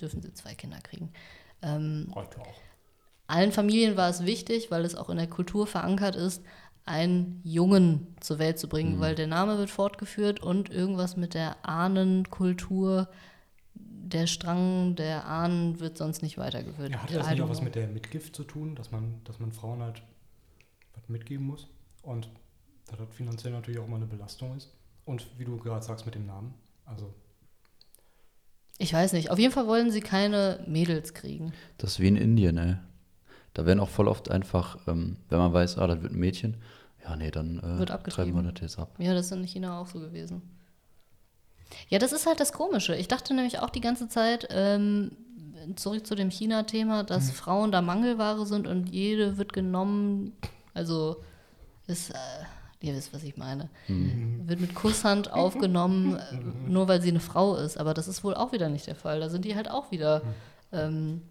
dürfen 0.01 0.21
sie 0.21 0.33
zwei 0.33 0.55
Kinder 0.55 0.79
kriegen. 0.79 1.11
Ähm, 1.61 2.09
Heute 2.15 2.39
auch. 2.39 2.47
allen 3.27 3.51
Familien 3.51 3.97
war 3.97 4.09
es 4.09 4.25
wichtig, 4.25 4.71
weil 4.71 4.85
es 4.85 4.95
auch 4.95 5.09
in 5.09 5.17
der 5.17 5.27
Kultur 5.27 5.67
verankert 5.67 6.15
ist, 6.15 6.43
einen 6.85 7.41
Jungen 7.43 8.15
zur 8.21 8.39
Welt 8.39 8.57
zu 8.57 8.69
bringen, 8.69 9.01
weil 9.01 9.15
der 9.15 9.27
Name 9.27 9.57
wird 9.57 9.69
fortgeführt 9.69 10.39
und 10.39 10.69
irgendwas 10.69 11.17
mit 11.17 11.33
der 11.33 11.57
Ahnenkultur, 11.67 13.09
der 13.75 14.27
Strang 14.27 14.95
der 14.95 15.27
Ahnen 15.27 15.79
wird 15.81 15.97
sonst 15.97 16.23
nicht 16.23 16.37
weitergeführt. 16.37 16.91
Ja, 16.91 17.03
hat 17.03 17.13
das 17.13 17.29
nicht 17.29 17.41
auch 17.41 17.49
was 17.49 17.61
mit 17.61 17.75
der 17.75 17.87
Mitgift 17.87 18.35
zu 18.35 18.43
tun, 18.43 18.75
dass 18.75 18.91
man, 18.91 19.21
dass 19.25 19.39
man 19.39 19.51
Frauen 19.51 19.81
halt 19.83 20.01
mitgeben 21.09 21.45
muss 21.45 21.67
und 22.01 22.29
dass 22.87 22.97
das 22.97 23.07
finanziell 23.11 23.53
natürlich 23.53 23.79
auch 23.79 23.85
immer 23.87 23.97
eine 23.97 24.07
Belastung 24.07 24.55
ist? 24.55 24.71
Und 25.05 25.27
wie 25.37 25.45
du 25.45 25.57
gerade 25.57 25.83
sagst 25.83 26.05
mit 26.05 26.15
dem 26.15 26.25
Namen, 26.25 26.53
also 26.85 27.13
Ich 28.77 28.93
weiß 28.93 29.13
nicht. 29.13 29.31
Auf 29.31 29.39
jeden 29.39 29.53
Fall 29.53 29.67
wollen 29.67 29.91
sie 29.91 30.01
keine 30.01 30.63
Mädels 30.67 31.13
kriegen. 31.13 31.53
Das 31.77 31.91
ist 31.91 31.99
wie 31.99 32.07
in 32.07 32.15
Indien, 32.15 32.57
ey. 32.57 32.75
Da 33.53 33.65
werden 33.65 33.79
auch 33.79 33.89
voll 33.89 34.07
oft 34.07 34.29
einfach, 34.31 34.77
ähm, 34.87 35.17
wenn 35.29 35.39
man 35.39 35.51
weiß, 35.51 35.77
ah, 35.79 35.87
das 35.87 36.01
wird 36.01 36.13
ein 36.13 36.19
Mädchen, 36.19 36.57
ja, 37.03 37.15
nee, 37.15 37.31
dann 37.31 37.59
äh, 37.59 37.79
Wird 37.79 37.89
treiben 38.05 38.35
wir 38.35 38.51
das 38.51 38.61
jetzt 38.61 38.79
ab. 38.79 38.95
Ja, 38.99 39.13
das 39.13 39.27
ist 39.27 39.31
in 39.31 39.43
China 39.43 39.79
auch 39.79 39.87
so 39.87 39.99
gewesen. 39.99 40.41
Ja, 41.87 41.99
das 41.99 42.11
ist 42.11 42.25
halt 42.25 42.39
das 42.39 42.53
Komische. 42.53 42.95
Ich 42.95 43.07
dachte 43.07 43.33
nämlich 43.33 43.59
auch 43.59 43.69
die 43.69 43.81
ganze 43.81 44.09
Zeit, 44.09 44.47
ähm, 44.51 45.11
zurück 45.75 46.05
zu 46.05 46.15
dem 46.15 46.29
China-Thema, 46.29 47.03
dass 47.03 47.31
Frauen 47.31 47.71
da 47.71 47.81
Mangelware 47.81 48.45
sind 48.45 48.67
und 48.67 48.89
jede 48.89 49.37
wird 49.37 49.53
genommen. 49.53 50.33
Also 50.79 51.17
ist, 51.87 52.11
äh, 52.11 52.15
ihr 52.79 52.95
wisst, 52.95 53.13
was 53.13 53.23
ich 53.23 53.35
meine. 53.35 53.69
Wird 53.87 54.61
mit 54.61 54.73
Kusshand 54.73 55.33
aufgenommen, 55.33 56.15
äh, 56.15 56.69
nur 56.69 56.87
weil 56.87 57.01
sie 57.01 57.09
eine 57.09 57.19
Frau 57.19 57.55
ist. 57.57 57.77
Aber 57.77 57.93
das 57.93 58.07
ist 58.07 58.23
wohl 58.23 58.33
auch 58.33 58.53
wieder 58.53 58.69
nicht 58.69 58.87
der 58.87 58.95
Fall. 58.95 59.19
Da 59.19 59.27
sind 59.29 59.43
die 59.43 59.55
halt 59.55 59.69
auch 59.69 59.91
wieder. 59.91 60.21
Ähm, 60.71 61.21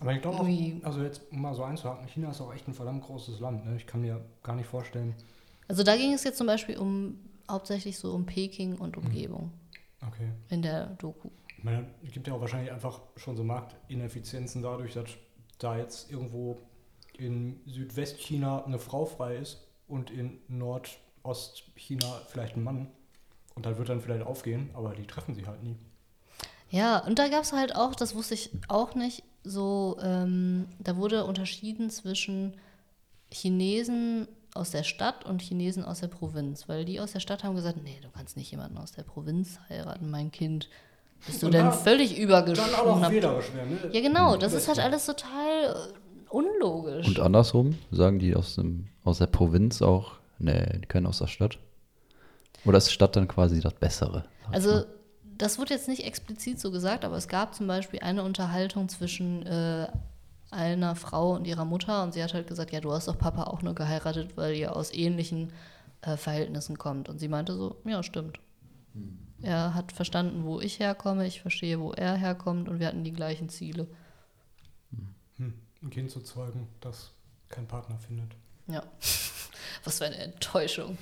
Aber 0.00 0.12
ich 0.12 0.22
glaube 0.22 0.46
also 0.84 1.02
jetzt 1.02 1.22
um 1.32 1.40
mal 1.42 1.54
so 1.54 1.64
einzuhaken, 1.64 2.06
China 2.06 2.30
ist 2.30 2.40
auch 2.40 2.54
echt 2.54 2.68
ein 2.68 2.74
verdammt 2.74 3.02
großes 3.04 3.40
Land. 3.40 3.66
Ne? 3.66 3.76
Ich 3.76 3.86
kann 3.86 4.00
mir 4.00 4.24
gar 4.42 4.54
nicht 4.54 4.68
vorstellen. 4.68 5.14
also 5.68 5.82
da 5.82 5.96
ging 5.96 6.12
es 6.12 6.22
jetzt 6.22 6.38
zum 6.38 6.46
Beispiel 6.46 6.76
um 6.78 7.18
hauptsächlich 7.50 7.98
so 7.98 8.12
um 8.12 8.26
Peking 8.26 8.76
und 8.76 8.96
Umgebung 8.96 9.50
Okay. 10.06 10.28
in 10.50 10.62
der 10.62 10.86
Doku. 10.98 11.30
Ich 11.58 11.64
meine, 11.64 11.86
es 12.04 12.12
gibt 12.12 12.28
ja 12.28 12.34
auch 12.34 12.40
wahrscheinlich 12.40 12.70
einfach 12.70 13.00
schon 13.16 13.36
so 13.36 13.42
Marktineffizienzen 13.42 14.62
dadurch, 14.62 14.92
dass 14.94 15.06
da 15.58 15.76
jetzt 15.78 16.10
irgendwo 16.12 16.58
in 17.18 17.60
Südwestchina 17.66 18.64
eine 18.64 18.78
Frau 18.78 19.04
frei 19.06 19.36
ist 19.36 19.66
und 19.88 20.10
in 20.10 20.38
Nordostchina 20.48 22.20
vielleicht 22.28 22.56
ein 22.56 22.64
Mann. 22.64 22.88
Und 23.54 23.64
das 23.66 23.78
wird 23.78 23.88
dann 23.88 24.00
vielleicht 24.00 24.26
aufgehen, 24.26 24.70
aber 24.74 24.94
die 24.94 25.06
treffen 25.06 25.34
sie 25.34 25.46
halt 25.46 25.62
nie. 25.62 25.76
Ja, 26.70 26.98
und 26.98 27.18
da 27.18 27.28
gab 27.28 27.42
es 27.44 27.52
halt 27.52 27.74
auch, 27.74 27.94
das 27.94 28.14
wusste 28.14 28.34
ich 28.34 28.50
auch 28.68 28.94
nicht, 28.94 29.22
so, 29.44 29.96
ähm, 30.02 30.66
da 30.80 30.96
wurde 30.96 31.24
unterschieden 31.24 31.88
zwischen 31.90 32.54
Chinesen 33.32 34.26
aus 34.54 34.70
der 34.70 34.82
Stadt 34.82 35.24
und 35.24 35.42
Chinesen 35.42 35.84
aus 35.84 36.00
der 36.00 36.08
Provinz, 36.08 36.68
weil 36.68 36.84
die 36.84 36.98
aus 37.00 37.12
der 37.12 37.20
Stadt 37.20 37.44
haben 37.44 37.54
gesagt, 37.54 37.78
nee, 37.82 37.98
du 38.02 38.08
kannst 38.10 38.36
nicht 38.36 38.50
jemanden 38.50 38.78
aus 38.78 38.92
der 38.92 39.02
Provinz 39.04 39.58
heiraten, 39.68 40.10
mein 40.10 40.32
Kind. 40.32 40.68
Bist 41.26 41.42
du 41.42 41.46
Und 41.46 41.52
denn 41.52 41.66
da- 41.66 41.72
völlig 41.72 42.16
Dann 42.16 42.74
auch 42.74 43.00
werden, 43.54 43.70
ne? 43.82 43.90
Ja, 43.92 44.00
genau, 44.00 44.36
das 44.36 44.52
ist 44.52 44.68
halt 44.68 44.78
alles 44.80 45.06
total 45.06 45.64
äh, 45.64 46.05
unlogisch. 46.30 47.06
Und 47.06 47.20
andersrum, 47.20 47.76
sagen 47.90 48.18
die 48.18 48.34
aus, 48.34 48.56
dem, 48.56 48.88
aus 49.04 49.18
der 49.18 49.26
Provinz 49.26 49.82
auch, 49.82 50.12
nee, 50.38 50.78
die 50.80 50.86
können 50.86 51.06
aus 51.06 51.18
der 51.18 51.26
Stadt. 51.26 51.58
Oder 52.64 52.78
ist 52.78 52.90
Stadt 52.90 53.16
dann 53.16 53.28
quasi 53.28 53.60
das 53.60 53.74
Bessere? 53.74 54.24
Also, 54.50 54.84
das 55.38 55.58
wurde 55.58 55.74
jetzt 55.74 55.88
nicht 55.88 56.04
explizit 56.04 56.58
so 56.58 56.70
gesagt, 56.70 57.04
aber 57.04 57.16
es 57.16 57.28
gab 57.28 57.54
zum 57.54 57.66
Beispiel 57.66 58.00
eine 58.00 58.22
Unterhaltung 58.22 58.88
zwischen 58.88 59.44
äh, 59.46 59.88
einer 60.50 60.96
Frau 60.96 61.34
und 61.34 61.46
ihrer 61.46 61.64
Mutter 61.64 62.02
und 62.02 62.14
sie 62.14 62.22
hat 62.22 62.34
halt 62.34 62.46
gesagt, 62.46 62.72
ja, 62.72 62.80
du 62.80 62.92
hast 62.92 63.08
doch 63.08 63.18
Papa 63.18 63.44
auch 63.44 63.62
nur 63.62 63.74
geheiratet, 63.74 64.36
weil 64.36 64.54
ihr 64.54 64.74
aus 64.74 64.92
ähnlichen 64.92 65.52
äh, 66.02 66.16
Verhältnissen 66.16 66.78
kommt. 66.78 67.08
Und 67.08 67.18
sie 67.18 67.28
meinte 67.28 67.54
so, 67.54 67.76
ja, 67.84 68.02
stimmt. 68.02 68.40
Er 69.42 69.74
hat 69.74 69.92
verstanden, 69.92 70.44
wo 70.44 70.60
ich 70.60 70.78
herkomme, 70.78 71.26
ich 71.26 71.42
verstehe, 71.42 71.78
wo 71.80 71.92
er 71.92 72.14
herkommt 72.14 72.68
und 72.68 72.80
wir 72.80 72.86
hatten 72.86 73.04
die 73.04 73.12
gleichen 73.12 73.48
Ziele. 73.48 73.86
Ein 75.86 75.90
Kind 75.90 76.10
zu 76.10 76.20
zeugen, 76.20 76.66
das 76.80 77.12
keinen 77.48 77.68
Partner 77.68 77.96
findet. 77.96 78.34
Ja. 78.66 78.82
Was 79.84 79.98
für 79.98 80.06
eine 80.06 80.16
Enttäuschung. 80.16 80.98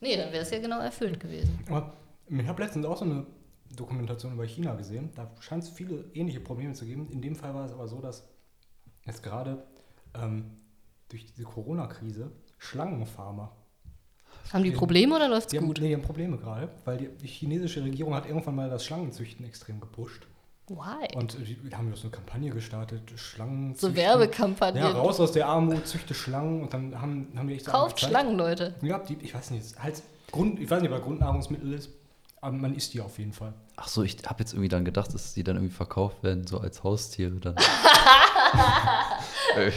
Nee, 0.00 0.16
dann 0.16 0.30
wäre 0.32 0.42
es 0.44 0.50
ja 0.50 0.60
genau 0.60 0.78
erfüllt 0.78 1.18
gewesen. 1.18 1.58
Aber 1.68 1.96
ich 2.28 2.46
habe 2.46 2.62
letztens 2.62 2.86
auch 2.86 2.96
so 2.96 3.04
eine 3.04 3.26
Dokumentation 3.74 4.32
über 4.32 4.44
China 4.46 4.76
gesehen. 4.76 5.10
Da 5.16 5.28
scheint 5.40 5.64
es 5.64 5.70
viele 5.70 6.04
ähnliche 6.14 6.38
Probleme 6.38 6.72
zu 6.72 6.84
geben. 6.84 7.08
In 7.10 7.20
dem 7.20 7.34
Fall 7.34 7.52
war 7.52 7.66
es 7.66 7.72
aber 7.72 7.88
so, 7.88 8.00
dass 8.00 8.28
jetzt 9.06 9.24
gerade 9.24 9.66
ähm, 10.14 10.52
durch 11.08 11.26
diese 11.26 11.42
Corona-Krise 11.42 12.30
Schlangenfarmer. 12.58 13.56
Haben 14.52 14.62
die 14.62 14.70
Probleme 14.70 15.16
oder 15.16 15.40
Die 15.40 15.56
haben, 15.56 15.66
gut? 15.66 15.80
nee, 15.80 15.88
die 15.88 15.94
haben 15.94 16.02
Probleme 16.02 16.36
gerade, 16.38 16.68
weil 16.84 16.96
die, 16.96 17.08
die 17.08 17.26
chinesische 17.26 17.82
Regierung 17.82 18.14
hat 18.14 18.26
irgendwann 18.26 18.54
mal 18.54 18.70
das 18.70 18.84
Schlangenzüchten 18.84 19.44
extrem 19.44 19.80
gepusht. 19.80 20.28
Why? 20.70 21.16
Und 21.16 21.36
die 21.36 21.58
haben 21.74 21.88
jetzt 21.88 22.02
eine 22.02 22.12
Kampagne 22.12 22.50
gestartet, 22.50 23.02
Schlangen. 23.16 23.74
So 23.74 23.92
Werbekampagne. 23.96 24.80
Ja, 24.80 24.90
raus 24.90 25.18
aus 25.18 25.32
der 25.32 25.48
Armut, 25.48 25.84
züchte 25.84 26.14
Schlangen 26.14 26.62
und 26.62 26.72
dann 26.72 27.00
haben, 27.00 27.26
haben 27.36 27.48
die 27.48 27.54
echt 27.54 27.66
Kauft. 27.66 27.98
Schlangen, 27.98 28.36
Leute. 28.36 28.76
Ja, 28.80 29.00
die, 29.00 29.14
ich 29.14 29.34
weiß 29.34 29.50
nicht, 29.50 29.76
halt 29.82 30.00
Grund, 30.30 30.60
ich 30.60 30.70
weiß 30.70 30.80
nicht, 30.80 30.92
ob 30.92 31.02
Grundnahrungsmittel 31.02 31.72
ist, 31.72 31.90
aber 32.40 32.56
man 32.56 32.72
isst 32.76 32.94
die 32.94 33.00
auf 33.00 33.18
jeden 33.18 33.32
Fall. 33.32 33.52
Ach 33.74 33.88
so, 33.88 34.04
ich 34.04 34.16
habe 34.24 34.38
jetzt 34.38 34.52
irgendwie 34.52 34.68
dann 34.68 34.84
gedacht, 34.84 35.12
dass 35.12 35.34
die 35.34 35.42
dann 35.42 35.56
irgendwie 35.56 35.74
verkauft 35.74 36.22
werden, 36.22 36.46
so 36.46 36.60
als 36.60 36.84
Haustiere 36.84 37.34
dann. 37.40 37.56
Äh, 39.56 39.72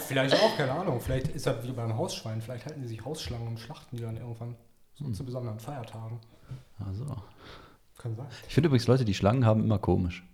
Vielleicht 0.00 0.34
auch, 0.34 0.56
keine 0.56 0.72
Ahnung. 0.72 1.00
Vielleicht 1.00 1.28
ist 1.28 1.46
das 1.46 1.64
wie 1.64 1.70
beim 1.70 1.96
Hausschwein. 1.96 2.42
Vielleicht 2.42 2.66
halten 2.66 2.82
die 2.82 2.88
sich 2.88 3.04
Hausschlangen 3.04 3.46
und 3.46 3.60
schlachten 3.60 3.96
die 3.96 4.02
dann 4.02 4.16
irgendwann 4.16 4.56
so 4.94 5.08
zu 5.10 5.24
besonderen 5.24 5.60
Feiertagen. 5.60 6.18
also. 6.84 7.04
Kann 8.06 8.16
sein. 8.16 8.26
Ich 8.48 8.54
finde 8.54 8.68
übrigens 8.68 8.86
Leute, 8.86 9.04
die 9.04 9.14
Schlangen 9.14 9.44
haben, 9.44 9.62
immer 9.64 9.78
komisch. 9.78 10.24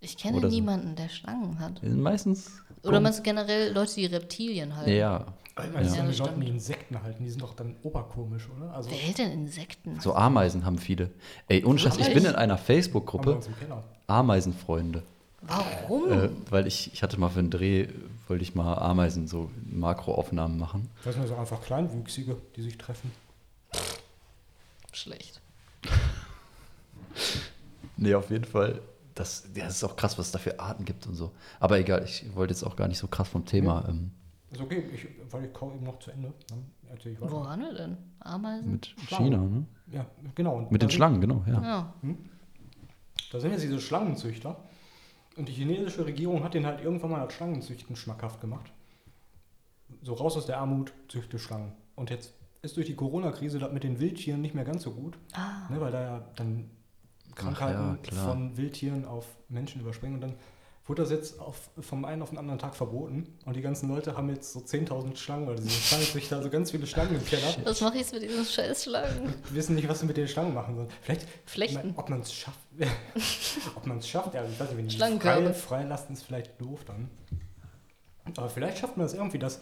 Ich 0.00 0.16
kenne 0.18 0.36
Oder 0.38 0.50
so. 0.50 0.54
niemanden, 0.56 0.96
der 0.96 1.08
Schlangen 1.08 1.58
hat. 1.60 1.80
Die 1.82 1.88
sind 1.88 2.00
meistens. 2.02 2.62
Oder 2.82 3.00
meinst 3.00 3.20
du 3.20 3.22
generell 3.22 3.72
Leute, 3.72 3.94
die 3.94 4.06
Reptilien 4.06 4.76
halten? 4.76 4.90
Ja, 4.92 5.26
Also 5.56 5.70
Ja. 5.72 5.80
ja. 5.80 5.80
Die 5.82 5.86
das 5.86 6.18
Leute, 6.18 6.30
stimmt. 6.30 6.44
die 6.44 6.48
Insekten 6.50 7.02
halten, 7.02 7.24
die 7.24 7.30
sind 7.30 7.40
doch 7.42 7.54
dann 7.54 7.76
oberkomisch, 7.82 8.48
oder? 8.54 8.74
Also 8.74 8.90
Wer 8.90 8.98
hält 8.98 9.18
denn 9.18 9.30
Insekten? 9.32 9.98
so 10.00 10.14
Ameisen 10.14 10.66
haben 10.66 10.76
viele. 10.78 11.10
Ey, 11.48 11.64
ohne 11.64 11.78
Scheiß, 11.78 11.96
ich 11.96 12.12
bin 12.12 12.24
in 12.26 12.34
einer 12.34 12.54
haben 12.54 12.60
wir 12.60 12.64
Facebook-Gruppe 12.64 13.34
uns 13.36 13.46
im 13.46 13.56
Keller. 13.58 13.82
Ameisenfreunde. 14.08 15.02
Warum? 15.40 16.10
Äh, 16.12 16.28
weil 16.50 16.66
ich, 16.66 16.90
ich 16.92 17.02
hatte 17.02 17.18
mal 17.18 17.28
für 17.30 17.38
einen 17.38 17.50
Dreh, 17.50 17.88
wollte 18.28 18.42
ich 18.42 18.54
mal 18.54 18.74
Ameisen, 18.78 19.26
so 19.28 19.50
Makroaufnahmen 19.70 20.58
machen. 20.58 20.90
Das 21.04 21.14
sind 21.14 21.22
also 21.22 21.36
einfach 21.36 21.62
Kleinwüchsige, 21.62 22.36
die 22.56 22.62
sich 22.62 22.76
treffen. 22.76 23.10
schlecht. 24.92 25.40
Nee, 27.96 28.14
auf 28.14 28.30
jeden 28.30 28.44
Fall. 28.44 28.80
Das, 29.14 29.48
ja, 29.54 29.64
das 29.64 29.76
ist 29.76 29.84
auch 29.84 29.94
krass, 29.96 30.18
was 30.18 30.26
es 30.26 30.32
da 30.32 30.38
für 30.40 30.58
Arten 30.58 30.84
gibt 30.84 31.06
und 31.06 31.14
so. 31.14 31.30
Aber 31.60 31.78
egal, 31.78 32.02
ich 32.04 32.34
wollte 32.34 32.52
jetzt 32.52 32.64
auch 32.64 32.74
gar 32.74 32.88
nicht 32.88 32.98
so 32.98 33.06
krass 33.06 33.28
vom 33.28 33.44
Thema 33.44 33.84
ähm, 33.88 34.10
Ist 34.50 34.60
okay, 34.60 34.84
ich, 34.92 35.06
weil 35.30 35.44
ich 35.44 35.52
kaum 35.52 35.72
eben 35.74 35.84
noch 35.84 36.00
zu 36.00 36.10
Ende. 36.10 36.32
Dann. 36.48 36.70
Wo 37.20 37.40
waren 37.44 37.60
wir 37.60 37.74
denn? 37.74 37.96
Ameisen? 38.20 38.72
mit 38.72 38.94
Schlangen. 39.08 39.24
China, 39.24 39.38
ne? 39.38 39.66
Ja, 39.90 40.06
genau. 40.34 40.58
Und 40.58 40.70
Mit 40.70 40.80
den 40.82 40.90
Schlangen, 40.90 41.20
genau, 41.20 41.42
ja. 41.46 41.62
Ja. 41.62 41.94
Da 43.32 43.40
sind 43.40 43.50
jetzt 43.50 43.64
diese 43.64 43.80
Schlangenzüchter. 43.80 44.56
Und 45.36 45.48
die 45.48 45.52
chinesische 45.52 46.06
Regierung 46.06 46.44
hat 46.44 46.54
den 46.54 46.66
halt 46.66 46.82
irgendwann 46.84 47.10
mal 47.10 47.24
das 47.24 47.34
Schlangenzüchten 47.34 47.96
schmackhaft 47.96 48.40
gemacht. 48.40 48.70
So 50.02 50.14
raus 50.14 50.36
aus 50.36 50.46
der 50.46 50.58
Armut, 50.58 50.92
züchte 51.08 51.38
Schlangen. 51.40 51.72
Und 51.96 52.10
jetzt 52.10 52.32
ist 52.62 52.76
durch 52.76 52.86
die 52.86 52.94
Corona-Krise 52.94 53.58
das 53.58 53.72
mit 53.72 53.82
den 53.82 53.98
Wildtieren 53.98 54.40
nicht 54.40 54.54
mehr 54.54 54.64
ganz 54.64 54.84
so 54.84 54.92
gut. 54.92 55.18
Ah, 55.32 55.68
Ne, 55.70 55.80
weil 55.80 55.90
da 55.90 56.00
ja 56.00 56.24
dann 56.36 56.70
Ach 57.34 57.40
Krankheiten 57.40 57.98
ja, 58.02 58.10
klar. 58.10 58.28
von 58.28 58.56
Wildtieren 58.56 59.04
auf 59.04 59.26
Menschen 59.48 59.80
überspringen. 59.80 60.16
Und 60.16 60.20
dann 60.20 60.34
wurde 60.86 61.02
das 61.02 61.10
jetzt 61.10 61.40
auf, 61.40 61.70
vom 61.80 62.04
einen 62.04 62.22
auf 62.22 62.30
den 62.30 62.38
anderen 62.38 62.58
Tag 62.58 62.76
verboten. 62.76 63.38
Und 63.44 63.56
die 63.56 63.62
ganzen 63.62 63.88
Leute 63.88 64.16
haben 64.16 64.28
jetzt 64.28 64.52
so 64.52 64.60
10.000 64.60 65.16
Schlangen, 65.16 65.48
oder 65.48 65.56
diese 65.56 65.70
Schlangenzüchter, 65.70 66.36
also 66.36 66.50
ganz 66.50 66.70
viele 66.70 66.86
Schlangen 66.86 67.16
im 67.16 67.24
Keller. 67.24 67.54
was 67.64 67.80
mache 67.80 67.94
ich 67.94 68.00
jetzt 68.00 68.12
mit 68.12 68.22
diesen 68.22 68.44
Scheißschlangen? 68.44 69.34
wissen 69.50 69.74
nicht, 69.74 69.88
was 69.88 70.00
sie 70.00 70.06
mit 70.06 70.16
den 70.16 70.28
Schlangen 70.28 70.54
machen 70.54 70.76
sollen. 70.76 70.88
Vielleicht, 71.00 71.26
Flechten. 71.46 71.94
ob 71.96 72.08
man 72.08 72.20
es 72.20 72.32
schafft. 72.32 72.58
ob 73.76 73.86
man 73.86 73.98
es 73.98 74.08
schafft, 74.08 74.34
ja, 74.34 74.44
ich 74.44 74.60
weiß 74.60 74.70
nicht, 74.70 74.78
wenn 74.78 74.88
die 74.88 75.20
frei, 75.20 75.52
freilassen, 75.52 76.14
ist 76.14 76.22
vielleicht 76.22 76.60
doof 76.60 76.84
dann. 76.84 77.10
Aber 78.36 78.48
vielleicht 78.48 78.78
schafft 78.78 78.96
man 78.96 79.06
es 79.06 79.14
irgendwie, 79.14 79.38
dass 79.38 79.60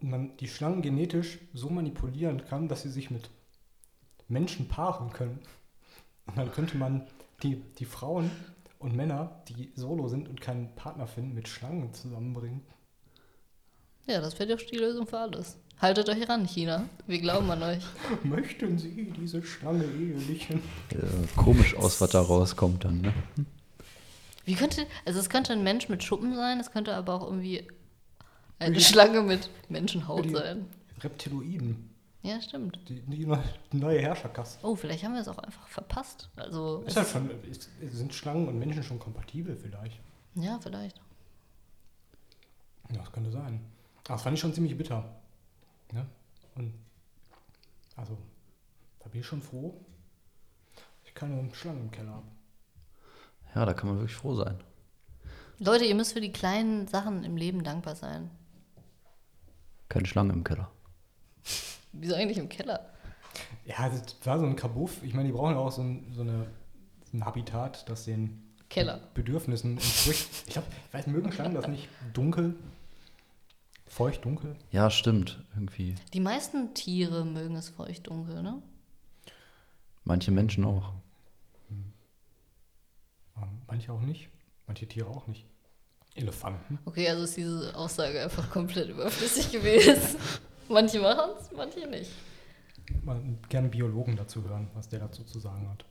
man 0.00 0.36
die 0.38 0.48
Schlangen 0.48 0.82
genetisch 0.82 1.38
so 1.54 1.68
manipulieren 1.68 2.44
kann, 2.44 2.68
dass 2.68 2.82
sie 2.82 2.90
sich 2.90 3.10
mit 3.10 3.30
Menschen 4.28 4.68
paaren 4.68 5.12
können. 5.12 5.40
Und 6.32 6.38
dann 6.38 6.52
könnte 6.52 6.76
man 6.76 7.06
die, 7.42 7.56
die 7.78 7.84
Frauen 7.84 8.30
und 8.78 8.96
Männer, 8.96 9.42
die 9.48 9.70
solo 9.74 10.08
sind 10.08 10.28
und 10.28 10.40
keinen 10.40 10.74
Partner 10.74 11.06
finden, 11.06 11.34
mit 11.34 11.46
Schlangen 11.48 11.92
zusammenbringen. 11.92 12.62
Ja, 14.06 14.20
das 14.20 14.38
wäre 14.38 14.56
doch 14.56 14.64
die 14.64 14.76
Lösung 14.78 15.06
für 15.06 15.18
alles. 15.18 15.56
Haltet 15.78 16.08
euch 16.08 16.28
ran, 16.28 16.44
China. 16.46 16.84
Wir 17.06 17.20
glauben 17.20 17.50
an 17.50 17.62
euch. 17.62 17.82
Möchten 18.24 18.78
Sie 18.78 19.12
diese 19.16 19.42
Schlange 19.42 19.84
ehelichen? 19.84 20.60
Äh, 20.90 20.96
komisch 21.36 21.76
aus, 21.76 22.00
was 22.00 22.10
da 22.10 22.20
rauskommt 22.20 22.84
dann, 22.84 23.00
ne? 23.00 23.12
Wie 24.44 24.54
könnte, 24.54 24.86
also 25.04 25.20
es 25.20 25.28
könnte 25.28 25.52
ein 25.52 25.62
Mensch 25.62 25.88
mit 25.88 26.02
Schuppen 26.02 26.34
sein, 26.34 26.58
es 26.58 26.72
könnte 26.72 26.94
aber 26.94 27.14
auch 27.14 27.24
irgendwie 27.24 27.68
eine 28.58 28.80
Schlange 28.80 29.22
mit 29.22 29.50
Menschenhaut 29.68 30.24
Die- 30.24 30.30
sein. 30.30 30.66
Reptiloiden. 31.00 31.90
Ja, 32.22 32.40
stimmt. 32.40 32.78
Die, 32.88 33.00
die 33.00 33.26
neue- 33.26 33.42
neue 33.72 34.00
Herrscherkaste. 34.00 34.64
Oh, 34.64 34.76
vielleicht 34.76 35.02
haben 35.04 35.14
wir 35.14 35.20
es 35.20 35.28
auch 35.28 35.38
einfach 35.38 35.66
verpasst. 35.66 36.30
Also, 36.36 36.82
Ist 36.86 36.96
das 36.96 37.10
schon, 37.10 37.30
ist, 37.44 37.68
sind 37.80 38.14
Schlangen 38.14 38.46
und 38.48 38.58
Menschen 38.58 38.82
schon 38.82 38.98
kompatibel 38.98 39.56
vielleicht? 39.56 40.00
ja, 40.36 40.58
vielleicht. 40.60 41.00
Ja, 42.90 42.98
das 42.98 43.10
könnte 43.12 43.30
sein. 43.32 43.60
Aber 44.04 44.14
das 44.14 44.22
fand 44.22 44.34
ich 44.34 44.40
schon 44.40 44.52
ziemlich 44.54 44.76
bitter. 44.76 45.04
Ne? 45.92 46.06
Und 46.54 46.74
also, 47.96 48.16
da 49.00 49.08
bin 49.08 49.20
ich 49.20 49.26
schon 49.26 49.42
froh, 49.42 49.74
ich 51.04 51.14
keine 51.14 51.52
Schlangen 51.54 51.80
im 51.82 51.90
Keller 51.90 52.12
habe. 52.12 52.26
Ja, 53.54 53.64
da 53.66 53.74
kann 53.74 53.88
man 53.88 53.98
wirklich 53.98 54.16
froh 54.16 54.34
sein. 54.34 54.60
Leute, 55.58 55.84
ihr 55.84 55.94
müsst 55.94 56.12
für 56.12 56.20
die 56.20 56.32
kleinen 56.32 56.86
Sachen 56.88 57.24
im 57.24 57.36
Leben 57.36 57.64
dankbar 57.64 57.96
sein. 57.96 58.30
Keine 59.88 60.06
Schlange 60.06 60.32
im 60.32 60.44
Keller. 60.44 60.70
Wieso 61.92 62.14
eigentlich 62.14 62.38
im 62.38 62.48
Keller? 62.48 62.88
Ja, 63.64 63.88
das 63.88 64.16
war 64.24 64.38
so 64.38 64.46
ein 64.46 64.56
Kabuff. 64.56 65.02
Ich 65.02 65.14
meine, 65.14 65.28
die 65.28 65.32
brauchen 65.32 65.54
ja 65.54 65.58
auch 65.58 65.72
so 65.72 65.82
ein, 65.82 66.12
so 66.14 66.22
eine, 66.22 66.46
ein 67.12 67.24
Habitat, 67.24 67.88
das 67.88 68.04
den 68.04 68.42
Keller. 68.68 69.00
Bedürfnissen 69.14 69.72
entspricht. 69.72 70.28
Ich 70.46 70.52
glaube, 70.54 70.68
ich 70.88 70.94
weiß, 70.94 71.06
mögen 71.06 71.30
Schlangen 71.32 71.54
das 71.54 71.68
nicht 71.68 71.88
dunkel? 72.14 72.54
Feucht 73.86 74.24
dunkel? 74.24 74.56
Ja, 74.70 74.88
stimmt. 74.90 75.44
Irgendwie. 75.54 75.94
Die 76.14 76.20
meisten 76.20 76.72
Tiere 76.72 77.26
mögen 77.26 77.56
es 77.56 77.68
feucht 77.68 78.06
dunkel, 78.06 78.42
ne? 78.42 78.62
Manche 80.04 80.30
Menschen 80.30 80.64
auch. 80.64 80.94
Ähm, 81.70 81.92
Manche 83.66 83.92
auch 83.92 84.00
nicht. 84.00 84.30
Manche 84.66 84.86
Tiere 84.86 85.08
auch 85.08 85.26
nicht. 85.26 85.44
Elefanten. 86.14 86.78
Okay, 86.84 87.08
also 87.08 87.24
ist 87.24 87.36
diese 87.36 87.74
Aussage 87.74 88.22
einfach 88.22 88.50
komplett 88.50 88.88
überflüssig 88.88 89.50
gewesen. 89.52 90.16
Manche 90.68 91.00
machen 91.00 91.30
es, 91.40 91.50
manche 91.52 91.86
nicht. 91.86 92.10
Mal 93.04 93.20
gerne 93.48 93.64
einen 93.66 93.70
Biologen 93.70 94.16
dazu 94.16 94.42
hören, 94.44 94.68
was 94.74 94.88
der 94.88 95.00
dazu 95.00 95.24
zu 95.24 95.38
sagen 95.38 95.68
hat. 95.68 95.84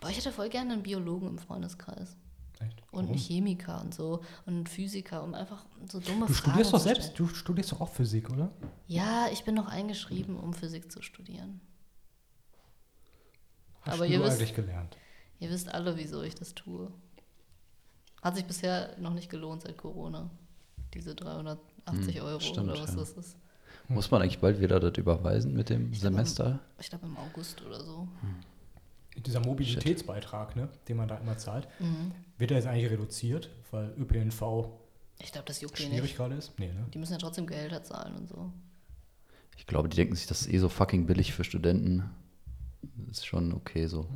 Boah, 0.00 0.10
ich 0.10 0.16
hätte 0.18 0.32
voll 0.32 0.48
gerne 0.48 0.72
einen 0.74 0.82
Biologen 0.82 1.28
im 1.28 1.38
Freundeskreis. 1.38 2.16
Echt? 2.60 2.82
Und 2.92 3.08
einen? 3.08 3.18
Chemiker 3.18 3.80
und 3.80 3.94
so. 3.94 4.20
Und 4.46 4.54
einen 4.54 4.66
Physiker, 4.66 5.22
um 5.22 5.34
einfach 5.34 5.64
so 5.90 5.98
dumme 6.00 6.26
Du 6.26 6.32
Fragen 6.32 6.50
studierst 6.52 6.72
doch 6.72 6.78
zu 6.78 6.84
selbst, 6.84 7.02
stellen. 7.12 7.28
du 7.28 7.34
studierst 7.34 7.72
doch 7.72 7.80
auch 7.80 7.88
Physik, 7.88 8.30
oder? 8.30 8.50
Ja, 8.86 9.28
ich 9.32 9.44
bin 9.44 9.54
noch 9.54 9.66
eingeschrieben, 9.68 10.36
um 10.38 10.52
Physik 10.54 10.90
zu 10.92 11.02
studieren. 11.02 11.60
Hast 13.82 13.94
Aber 13.94 14.06
du 14.06 14.12
ihr 14.12 14.20
wisst- 14.22 14.36
eigentlich 14.38 14.54
gelernt. 14.54 14.96
Ihr 15.40 15.50
wisst 15.50 15.68
alle, 15.72 15.96
wieso 15.96 16.22
ich 16.22 16.34
das 16.34 16.54
tue. 16.54 16.90
Hat 18.22 18.36
sich 18.36 18.44
bisher 18.46 18.96
noch 18.98 19.12
nicht 19.12 19.28
gelohnt 19.28 19.62
seit 19.62 19.76
Corona. 19.76 20.30
Diese 20.94 21.14
380 21.14 22.16
Hm, 22.16 22.24
Euro 22.24 22.40
stimmt, 22.40 22.70
oder 22.70 22.80
was 22.80 22.90
ja. 22.90 22.96
das 22.96 23.10
ist. 23.12 23.36
Muss 23.88 24.10
man 24.10 24.22
eigentlich 24.22 24.38
bald 24.38 24.60
wieder 24.60 24.80
das 24.80 24.96
überweisen 24.96 25.52
mit 25.54 25.68
dem 25.70 25.92
Ich 25.92 26.00
glaub, 26.00 26.12
Semester? 26.12 26.60
Ich 26.78 26.88
glaube 26.88 27.06
im 27.06 27.16
August 27.16 27.62
oder 27.66 27.82
so. 27.82 28.08
Dieser 29.16 29.40
Mobilitätsbeitrag, 29.40 30.56
ne, 30.56 30.68
den 30.88 30.96
man 30.96 31.06
da 31.08 31.16
immer 31.18 31.36
zahlt, 31.38 31.68
Mhm. 31.78 32.12
wird 32.38 32.50
er 32.50 32.56
jetzt 32.56 32.66
eigentlich 32.66 32.90
reduziert, 32.90 33.50
weil 33.70 33.92
ÖPNV 33.98 34.70
Ich 35.18 35.30
glaube, 35.32 35.46
das 35.46 35.60
juckt 35.60 35.78
schwierig 35.78 36.02
nicht. 36.02 36.16
gerade 36.16 36.34
ist? 36.34 36.58
Nee, 36.58 36.72
ne? 36.72 36.86
Die 36.92 36.98
müssen 36.98 37.12
ja 37.12 37.18
trotzdem 37.18 37.46
Gehälter 37.46 37.82
zahlen 37.84 38.16
und 38.16 38.28
so. 38.28 38.50
Ich 39.56 39.66
glaube, 39.66 39.88
die 39.88 39.94
denken 39.96 40.16
sich, 40.16 40.26
das 40.26 40.40
ist 40.42 40.52
eh 40.52 40.58
so 40.58 40.68
fucking 40.68 41.06
billig 41.06 41.32
für 41.32 41.44
Studenten. 41.44 42.10
Das 43.06 43.18
ist 43.18 43.26
schon 43.26 43.52
okay 43.52 43.86
so. 43.86 44.08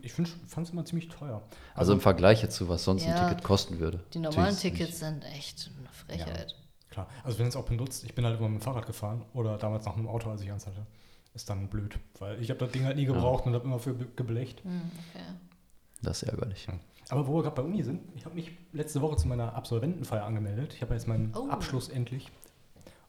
Ich 0.00 0.12
fand 0.12 0.28
es 0.58 0.70
immer 0.70 0.84
ziemlich 0.86 1.08
teuer. 1.08 1.42
Also 1.74 1.92
im 1.92 2.00
Vergleich 2.00 2.40
jetzt 2.42 2.56
zu 2.56 2.68
was 2.68 2.84
sonst 2.84 3.04
Ja. 3.04 3.14
ein 3.16 3.28
Ticket 3.28 3.44
kosten 3.44 3.78
würde. 3.80 4.02
Die 4.14 4.18
normalen 4.20 4.56
Tickets 4.56 5.00
sind 5.00 5.24
echt 5.24 5.70
eine 5.78 5.88
Frechheit. 5.90 6.54
Klar, 6.96 7.08
also 7.24 7.38
wenn 7.38 7.46
es 7.46 7.56
auch 7.56 7.66
benutzt, 7.66 8.04
ich 8.04 8.14
bin 8.14 8.24
halt 8.24 8.38
immer 8.38 8.48
mit 8.48 8.60
dem 8.62 8.64
Fahrrad 8.64 8.86
gefahren 8.86 9.20
oder 9.34 9.58
damals 9.58 9.84
noch 9.84 9.96
mit 9.96 10.06
dem 10.06 10.08
Auto, 10.08 10.30
als 10.30 10.40
ich 10.40 10.50
eins 10.50 10.66
hatte, 10.66 10.86
ist 11.34 11.50
dann 11.50 11.68
blöd, 11.68 11.98
weil 12.20 12.40
ich 12.40 12.48
habe 12.48 12.58
das 12.58 12.70
Ding 12.72 12.84
halt 12.86 12.96
nie 12.96 13.04
gebraucht 13.04 13.44
und 13.44 13.52
habe 13.52 13.64
immer 13.64 13.78
für 13.78 13.94
geblecht. 13.94 14.64
Hm, 14.64 14.80
okay. 15.10 15.24
Das 16.00 16.22
ist 16.22 16.30
ärgerlich. 16.30 16.66
Aber 17.10 17.26
wo 17.26 17.34
wir 17.36 17.42
gerade 17.42 17.56
bei 17.56 17.62
Uni 17.62 17.82
sind, 17.82 18.00
ich 18.14 18.24
habe 18.24 18.34
mich 18.34 18.50
letzte 18.72 19.02
Woche 19.02 19.16
zu 19.18 19.28
meiner 19.28 19.54
Absolventenfeier 19.54 20.24
angemeldet. 20.24 20.72
Ich 20.72 20.80
habe 20.80 20.94
jetzt 20.94 21.06
meinen 21.06 21.34
Oh. 21.36 21.50
Abschluss 21.50 21.90
endlich. 21.90 22.30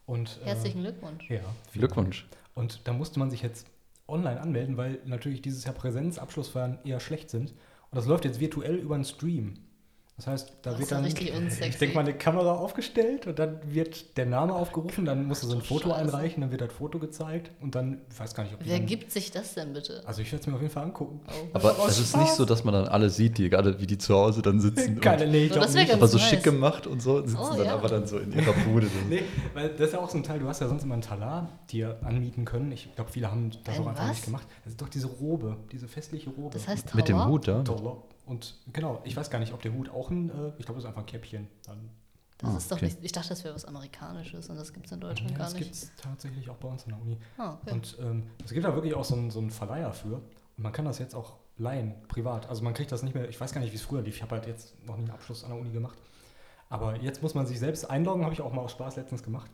Und, 0.06 0.38
äh, 0.44 0.48
Herzlichen 0.48 0.82
Glückwunsch. 0.82 1.30
Ja, 1.30 1.40
Glückwunsch. 1.72 2.28
Und 2.56 2.86
da 2.90 2.92
musste 2.92 3.20
man 3.20 3.32
sich 3.32 3.42
jetzt 3.42 3.68
online 4.06 4.42
anmelden, 4.42 4.76
weil 4.76 5.00
natürlich 5.06 5.42
dieses 5.42 5.64
Jahr 5.64 5.74
Präsenzabschlussfeiern 5.74 6.80
eher 6.84 7.00
schlecht 7.00 7.30
sind. 7.30 7.52
Und 7.52 7.96
das 7.96 8.06
läuft 8.06 8.26
jetzt 8.26 8.42
virtuell 8.42 8.76
über 8.76 8.96
einen 8.96 9.06
Stream. 9.06 9.54
Das 10.18 10.26
heißt, 10.26 10.50
da 10.64 10.72
Das 10.72 10.80
wird 10.80 10.86
ist 10.86 10.90
ja 10.92 10.98
dann, 10.98 11.70
ich 11.70 11.78
denke 11.78 11.94
mal, 11.94 12.02
eine 12.02 12.16
Kamera 12.16 12.56
aufgestellt 12.56 13.28
und 13.28 13.38
dann 13.38 13.60
wird 13.72 14.18
der 14.18 14.26
Name 14.26 14.52
aufgerufen, 14.56 15.06
dann 15.06 15.26
musst 15.28 15.44
du 15.44 15.48
so 15.48 15.56
ein 15.56 15.62
Foto 15.62 15.90
Scheiße. 15.90 15.96
einreichen, 15.96 16.42
dann 16.42 16.50
wird 16.50 16.62
das 16.62 16.74
Foto 16.74 16.98
gezeigt 16.98 17.52
und 17.62 17.76
dann, 17.76 18.02
ich 18.12 18.20
weiß 18.20 18.34
gar 18.34 18.42
nicht, 18.44 18.56
ob 18.56 18.64
die 18.64 18.70
Wer 18.72 18.78
dann, 18.80 18.88
gibt 18.88 19.12
sich 19.12 19.30
das 19.30 19.54
denn 19.54 19.74
bitte? 19.74 20.02
Also 20.08 20.24
ich 20.24 20.32
werde 20.32 20.42
es 20.42 20.48
mir 20.48 20.56
auf 20.56 20.62
jeden 20.62 20.74
Fall 20.74 20.86
angucken. 20.86 21.20
Oh. 21.28 21.32
Aber 21.54 21.78
Aus 21.78 21.90
es 21.92 22.00
ist 22.00 22.18
nicht 22.18 22.32
so, 22.34 22.46
dass 22.46 22.64
man 22.64 22.74
dann 22.74 22.88
alle 22.88 23.12
sieht, 23.12 23.38
die 23.38 23.48
gerade 23.52 23.80
wie 23.80 23.86
die 23.86 24.00
zu 24.00 24.16
Hause 24.16 24.42
dann 24.42 24.60
sitzen. 24.60 25.00
Keine, 25.02 25.26
und, 25.26 25.32
nee, 25.34 25.44
ich 25.46 25.50
So, 25.50 25.60
glaube 25.60 25.68
das 25.68 25.76
nicht. 25.76 25.94
aber 25.94 26.08
so 26.08 26.18
nice. 26.18 26.28
schick 26.30 26.42
gemacht 26.44 26.88
und 26.88 27.00
so, 27.00 27.22
sitzen 27.22 27.38
Oh, 27.40 27.56
dann 27.56 27.66
ja. 27.68 27.74
aber 27.76 27.88
dann 27.88 28.08
so 28.08 28.18
in 28.18 28.34
ihrer 28.34 28.54
Bude. 28.54 28.88
So. 28.88 28.94
Nee, 29.10 29.22
weil 29.54 29.70
das 29.70 29.82
ist 29.90 29.94
ja 29.94 30.00
auch 30.00 30.10
so 30.10 30.18
ein 30.18 30.24
Teil, 30.24 30.40
du 30.40 30.48
hast 30.48 30.62
ja 30.62 30.68
sonst 30.68 30.82
immer 30.82 30.96
einen 30.96 31.04
Talar 31.04 31.48
dir 31.70 31.96
anmieten 32.04 32.44
können. 32.44 32.72
Ich 32.72 32.90
glaube, 32.96 33.12
viele 33.12 33.30
haben 33.30 33.52
das 33.66 33.76
Ein 33.76 33.84
auch 33.84 33.88
einfach 33.90 34.04
was? 34.06 34.10
nicht 34.16 34.26
gemacht. 34.26 34.48
Das 34.64 34.72
ist 34.74 34.82
doch 34.82 34.90
diese 34.90 35.06
Robe, 35.06 35.58
diese 35.72 35.88
festliche 35.88 36.32
Robe. 36.32 36.50
Das 36.54 36.68
heißt 36.68 36.96
Mit 36.96 37.08
dem? 37.08 37.24
Hut 37.28 37.48
da. 37.48 37.62
Talar. 37.62 37.98
Und 38.28 38.56
genau, 38.74 39.02
ich 39.06 39.16
weiß 39.16 39.30
gar 39.30 39.40
nicht, 39.40 39.54
ob 39.54 39.62
der 39.62 39.74
Hut 39.74 39.90
auch 39.90 40.10
ein, 40.12 40.30
äh, 40.30 40.50
ich 40.58 40.66
glaube, 40.66 40.74
das 40.76 40.84
ist 40.84 40.86
einfach 40.86 41.02
ein 41.02 41.06
Käppchen. 41.06 41.48
Dann, 41.66 41.90
Das 42.38 42.54
Ah, 42.54 42.58
ist 42.58 42.72
doch 42.72 42.78
okay. 42.78 42.86
nicht. 42.86 42.98
Ich 43.02 43.12
dachte, 43.14 43.30
das 43.30 43.44
wäre 43.44 43.56
was 43.56 43.66
Amerikanisches 43.66 44.50
und 44.50 44.58
das 44.58 44.72
gibt 44.74 44.86
es 44.86 44.92
in 44.92 45.00
Deutschland 45.00 45.32
ja, 45.32 45.38
gar 45.38 45.46
das 45.48 45.54
nicht. 45.56 45.64
gibt 45.64 45.76
es 45.76 45.92
tatsächlich 45.96 46.50
auch 46.50 46.58
bei 46.58 46.68
uns 46.68 46.84
an 46.84 46.90
der 46.92 47.02
Uni. 47.02 47.18
Ah, 47.38 47.54
okay. 47.62 47.72
Und 47.74 47.98
ähm, 48.00 48.24
es 48.44 48.52
gibt 48.52 48.66
da 48.66 48.76
wirklich 48.76 48.94
auch 48.94 49.06
so 49.06 49.16
einen, 49.16 49.32
so 49.32 49.40
einen 49.40 49.50
Verleiher 49.50 49.92
für. 49.94 50.16
Und 50.16 50.64
man 50.64 50.72
kann 50.72 50.86
das 50.86 51.00
jetzt 51.00 51.16
auch 51.16 51.38
leihen, 51.58 51.96
privat. 52.08 52.48
Also 52.50 52.64
man 52.64 52.74
kriegt 52.76 52.92
das 52.92 53.02
nicht 53.02 53.16
mehr, 53.16 53.28
ich 53.30 53.40
weiß 53.40 53.54
gar 53.54 53.62
nicht, 53.62 53.72
wie 53.72 53.78
es 53.78 53.82
früher 53.82 54.02
lief. 54.04 54.18
Ich 54.18 54.22
habe 54.22 54.36
halt 54.36 54.46
jetzt 54.46 54.76
noch 54.86 54.96
nie 54.98 55.04
einen 55.04 55.12
Abschluss 55.12 55.44
an 55.44 55.50
der 55.52 55.60
Uni 55.60 55.72
gemacht. 55.72 55.98
Aber 56.70 56.98
jetzt 56.98 57.22
muss 57.24 57.34
man 57.34 57.48
sich 57.48 57.58
selbst 57.60 57.90
einloggen, 57.90 58.24
habe 58.24 58.34
ich 58.34 58.42
auch 58.42 58.52
mal 58.54 58.62
aus 58.62 58.72
Spaß 58.74 58.98
letztens 58.98 59.24
gemacht. 59.24 59.50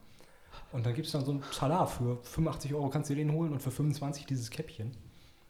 Und 0.71 0.85
dann 0.85 0.93
gibt 0.95 1.05
es 1.05 1.11
dann 1.13 1.23
so 1.23 1.31
einen 1.31 1.43
Talar 1.55 1.85
für 1.87 2.17
85 2.23 2.73
Euro 2.73 2.89
kannst 2.89 3.09
du 3.09 3.13
dir 3.15 3.23
den 3.23 3.31
holen 3.33 3.53
und 3.53 3.61
für 3.61 3.69
25 3.71 4.25
dieses 4.25 4.49
Käppchen. 4.49 4.91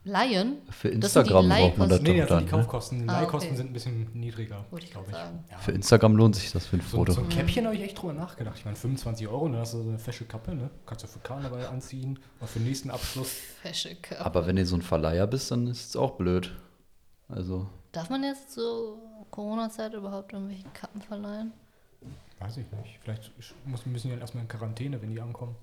Laien? 0.05 0.57
Für 0.69 0.89
Das 0.97 1.13
sind 1.13 1.27
die 1.27 1.31
Instagram 1.31 1.49
braucht 1.49 1.77
man 1.77 1.89
das. 1.89 2.01
Nee, 2.01 2.19
doch 2.21 2.27
sind 2.27 2.27
die 2.27 2.29
dann. 2.29 2.43
Ne? 2.45 2.49
Kaufkosten. 2.49 2.99
Die 3.03 3.07
Ah, 3.09 3.13
okay. 3.13 3.21
Leihkosten 3.23 3.55
sind 3.55 3.69
ein 3.69 3.73
bisschen 3.73 4.09
niedriger, 4.13 4.65
Wollte 4.69 4.85
ich 4.85 4.91
glaube 4.91 5.09
grad 5.11 5.19
ich. 5.21 5.25
sagen. 5.25 5.43
Ja. 5.49 5.57
Für 5.59 5.71
Instagram 5.71 6.15
lohnt 6.17 6.35
sich 6.35 6.51
das 6.51 6.65
für 6.67 6.75
ein 6.77 6.81
So, 6.81 6.97
Foto. 6.97 7.11
so 7.13 7.21
ein 7.21 7.29
Käppchen 7.29 7.65
habe 7.65 7.75
ich 7.75 7.81
echt 7.83 8.01
drüber 8.01 8.13
nachgedacht. 8.13 8.57
Ich 8.57 8.65
meine, 8.65 8.75
25 8.75 9.27
Euro, 9.29 9.47
dann 9.47 9.57
hast 9.61 9.73
du 9.73 9.81
so 9.83 9.89
eine 9.89 9.99
fesche 9.99 10.25
Kappe, 10.25 10.53
ne? 10.55 10.69
Kannst 10.85 11.03
du 11.05 11.07
für 11.07 11.19
Karneval 11.19 11.65
anziehen 11.67 12.19
oder 12.39 12.47
für 12.47 12.59
den 12.59 12.67
nächsten 12.67 12.91
Abschluss. 12.91 13.29
Fesche 13.61 13.95
Körper. 13.95 14.25
Aber 14.25 14.45
wenn 14.45 14.57
du 14.57 14.65
so 14.65 14.75
ein 14.75 14.81
Verleiher 14.81 15.25
bist, 15.25 15.51
dann 15.51 15.67
ist 15.67 15.89
es 15.89 15.95
auch 15.95 16.11
blöd. 16.17 16.51
Also, 17.29 17.67
Darf 17.93 18.09
man 18.09 18.23
jetzt 18.23 18.51
so 18.51 18.97
Corona-Zeit 19.31 19.93
überhaupt 19.93 20.33
irgendwelche 20.33 20.65
Kappen 20.73 21.01
verleihen? 21.01 21.53
Weiß 22.39 22.57
ich 22.57 22.65
nicht. 22.71 22.99
Vielleicht 23.01 23.31
muss, 23.65 23.85
müssen 23.85 24.07
die 24.07 24.11
dann 24.13 24.19
erstmal 24.21 24.41
in 24.43 24.49
Quarantäne, 24.49 25.01
wenn 25.01 25.11
die 25.11 25.21
ankommen. 25.21 25.55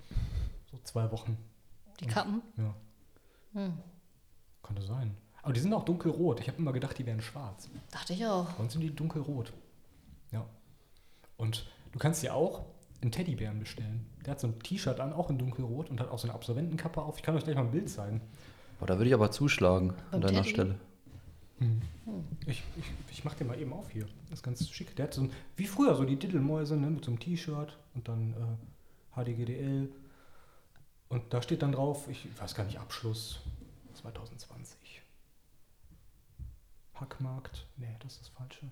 So 0.71 0.79
zwei 0.85 1.11
Wochen. 1.13 1.37
Die 2.01 2.07
Kappen? 2.07 2.41
Ja, 2.57 2.75
Hm. 3.53 3.75
Könnte 4.71 4.87
sein. 4.87 5.17
Aber 5.43 5.53
die 5.53 5.61
sind 5.61 5.73
auch 5.73 5.85
dunkelrot. 5.85 6.41
Ich 6.41 6.49
habe 6.49 6.59
immer 6.59 6.73
gedacht, 6.73 6.99
die 6.99 7.07
wären 7.07 7.21
schwarz. 7.21 7.69
Dachte 7.91 8.13
ich 8.13 8.27
auch. 8.27 8.59
Uns 8.59 8.73
sind 8.73 8.83
die 8.83 8.95
dunkelrot. 8.95 9.53
Ja. 10.33 10.45
Und 11.37 11.67
du 11.93 11.99
kannst 11.99 12.23
dir 12.23 12.35
auch 12.35 12.67
einen 13.01 13.11
Teddybären 13.11 13.59
bestellen. 13.59 14.07
Der 14.25 14.33
hat 14.33 14.41
so 14.41 14.49
ein 14.49 14.59
T-Shirt 14.59 15.01
an, 15.01 15.13
auch 15.13 15.31
in 15.31 15.39
dunkelrot 15.39 15.89
und 15.91 16.01
hat 16.01 16.11
auch 16.11 16.19
so 16.19 16.29
eine 16.29 16.35
Absolventenkappe 16.35 17.01
auf. 17.01 17.17
Ich 17.17 17.23
kann 17.23 17.35
euch 17.35 17.45
gleich 17.45 17.57
mal 17.57 17.63
ein 17.63 17.71
Bild 17.71 17.89
zeigen. 17.89 18.21
boah, 18.79 18.87
da 18.87 18.99
würde 18.99 19.09
ich 19.09 19.15
aber 19.15 19.31
zuschlagen 19.31 19.91
an 19.91 19.97
Beim 20.13 20.21
deiner 20.21 20.43
Teddy? 20.43 20.51
Stelle. 20.51 20.75
Ich, 22.47 22.63
ich, 22.77 22.85
ich 23.11 23.25
mach 23.25 23.35
den 23.35 23.47
mal 23.47 23.59
eben 23.59 23.73
auf 23.73 23.91
hier. 23.91 24.07
Das 24.29 24.41
ist 24.41 24.43
ganz 24.43 24.69
schick. 24.69 24.95
Der 24.97 25.07
hat 25.07 25.15
so 25.15 25.23
ein, 25.23 25.33
wie 25.57 25.67
früher, 25.67 25.95
so 25.95 26.05
die 26.05 26.17
Diddelmäuse, 26.17 26.77
ne, 26.77 26.91
mit 26.91 27.05
so 27.05 27.11
einem 27.11 27.21
T-Shirt 27.21 27.79
und 27.95 28.09
dann 28.09 28.35
äh, 28.35 29.21
HDGDL. 29.21 29.91
Und 31.09 31.23
da 31.33 31.43
steht 31.43 31.63
dann 31.63 31.73
drauf, 31.73 32.09
ich 32.09 32.29
weiß 32.39 32.55
gar 32.55 32.65
nicht, 32.65 32.79
Abschluss 32.79 33.41
2020. 34.01 35.03
Hackmarkt. 36.95 37.67
Nee, 37.77 37.95
das 38.01 38.13
ist 38.15 38.21
das 38.23 38.29
Falsche. 38.29 38.71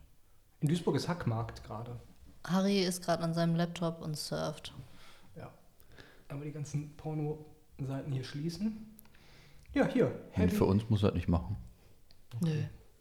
In 0.61 0.69
Duisburg 0.69 0.97
ist 0.97 1.09
Hackmarkt 1.09 1.65
gerade. 1.65 1.99
Harry 2.47 2.81
ist 2.83 3.03
gerade 3.05 3.23
an 3.23 3.35
seinem 3.35 3.55
Laptop 3.57 4.01
und 4.01 4.17
surft. 4.17 4.75
Ja. 5.37 5.51
Aber 6.29 6.45
die 6.45 6.53
ganzen 6.53 6.95
Porno-Seiten 6.97 8.13
hier 8.13 8.25
schließen. 8.25 8.95
Ja, 9.75 9.87
hier. 9.87 10.07
Und 10.07 10.37
Heavy. 10.37 10.57
für 10.57 10.65
uns 10.65 10.89
muss 10.89 11.03
er 11.03 11.09
das 11.11 11.17
nicht 11.17 11.29
machen. 11.29 11.57
Nö, 12.41 12.51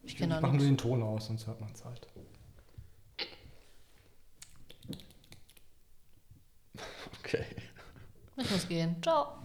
ich 0.03 0.11
Ich 0.13 0.17
kenne 0.17 0.35
da 0.35 0.41
mache 0.41 0.53
nur 0.53 0.61
nichts. 0.61 0.67
den 0.67 0.77
Ton 0.77 1.03
aus, 1.03 1.27
sonst 1.27 1.47
hört 1.47 1.59
man 1.61 1.71
es 1.71 1.83
halt. 1.85 2.07
Okay. 7.19 7.45
Ich 8.37 8.49
muss 8.51 8.67
gehen. 8.67 8.95
Ciao. 9.01 9.39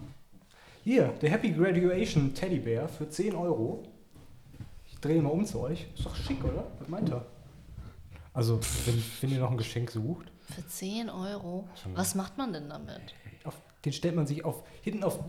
Hier, 0.83 1.13
der 1.21 1.29
Happy 1.29 1.51
Graduation 1.51 2.33
Teddybär 2.33 2.89
für 2.89 3.07
10 3.07 3.35
Euro. 3.35 3.83
Ich 4.85 4.99
drehe 4.99 5.21
mal 5.21 5.29
um 5.29 5.45
zu 5.45 5.61
euch. 5.61 5.87
Ist 5.95 6.05
doch 6.05 6.13
schick, 6.13 6.43
oder? 6.43 6.65
Was 6.77 6.89
meint 6.89 7.07
ihr? 7.09 7.25
Also, 8.33 8.59
wenn, 8.85 9.01
wenn 9.21 9.29
ihr 9.29 9.39
noch 9.39 9.51
ein 9.51 9.57
Geschenk 9.57 9.91
sucht, 9.91 10.29
Für 10.41 10.67
10 10.67 11.09
Euro. 11.09 11.69
Was 11.93 12.15
macht 12.15 12.37
man 12.37 12.51
denn 12.51 12.67
damit? 12.67 13.15
auf, 13.45 13.55
den 13.85 13.93
stellt 13.93 14.15
man 14.15 14.27
sich 14.27 14.43
auf, 14.43 14.63
hinten 14.81 15.05
auf, 15.05 15.19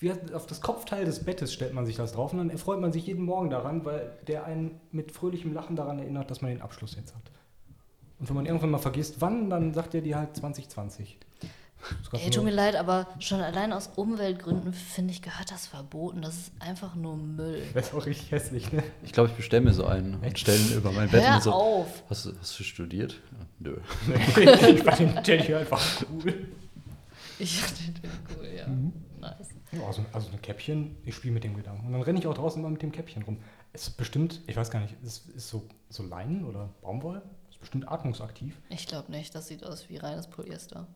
wie 0.00 0.10
auf 0.32 0.46
das 0.46 0.60
Kopfteil 0.60 1.04
des 1.04 1.22
Bettes 1.24 1.52
stellt 1.52 1.74
man 1.74 1.86
sich 1.86 1.94
das 1.94 2.12
drauf 2.12 2.32
und 2.32 2.38
dann 2.38 2.50
erfreut 2.50 2.80
man 2.80 2.92
sich 2.92 3.06
jeden 3.06 3.24
Morgen 3.24 3.50
daran, 3.50 3.84
weil 3.84 4.18
der 4.26 4.44
einen 4.46 4.80
mit 4.90 5.12
fröhlichem 5.12 5.52
Lachen 5.52 5.76
daran 5.76 6.00
erinnert, 6.00 6.28
dass 6.28 6.42
man 6.42 6.50
den 6.50 6.60
Abschluss 6.60 6.96
jetzt 6.96 7.14
hat. 7.14 7.30
Und 8.18 8.28
wenn 8.28 8.34
man 8.34 8.46
irgendwann 8.46 8.70
mal 8.70 8.78
vergisst, 8.78 9.20
wann, 9.20 9.48
dann 9.48 9.74
sagt 9.74 9.94
er 9.94 10.00
dir 10.00 10.18
halt 10.18 10.34
2020. 10.34 11.18
Ey, 12.12 12.30
tut 12.30 12.44
mir 12.44 12.50
leid, 12.50 12.76
aber 12.76 13.06
schon 13.18 13.40
allein 13.40 13.72
aus 13.72 13.90
Umweltgründen 13.96 14.72
finde 14.72 15.12
ich, 15.12 15.22
gehört 15.22 15.50
das 15.50 15.66
verboten. 15.66 16.22
Das 16.22 16.34
ist 16.34 16.52
einfach 16.60 16.94
nur 16.94 17.16
Müll. 17.16 17.62
Das 17.74 17.88
ist 17.88 17.94
auch 17.94 18.06
richtig 18.06 18.30
hässlich, 18.30 18.72
ne? 18.72 18.82
Ich 19.02 19.12
glaube, 19.12 19.30
ich 19.30 19.36
bestelle 19.36 19.64
mir 19.64 19.72
so 19.72 19.86
einen 19.86 20.14
und 20.14 20.38
stelle 20.38 20.58
ihn 20.58 20.74
über 20.74 20.92
mein 20.92 21.08
Bett 21.10 21.26
Hör 21.26 21.36
und 21.36 21.42
so. 21.42 21.52
auf! 21.52 22.02
Hast 22.08 22.26
du, 22.26 22.32
hast 22.38 22.58
du 22.58 22.64
studiert? 22.64 23.20
Ja, 23.32 23.46
Nö. 23.58 23.76
ich 24.36 24.82
fand 24.82 24.98
den 24.98 25.22
Teddy 25.22 25.54
einfach 25.54 25.82
cool. 26.10 26.46
Ich 27.38 27.60
finde 27.60 28.00
den 28.00 28.10
cool, 28.36 28.48
ja. 28.56 28.66
Mhm. 28.66 28.92
Nice. 29.20 29.48
Ja, 29.72 29.86
also, 29.86 30.04
also 30.12 30.30
ein 30.30 30.40
Käppchen, 30.40 30.96
ich 31.04 31.14
spiele 31.14 31.34
mit 31.34 31.44
dem 31.44 31.56
Gedanken. 31.56 31.86
Und 31.86 31.92
dann 31.92 32.02
renne 32.02 32.18
ich 32.18 32.26
auch 32.26 32.34
draußen 32.34 32.60
immer 32.60 32.70
mit 32.70 32.82
dem 32.82 32.92
Käppchen 32.92 33.22
rum. 33.22 33.38
Es 33.72 33.88
ist 33.88 33.96
bestimmt, 33.96 34.40
ich 34.46 34.56
weiß 34.56 34.70
gar 34.70 34.80
nicht, 34.80 34.94
es 35.04 35.26
ist 35.34 35.48
so, 35.48 35.66
so 35.88 36.04
Leinen 36.04 36.44
oder 36.44 36.70
Baumwolle. 36.82 37.22
Ist 37.50 37.58
bestimmt 37.58 37.88
atmungsaktiv. 37.88 38.56
Ich 38.68 38.86
glaube 38.86 39.10
nicht, 39.10 39.34
das 39.34 39.48
sieht 39.48 39.64
aus 39.64 39.88
wie 39.88 39.96
reines 39.96 40.28
Polyester. 40.28 40.86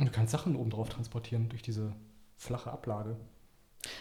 Und 0.00 0.06
du 0.06 0.12
kannst 0.12 0.32
Sachen 0.32 0.56
oben 0.56 0.70
drauf 0.70 0.88
transportieren 0.88 1.50
durch 1.50 1.60
diese 1.60 1.92
flache 2.38 2.70
Ablage. 2.70 3.16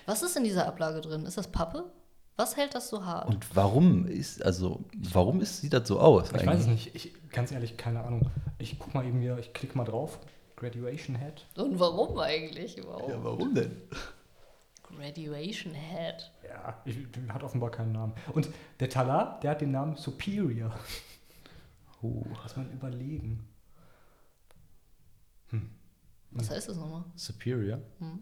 Was 0.06 0.24
ist 0.24 0.38
in 0.38 0.46
dieser 0.46 0.66
Ablage 0.66 1.02
drin? 1.02 1.26
Ist 1.26 1.38
das 1.38 1.52
Pappe? 1.52 1.92
Was 2.38 2.56
hält 2.56 2.74
das 2.74 2.88
so 2.88 3.04
hart? 3.04 3.28
Und 3.28 3.54
warum 3.54 4.08
ist, 4.08 4.42
also, 4.42 4.86
warum 4.98 5.42
ist, 5.42 5.60
sieht 5.60 5.74
das 5.74 5.86
so 5.86 6.00
aus 6.00 6.32
Ich 6.32 6.46
weiß 6.46 6.62
es 6.62 6.68
nicht. 6.68 6.96
Ich, 6.96 7.14
ganz 7.32 7.52
ehrlich, 7.52 7.76
keine 7.76 8.02
Ahnung. 8.02 8.32
Ich 8.60 8.80
guck 8.80 8.94
mal 8.94 9.06
eben 9.06 9.20
hier, 9.20 9.38
ich 9.40 9.52
klicke 9.52 9.78
mal 9.78 9.84
drauf. 9.84 10.20
Graduation 10.56 11.18
Head. 11.18 11.46
Und 11.58 11.80
warum 11.82 12.18
eigentlich 12.18 12.78
überhaupt? 12.78 13.10
Ja, 13.10 13.22
warum 13.22 13.54
denn? 13.54 13.82
Graduation 14.84 15.74
Head. 15.74 16.32
Ja, 16.48 16.82
ich, 16.86 16.98
hat 17.28 17.44
offenbar 17.44 17.72
keinen 17.72 17.92
Namen. 17.92 18.14
Und 18.34 18.50
der 18.80 18.90
Talar, 18.90 19.42
der 19.42 19.52
hat 19.52 19.60
den 19.60 19.72
Namen 19.72 19.98
Superior. 19.98 20.74
Oh, 22.02 22.24
Muss 22.42 22.56
man 22.56 22.72
überlegen. 22.72 23.46
Was 26.32 26.50
heißt 26.50 26.70
das 26.70 26.78
nochmal? 26.78 27.04
Superior? 27.16 27.80
Hm. 28.00 28.20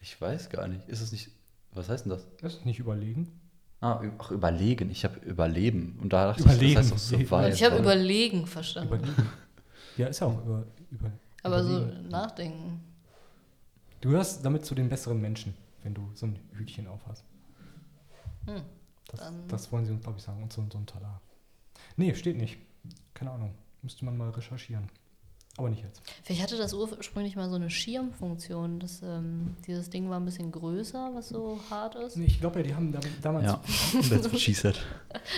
Ich 0.00 0.18
weiß 0.20 0.48
gar 0.50 0.68
nicht. 0.68 0.88
Ist 0.88 1.00
es 1.00 1.12
nicht, 1.12 1.30
was 1.72 1.88
heißt 1.88 2.04
denn 2.04 2.10
das? 2.10 2.26
Das 2.40 2.54
ist 2.54 2.66
nicht 2.66 2.78
überlegen. 2.78 3.40
Ah, 3.80 4.02
ach, 4.18 4.30
überlegen. 4.30 4.90
Ich 4.90 5.04
habe 5.04 5.18
überleben. 5.20 5.98
Und 6.02 6.12
da 6.12 6.26
dachte 6.28 6.42
Überlegen. 6.42 6.66
ich, 6.66 6.74
das 6.74 6.92
heißt 6.92 6.92
doch 6.92 7.18
survive. 7.18 7.48
ich 7.50 7.64
habe 7.64 7.78
überlegen 7.78 8.46
verstanden. 8.46 8.94
Überlegen. 8.94 9.28
ja, 9.96 10.06
ist 10.08 10.20
ja 10.20 10.26
auch 10.26 10.44
über, 10.44 10.66
über, 10.90 11.10
Aber 11.42 11.64
so 11.64 11.78
überlegen. 11.78 12.08
nachdenken. 12.08 12.80
Du 14.00 14.10
gehörst 14.10 14.44
damit 14.44 14.64
zu 14.64 14.74
den 14.74 14.88
besseren 14.88 15.20
Menschen, 15.20 15.54
wenn 15.82 15.94
du 15.94 16.10
so 16.14 16.26
ein 16.26 16.38
Hütchen 16.52 16.86
aufhast. 16.86 17.24
Hm. 18.46 18.62
Das, 19.08 19.32
das 19.48 19.72
wollen 19.72 19.84
sie 19.86 19.92
uns, 19.92 20.02
glaube 20.02 20.18
ich, 20.18 20.24
sagen. 20.24 20.42
Und 20.42 20.52
so, 20.52 20.64
so 20.70 20.78
ein 20.78 20.86
Talar. 20.86 21.20
Nee, 21.96 22.14
steht 22.14 22.36
nicht. 22.36 22.58
Keine 23.14 23.30
Ahnung. 23.32 23.54
Müsste 23.82 24.04
man 24.04 24.16
mal 24.16 24.30
recherchieren. 24.30 24.88
Aber 25.60 25.68
nicht 25.68 25.82
jetzt. 25.82 26.00
Vielleicht 26.24 26.42
hatte 26.42 26.56
das 26.56 26.72
ursprünglich 26.72 27.36
mal 27.36 27.50
so 27.50 27.56
eine 27.56 27.68
Schirmfunktion. 27.68 28.80
Das, 28.80 29.02
ähm, 29.02 29.54
dieses 29.66 29.90
Ding 29.90 30.08
war 30.08 30.18
ein 30.18 30.24
bisschen 30.24 30.50
größer, 30.50 31.10
was 31.14 31.28
so 31.28 31.60
hart 31.68 31.96
ist. 31.96 32.16
Nee, 32.16 32.24
ich 32.24 32.40
glaube 32.40 32.60
ja, 32.60 32.62
die 32.66 32.74
haben 32.74 32.90
da, 32.92 32.98
damals, 33.20 33.44
Ja, 33.44 33.60
that's 34.08 34.32
what 34.32 34.40
she 34.40 34.54
said. 34.54 34.78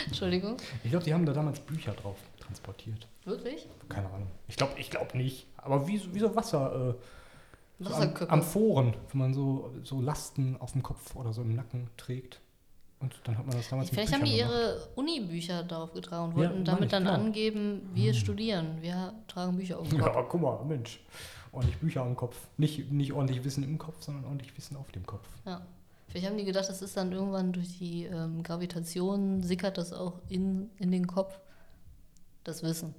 Entschuldigung. 0.06 0.58
ich 0.84 0.90
glaube, 0.90 1.04
die 1.04 1.12
haben 1.12 1.26
da 1.26 1.32
damals 1.32 1.58
Bücher 1.58 1.90
drauf 1.92 2.18
transportiert. 2.38 3.08
Wirklich? 3.24 3.66
Keine 3.88 4.06
Ahnung. 4.10 4.28
Ich 4.46 4.54
glaube, 4.56 4.74
ich 4.78 4.90
glaube 4.90 5.16
nicht. 5.18 5.48
Aber 5.56 5.88
wie, 5.88 5.98
so- 5.98 6.14
wie 6.14 6.20
so 6.20 6.36
Wasser, 6.36 6.94
äh, 7.80 7.84
so 7.84 7.92
am. 7.94 8.14
Amphoren, 8.28 8.94
wenn 9.10 9.18
man 9.20 9.34
so, 9.34 9.72
so 9.82 10.00
Lasten 10.00 10.56
auf 10.60 10.70
dem 10.70 10.84
Kopf 10.84 11.16
oder 11.16 11.32
so 11.32 11.42
im 11.42 11.56
Nacken 11.56 11.88
trägt. 11.96 12.40
Und 13.03 13.12
dann 13.24 13.36
hat 13.36 13.46
man 13.46 13.57
das 13.57 13.68
damals 13.68 13.90
Vielleicht 13.90 14.12
haben 14.14 14.24
die 14.24 14.36
gemacht. 14.36 14.53
ihre 14.53 14.88
Uni-Bücher 14.94 15.64
darauf 15.64 15.92
getragen 15.92 16.26
und 16.26 16.30
Ja, 16.32 16.36
wollten 16.36 16.53
meine 16.55 16.64
damit 16.64 16.84
ich, 16.84 16.90
dann 16.90 17.05
genau. 17.05 17.14
angeben, 17.16 17.90
wir 17.94 18.14
studieren, 18.14 18.78
wir 18.80 19.12
tragen 19.28 19.57
Bücher 19.57 19.78
auf 19.80 19.88
dem 19.88 19.98
Kopf. 19.98 20.14
Ja, 20.14 20.22
guck 20.22 20.40
mal, 20.40 20.64
Mensch. 20.64 21.00
Ordentlich 21.50 21.78
Bücher 21.78 22.03
am 22.03 22.16
Kopf. 22.16 22.36
Nicht, 22.57 22.90
nicht 22.92 23.12
ordentlich 23.12 23.44
Wissen 23.44 23.62
im 23.64 23.76
Kopf, 23.76 24.00
sondern 24.00 24.24
ordentlich 24.24 24.57
Wissen 24.57 24.76
auf 24.76 24.90
dem 24.92 25.05
Kopf. 25.05 25.28
Ja. 25.44 25.61
Vielleicht 26.09 26.26
haben 26.28 26.36
die 26.38 26.44
gedacht, 26.44 26.68
das 26.68 26.80
ist 26.82 26.96
dann 26.96 27.11
irgendwann 27.11 27.53
durch 27.53 27.78
die 27.78 28.05
ähm, 28.05 28.42
Gravitation, 28.42 29.42
sickert 29.42 29.78
das 29.78 29.92
auch 29.92 30.20
in, 30.28 30.70
in 30.78 30.90
den 30.92 31.07
Kopf. 31.07 31.38
Das 32.44 32.62
Wissen. 32.62 32.94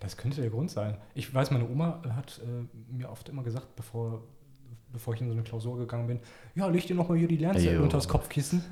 Das 0.00 0.16
könnte 0.16 0.40
der 0.40 0.50
Grund 0.50 0.70
sein. 0.70 0.96
Ich 1.14 1.32
weiß, 1.32 1.50
meine 1.50 1.68
Oma 1.68 2.02
hat 2.14 2.40
äh, 2.44 2.92
mir 2.92 3.10
oft 3.10 3.28
immer 3.28 3.42
gesagt, 3.42 3.74
bevor, 3.76 4.22
bevor 4.92 5.14
ich 5.14 5.20
in 5.20 5.26
so 5.28 5.32
eine 5.32 5.42
Klausur 5.42 5.76
gegangen 5.78 6.06
bin, 6.06 6.20
ja, 6.54 6.66
leg 6.68 6.86
dir 6.86 6.96
nochmal 6.96 7.18
hier 7.18 7.28
die 7.28 7.36
Lernzettel 7.36 7.80
unter 7.80 7.96
das 7.98 8.08
Kopfkissen. 8.08 8.62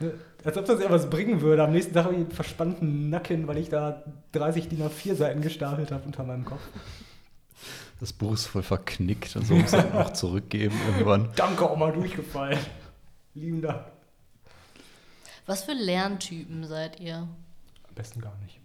Ne, 0.00 0.12
Als 0.44 0.56
ob 0.56 0.66
das 0.66 0.80
etwas 0.80 1.08
bringen 1.08 1.40
würde. 1.40 1.62
Am 1.64 1.72
nächsten 1.72 1.94
Tag 1.94 2.04
habe 2.04 2.14
ich 2.14 2.20
einen 2.20 2.30
verspannten 2.30 3.10
Nacken, 3.10 3.46
weil 3.48 3.58
ich 3.58 3.68
da 3.68 4.04
30 4.32 4.68
DIN 4.68 4.82
A4 4.82 5.14
Seiten 5.14 5.40
gestapelt 5.40 5.90
habe 5.90 6.04
unter 6.04 6.24
meinem 6.24 6.44
Kopf. 6.44 6.60
Das 7.98 8.12
Buch 8.12 8.34
ist 8.34 8.46
voll 8.46 8.62
verknickt 8.62 9.34
und 9.36 9.46
so 9.46 9.54
muss 9.54 9.72
er 9.72 9.84
noch 9.94 10.12
zurückgeben 10.12 10.76
irgendwann. 10.86 11.30
Danke, 11.34 11.70
Oma, 11.70 11.90
durchgefallen. 11.90 12.58
Lieben 13.34 13.62
Dank. 13.62 13.84
Was 15.46 15.64
für 15.64 15.72
Lerntypen 15.72 16.66
seid 16.66 17.00
ihr? 17.00 17.16
Am 17.88 17.94
besten 17.94 18.20
gar 18.20 18.36
nicht. 18.42 18.60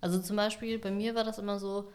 Also 0.00 0.20
zum 0.20 0.36
Beispiel, 0.36 0.78
bei 0.78 0.90
mir 0.90 1.14
war 1.14 1.24
das 1.24 1.38
immer 1.38 1.58
so, 1.58 1.90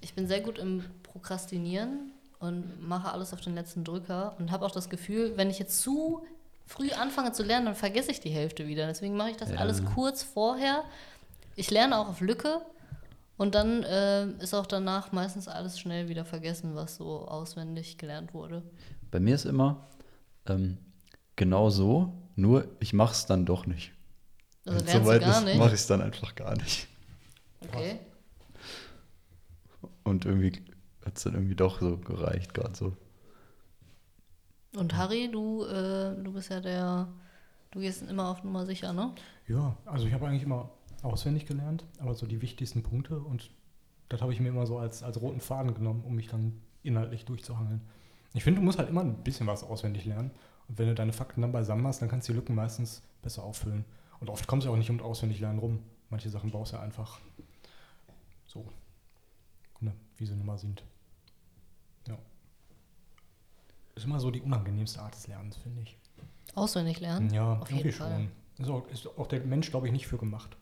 ich 0.00 0.14
bin 0.14 0.28
sehr 0.28 0.40
gut 0.40 0.58
im 0.58 0.84
Prokrastinieren 1.02 2.12
und 2.38 2.86
mache 2.86 3.12
alles 3.12 3.32
auf 3.32 3.40
den 3.40 3.54
letzten 3.54 3.82
Drücker 3.84 4.36
und 4.38 4.50
habe 4.50 4.64
auch 4.64 4.70
das 4.70 4.88
Gefühl, 4.88 5.36
wenn 5.36 5.50
ich 5.50 5.58
jetzt 5.58 5.80
zu 5.80 6.24
früh 6.66 6.90
anfange 6.90 7.32
zu 7.32 7.42
lernen, 7.42 7.66
dann 7.66 7.74
vergesse 7.74 8.10
ich 8.10 8.20
die 8.20 8.30
Hälfte 8.30 8.66
wieder. 8.66 8.86
Deswegen 8.86 9.16
mache 9.16 9.30
ich 9.30 9.36
das 9.36 9.50
Ja. 9.50 9.56
alles 9.58 9.84
kurz 9.84 10.22
vorher. 10.22 10.84
Ich 11.54 11.70
lerne 11.70 11.96
auch 11.98 12.08
auf 12.08 12.20
Lücke 12.20 12.60
und 13.36 13.54
dann 13.54 13.82
äh, 13.84 14.26
ist 14.42 14.54
auch 14.54 14.66
danach 14.66 15.12
meistens 15.12 15.48
alles 15.48 15.78
schnell 15.78 16.08
wieder 16.08 16.24
vergessen, 16.24 16.74
was 16.74 16.96
so 16.96 17.26
auswendig 17.28 17.96
gelernt 17.98 18.34
wurde. 18.34 18.62
Bei 19.10 19.20
mir 19.20 19.34
ist 19.36 19.44
immer, 19.46 19.86
ähm, 20.46 20.78
genau 21.36 21.70
so, 21.70 22.12
nur 22.34 22.66
ich 22.80 22.92
mach's 22.92 23.26
dann 23.26 23.46
doch 23.46 23.66
nicht. 23.66 23.92
Also 24.66 24.84
lernst 24.84 25.08
du 25.08 25.20
gar 25.20 25.38
ist, 25.38 25.44
nicht. 25.44 25.58
mache 25.58 25.68
ich 25.68 25.74
es 25.80 25.86
dann 25.86 26.02
einfach 26.02 26.34
gar 26.34 26.56
nicht. 26.56 26.88
Okay. 27.62 28.00
Und 30.02 30.24
irgendwie 30.24 30.62
hat 31.04 31.16
es 31.16 31.24
dann 31.24 31.34
irgendwie 31.34 31.54
doch 31.54 31.80
so 31.80 31.96
gereicht, 31.98 32.52
gerade 32.54 32.74
so. 32.76 32.96
Und 34.76 34.96
Harry, 34.96 35.30
du, 35.30 35.64
äh, 35.64 36.14
du 36.22 36.32
bist 36.32 36.50
ja 36.50 36.60
der, 36.60 37.08
du 37.70 37.80
gehst 37.80 38.02
immer 38.02 38.28
auf 38.28 38.44
Nummer 38.44 38.66
sicher, 38.66 38.92
ne? 38.92 39.12
Ja, 39.48 39.76
also 39.84 40.06
ich 40.06 40.12
habe 40.12 40.26
eigentlich 40.26 40.42
immer 40.42 40.70
auswendig 41.02 41.46
gelernt, 41.46 41.84
aber 41.98 42.14
so 42.14 42.26
die 42.26 42.42
wichtigsten 42.42 42.82
Punkte 42.82 43.18
und 43.18 43.50
das 44.08 44.22
habe 44.22 44.32
ich 44.32 44.40
mir 44.40 44.48
immer 44.48 44.66
so 44.66 44.78
als, 44.78 45.02
als 45.02 45.20
roten 45.20 45.40
Faden 45.40 45.74
genommen, 45.74 46.04
um 46.04 46.14
mich 46.14 46.28
dann 46.28 46.60
inhaltlich 46.82 47.24
durchzuhangeln. 47.24 47.80
Ich 48.34 48.44
finde, 48.44 48.60
du 48.60 48.64
musst 48.64 48.78
halt 48.78 48.88
immer 48.88 49.00
ein 49.00 49.22
bisschen 49.24 49.46
was 49.46 49.64
auswendig 49.64 50.04
lernen. 50.04 50.30
Und 50.68 50.78
wenn 50.78 50.88
du 50.88 50.94
deine 50.94 51.12
Fakten 51.12 51.42
dann 51.42 51.52
beisammen 51.52 51.86
hast, 51.86 52.02
dann 52.02 52.08
kannst 52.08 52.28
du 52.28 52.32
die 52.32 52.38
Lücken 52.38 52.54
meistens 52.54 53.02
besser 53.22 53.42
auffüllen. 53.42 53.84
Und 54.20 54.30
oft 54.30 54.46
kommst 54.46 54.66
du 54.66 54.70
auch 54.70 54.76
nicht 54.76 54.90
um 54.90 55.00
auswendig 55.00 55.40
lernen 55.40 55.58
rum. 55.58 55.80
Manche 56.10 56.30
Sachen 56.30 56.50
brauchst 56.50 56.72
du 56.72 56.78
einfach 56.78 57.20
so, 58.46 58.68
ne, 59.80 59.92
wie 60.16 60.26
sie 60.26 60.34
nun 60.36 60.46
mal 60.46 60.58
sind. 60.58 60.84
Ja. 62.06 62.18
Ist 63.96 64.04
immer 64.04 64.20
so 64.20 64.30
die 64.30 64.42
unangenehmste 64.42 65.00
Art 65.00 65.14
des 65.14 65.26
Lernens, 65.26 65.56
finde 65.56 65.82
ich. 65.82 65.96
Auswendig 66.54 67.00
lernen? 67.00 67.32
Ja, 67.32 67.58
auf 67.58 67.70
jeden 67.70 67.90
Fall. 67.92 68.28
schon. 68.56 68.64
Ist 68.64 68.70
auch, 68.70 68.86
ist 68.88 69.06
auch 69.18 69.26
der 69.26 69.40
Mensch, 69.40 69.70
glaube 69.70 69.86
ich, 69.86 69.92
nicht 69.92 70.06
für 70.06 70.18
gemacht. 70.18 70.56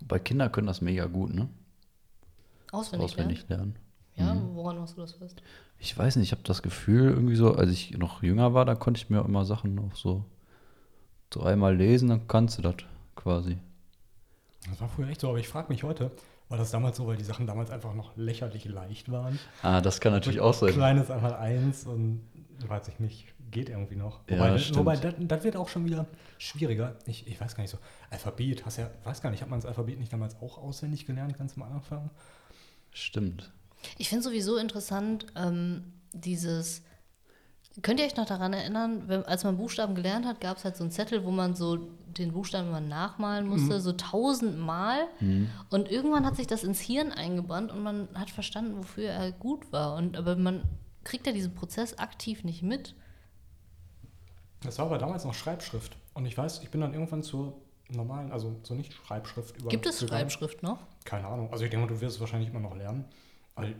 Bei 0.00 0.18
Kindern 0.18 0.52
können 0.52 0.66
das 0.68 0.80
mega 0.80 1.06
gut, 1.06 1.34
ne? 1.34 1.48
Auswendig, 2.70 3.04
Auswendig 3.12 3.48
lernen. 3.48 3.76
lernen? 4.16 4.34
Ja, 4.38 4.42
Mhm. 4.42 4.54
woran 4.54 4.78
machst 4.78 4.96
du 4.96 5.00
das 5.00 5.12
fest? 5.12 5.42
Ich 5.78 5.96
weiß 5.96 6.16
nicht, 6.16 6.28
ich 6.28 6.32
habe 6.32 6.42
das 6.44 6.62
Gefühl, 6.62 7.10
irgendwie 7.10 7.34
so, 7.36 7.54
als 7.54 7.70
ich 7.70 7.90
noch 7.98 8.22
jünger 8.22 8.54
war, 8.54 8.64
da 8.64 8.74
konnte 8.74 8.98
ich 8.98 9.10
mir 9.10 9.20
immer 9.24 9.44
Sachen 9.44 9.78
auch 9.78 9.94
so 9.96 10.24
dreimal 11.30 11.76
lesen, 11.76 12.08
dann 12.08 12.28
kannst 12.28 12.58
du 12.58 12.62
das 12.62 12.76
quasi. 13.14 13.58
Das 14.70 14.80
war 14.80 14.88
früher 14.88 15.08
echt 15.08 15.20
so, 15.20 15.28
aber 15.28 15.38
ich 15.38 15.48
frage 15.48 15.68
mich 15.68 15.82
heute, 15.82 16.10
war 16.48 16.58
das 16.58 16.70
damals 16.70 16.96
so, 16.96 17.06
weil 17.06 17.16
die 17.16 17.24
Sachen 17.24 17.46
damals 17.46 17.70
einfach 17.70 17.94
noch 17.94 18.16
lächerlich 18.16 18.64
leicht 18.66 19.10
waren? 19.10 19.38
Ah, 19.62 19.80
das 19.80 20.00
kann 20.00 20.12
natürlich 20.12 20.40
auch 20.40 20.54
sein. 20.54 20.72
Kleines 20.72 21.10
einmal 21.10 21.34
eins 21.34 21.86
und 21.86 22.22
weiß 22.66 22.88
ich 22.88 23.00
nicht, 23.00 23.26
geht 23.50 23.68
irgendwie 23.68 23.96
noch. 23.96 24.20
Ja, 24.28 24.38
Wobei, 24.38 24.58
stimmt. 24.58 24.78
wobei 24.78 24.96
das, 24.96 25.14
das 25.18 25.44
wird 25.44 25.56
auch 25.56 25.68
schon 25.68 25.84
wieder 25.84 26.06
schwieriger. 26.38 26.96
Ich, 27.06 27.26
ich 27.26 27.40
weiß 27.40 27.54
gar 27.56 27.62
nicht 27.62 27.70
so. 27.70 27.78
Alphabet, 28.10 28.64
hast 28.64 28.76
ja, 28.78 28.90
weiß 29.04 29.20
gar 29.22 29.30
nicht, 29.30 29.42
hat 29.42 29.50
man 29.50 29.58
das 29.60 29.66
Alphabet 29.66 29.98
nicht 29.98 30.12
damals 30.12 30.36
auch 30.40 30.58
auswendig 30.58 31.06
gelernt, 31.06 31.36
ganz 31.36 31.56
am 31.56 31.62
Anfang? 31.64 32.10
Stimmt. 32.92 33.52
Ich 33.98 34.08
finde 34.08 34.22
sowieso 34.24 34.56
interessant, 34.56 35.26
ähm, 35.36 35.92
dieses. 36.12 36.82
Könnt 37.82 38.00
ihr 38.00 38.06
euch 38.06 38.16
noch 38.16 38.26
daran 38.26 38.52
erinnern, 38.52 39.04
wenn, 39.06 39.24
als 39.24 39.44
man 39.44 39.58
Buchstaben 39.58 39.94
gelernt 39.94 40.24
hat, 40.24 40.40
gab 40.40 40.56
es 40.56 40.64
halt 40.64 40.76
so 40.76 40.84
einen 40.84 40.90
Zettel, 40.90 41.24
wo 41.24 41.30
man 41.30 41.54
so 41.54 41.76
den 41.76 42.32
Buchstaben 42.32 42.68
immer 42.68 42.80
nachmalen 42.80 43.46
musste, 43.46 43.80
so 43.80 43.92
tausendmal. 43.92 45.08
Und 45.68 45.90
irgendwann 45.90 46.24
hat 46.24 46.36
sich 46.36 46.46
das 46.46 46.64
ins 46.64 46.80
Hirn 46.80 47.12
eingebrannt 47.12 47.70
und 47.70 47.82
man 47.82 48.08
hat 48.14 48.30
verstanden, 48.30 48.78
wofür 48.78 49.10
er 49.10 49.32
gut 49.32 49.70
war. 49.72 49.96
Und, 49.96 50.16
aber 50.16 50.36
man 50.36 50.62
kriegt 51.04 51.26
ja 51.26 51.32
diesen 51.32 51.54
Prozess 51.54 51.98
aktiv 51.98 52.44
nicht 52.44 52.62
mit. 52.62 52.94
Das 54.62 54.78
war 54.78 54.86
aber 54.86 54.98
damals 54.98 55.24
noch 55.24 55.34
Schreibschrift. 55.34 55.96
Und 56.14 56.26
ich 56.26 56.36
weiß, 56.36 56.62
ich 56.62 56.70
bin 56.70 56.80
dann 56.80 56.94
irgendwann 56.94 57.22
zur 57.22 57.60
normalen, 57.90 58.32
also 58.32 58.58
zur 58.62 58.76
Nicht-Schreibschrift 58.76 59.56
über. 59.58 59.68
Gibt 59.68 59.86
es 59.86 60.00
Schreibschrift 60.00 60.62
noch? 60.62 60.78
Keine 61.04 61.26
Ahnung. 61.26 61.52
Also 61.52 61.64
ich 61.64 61.70
denke 61.70 61.86
mal, 61.86 61.94
du 61.94 62.00
wirst 62.00 62.16
es 62.16 62.20
wahrscheinlich 62.20 62.48
immer 62.50 62.60
noch 62.60 62.74
lernen. 62.74 63.04
Aber 63.54 63.68
ich 63.68 63.74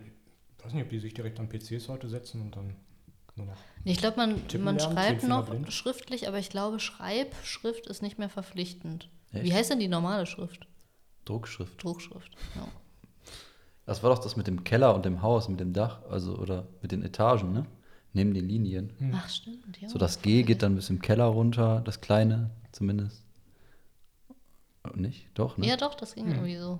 weiß 0.63 0.73
nicht, 0.73 0.83
ob 0.83 0.89
die 0.89 0.99
sich 0.99 1.13
direkt 1.13 1.39
an 1.39 1.49
PCs 1.49 1.89
heute 1.89 2.07
setzen 2.07 2.41
und 2.41 2.55
dann 2.55 2.75
nur 3.35 3.47
noch. 3.47 3.57
Ich 3.91 3.97
glaube, 3.99 4.17
man, 4.17 4.47
Tippen 4.47 4.65
man 4.65 4.77
lernen, 4.77 4.93
schreibt 4.97 5.23
noch 5.23 5.49
blind. 5.49 5.71
schriftlich, 5.71 6.27
aber 6.27 6.39
ich 6.39 6.49
glaube, 6.49 6.79
Schreibschrift 6.79 7.87
ist 7.87 8.01
nicht 8.01 8.19
mehr 8.19 8.29
verpflichtend. 8.29 9.09
Echt? 9.31 9.45
Wie 9.45 9.53
heißt 9.53 9.71
denn 9.71 9.79
die 9.79 9.87
normale 9.87 10.25
Schrift? 10.25 10.67
Druckschrift. 11.25 11.81
Druckschrift. 11.83 12.31
Ja. 12.55 12.67
Das 13.85 14.03
war 14.03 14.09
doch 14.13 14.19
das 14.21 14.35
mit 14.35 14.47
dem 14.47 14.63
Keller 14.63 14.93
und 14.95 15.05
dem 15.05 15.21
Haus, 15.21 15.47
mit 15.47 15.59
dem 15.59 15.71
Dach, 15.73 16.01
also 16.09 16.35
oder 16.37 16.67
mit 16.81 16.91
den 16.91 17.03
Etagen, 17.03 17.53
ne? 17.53 17.65
Neben 18.13 18.33
den 18.33 18.47
Linien. 18.47 18.91
Ach, 19.13 19.29
stimmt. 19.29 19.79
Ja. 19.79 19.89
So 19.89 19.97
das 19.99 20.21
G 20.21 20.43
geht 20.43 20.63
dann 20.63 20.75
bis 20.75 20.89
im 20.89 21.01
Keller 21.01 21.25
runter, 21.25 21.81
das 21.85 22.01
kleine 22.01 22.49
zumindest. 22.71 23.23
Und 24.83 24.97
Nicht? 24.97 25.27
Doch, 25.33 25.57
ne? 25.57 25.67
Ja, 25.67 25.77
doch, 25.77 25.95
das 25.95 26.15
ging 26.15 26.25
Hm. 26.25 26.33
irgendwie 26.33 26.57
so. 26.57 26.79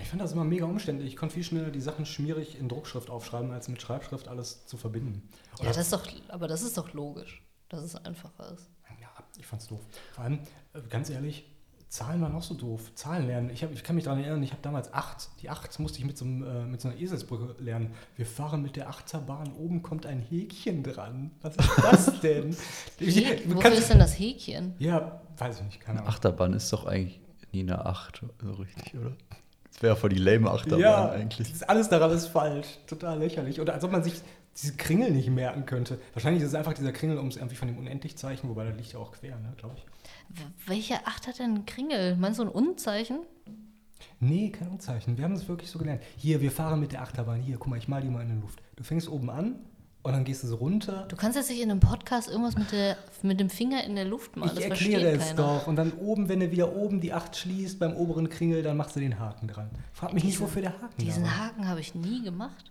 Ich 0.00 0.08
fand 0.08 0.22
das 0.22 0.32
immer 0.32 0.44
mega 0.44 0.66
umständlich. 0.66 1.08
Ich 1.08 1.16
konnte 1.16 1.34
viel 1.34 1.42
schneller 1.44 1.70
die 1.70 1.80
Sachen 1.80 2.06
schmierig 2.06 2.58
in 2.58 2.68
Druckschrift 2.68 3.10
aufschreiben, 3.10 3.50
als 3.50 3.68
mit 3.68 3.82
Schreibschrift 3.82 4.28
alles 4.28 4.64
zu 4.66 4.76
verbinden. 4.76 5.28
Ja, 5.58 5.66
das 5.66 5.78
ist 5.78 5.92
doch, 5.92 6.06
aber 6.28 6.46
das 6.46 6.62
ist 6.62 6.78
doch 6.78 6.92
logisch, 6.92 7.42
dass 7.68 7.82
es 7.82 7.96
einfacher 7.96 8.52
ist. 8.52 8.68
Ja, 9.00 9.08
ich 9.38 9.46
fand's 9.46 9.66
doof. 9.66 9.80
Vor 10.12 10.24
allem, 10.24 10.40
äh, 10.74 10.80
ganz 10.88 11.10
ehrlich, 11.10 11.44
Zahlen 11.88 12.20
waren 12.22 12.36
auch 12.36 12.42
so 12.44 12.54
doof. 12.54 12.94
Zahlen 12.94 13.26
lernen. 13.26 13.50
Ich, 13.50 13.64
hab, 13.64 13.72
ich 13.72 13.82
kann 13.82 13.96
mich 13.96 14.04
daran 14.04 14.20
erinnern, 14.20 14.40
ich 14.44 14.52
habe 14.52 14.62
damals 14.62 14.94
acht. 14.94 15.28
Die 15.42 15.50
acht 15.50 15.76
musste 15.80 15.98
ich 15.98 16.04
mit 16.04 16.16
so, 16.16 16.24
einem, 16.24 16.44
äh, 16.44 16.64
mit 16.66 16.80
so 16.80 16.86
einer 16.88 16.96
Eselsbrücke 16.96 17.60
lernen. 17.60 17.92
Wir 18.14 18.26
fahren 18.26 18.62
mit 18.62 18.76
der 18.76 18.88
Achterbahn, 18.88 19.52
oben 19.54 19.82
kommt 19.82 20.06
ein 20.06 20.20
Häkchen 20.20 20.84
dran. 20.84 21.32
Was 21.42 21.56
ist 21.56 21.70
das 21.82 22.20
denn? 22.22 22.54
Häk- 23.00 23.42
Wofür 23.48 23.60
kannst- 23.60 23.78
ist 23.80 23.90
denn 23.90 23.98
das 23.98 24.16
Häkchen? 24.16 24.74
ja, 24.78 25.20
weiß 25.36 25.58
ich 25.58 25.64
nicht, 25.64 25.80
keine 25.80 25.98
Eine 25.98 26.02
Ahnung. 26.02 26.14
Achterbahn 26.14 26.52
ist 26.52 26.72
doch 26.72 26.86
eigentlich 26.86 27.20
nie 27.52 27.62
eine 27.62 27.84
Acht, 27.84 28.22
so 28.40 28.52
richtig, 28.52 28.94
oder? 28.94 29.16
Das 29.72 29.82
wäre 29.82 29.96
voll 29.96 30.10
die 30.10 30.18
lame 30.18 30.50
Achterbahn 30.50 30.80
ja, 30.80 31.10
eigentlich. 31.10 31.50
das- 31.50 31.62
alles 31.62 31.88
daran 31.88 32.10
ist 32.10 32.26
falsch. 32.26 32.78
Total 32.86 33.18
lächerlich. 33.18 33.60
Oder 33.60 33.74
als 33.74 33.84
ob 33.84 33.92
man 33.92 34.02
sich 34.02 34.14
diese 34.60 34.74
Kringel 34.76 35.10
nicht 35.12 35.30
merken 35.30 35.64
könnte. 35.64 35.98
Wahrscheinlich 36.12 36.42
ist 36.42 36.48
es 36.50 36.54
einfach 36.54 36.72
dieser 36.74 36.92
Kringel, 36.92 37.18
um 37.18 37.28
es 37.28 37.36
irgendwie 37.36 37.54
von 37.56 37.68
dem 37.68 37.78
Unendlichzeichen, 37.78 38.50
wobei 38.50 38.64
das 38.64 38.76
liegt 38.76 38.92
ja 38.92 38.98
auch 38.98 39.12
quer, 39.12 39.36
ne, 39.36 39.52
glaube 39.56 39.76
ich. 39.78 39.86
Welche 40.66 40.94
Acht 41.06 41.26
hat 41.28 41.38
denn 41.38 41.64
Kringel? 41.66 42.16
Meinst 42.16 42.38
du 42.40 42.44
ein 42.44 42.48
Unzeichen? 42.48 43.20
Nee, 44.18 44.50
kein 44.50 44.68
Unzeichen. 44.68 45.16
Wir 45.16 45.24
haben 45.24 45.32
es 45.34 45.48
wirklich 45.48 45.70
so 45.70 45.78
gelernt. 45.78 46.02
Hier, 46.16 46.40
wir 46.40 46.50
fahren 46.50 46.80
mit 46.80 46.92
der 46.92 47.02
Achterbahn. 47.02 47.40
Hier, 47.40 47.56
guck 47.58 47.68
mal, 47.68 47.78
ich 47.78 47.88
mal 47.88 48.02
die 48.02 48.08
mal 48.08 48.22
in 48.22 48.28
der 48.28 48.36
Luft. 48.38 48.60
Du 48.76 48.82
fängst 48.82 49.08
oben 49.08 49.30
an 49.30 49.60
und 50.02 50.12
dann 50.12 50.24
gehst 50.24 50.42
du 50.42 50.46
so 50.48 50.56
runter. 50.56 51.04
Du 51.08 51.16
kannst 51.16 51.36
jetzt 51.36 51.50
nicht 51.50 51.60
in 51.60 51.70
einem 51.70 51.80
Podcast 51.80 52.28
irgendwas 52.28 52.56
mit, 52.56 52.72
der, 52.72 52.96
mit 53.22 53.38
dem 53.38 53.50
Finger 53.50 53.84
in 53.84 53.96
der 53.96 54.04
Luft 54.06 54.36
malen. 54.36 54.52
ich 54.56 54.60
das 54.68 54.70
erkläre 54.80 55.10
es 55.10 55.28
keiner. 55.28 55.36
doch. 55.36 55.66
Und 55.66 55.76
dann 55.76 55.92
oben, 55.92 56.28
wenn 56.28 56.40
du 56.40 56.50
wieder 56.50 56.72
oben 56.74 57.00
die 57.00 57.12
Acht 57.12 57.36
schließt, 57.36 57.78
beim 57.78 57.94
oberen 57.94 58.28
Kringel, 58.30 58.62
dann 58.62 58.76
machst 58.76 58.96
du 58.96 59.00
den 59.00 59.18
Haken 59.18 59.48
dran. 59.48 59.70
Frag 59.92 60.14
mich 60.14 60.24
nicht, 60.24 60.34
Diesen- 60.34 60.46
wofür 60.46 60.62
der 60.62 60.72
Haken 60.72 60.94
da 60.98 61.04
Diesen 61.04 61.22
war. 61.24 61.38
Haken 61.38 61.68
habe 61.68 61.80
ich 61.80 61.94
nie 61.94 62.22
gemacht. 62.22 62.70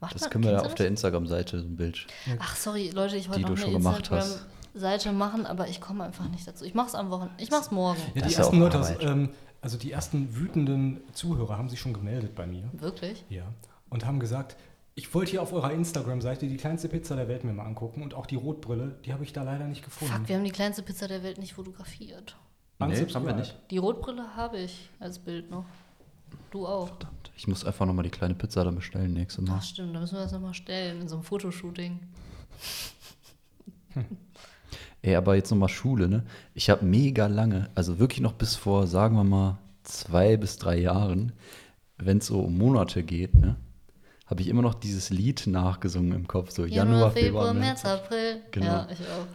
Macht 0.00 0.14
Das 0.14 0.20
man- 0.22 0.30
können 0.30 0.44
wir 0.44 0.52
da 0.52 0.58
auf 0.58 0.74
der 0.74 0.86
das? 0.86 0.90
Instagram-Seite 0.90 1.60
so 1.60 1.66
ein 1.66 1.76
Bild. 1.76 2.06
Ach, 2.38 2.54
sorry, 2.56 2.90
Leute, 2.90 3.16
ich 3.16 3.28
wollte 3.30 3.44
Die 3.44 3.50
noch 3.50 3.62
eine. 3.66 3.76
Instagram-Seite 3.76 5.12
machen, 5.12 5.46
aber 5.46 5.68
ich 5.68 5.80
komme 5.80 6.04
einfach 6.04 6.28
nicht 6.28 6.46
dazu. 6.46 6.64
Ich 6.66 6.74
mache 6.74 6.88
es 6.88 6.94
am 6.94 7.10
Wochenende. 7.10 7.42
Ich 7.42 7.50
mache 7.50 7.62
es 7.62 7.70
morgen. 7.70 7.98
Ja, 8.14 8.26
die 8.26 8.34
ersten 8.34 8.58
Leute, 8.60 8.78
aus, 8.78 8.90
Arbeit. 8.90 9.04
ähm, 9.08 9.30
also 9.62 9.78
die 9.78 9.90
ersten 9.90 10.36
wütenden 10.36 11.00
Zuhörer 11.14 11.56
haben 11.56 11.70
sich 11.70 11.80
schon 11.80 11.94
gemeldet 11.94 12.34
bei 12.34 12.46
mir. 12.46 12.68
Wirklich? 12.74 13.24
Ja. 13.30 13.44
Und 13.88 14.04
haben 14.04 14.20
gesagt, 14.20 14.56
ich 14.98 15.14
wollte 15.14 15.32
hier 15.32 15.42
auf 15.42 15.52
eurer 15.52 15.72
Instagram-Seite 15.72 16.48
die 16.48 16.56
kleinste 16.56 16.88
Pizza 16.88 17.16
der 17.16 17.28
Welt 17.28 17.44
mir 17.44 17.52
mal 17.52 17.66
angucken 17.66 18.02
und 18.02 18.14
auch 18.14 18.24
die 18.24 18.34
Rotbrille, 18.34 18.96
die 19.04 19.12
habe 19.12 19.24
ich 19.24 19.32
da 19.34 19.42
leider 19.42 19.66
nicht 19.68 19.84
gefunden. 19.84 20.14
Fuck, 20.14 20.28
wir 20.28 20.36
haben 20.36 20.44
die 20.44 20.50
kleinste 20.50 20.82
Pizza 20.82 21.06
der 21.06 21.22
Welt 21.22 21.36
nicht 21.36 21.52
fotografiert. 21.52 22.34
Nee, 22.78 23.06
haben 23.14 23.26
wir 23.26 23.34
nicht. 23.34 23.58
Die 23.70 23.76
Rotbrille 23.76 24.36
habe 24.36 24.58
ich 24.58 24.88
als 24.98 25.18
Bild 25.18 25.50
noch. 25.50 25.66
Du 26.50 26.66
auch. 26.66 26.88
Verdammt. 26.88 27.30
Ich 27.36 27.46
muss 27.46 27.64
einfach 27.64 27.84
nochmal 27.84 28.04
die 28.04 28.10
kleine 28.10 28.34
Pizza 28.34 28.64
dann 28.64 28.74
bestellen 28.74 29.12
nächstes 29.12 29.46
Mal. 29.46 29.56
Ach 29.58 29.62
stimmt, 29.62 29.94
da 29.94 30.00
müssen 30.00 30.14
wir 30.14 30.22
das 30.22 30.32
nochmal 30.32 30.54
stellen 30.54 31.02
in 31.02 31.08
so 31.08 31.16
einem 31.16 31.24
Fotoshooting. 31.24 32.00
Ey, 35.02 35.14
aber 35.14 35.36
jetzt 35.36 35.50
nochmal 35.50 35.68
Schule, 35.68 36.08
ne? 36.08 36.24
Ich 36.54 36.70
habe 36.70 36.86
mega 36.86 37.26
lange, 37.26 37.68
also 37.74 37.98
wirklich 37.98 38.20
noch 38.20 38.32
bis 38.32 38.56
vor, 38.56 38.86
sagen 38.86 39.14
wir 39.16 39.24
mal, 39.24 39.58
zwei 39.82 40.38
bis 40.38 40.56
drei 40.56 40.78
Jahren, 40.78 41.32
wenn 41.98 42.18
es 42.18 42.26
so 42.26 42.40
um 42.40 42.56
Monate 42.56 43.02
geht, 43.02 43.34
ne? 43.34 43.56
Habe 44.26 44.40
ich 44.42 44.48
immer 44.48 44.62
noch 44.62 44.74
dieses 44.74 45.10
Lied 45.10 45.46
nachgesungen 45.46 46.12
im 46.12 46.26
Kopf, 46.26 46.50
so 46.50 46.64
Januar, 46.64 47.12
Februar, 47.12 47.54
März. 47.54 47.84
April. 47.84 48.40
Genau. 48.50 48.66
Ja, 48.66 48.88
ich 48.90 48.98
auch. 49.00 49.26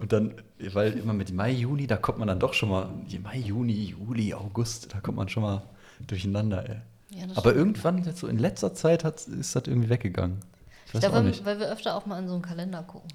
Und 0.00 0.12
dann, 0.12 0.34
weil 0.72 0.92
immer 0.94 1.12
mit 1.12 1.32
Mai, 1.32 1.50
Juni, 1.52 1.86
da 1.86 1.96
kommt 1.96 2.18
man 2.18 2.26
dann 2.28 2.40
doch 2.40 2.52
schon 2.54 2.70
mal, 2.70 2.88
Mai, 3.22 3.36
Juni, 3.38 3.94
Juli, 3.98 4.32
August, 4.34 4.92
da 4.94 5.00
kommt 5.00 5.18
man 5.18 5.28
schon 5.28 5.42
mal 5.42 5.62
durcheinander, 6.06 6.68
ey. 6.68 6.76
Ja, 7.10 7.26
das 7.26 7.36
Aber 7.36 7.50
stimmt. 7.50 7.56
irgendwann, 7.76 8.04
jetzt 8.04 8.18
so 8.20 8.26
in 8.26 8.38
letzter 8.38 8.74
Zeit, 8.74 9.04
hat, 9.04 9.20
ist 9.26 9.54
das 9.54 9.62
irgendwie 9.66 9.88
weggegangen. 9.90 10.38
Ich 10.86 10.94
Ich 10.94 11.00
glaube, 11.00 11.14
auch 11.16 11.18
weil, 11.20 11.24
nicht. 11.28 11.44
weil 11.44 11.58
wir 11.60 11.70
öfter 11.70 11.94
auch 11.96 12.06
mal 12.06 12.18
in 12.18 12.26
so 12.28 12.34
einen 12.34 12.42
Kalender 12.42 12.82
gucken. 12.82 13.08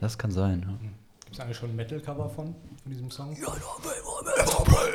Das 0.00 0.18
kann 0.18 0.30
sein. 0.30 0.62
Ja. 0.68 0.88
Gibt 1.24 1.34
es 1.34 1.40
eigentlich 1.40 1.56
schon 1.56 1.70
ein 1.70 1.76
Metal-Cover 1.76 2.28
von, 2.28 2.54
von 2.82 2.92
diesem 2.92 3.10
Song? 3.10 3.30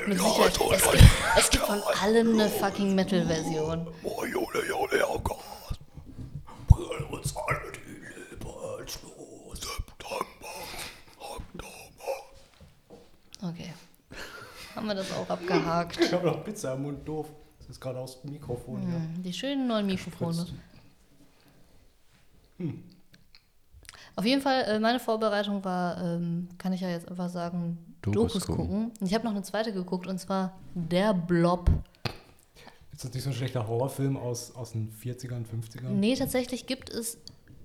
Mit 0.08 0.20
Sicherheit. 0.20 0.60
Es 0.74 0.92
gibt, 0.92 1.04
es 1.38 1.50
gibt 1.50 1.64
von 1.66 1.80
allem 2.02 2.34
eine 2.40 2.48
fucking 2.50 2.96
Metal-Version. 2.96 3.88
Okay. 13.42 13.74
Haben 14.76 14.88
wir 14.88 14.96
das 14.96 15.12
auch 15.14 15.30
abgehakt. 15.30 16.00
Ich 16.00 16.14
habe 16.14 16.28
noch 16.28 16.44
Pizza 16.44 16.74
im 16.76 16.84
Mund, 16.84 17.08
doof. 17.08 17.28
Das 17.60 17.70
ist 17.70 17.80
gerade 17.82 18.00
aus 18.00 18.22
dem 18.22 18.32
Mikrofon 18.32 18.82
hier. 18.82 18.96
Hm, 18.96 19.24
Die 19.24 19.34
schönen 19.34 19.68
neuen 19.68 19.86
Mikrofone. 19.86 20.46
Auf 24.16 24.26
jeden 24.26 24.42
Fall, 24.42 24.64
äh, 24.64 24.80
meine 24.80 25.00
Vorbereitung 25.00 25.64
war, 25.66 25.98
ähm, 26.04 26.50
kann 26.58 26.74
ich 26.74 26.82
ja 26.82 26.90
jetzt 26.90 27.08
einfach 27.10 27.30
sagen, 27.30 27.96
Dokus 28.02 28.34
Dokus, 28.34 28.46
gucken. 28.48 28.68
gucken. 28.68 28.92
Und 29.00 29.08
Ich 29.08 29.14
habe 29.14 29.24
noch 29.26 29.32
eine 29.32 29.42
zweite 29.44 29.74
geguckt 29.74 30.08
und 30.08 30.20
zwar 30.20 30.54
Der 30.74 31.14
Blob. 31.14 31.70
Ist 32.94 33.06
das 33.06 33.14
nicht 33.14 33.24
so 33.24 33.30
ein 33.30 33.36
schlechter 33.36 33.68
Horrorfilm 33.68 34.18
aus, 34.18 34.54
aus 34.56 34.74
den 34.74 34.92
40ern, 34.92 35.46
50ern? 35.46 35.90
Nee, 35.90 36.16
tatsächlich 36.16 36.66
gibt 36.68 36.90
es 36.90 37.18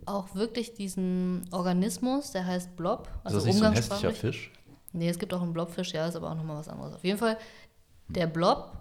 auch 0.06 0.34
wirklich 0.34 0.74
diesen 0.74 1.44
Organismus, 1.50 2.30
der 2.30 2.46
heißt 2.46 2.76
Blob. 2.76 3.08
Ist 3.08 3.26
Also 3.26 3.36
das 3.38 3.44
nicht 3.46 3.58
so 3.58 3.64
ein 3.64 3.72
hässlicher. 3.72 4.12
Fisch? 4.12 4.52
Nee, 4.92 5.08
es 5.08 5.18
gibt 5.18 5.34
auch 5.34 5.42
einen 5.42 5.52
Blobfisch, 5.52 5.92
ja, 5.92 6.06
ist 6.06 6.16
aber 6.16 6.30
auch 6.30 6.36
nochmal 6.36 6.56
was 6.58 6.68
anderes. 6.68 6.94
Auf 6.94 7.04
jeden 7.04 7.18
Fall, 7.18 7.36
der 8.08 8.26
Blob 8.28 8.72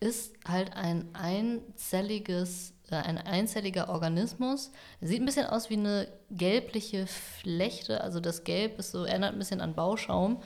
ist 0.00 0.34
halt 0.46 0.72
ein 0.74 1.08
einzelliges, 1.14 2.74
äh, 2.90 2.96
ein 2.96 3.16
einzelliger 3.18 3.88
Organismus. 3.88 4.72
Er 5.00 5.06
sieht 5.08 5.20
ein 5.22 5.26
bisschen 5.26 5.46
aus 5.46 5.70
wie 5.70 5.74
eine 5.76 6.08
gelbliche 6.30 7.06
Flechte, 7.06 8.00
also 8.02 8.18
das 8.18 8.42
Gelb 8.42 8.78
ist 8.80 8.90
so, 8.90 9.04
erinnert 9.04 9.34
ein 9.34 9.38
bisschen 9.38 9.60
an 9.60 9.74
Bauschaum 9.74 10.42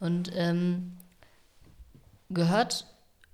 und 0.00 0.30
ähm, 0.34 0.96
gehört, 2.30 2.86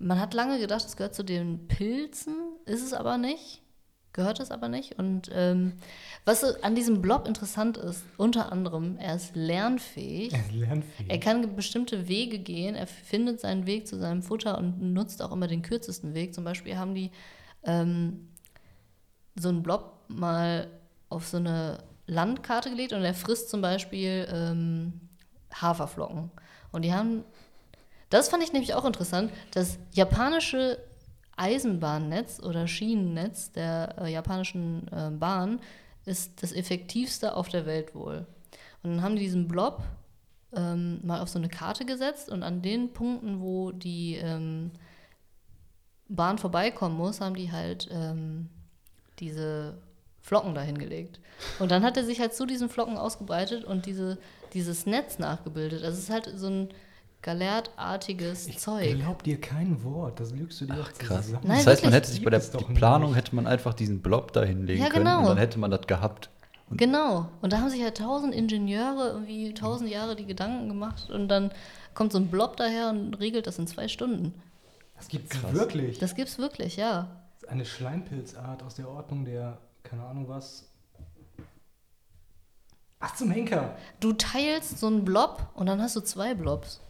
man 0.02 0.20
hat 0.20 0.34
lange 0.34 0.58
gedacht, 0.58 0.84
es 0.84 0.96
gehört 0.96 1.14
zu 1.14 1.24
den 1.24 1.68
Pilzen, 1.68 2.34
ist 2.66 2.82
es 2.82 2.92
aber 2.92 3.18
nicht. 3.18 3.62
Gehört 4.12 4.40
es 4.40 4.50
aber 4.50 4.68
nicht. 4.68 4.98
Und 4.98 5.30
ähm, 5.32 5.72
was 6.26 6.44
an 6.62 6.74
diesem 6.74 7.00
Blob 7.00 7.26
interessant 7.26 7.78
ist, 7.78 8.04
unter 8.18 8.52
anderem, 8.52 8.98
er 8.98 9.16
ist 9.16 9.34
lernfähig. 9.34 10.34
Er 10.34 10.40
ist 10.40 10.52
lernfähig. 10.52 11.10
Er 11.10 11.18
kann 11.18 11.56
bestimmte 11.56 12.08
Wege 12.08 12.38
gehen, 12.38 12.74
er 12.74 12.86
findet 12.86 13.40
seinen 13.40 13.64
Weg 13.64 13.86
zu 13.86 13.98
seinem 13.98 14.22
Futter 14.22 14.58
und 14.58 14.82
nutzt 14.92 15.22
auch 15.22 15.32
immer 15.32 15.46
den 15.46 15.62
kürzesten 15.62 16.12
Weg. 16.12 16.34
Zum 16.34 16.44
Beispiel 16.44 16.76
haben 16.76 16.94
die 16.94 17.10
ähm, 17.64 18.28
so 19.34 19.48
einen 19.48 19.62
Blob 19.62 19.94
mal 20.08 20.68
auf 21.08 21.26
so 21.26 21.38
eine 21.38 21.78
Landkarte 22.06 22.68
gelegt 22.68 22.92
und 22.92 23.02
er 23.02 23.14
frisst 23.14 23.48
zum 23.48 23.62
Beispiel 23.62 24.26
ähm, 24.30 25.00
Haferflocken. 25.54 26.30
Und 26.70 26.82
die 26.82 26.92
haben, 26.92 27.24
das 28.12 28.28
fand 28.28 28.42
ich 28.42 28.52
nämlich 28.52 28.74
auch 28.74 28.84
interessant, 28.84 29.32
das 29.52 29.78
japanische 29.92 30.78
Eisenbahnnetz 31.36 32.40
oder 32.40 32.68
Schienennetz 32.68 33.52
der 33.52 33.96
äh, 33.98 34.12
japanischen 34.12 34.86
äh, 34.92 35.10
Bahn 35.10 35.60
ist 36.04 36.42
das 36.42 36.52
effektivste 36.52 37.34
auf 37.34 37.48
der 37.48 37.64
Welt 37.64 37.94
wohl. 37.94 38.26
Und 38.82 38.90
dann 38.90 39.02
haben 39.02 39.16
die 39.16 39.22
diesen 39.22 39.48
Blob 39.48 39.82
ähm, 40.54 41.00
mal 41.02 41.20
auf 41.20 41.28
so 41.28 41.38
eine 41.38 41.48
Karte 41.48 41.86
gesetzt 41.86 42.28
und 42.28 42.42
an 42.42 42.60
den 42.60 42.92
Punkten, 42.92 43.40
wo 43.40 43.72
die 43.72 44.16
ähm, 44.16 44.72
Bahn 46.08 46.36
vorbeikommen 46.36 46.96
muss, 46.96 47.20
haben 47.20 47.34
die 47.34 47.50
halt 47.50 47.88
ähm, 47.90 48.50
diese 49.20 49.78
Flocken 50.20 50.54
dahin 50.54 50.76
gelegt. 50.76 51.20
Und 51.58 51.70
dann 51.70 51.82
hat 51.82 51.96
er 51.96 52.04
sich 52.04 52.20
halt 52.20 52.34
zu 52.34 52.44
diesen 52.44 52.68
Flocken 52.68 52.98
ausgebreitet 52.98 53.64
und 53.64 53.86
diese, 53.86 54.18
dieses 54.52 54.84
Netz 54.84 55.18
nachgebildet. 55.18 55.82
Also 55.82 55.96
es 55.96 56.04
ist 56.04 56.10
halt 56.10 56.30
so 56.36 56.48
ein 56.48 56.68
galertartiges 57.22 58.48
ich 58.48 58.58
Zeug. 58.58 58.96
glaub 58.96 59.22
dir 59.22 59.40
kein 59.40 59.82
Wort, 59.84 60.20
das 60.20 60.32
lügst 60.32 60.60
du 60.60 60.66
dir 60.66 60.74
Ach, 60.82 60.92
krass. 60.98 61.26
zusammen. 61.26 61.44
Nein, 61.46 61.58
das 61.58 61.66
heißt, 61.66 61.84
man 61.84 61.92
hätte 61.92 62.10
sich 62.10 62.22
bei 62.22 62.30
der 62.30 62.40
Planung 62.40 63.10
nicht. 63.10 63.18
hätte 63.18 63.36
man 63.36 63.46
einfach 63.46 63.74
diesen 63.74 64.02
Blob 64.02 64.32
da 64.32 64.42
hinlegen 64.42 64.82
Ja, 64.82 64.90
können 64.90 65.04
genau. 65.04 65.20
und 65.20 65.26
dann 65.26 65.38
hätte 65.38 65.58
man 65.58 65.70
das 65.70 65.86
gehabt. 65.86 66.30
Genau. 66.70 67.28
Und 67.42 67.52
da 67.52 67.58
haben 67.58 67.68
sich 67.70 67.80
ja 67.80 67.90
tausend 67.90 68.34
Ingenieure 68.34 69.08
irgendwie 69.10 69.52
tausend 69.54 69.90
Jahre 69.90 70.16
die 70.16 70.24
Gedanken 70.26 70.68
gemacht 70.68 71.10
und 71.10 71.28
dann 71.28 71.52
kommt 71.94 72.12
so 72.12 72.18
ein 72.18 72.28
Blob 72.28 72.56
daher 72.56 72.88
und 72.90 73.14
regelt 73.20 73.46
das 73.46 73.58
in 73.58 73.66
zwei 73.66 73.88
Stunden. 73.88 74.34
Das 74.96 75.08
gibt's 75.08 75.30
Krass. 75.38 75.52
wirklich. 75.52 75.98
Das 75.98 76.14
gibt's 76.14 76.38
wirklich, 76.38 76.76
ja. 76.76 77.08
Eine 77.48 77.64
Schleimpilzart 77.66 78.62
aus 78.62 78.76
der 78.76 78.88
Ordnung 78.88 79.24
der, 79.24 79.58
keine 79.82 80.02
Ahnung 80.04 80.28
was. 80.28 80.68
Ach, 83.00 83.14
zum 83.16 83.30
Henker. 83.32 83.76
Du 84.00 84.12
teilst 84.12 84.78
so 84.78 84.86
einen 84.86 85.04
Blob 85.04 85.48
und 85.54 85.66
dann 85.66 85.82
hast 85.82 85.96
du 85.96 86.00
zwei 86.00 86.34
Blobs. 86.34 86.80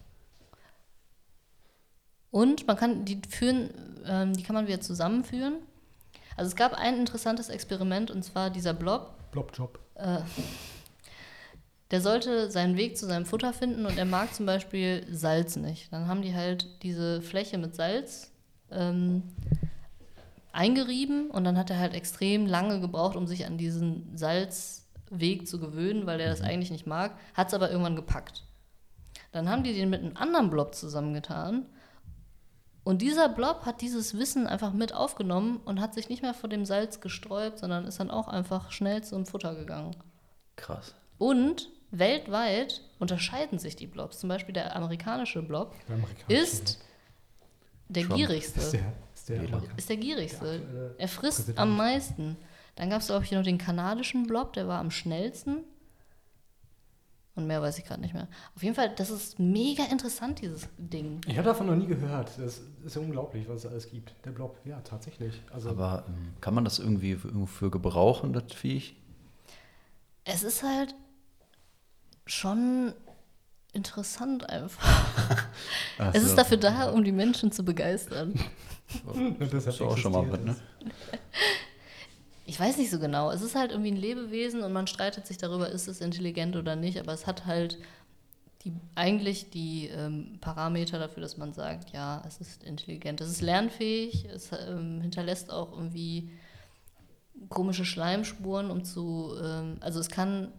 Und 2.33 2.67
man 2.67 2.77
kann 2.77 3.05
die 3.05 3.21
führen, 3.29 3.71
ähm, 4.07 4.33
die 4.33 4.43
kann 4.43 4.55
man 4.55 4.67
wieder 4.67 4.81
zusammenführen. 4.81 5.57
Also 6.37 6.49
es 6.49 6.57
gab 6.57 6.73
ein 6.73 6.99
interessantes 6.99 7.51
Experiment 7.51 8.11
und 8.11 8.25
zwar 8.25 8.49
dieser 8.49 8.73
Blob, 8.73 9.13
Blobjob. 9.31 9.79
äh, 9.95 10.19
der 11.91 12.01
sollte 12.01 12.51
seinen 12.51 12.79
Weg 12.79 12.97
zu 12.97 13.07
seinem 13.07 13.27
Futter 13.27 13.53
finden 13.53 13.85
und 13.85 13.99
er 13.99 14.07
mag 14.07 14.35
zum 14.35 14.47
Beispiel 14.47 15.07
Salz 15.11 15.57
nicht. 15.57 15.93
Dann 15.93 16.07
haben 16.09 16.23
die 16.23 16.35
halt 16.35 16.83
diese 16.83 17.21
Fläche 17.21 17.59
mit 17.59 17.75
Salz 17.75 18.33
ähm, 18.71 19.25
eingerieben 20.53 21.31
und 21.31 21.45
dann 21.45 21.59
hat 21.59 21.69
er 21.69 21.79
halt 21.79 21.93
extrem 21.93 22.47
lange 22.47 22.81
gebraucht, 22.81 23.15
um 23.15 23.27
sich 23.27 23.45
an 23.45 23.59
diesen 23.59 24.17
Salzweg 24.17 25.47
zu 25.47 25.61
gewöhnen, 25.61 26.07
weil 26.07 26.19
er 26.19 26.31
das 26.31 26.41
eigentlich 26.41 26.71
nicht 26.71 26.87
mag, 26.87 27.15
hat 27.35 27.49
es 27.49 27.55
aber 27.55 27.71
irgendwann 27.71 27.97
gepackt. 27.97 28.45
Dann 29.33 29.51
haben 29.51 29.65
die 29.65 29.75
den 29.75 29.91
mit 29.91 30.01
einem 30.01 30.17
anderen 30.17 30.49
Blob 30.49 30.75
zusammengetan 30.75 31.67
und 32.85 33.03
dieser 33.03 33.29
Blob 33.29 33.65
hat 33.65 33.81
dieses 33.81 34.19
Wissen 34.19 34.47
einfach 34.47 34.73
mit 34.73 34.95
aufgenommen 34.95 35.61
und 35.65 35.81
hat 35.81 35.95
sich 35.95 36.09
nicht 36.09 36.23
mehr 36.23 36.35
vor 36.35 36.49
dem 36.49 36.65
Salz 36.65 37.01
gesträubt, 37.01 37.59
sondern 37.59 37.85
ist 37.87 38.01
dann 38.01 38.11
auch 38.11 38.29
einfach 38.29 38.73
schnell 38.73 39.03
zum 39.05 39.25
Futter 39.27 39.55
gegangen. 39.55 39.95
Krass. 40.57 40.95
Und 41.19 41.71
weltweit 41.91 42.81
unterscheiden 42.99 43.59
sich 43.59 43.77
die 43.77 43.87
Blobs. 43.87 44.19
Zum 44.19 44.29
Beispiel 44.29 44.53
der 44.55 44.75
amerikanische 44.75 45.43
Blob 45.43 45.75
Der 45.89 45.97
amerikanische 45.97 46.43
ist 46.43 46.79
der 47.89 48.05
Trump. 48.05 48.17
gierigste. 48.17 48.61
Ist 48.61 48.73
der, 48.73 48.81
ist 49.15 49.29
der 49.29 49.43
Ist 49.77 49.89
der 49.89 49.97
der 49.97 49.97
gierigste. 50.05 50.37
aktuelle 50.47 50.95
Er 50.99 51.09
frisst 51.09 51.37
Präsident. 51.39 51.59
am 51.59 51.77
meisten. 51.77 52.37
Dann 52.77 52.89
gab 52.91 53.01
es, 53.03 53.09
glaube 53.09 53.25
ich, 53.25 53.31
noch 53.33 53.43
den 53.43 53.59
kanadischen 53.59 54.27
Blob, 54.27 54.55
der 54.55 54.67
war 54.67 54.81
am 54.81 54.91
schnellsten. 54.91 55.59
Und 57.35 57.47
mehr 57.47 57.63
weiß 57.63 57.79
ich 57.79 57.85
gerade 57.85 58.01
nicht 58.03 58.13
mehr. 58.13 58.29
Auf 58.55 58.63
jeden 58.63 58.75
Fall, 58.75 58.95
das 58.95 59.09
ist 59.09 59.39
mega 59.39 59.85
interessant, 59.85 60.43
dieses 60.43 60.69
Ding. 60.77 61.23
Ich 61.27 61.39
habe 61.39 61.47
davon 61.49 61.67
noch 61.67 61.77
nie 61.77 61.87
gehört. 61.87 62.31
Das 62.39 62.61
ist 62.85 62.95
ja 62.95 63.01
unglaublich, 63.01 63.49
was 63.49 63.65
es 63.65 63.71
alles 63.71 63.91
gibt. 63.91 64.15
Der 64.27 64.33
Blob, 64.33 64.59
ja, 64.67 64.81
tatsächlich. 64.83 65.41
Also, 65.51 65.71
Aber 65.71 66.05
ähm, 66.09 66.35
kann 66.43 66.53
man 66.53 66.65
das 66.65 66.79
irgendwie 66.79 67.15
für, 67.17 67.29
irgendwo 67.29 67.47
für 67.47 67.71
gebrauchen, 67.71 68.35
das 68.35 68.53
Viech? 68.53 68.97
Es 70.25 70.43
ist 70.43 70.63
halt 70.63 70.95
schon 72.27 72.93
interessant 73.73 74.49
einfach. 74.51 74.83
Ach 75.99 76.11
Es 76.15 76.23
so. 76.23 76.29
ist 76.29 76.37
dafür 76.37 76.59
da, 76.59 76.91
um 76.91 77.03
die 77.03 77.13
Menschen 77.13 77.51
zu 77.51 77.65
begeistern. 77.65 78.39
das 79.41 79.67
ist 79.67 79.81
auch 79.81 79.97
schon 79.97 80.13
mal 80.13 80.31
was, 80.31 80.41
ne? 80.41 80.57
Ich 82.45 82.59
weiß 82.59 82.77
nicht 82.77 82.91
so 82.91 82.99
genau. 82.99 83.31
Es 83.31 83.43
ist 83.43 83.55
halt 83.55 83.71
irgendwie 83.71 83.93
ein 83.93 83.97
Lebewesen 83.97 84.63
und 84.63 84.73
man 84.73 84.87
streitet 84.87 85.27
sich 85.27 85.39
darüber, 85.39 85.69
ist 85.69 85.89
es 85.89 86.01
intelligent 86.01 86.57
oder 86.57 86.77
nicht, 86.77 86.99
aber 86.99 87.13
es 87.13 87.27
hat 87.27 87.47
halt 87.47 87.79
die, 88.65 88.73
eigentlich 88.95 89.51
die 89.51 89.89
ähm, 89.89 90.39
Parameter 90.41 90.99
dafür, 90.99 91.23
dass 91.23 91.37
man 91.37 91.53
sagt, 91.53 91.93
ja, 91.93 92.23
es 92.27 92.41
ist 92.41 92.63
intelligent. 92.63 93.21
Es 93.21 93.29
ist 93.31 93.43
lernfähig, 93.43 94.27
es 94.27 94.51
ähm, 94.69 95.01
hinterlässt 95.01 95.53
auch 95.53 95.73
irgendwie 95.73 96.31
komische 97.49 97.85
Schleimspuren, 97.85 98.71
um 98.71 98.85
zu, 98.85 99.35
ähm, 99.43 99.79
also 99.81 100.01
es 100.01 100.09
kann 100.09 100.53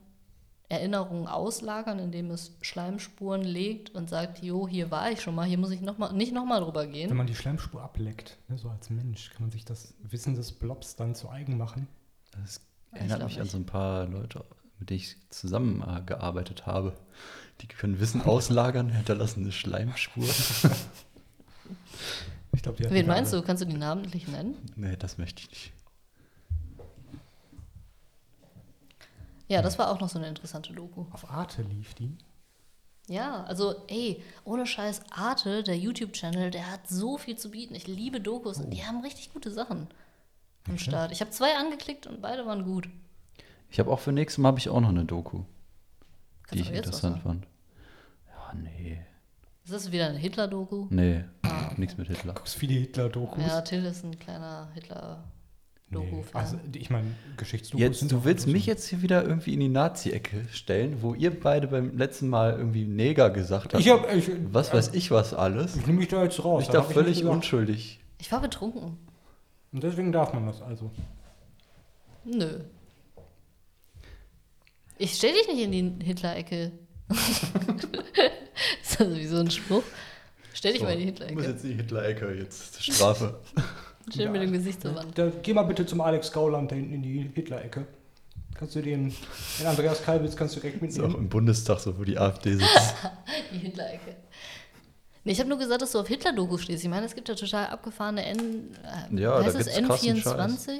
Erinnerungen 0.69 1.27
auslagern, 1.27 1.99
indem 1.99 2.31
es 2.31 2.55
Schleimspuren 2.61 3.41
legt 3.43 3.91
und 3.91 4.09
sagt, 4.09 4.41
jo, 4.41 4.67
hier 4.67 4.89
war 4.91 5.11
ich 5.11 5.21
schon 5.21 5.35
mal, 5.35 5.45
hier 5.45 5.57
muss 5.57 5.71
ich 5.71 5.81
noch 5.81 5.97
mal, 5.97 6.11
nicht 6.13 6.33
nochmal 6.33 6.61
drüber 6.61 6.87
gehen. 6.87 7.09
Wenn 7.09 7.17
man 7.17 7.27
die 7.27 7.35
Schleimspur 7.35 7.81
ableckt, 7.81 8.37
ne, 8.47 8.57
so 8.57 8.69
als 8.69 8.89
Mensch, 8.89 9.29
kann 9.31 9.41
man 9.43 9.51
sich 9.51 9.65
das 9.65 9.93
Wissen 10.01 10.35
des 10.35 10.51
Blobs 10.53 10.95
dann 10.95 11.13
zu 11.15 11.29
eigen 11.29 11.57
machen. 11.57 11.87
Das 12.31 12.61
erinnert 12.91 13.19
glaub 13.19 13.29
mich 13.29 13.37
an 13.37 13.43
nicht. 13.43 13.51
so 13.51 13.57
ein 13.57 13.65
paar 13.65 14.07
Leute, 14.07 14.43
mit 14.79 14.89
denen 14.89 14.99
ich 15.01 15.15
zusammengearbeitet 15.29 16.65
habe. 16.65 16.93
Die 17.61 17.67
können 17.67 17.99
Wissen 17.99 18.21
auslagern, 18.25 18.89
hinterlassen 18.89 19.41
eine 19.43 19.51
Schleimspur. 19.51 20.25
Ich 22.55 22.61
glaube, 22.61 22.77
die 22.83 22.89
Wen 22.89 23.07
meinst 23.07 23.33
alle. 23.33 23.41
du? 23.41 23.47
Kannst 23.47 23.63
du 23.63 23.67
die 23.67 23.77
namentlich 23.77 24.27
nennen? 24.27 24.55
nee, 24.75 24.95
das 24.95 25.17
möchte 25.17 25.41
ich 25.41 25.49
nicht. 25.49 25.73
Ja, 29.47 29.61
das 29.61 29.77
war 29.77 29.91
auch 29.91 29.99
noch 29.99 30.09
so 30.09 30.17
eine 30.19 30.27
interessante 30.27 30.73
Doku. 30.73 31.05
Auf 31.11 31.29
Arte 31.29 31.61
lief 31.63 31.93
die. 31.93 32.17
Ja, 33.07 33.43
also 33.43 33.75
ey, 33.87 34.23
ohne 34.45 34.65
Scheiß, 34.65 35.01
Arte, 35.11 35.63
der 35.63 35.77
YouTube-Channel, 35.77 36.51
der 36.51 36.71
hat 36.71 36.87
so 36.87 37.17
viel 37.17 37.37
zu 37.37 37.51
bieten. 37.51 37.75
Ich 37.75 37.87
liebe 37.87 38.21
Dokus 38.21 38.59
und 38.59 38.69
die 38.71 38.85
haben 38.85 39.01
richtig 39.01 39.33
gute 39.33 39.51
Sachen 39.51 39.87
am 40.67 40.75
Okay. 40.75 40.83
Start. 40.83 41.11
Ich 41.11 41.19
habe 41.19 41.31
zwei 41.31 41.55
angeklickt 41.57 42.07
und 42.07 42.21
beide 42.21 42.45
waren 42.45 42.63
gut. 42.63 42.87
Ich 43.69 43.79
habe 43.79 43.91
auch 43.91 43.99
für 43.99 44.13
nächstes 44.13 44.37
Mal 44.37 44.49
habe 44.49 44.59
ich 44.59 44.69
auch 44.69 44.79
noch 44.79 44.89
eine 44.89 45.03
Doku, 45.03 45.43
Kannst 46.43 46.53
die 46.53 46.57
du 46.59 46.69
ich 46.71 46.77
interessant 46.77 47.19
fand. 47.21 47.45
Ja, 48.29 48.53
nee. 48.53 49.01
Ist 49.65 49.73
das 49.73 49.91
wieder 49.91 50.07
eine 50.07 50.17
Hitler-Doku? 50.17 50.87
Nee, 50.89 51.25
nichts 51.77 51.97
mit 51.97 52.07
Hitler. 52.07 52.33
Guckst 52.33 52.55
viele 52.55 52.73
Hitler-Dokus? 52.75 53.43
Ja, 53.45 53.61
Till 53.61 53.83
ist 53.83 54.03
ein 54.05 54.17
kleiner 54.19 54.69
Hitler-Doku-Fan. 55.93 56.31
Nee. 56.33 56.39
Also, 56.39 56.57
ich 56.75 56.89
meine, 56.89 57.07
Geschichtsdokus 57.37 57.81
Jetzt, 57.81 57.99
sind 57.99 58.11
du 58.11 58.23
willst 58.25 58.47
mich 58.47 58.65
jetzt 58.65 58.87
hier 58.87 59.01
wieder 59.01 59.23
irgendwie 59.23 59.53
in 59.53 59.59
die 59.59 59.69
Nazi-Ecke 59.69 60.45
stellen, 60.51 60.97
wo 61.01 61.13
ihr 61.13 61.37
beide 61.37 61.67
beim 61.67 61.97
letzten 61.97 62.29
Mal 62.29 62.53
irgendwie 62.53 62.85
Neger 62.85 63.29
gesagt 63.29 63.73
habt. 63.73 63.83
Ich 63.83 63.89
hab, 63.89 64.13
ich, 64.13 64.29
was 64.51 64.73
weiß 64.73 64.93
ich 64.93 65.11
was 65.11 65.33
alles. 65.33 65.75
Ich 65.75 65.85
nehme 65.85 65.99
mich 65.99 66.09
da 66.09 66.23
jetzt 66.23 66.43
raus. 66.43 66.63
Ich 66.63 66.69
da 66.69 66.83
völlig 66.83 67.19
gesagt. 67.19 67.35
unschuldig. 67.35 67.99
Ich 68.19 68.31
war 68.31 68.41
betrunken. 68.41 68.97
Und 69.71 69.83
deswegen 69.83 70.11
darf 70.11 70.33
man 70.33 70.45
das 70.45 70.61
also. 70.61 70.91
Nö. 72.25 72.61
Ich 74.97 75.15
stell 75.15 75.33
dich 75.33 75.47
nicht 75.47 75.63
in 75.63 75.99
die 75.99 76.05
Hitler-Ecke. 76.05 76.71
ist 77.09 78.99
das 78.99 79.15
wie 79.15 79.25
so 79.25 79.37
ein 79.37 79.51
Spruch? 79.51 79.83
Stell 80.53 80.73
dich 80.73 80.81
mal 80.83 80.93
in 80.93 80.99
die 80.99 81.05
Du 81.07 81.11
musst 81.11 81.29
Hitler-Ecke. 81.29 81.51
jetzt 81.51 81.63
in 81.63 81.69
die 81.71 81.75
Hitler-Ecke, 81.77 82.33
jetzt 82.35 82.83
Strafe. 82.83 83.39
Stell 84.11 84.29
mit 84.29 84.41
dem 84.41 84.51
Gesicht 84.51 84.81
zur 84.81 84.95
Wand. 84.95 85.17
Da, 85.17 85.31
geh 85.41 85.53
mal 85.53 85.63
bitte 85.63 85.85
zum 85.85 86.01
Alex 86.01 86.31
Gauland 86.31 86.71
da 86.71 86.75
hinten 86.75 86.93
in 86.93 87.01
die 87.03 87.31
Hitler-Ecke. 87.33 87.85
Kannst 88.55 88.75
du 88.75 88.81
den, 88.81 89.13
den 89.59 89.67
Andreas 89.67 90.03
Kalbitz 90.03 90.35
kannst 90.35 90.55
du 90.55 90.59
direkt 90.59 90.81
ist 90.83 90.99
auch 90.99 91.03
mitnehmen. 91.03 91.23
im 91.23 91.29
Bundestag 91.29 91.79
so, 91.79 91.97
wo 91.97 92.03
die 92.03 92.17
AfD 92.17 92.53
sitzt. 92.53 92.69
Die 93.51 93.57
Hitler-Ecke. 93.57 94.15
Nee, 95.23 95.31
ich 95.31 95.39
habe 95.39 95.49
nur 95.49 95.57
gesagt, 95.57 95.81
dass 95.81 95.91
du 95.93 95.99
auf 95.99 96.07
Hitler-Doku 96.07 96.57
stehst. 96.57 96.83
Ich 96.83 96.89
meine, 96.89 97.05
es 97.05 97.15
gibt 97.15 97.29
ja 97.29 97.35
total 97.35 97.67
abgefahrene 97.67 98.25
N. 98.25 98.71
Äh, 99.11 99.15
Ja, 99.21 99.39
da 99.39 99.45
heißt 99.45 99.55
es 99.55 99.73
gibt's 99.73 99.87
krassen 99.87 100.17
N24? 100.17 100.79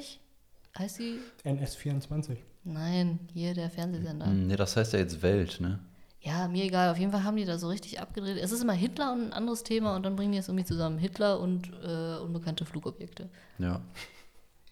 Heißt 0.78 0.98
die? 0.98 1.18
NS24. 1.44 2.36
Nein, 2.64 3.18
hier 3.32 3.54
der 3.54 3.70
Fernsehsender. 3.70 4.26
Hm, 4.26 4.46
nee, 4.46 4.56
das 4.56 4.76
heißt 4.76 4.92
ja 4.92 4.98
jetzt 4.98 5.22
Welt, 5.22 5.60
ne? 5.60 5.78
Ja, 6.24 6.48
mir 6.48 6.64
egal. 6.64 6.90
Auf 6.90 6.96
jeden 6.96 7.12
Fall 7.12 7.22
haben 7.22 7.36
die 7.36 7.44
da 7.44 7.58
so 7.58 7.68
richtig 7.68 8.00
abgedreht. 8.00 8.38
Es 8.38 8.50
ist 8.50 8.62
immer 8.62 8.72
Hitler 8.72 9.12
und 9.12 9.26
ein 9.26 9.32
anderes 9.34 9.62
Thema 9.62 9.94
und 9.94 10.04
dann 10.04 10.16
bringen 10.16 10.32
die 10.32 10.38
es 10.38 10.48
irgendwie 10.48 10.64
zusammen. 10.64 10.96
Hitler 10.98 11.38
und 11.38 11.70
äh, 11.84 12.16
unbekannte 12.16 12.64
Flugobjekte. 12.64 13.28
Ja. 13.58 13.82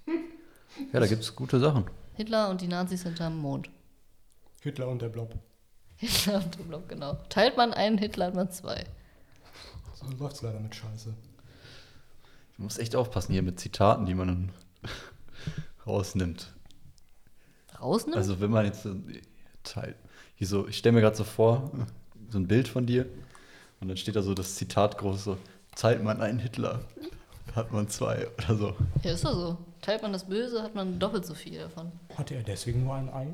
Ja, 0.06 1.00
da 1.00 1.06
gibt 1.06 1.22
es 1.22 1.36
gute 1.36 1.60
Sachen. 1.60 1.84
Hitler 2.14 2.48
und 2.48 2.62
die 2.62 2.68
Nazis 2.68 3.02
sind 3.02 3.20
am 3.20 3.36
Mond. 3.38 3.68
Hitler 4.62 4.88
und 4.88 5.02
der 5.02 5.10
Blob. 5.10 5.34
Hitler 5.96 6.36
und 6.42 6.58
der 6.58 6.64
Block, 6.64 6.88
genau. 6.88 7.14
Teilt 7.28 7.58
man 7.58 7.74
einen 7.74 7.98
Hitler, 7.98 8.26
hat 8.26 8.34
man 8.34 8.50
zwei. 8.50 8.86
So 9.94 10.06
läuft's 10.18 10.40
leider 10.40 10.58
mit 10.58 10.74
Scheiße. 10.74 11.12
Du 12.56 12.62
musst 12.62 12.78
echt 12.78 12.96
aufpassen 12.96 13.32
hier 13.34 13.42
mit 13.42 13.60
Zitaten, 13.60 14.06
die 14.06 14.14
man 14.14 14.28
dann 14.28 14.52
rausnimmt. 15.86 16.50
Rausnehmen? 17.78 18.18
Also 18.18 18.40
wenn 18.40 18.50
man 18.50 18.64
jetzt 18.64 18.84
so 18.84 18.96
teilt, 19.64 19.96
hier 20.34 20.46
so, 20.46 20.66
ich 20.68 20.78
stelle 20.78 20.94
mir 20.94 21.00
gerade 21.00 21.16
so 21.16 21.24
vor, 21.24 21.70
so 22.30 22.38
ein 22.38 22.46
Bild 22.48 22.68
von 22.68 22.86
dir 22.86 23.06
und 23.80 23.88
dann 23.88 23.96
steht 23.96 24.16
da 24.16 24.22
so 24.22 24.34
das 24.34 24.54
Zitat 24.56 24.98
groß 24.98 25.24
so, 25.24 25.38
teilt 25.76 26.02
man 26.02 26.20
einen 26.20 26.38
Hitler, 26.38 26.80
hat 27.54 27.72
man 27.72 27.88
zwei 27.88 28.28
oder 28.38 28.56
so. 28.56 28.76
ja, 29.02 29.12
ist 29.12 29.24
doch 29.24 29.34
so. 29.34 29.58
Teilt 29.80 30.00
man 30.02 30.12
das 30.12 30.24
Böse, 30.28 30.62
hat 30.62 30.74
man 30.76 30.98
doppelt 30.98 31.26
so 31.26 31.34
viel 31.34 31.58
davon. 31.58 31.90
Hatte 32.16 32.34
er 32.36 32.42
deswegen 32.42 32.84
nur 32.84 32.94
ein 32.94 33.08
Ei? 33.12 33.26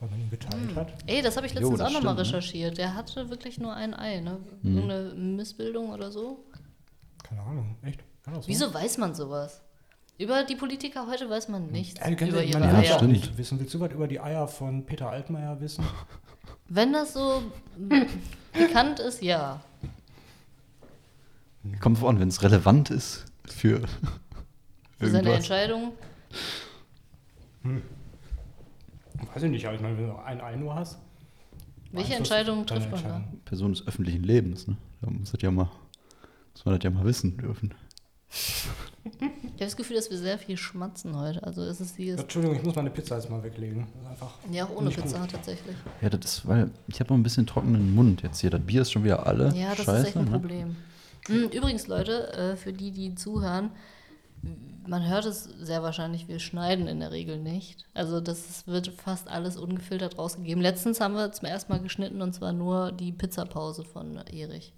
Weil 0.00 0.08
man 0.08 0.20
ihn 0.20 0.30
geteilt 0.30 0.74
hat? 0.74 0.94
Ey, 1.06 1.20
das 1.22 1.36
habe 1.36 1.46
ich 1.46 1.52
Jo, 1.52 1.60
letztens 1.60 1.78
das 1.78 1.88
auch 1.88 1.92
nochmal 1.92 2.14
ne? 2.14 2.20
recherchiert. 2.22 2.78
Der 2.78 2.94
hatte 2.94 3.28
wirklich 3.30 3.60
nur 3.60 3.74
ein 3.74 3.94
Ei, 3.94 4.20
ne? 4.20 4.38
Mhm. 4.62 4.76
Irgendeine 4.76 5.14
Missbildung 5.14 5.90
oder 5.90 6.10
so. 6.10 6.42
Keine 7.22 7.42
Ahnung, 7.42 7.76
echt? 7.82 8.00
Wieso 8.46 8.72
weiß 8.72 8.98
man 8.98 9.14
sowas? 9.14 9.60
Über 10.18 10.44
die 10.44 10.54
Politiker 10.56 11.06
heute 11.08 11.28
weiß 11.28 11.48
man 11.48 11.68
nichts. 11.72 12.00
Ey, 12.00 12.14
ganz 12.14 12.30
über 12.30 12.38
ehrlich, 12.40 12.50
ihre 12.54 12.60
man 12.60 12.68
ja, 12.70 12.76
will 12.78 12.84
Eier. 12.88 12.94
stimmt. 12.96 13.12
nicht 13.12 13.38
wissen. 13.38 13.58
Willst 13.58 13.74
du 13.74 13.80
was 13.80 13.92
über 13.92 14.06
die 14.06 14.20
Eier 14.20 14.46
von 14.46 14.84
Peter 14.86 15.08
Altmaier 15.10 15.60
wissen? 15.60 15.84
Wenn 16.68 16.92
das 16.92 17.12
so 17.14 17.42
bekannt 18.52 18.98
ist, 19.00 19.22
ja. 19.22 19.60
Kommt 21.80 21.98
vor, 21.98 22.18
wenn 22.18 22.28
es 22.28 22.42
relevant 22.42 22.90
ist 22.90 23.26
für 23.46 23.82
Für 24.98 25.10
seine. 25.10 25.34
Entscheidung. 25.34 25.92
Weiß 29.34 29.42
ich 29.42 29.50
nicht, 29.50 29.66
aber 29.66 29.74
ich 29.76 29.80
meine, 29.82 29.96
wenn 29.98 30.06
du 30.08 30.16
ein 30.16 30.40
Ei 30.40 30.56
nur 30.56 30.74
hast. 30.74 30.98
Welche 31.92 32.14
Entscheidung 32.14 32.64
trifft 32.66 32.90
man 32.90 33.02
da? 33.04 33.24
Person 33.44 33.72
des 33.72 33.86
öffentlichen 33.86 34.22
Lebens, 34.24 34.66
ne? 34.66 34.76
Da 35.02 35.10
muss 35.10 35.30
das 35.32 35.42
ja 35.42 35.50
mal, 35.50 35.68
muss 36.54 36.64
man 36.64 36.74
das 36.76 36.84
ja 36.84 36.90
mal 36.90 37.04
wissen 37.04 37.36
dürfen. 37.36 37.74
Ich 39.04 39.20
habe 39.22 39.32
das 39.58 39.76
Gefühl, 39.76 39.96
dass 39.96 40.10
wir 40.10 40.18
sehr 40.18 40.38
viel 40.38 40.56
schmatzen 40.56 41.18
heute. 41.18 41.42
Also 41.42 41.62
ist 41.64 41.80
es 41.80 41.94
dieses. 41.94 42.20
Entschuldigung, 42.20 42.56
ich 42.56 42.62
muss 42.62 42.74
meine 42.74 42.90
Pizza 42.90 43.16
jetzt 43.16 43.28
mal 43.28 43.42
weglegen. 43.42 43.86
Das 43.94 44.02
ist 44.02 44.10
einfach 44.10 44.34
Ja, 44.50 44.64
auch 44.64 44.70
ohne 44.76 44.86
nicht 44.88 45.00
Pizza 45.02 45.18
gut. 45.20 45.30
tatsächlich. 45.32 45.76
Ja, 46.00 46.08
das 46.08 46.24
ist, 46.38 46.48
weil 46.48 46.70
ich 46.88 47.00
habe 47.00 47.10
noch 47.12 47.18
ein 47.18 47.22
bisschen 47.22 47.46
trockenen 47.46 47.94
Mund 47.94 48.22
jetzt 48.22 48.40
hier. 48.40 48.50
Das 48.50 48.60
Bier 48.60 48.82
ist 48.82 48.92
schon 48.92 49.04
wieder 49.04 49.26
alle. 49.26 49.52
Ja, 49.54 49.74
das 49.74 49.84
Scheiße, 49.84 49.98
ist 50.00 50.06
echt 50.08 50.16
ein 50.16 50.24
ne? 50.24 50.30
Problem. 50.30 50.76
Hm, 51.26 51.50
Übrigens, 51.50 51.86
Leute, 51.86 52.32
äh, 52.32 52.56
für 52.56 52.72
die, 52.72 52.90
die 52.90 53.14
zuhören, 53.14 53.70
man 54.86 55.06
hört 55.08 55.24
es 55.26 55.44
sehr 55.44 55.82
wahrscheinlich, 55.84 56.26
wir 56.26 56.40
schneiden 56.40 56.88
in 56.88 56.98
der 57.00 57.12
Regel 57.12 57.38
nicht. 57.38 57.84
Also 57.94 58.20
das 58.20 58.48
ist, 58.50 58.66
wird 58.66 58.88
fast 58.88 59.28
alles 59.28 59.56
ungefiltert 59.56 60.18
rausgegeben. 60.18 60.60
Letztens 60.62 61.00
haben 61.00 61.14
wir 61.14 61.30
zum 61.30 61.46
ersten 61.46 61.70
Mal 61.72 61.80
geschnitten 61.80 62.22
und 62.22 62.32
zwar 62.34 62.52
nur 62.52 62.90
die 62.90 63.12
Pizzapause 63.12 63.84
von 63.84 64.16
Erich. 64.16 64.72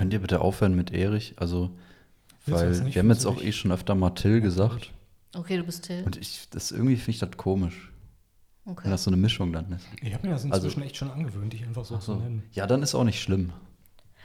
Könnt 0.00 0.14
ihr 0.14 0.18
bitte 0.20 0.40
aufhören 0.40 0.74
mit 0.74 0.94
Erich? 0.94 1.34
Also, 1.36 1.68
Willst 2.46 2.62
weil 2.62 2.94
wir 2.94 3.02
haben 3.02 3.10
jetzt 3.10 3.26
auch 3.26 3.42
eh 3.42 3.52
schon 3.52 3.70
öfter 3.70 3.94
mal 3.94 4.08
Till 4.08 4.40
gesagt. 4.40 4.92
Okay, 5.36 5.58
du 5.58 5.62
bist 5.64 5.84
Till. 5.84 6.02
Und 6.04 6.16
ich, 6.16 6.48
das 6.50 6.70
irgendwie 6.72 6.96
finde 6.96 7.10
ich 7.10 7.18
das 7.18 7.32
komisch, 7.36 7.92
wenn 8.64 8.72
Okay. 8.72 8.88
das 8.88 9.04
so 9.04 9.10
eine 9.10 9.18
Mischung 9.18 9.52
dann 9.52 9.70
ist. 9.72 9.84
Ich 10.00 10.14
habe 10.14 10.26
mir 10.26 10.32
das 10.32 10.44
Also- 10.44 10.54
inzwischen 10.68 10.82
echt 10.84 10.96
schon 10.96 11.10
angewöhnt, 11.10 11.52
dich 11.52 11.64
einfach 11.66 11.84
so 11.84 11.96
Ach 11.96 12.00
zu 12.00 12.14
so. 12.14 12.18
nennen. 12.18 12.44
Ja, 12.52 12.66
dann 12.66 12.82
ist 12.82 12.94
auch 12.94 13.04
nicht 13.04 13.20
schlimm. 13.20 13.52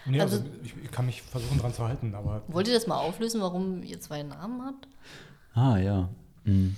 Nee, 0.05 0.21
also, 0.21 0.37
Also- 0.37 0.49
ich, 0.63 0.73
ich 0.81 0.91
kann 0.91 1.07
mich 1.07 1.21
versuchen 1.23 1.59
dran 1.59 1.73
zu 1.73 1.85
halten, 1.85 2.15
aber 2.15 2.43
Wollt 2.47 2.69
ihr 2.69 2.73
das 2.73 2.87
mal 2.87 2.95
auflösen, 2.97 3.41
warum 3.41 3.83
ihr 3.83 3.99
zwei 3.99 4.23
Namen 4.23 4.61
habt? 4.61 4.87
Ah, 5.55 5.75
ja. 5.77 6.07
Mhm. 6.45 6.77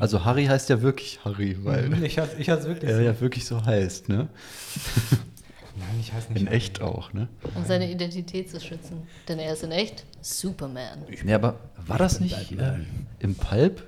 Also 0.00 0.24
Harry 0.24 0.46
heißt 0.46 0.68
ja 0.68 0.82
wirklich 0.82 1.24
Harry, 1.24 1.56
weil 1.64 1.92
ich 2.02 2.18
hatte 2.18 2.36
ich 2.38 2.48
es 2.48 2.64
wirklich 2.66 2.90
er 2.90 2.96
so. 2.96 3.02
ja 3.02 3.20
wirklich 3.20 3.44
so 3.44 3.64
heißt, 3.64 4.08
ne? 4.08 4.28
Nein, 5.78 6.00
ich 6.00 6.12
heiße 6.12 6.32
nicht. 6.32 6.40
In 6.42 6.48
echt 6.48 6.80
auch, 6.80 7.12
ne? 7.12 7.28
Um 7.54 7.64
seine 7.64 7.90
Identität 7.90 8.50
zu 8.50 8.60
schützen. 8.60 9.06
Denn 9.28 9.38
er 9.38 9.52
ist 9.52 9.62
in 9.62 9.72
echt 9.72 10.04
Superman. 10.22 11.04
Nee, 11.22 11.34
aber 11.34 11.58
war 11.86 11.98
das 11.98 12.20
nicht 12.20 12.52
äh, 12.52 12.78
im 13.18 13.34
Pulp? 13.34 13.82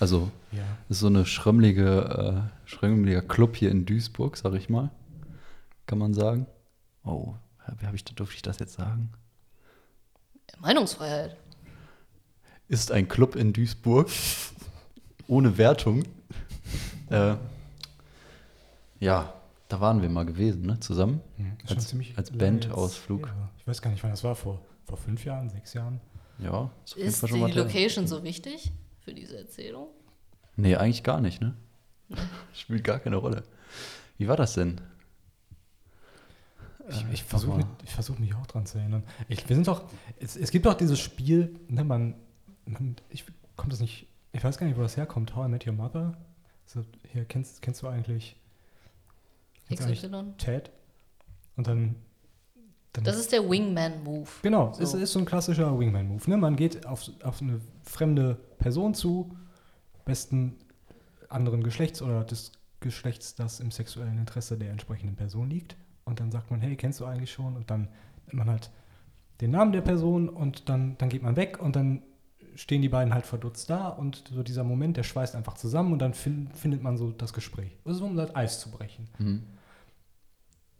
Also, 0.00 0.30
Ja. 0.52 0.62
das 0.88 0.96
ist 0.96 1.00
so 1.00 1.06
eine 1.08 1.26
schrömmelige, 1.26 2.46
äh, 2.66 2.68
schrömmeliger 2.68 3.22
Club 3.22 3.56
hier 3.56 3.70
in 3.70 3.84
Duisburg, 3.86 4.36
sag 4.36 4.54
ich 4.54 4.68
mal. 4.68 4.90
Kann 5.86 5.98
man 5.98 6.14
sagen. 6.14 6.46
Oh, 7.04 7.34
wie 7.78 7.86
habe 7.86 7.94
ich, 7.96 8.04
durfte 8.04 8.36
ich 8.36 8.42
das 8.42 8.58
jetzt 8.58 8.72
sagen? 8.74 9.10
Meinungsfreiheit. 10.60 11.36
Ist 12.68 12.90
ein 12.90 13.06
Club 13.08 13.36
in 13.36 13.52
Duisburg. 13.52 14.08
Ohne 15.26 15.58
Wertung. 15.58 16.04
Äh, 17.10 17.34
ja, 19.00 19.32
da 19.74 19.80
waren 19.80 20.02
wir 20.02 20.08
mal 20.08 20.24
gewesen, 20.24 20.62
ne? 20.66 20.78
Zusammen. 20.80 21.20
Hm, 21.36 21.56
schon 21.66 21.76
Als- 21.78 21.94
als 22.16 22.30
Bandausflug. 22.30 23.26
her. 23.26 23.50
Ich 23.58 23.66
weiß 23.66 23.82
gar 23.82 23.90
nicht, 23.90 24.02
wann 24.02 24.10
das 24.12 24.22
war. 24.22 24.34
Vor, 24.36 24.60
vor 24.84 24.96
fünf 24.96 25.24
Jahren, 25.24 25.50
sechs 25.50 25.74
Jahren? 25.74 26.00
Ja, 26.38 26.70
ist 26.84 26.92
auf 26.92 26.96
jeden 26.98 27.08
Ist 27.08 27.20
Fall 27.20 27.50
die. 27.50 27.58
Location 27.58 28.06
so 28.06 28.22
wichtig 28.22 28.70
für 29.00 29.12
diese 29.14 29.38
Erzählung? 29.38 29.88
Nee, 30.56 30.76
eigentlich 30.76 31.02
gar 31.02 31.20
nicht, 31.20 31.40
ne? 31.40 31.56
Spielt 32.54 32.84
gar 32.84 32.98
keine 33.00 33.16
Rolle. 33.16 33.42
Wie 34.18 34.28
war 34.28 34.36
das 34.36 34.54
denn? 34.54 34.80
Ich, 36.88 37.02
Äh, 37.04 37.12
ich 37.12 37.24
versuche 37.24 37.52
aber- 37.54 37.58
mich, 37.58 37.66
ich 37.84 37.90
versuch 37.94 38.18
mich 38.18 38.34
auch 38.34 38.46
dran 38.46 38.66
zu 38.66 38.78
erinnern. 38.78 39.02
Ich, 39.28 39.48
wir 39.48 39.56
sind 39.56 39.66
doch, 39.66 39.84
es, 40.20 40.36
es 40.36 40.50
gibt 40.50 40.66
doch 40.66 40.74
dieses 40.74 41.00
Spiel, 41.00 41.58
ne, 41.68 41.82
man, 41.84 42.14
man 42.66 42.96
ich, 43.10 43.24
kommt 43.56 43.72
das 43.72 43.80
nicht, 43.80 44.06
ich 44.32 44.44
weiß 44.44 44.58
gar 44.58 44.66
nicht, 44.66 44.76
wo 44.78 44.82
das 44.82 44.96
herkommt, 44.96 45.34
How 45.34 45.46
I 45.46 45.50
Met 45.50 45.66
Your 45.66 45.72
Mother. 45.72 46.16
So, 46.66 46.84
hier, 47.12 47.24
kennst, 47.24 47.62
kennst 47.62 47.82
du 47.82 47.88
eigentlich 47.88 48.36
XY? 49.72 50.34
Ted? 50.38 50.70
Und 51.56 51.66
dann, 51.66 51.94
dann 52.92 53.04
Das 53.04 53.16
ist 53.16 53.32
der 53.32 53.48
Wingman-Move. 53.48 54.28
Genau, 54.42 54.72
So. 54.72 54.82
es 54.82 54.94
ist 54.94 55.12
so 55.12 55.18
ein 55.18 55.24
klassischer 55.24 55.78
Wingman-Move. 55.78 56.28
Ne? 56.30 56.36
Man 56.36 56.56
geht 56.56 56.86
auf, 56.86 57.10
auf 57.22 57.40
eine 57.40 57.60
fremde 57.82 58.34
Person 58.58 58.94
zu, 58.94 59.36
besten 60.04 60.56
anderen 61.28 61.62
Geschlechts 61.62 62.02
oder 62.02 62.24
des 62.24 62.52
Geschlechts, 62.80 63.34
das 63.34 63.60
im 63.60 63.70
sexuellen 63.70 64.18
Interesse 64.18 64.58
der 64.58 64.70
entsprechenden 64.70 65.16
Person 65.16 65.48
liegt. 65.48 65.76
Und 66.04 66.20
dann 66.20 66.30
sagt 66.30 66.50
man, 66.50 66.60
hey, 66.60 66.76
kennst 66.76 67.00
du 67.00 67.06
eigentlich 67.06 67.32
schon? 67.32 67.56
Und 67.56 67.70
dann 67.70 67.88
nennt 68.26 68.34
man 68.34 68.50
halt 68.50 68.70
den 69.40 69.50
Namen 69.50 69.72
der 69.72 69.80
Person 69.80 70.28
und 70.28 70.68
dann, 70.68 70.96
dann 70.98 71.08
geht 71.08 71.22
man 71.22 71.36
weg 71.36 71.60
und 71.60 71.76
dann 71.76 72.02
stehen 72.56 72.82
die 72.82 72.88
beiden 72.88 73.12
halt 73.14 73.26
verdutzt 73.26 73.68
da 73.70 73.88
und 73.88 74.24
so 74.32 74.42
dieser 74.42 74.64
Moment, 74.64 74.96
der 74.96 75.02
schweißt 75.02 75.34
einfach 75.34 75.54
zusammen 75.54 75.92
und 75.92 75.98
dann 76.00 76.14
fin 76.14 76.48
findet 76.54 76.82
man 76.82 76.96
so 76.96 77.10
das 77.10 77.32
Gespräch. 77.32 77.76
Das 77.84 77.96
ist, 77.96 78.02
um 78.02 78.16
das 78.16 78.34
Eis 78.34 78.60
zu 78.60 78.70
brechen. 78.70 79.08
Hm. 79.16 79.42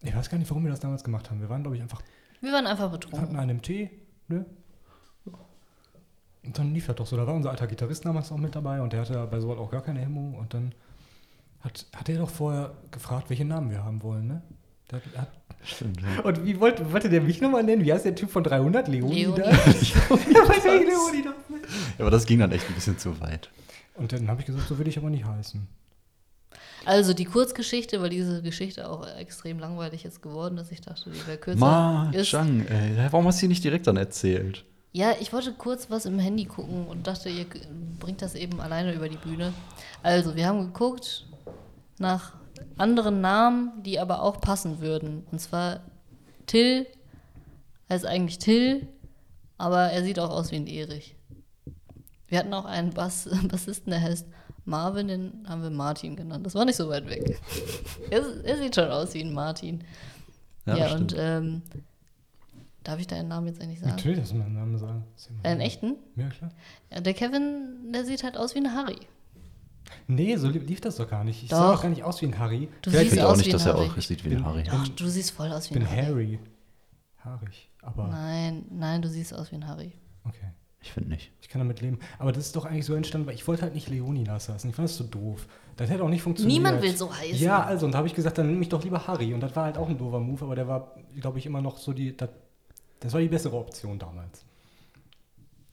Ich 0.03 0.15
weiß 0.15 0.29
gar 0.29 0.39
nicht, 0.39 0.51
warum 0.51 0.65
wir 0.65 0.71
das 0.71 0.81
damals 0.81 1.03
gemacht 1.03 1.31
haben. 1.31 1.41
Wir 1.41 1.49
waren, 1.49 1.63
glaube 1.63 1.77
ich, 1.77 1.83
einfach 1.83 2.03
Wir 2.41 2.53
waren 2.53 2.67
einfach 2.67 2.91
wir 2.91 2.93
hatten 2.93 3.11
betrunken. 3.11 3.37
einen 3.39 3.51
im 3.51 3.63
Tee, 3.63 3.91
ne? 4.29 4.45
Und 6.45 6.59
dann 6.59 6.75
lief 6.75 6.87
das 6.87 6.97
doch 6.97 7.07
so. 7.07 7.17
Da 7.17 7.27
war 7.27 7.35
unser 7.35 7.51
alter 7.51 7.67
Gitarrist 7.67 8.05
damals 8.05 8.31
auch 8.31 8.37
mit 8.37 8.55
dabei 8.55 8.83
und 8.83 8.93
der 8.93 9.01
hatte 9.01 9.27
bei 9.27 9.41
sowas 9.41 9.59
auch 9.59 9.71
gar 9.71 9.81
keine 9.83 10.01
Hemmung. 10.01 10.35
Und 10.35 10.53
dann 10.53 10.75
hat, 11.61 11.87
hat 11.97 12.09
er 12.11 12.19
doch 12.19 12.29
vorher 12.29 12.75
gefragt, 12.91 13.31
welche 13.31 13.47
Namen 13.47 13.71
wir 13.71 13.83
haben 13.83 14.03
wollen, 14.03 14.27
ne? 14.27 14.43
Stimmt, 15.65 16.01
ja. 16.03 16.23
und 16.23 16.45
wie 16.45 16.61
wollte, 16.61 16.93
wollte 16.93 17.09
der 17.09 17.23
mich 17.23 17.41
nochmal 17.41 17.63
nennen? 17.63 17.85
Wie 17.85 17.93
heißt 17.93 18.05
der 18.05 18.15
Typ 18.15 18.31
von 18.31 18.45
300? 18.45 18.87
Leonidas? 18.89 19.47
Leonidas. 19.47 19.95
ja? 20.71 21.25
Aber 21.99 22.11
das 22.11 22.27
ging 22.27 22.39
dann 22.39 22.53
echt 22.53 22.69
ein 22.69 22.75
bisschen 22.75 22.99
zu 22.99 23.19
weit. 23.21 23.49
Und 23.95 24.13
dann 24.13 24.29
habe 24.29 24.41
ich 24.41 24.47
gesagt, 24.47 24.69
so 24.69 24.79
will 24.79 24.89
ich 24.89 24.99
aber 24.99 25.09
nicht 25.09 25.25
heißen. 25.25 25.67
Also 26.85 27.15
die 27.15 27.25
Kurzgeschichte, 27.25 28.03
weil 28.03 28.11
diese 28.11 28.43
Geschichte 28.43 28.91
auch 28.91 29.07
extrem 29.17 29.59
langweilig 29.59 30.05
ist 30.05 30.21
geworden, 30.21 30.57
dass 30.57 30.71
ich 30.71 30.83
dachte, 30.83 31.11
die 31.11 31.27
wäre 31.27 31.39
kürzer. 31.39 31.61
Ma, 31.61 32.11
ist, 32.13 32.29
Chang, 32.29 32.67
ey, 32.67 33.09
warum 33.11 33.27
hast 33.27 33.39
du 33.41 33.47
die 33.47 33.49
nicht 33.49 33.65
direkt 33.65 33.87
dann 33.87 33.97
erzählt? 33.97 34.65
ja, 34.95 35.13
ich 35.21 35.33
wollte 35.33 35.53
kurz 35.53 35.91
was 35.91 36.07
im 36.07 36.21
Handy 36.21 36.45
gucken 36.45 36.87
und 36.87 37.09
dachte, 37.09 37.29
ihr 37.29 37.47
bringt 37.99 38.23
das 38.23 38.37
eben 38.37 38.61
alleine 38.61 38.95
über 38.95 39.09
die 39.09 39.17
Bühne. 39.17 39.53
Also, 40.05 40.37
wir 40.37 40.47
haben 40.47 40.61
geguckt, 40.61 41.27
nach 41.99 42.35
anderen 42.77 43.21
Namen, 43.21 43.83
die 43.83 43.99
aber 43.99 44.23
auch 44.23 44.41
passen 44.41 44.81
würden. 44.81 45.25
Und 45.31 45.41
zwar 45.41 45.81
Till, 46.47 46.87
er 47.89 47.97
ist 47.97 48.07
eigentlich 48.07 48.39
Till, 48.39 48.89
aber 49.59 49.91
er 49.91 50.03
sieht 50.05 50.19
auch 50.19 50.31
aus 50.31 50.51
wie 50.51 50.57
ein 50.57 50.67
Erich. 50.67 51.15
Wir 52.29 52.39
hatten 52.39 52.55
auch 52.55 52.65
einen 52.65 52.91
Bass, 52.91 53.29
Bassisten, 53.49 53.91
der 53.91 54.01
heißt 54.03 54.27
Marvin, 54.65 55.09
den 55.09 55.47
haben 55.49 55.63
wir 55.63 55.71
Martin 55.71 56.17
genannt. 56.17 56.45
Das 56.47 56.55
war 56.55 56.65
nicht 56.65 56.77
so 56.77 56.89
weit 56.89 57.09
weg. 57.09 57.39
er, 58.11 58.23
er 58.45 58.59
sieht 58.59 58.75
schon 58.75 58.89
aus 58.91 59.15
wie 59.15 59.21
ein 59.23 59.33
Martin. 59.35 59.85
Ja, 60.67 60.77
Ja, 60.77 60.93
und 60.95 61.13
stimmt. 61.13 61.17
ähm, 61.19 61.63
darf 62.83 62.99
ich 62.99 63.07
deinen 63.07 63.29
Namen 63.29 63.47
jetzt 63.47 63.61
eigentlich 63.61 63.81
sagen? 63.81 63.93
Natürlich, 63.93 64.21
dass 64.21 64.33
wir 64.33 64.41
meinen 64.41 64.55
Namen 64.55 64.79
sagen. 64.79 65.05
Einen 65.43 65.61
echten? 65.61 65.97
Ja, 66.17 66.29
klar. 66.31 66.51
Ja, 66.91 67.01
der 67.03 67.13
Kevin, 67.15 67.93
der 67.93 68.05
sieht 68.07 68.25
halt 68.25 68.37
aus 68.39 68.55
wie 68.55 68.61
ein 68.61 68.75
Harry. 68.75 68.97
Nee, 70.07 70.37
so 70.37 70.49
lief, 70.49 70.81
das 70.81 70.97
doch 70.97 71.09
gar 71.09 71.25
nicht. 71.25 71.43
Ich 71.43 71.49
Doch. 71.51 71.57
sah 71.59 71.73
doch 71.73 71.83
gar 71.83 71.89
nicht 71.91 72.03
aus 72.05 72.21
wie 72.23 72.27
ein 72.27 72.39
Harry. 72.39 72.69
Du 72.83 72.91
Ich 72.91 72.97
siehst 73.11 73.21
auch 73.21 73.37
nicht, 73.37 73.53
dass 73.53 73.67
er 73.67 73.77
auch 73.77 73.97
sieht 73.99 74.25
wie 74.25 74.31
ein 74.31 74.37
Bin- 74.37 74.45
Harry. 74.45 74.63
Doch, 74.65 74.89
du 74.89 75.07
siehst 75.09 75.31
voll 75.33 75.51
aus 75.53 75.67
Ich 75.67 75.71
wie 75.71 75.75
bin 75.79 75.87
ein 75.87 75.91
Harry. 75.91 76.05
Harry. 76.05 76.39
Haarig. 77.25 77.69
Aber 77.83 78.09
Nein, 78.09 78.65
nein, 78.71 79.01
du 79.03 79.09
siehst 79.09 79.35
aus 79.35 79.51
wie 79.51 79.57
ein 79.57 79.67
Harry. 79.67 79.93
okay. 80.25 80.51
Ich 80.83 80.93
finde 80.93 81.09
nicht. 81.09 81.33
Ich 81.41 81.49
kann 81.49 81.61
damit 81.61 81.81
leben. 81.81 81.99
Aber 82.19 82.31
das 82.31 82.45
ist 82.45 82.57
doch 82.57 82.67
eigentlich 82.67 82.85
so 82.85 82.93
entstanden, 82.95 83.27
weil 83.27 83.35
ich 83.35 83.49
wollte 83.49 83.63
halt 83.63 83.73
nicht 83.75 83.89
Leonidas 83.89 84.51
heißen. 84.51 84.69
Ich 84.69 84.77
fand 84.77 84.87
das 84.87 84.97
so 84.99 85.05
doof. 85.05 85.47
Das 85.77 85.89
hätte 85.89 86.03
auch 86.05 86.11
nicht 86.11 86.21
funktioniert. 86.21 86.59
Niemand 86.59 86.83
will 86.83 86.95
so 86.95 87.11
heißen. 87.11 87.39
Ja, 87.39 87.63
also, 87.63 87.87
und 87.87 87.93
da 87.93 87.99
habe 87.99 88.07
ich 88.09 88.15
gesagt, 88.15 88.37
dann 88.37 88.49
nehme 88.49 88.61
ich 88.61 88.69
doch 88.69 88.85
lieber 88.85 89.07
Harry. 89.07 89.33
Und 89.33 89.41
das 89.41 89.57
war 89.57 89.65
halt 89.65 89.79
auch 89.79 89.89
ein 89.89 89.97
doofer 89.97 90.21
Move, 90.21 90.45
aber 90.45 90.55
der 90.55 90.69
war, 90.69 90.95
glaube 91.19 91.39
ich, 91.39 91.47
immer 91.47 91.63
noch 91.63 91.79
so 91.79 91.95
die. 91.95 92.15
Das, 92.15 92.29
das 93.01 93.15
war 93.15 93.21
die 93.23 93.29
bessere 93.29 93.57
Option 93.57 93.99
damals. 93.99 94.45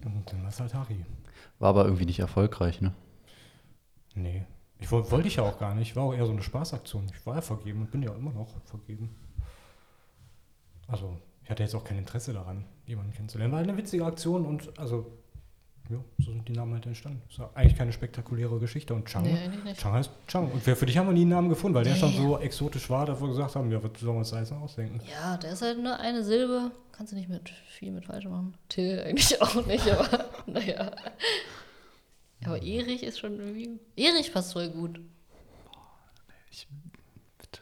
Und 0.06 0.32
dann 0.32 0.42
war 0.44 0.50
es 0.50 0.60
halt 0.62 0.74
Harry. 0.74 1.04
War 1.60 1.70
aber 1.72 1.84
irgendwie 1.84 2.06
nicht 2.06 2.20
erfolgreich, 2.20 2.80
ne? 2.80 2.94
Nee. 4.22 4.46
Ich 4.80 4.92
woll- 4.92 5.10
wollte 5.12 5.28
ich 5.28 5.36
ja 5.36 5.44
auch 5.44 5.60
gar 5.60 5.76
nicht. 5.76 5.96
War 5.96 6.04
auch 6.06 6.14
eher 6.14 6.26
so 6.26 6.32
eine 6.32 6.42
Spaßaktion. 6.42 7.12
Ich 7.16 7.26
war 7.26 7.36
ja 7.36 7.42
vergeben 7.42 7.82
und 7.82 7.92
bin 7.92 8.02
ja 8.02 8.14
immer 8.14 8.32
noch 8.32 8.48
vergeben. 8.66 9.16
Also, 10.88 11.18
ich 11.44 11.50
hatte 11.50 11.64
jetzt 11.64 11.76
auch 11.76 11.84
kein 11.84 11.98
Interesse 11.98 12.34
daran, 12.34 12.66
jemanden 12.86 13.14
kennenzulernen. 13.14 13.54
War 13.54 13.60
eine 13.60 13.78
witzige 13.78 14.06
Aktion 14.06 14.46
und 14.46 14.78
also, 14.80 15.06
ja, 15.90 15.98
so 16.20 16.32
sind 16.32 16.48
die 16.48 16.54
Namen 16.54 16.74
halt 16.74 16.86
entstanden. 16.86 17.22
Ist 17.30 17.38
ja 17.38 17.50
eigentlich 17.54 17.78
keine 17.78 17.92
spektakuläre 17.94 18.60
Geschichte. 18.60 18.94
Und 18.94 19.06
Chang, 19.06 19.24
Nee, 19.24 19.50
nicht. 19.64 19.80
Chang 19.80 19.94
heißt 19.94 20.12
Chang. 20.28 20.50
Und 20.52 20.66
wer 20.66 20.76
für 20.76 20.86
dich 20.86 20.98
haben 20.98 21.08
wir 21.08 21.14
nie 21.14 21.22
einen 21.22 21.30
Namen 21.32 21.50
gefunden, 21.50 21.76
weil 21.76 21.84
der 21.84 21.94
Nee. 21.94 22.00
schon 22.00 22.14
so 22.14 22.38
exotisch 22.40 22.90
war, 22.90 23.06
dass 23.06 23.22
wir 23.22 23.28
gesagt 23.28 23.56
haben, 23.56 23.72
ja, 23.72 23.82
was 23.84 23.92
sollen 24.00 24.14
wir 24.14 24.20
uns 24.20 24.32
da 24.32 24.40
jetzt 24.40 24.52
noch 24.52 24.62
ausdenken? 24.62 25.00
Ja, 25.12 25.38
der 25.38 25.52
ist 25.54 25.62
halt 25.62 25.80
nur 25.82 25.98
eine 26.00 26.24
Silbe. 26.24 26.72
Kannst 26.92 27.12
du 27.14 27.18
nicht 27.18 27.30
mit 27.30 27.50
viel 27.50 27.92
mit 27.92 28.06
falsch 28.06 28.26
machen. 28.26 28.54
Till 28.70 29.00
eigentlich 29.02 29.42
auch 29.42 29.66
nicht, 29.66 29.90
aber 29.90 30.26
naja. 30.46 30.92
Aber 32.46 32.62
Erich 32.62 33.04
ist 33.04 33.20
schon 33.20 33.40
irgendwie. 33.40 33.80
Erich 33.96 34.34
passt 34.34 34.54
voll 34.54 34.70
gut. 34.70 35.00
Ich, 36.50 36.68
bitte. 37.38 37.62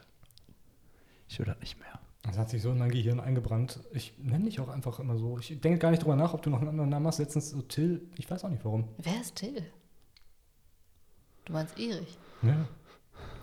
Ich 1.28 1.38
will 1.38 1.46
das 1.46 1.58
nicht 1.60 1.78
mehr. 1.78 2.00
Das 2.22 2.38
hat 2.38 2.50
sich 2.50 2.62
so 2.62 2.70
in 2.70 2.78
mein 2.78 2.90
Gehirn 2.90 3.20
eingebrannt. 3.20 3.80
Ich 3.92 4.14
nenne 4.18 4.44
dich 4.44 4.60
auch 4.60 4.68
einfach 4.68 4.98
immer 4.98 5.16
so. 5.16 5.38
Ich 5.38 5.60
denke 5.60 5.78
gar 5.78 5.90
nicht 5.90 6.02
drüber 6.02 6.16
nach, 6.16 6.34
ob 6.34 6.42
du 6.42 6.50
noch 6.50 6.60
einen 6.60 6.68
anderen 6.68 6.90
Namen 6.90 7.06
hast. 7.06 7.18
Letztens 7.18 7.50
so 7.50 7.62
Till. 7.62 8.08
Ich 8.16 8.30
weiß 8.30 8.44
auch 8.44 8.50
nicht 8.50 8.64
warum. 8.64 8.88
Wer 8.98 9.20
ist 9.20 9.36
Till? 9.36 9.64
Du 11.44 11.52
meinst 11.52 11.78
Erich? 11.78 12.18
Ja. 12.42 12.68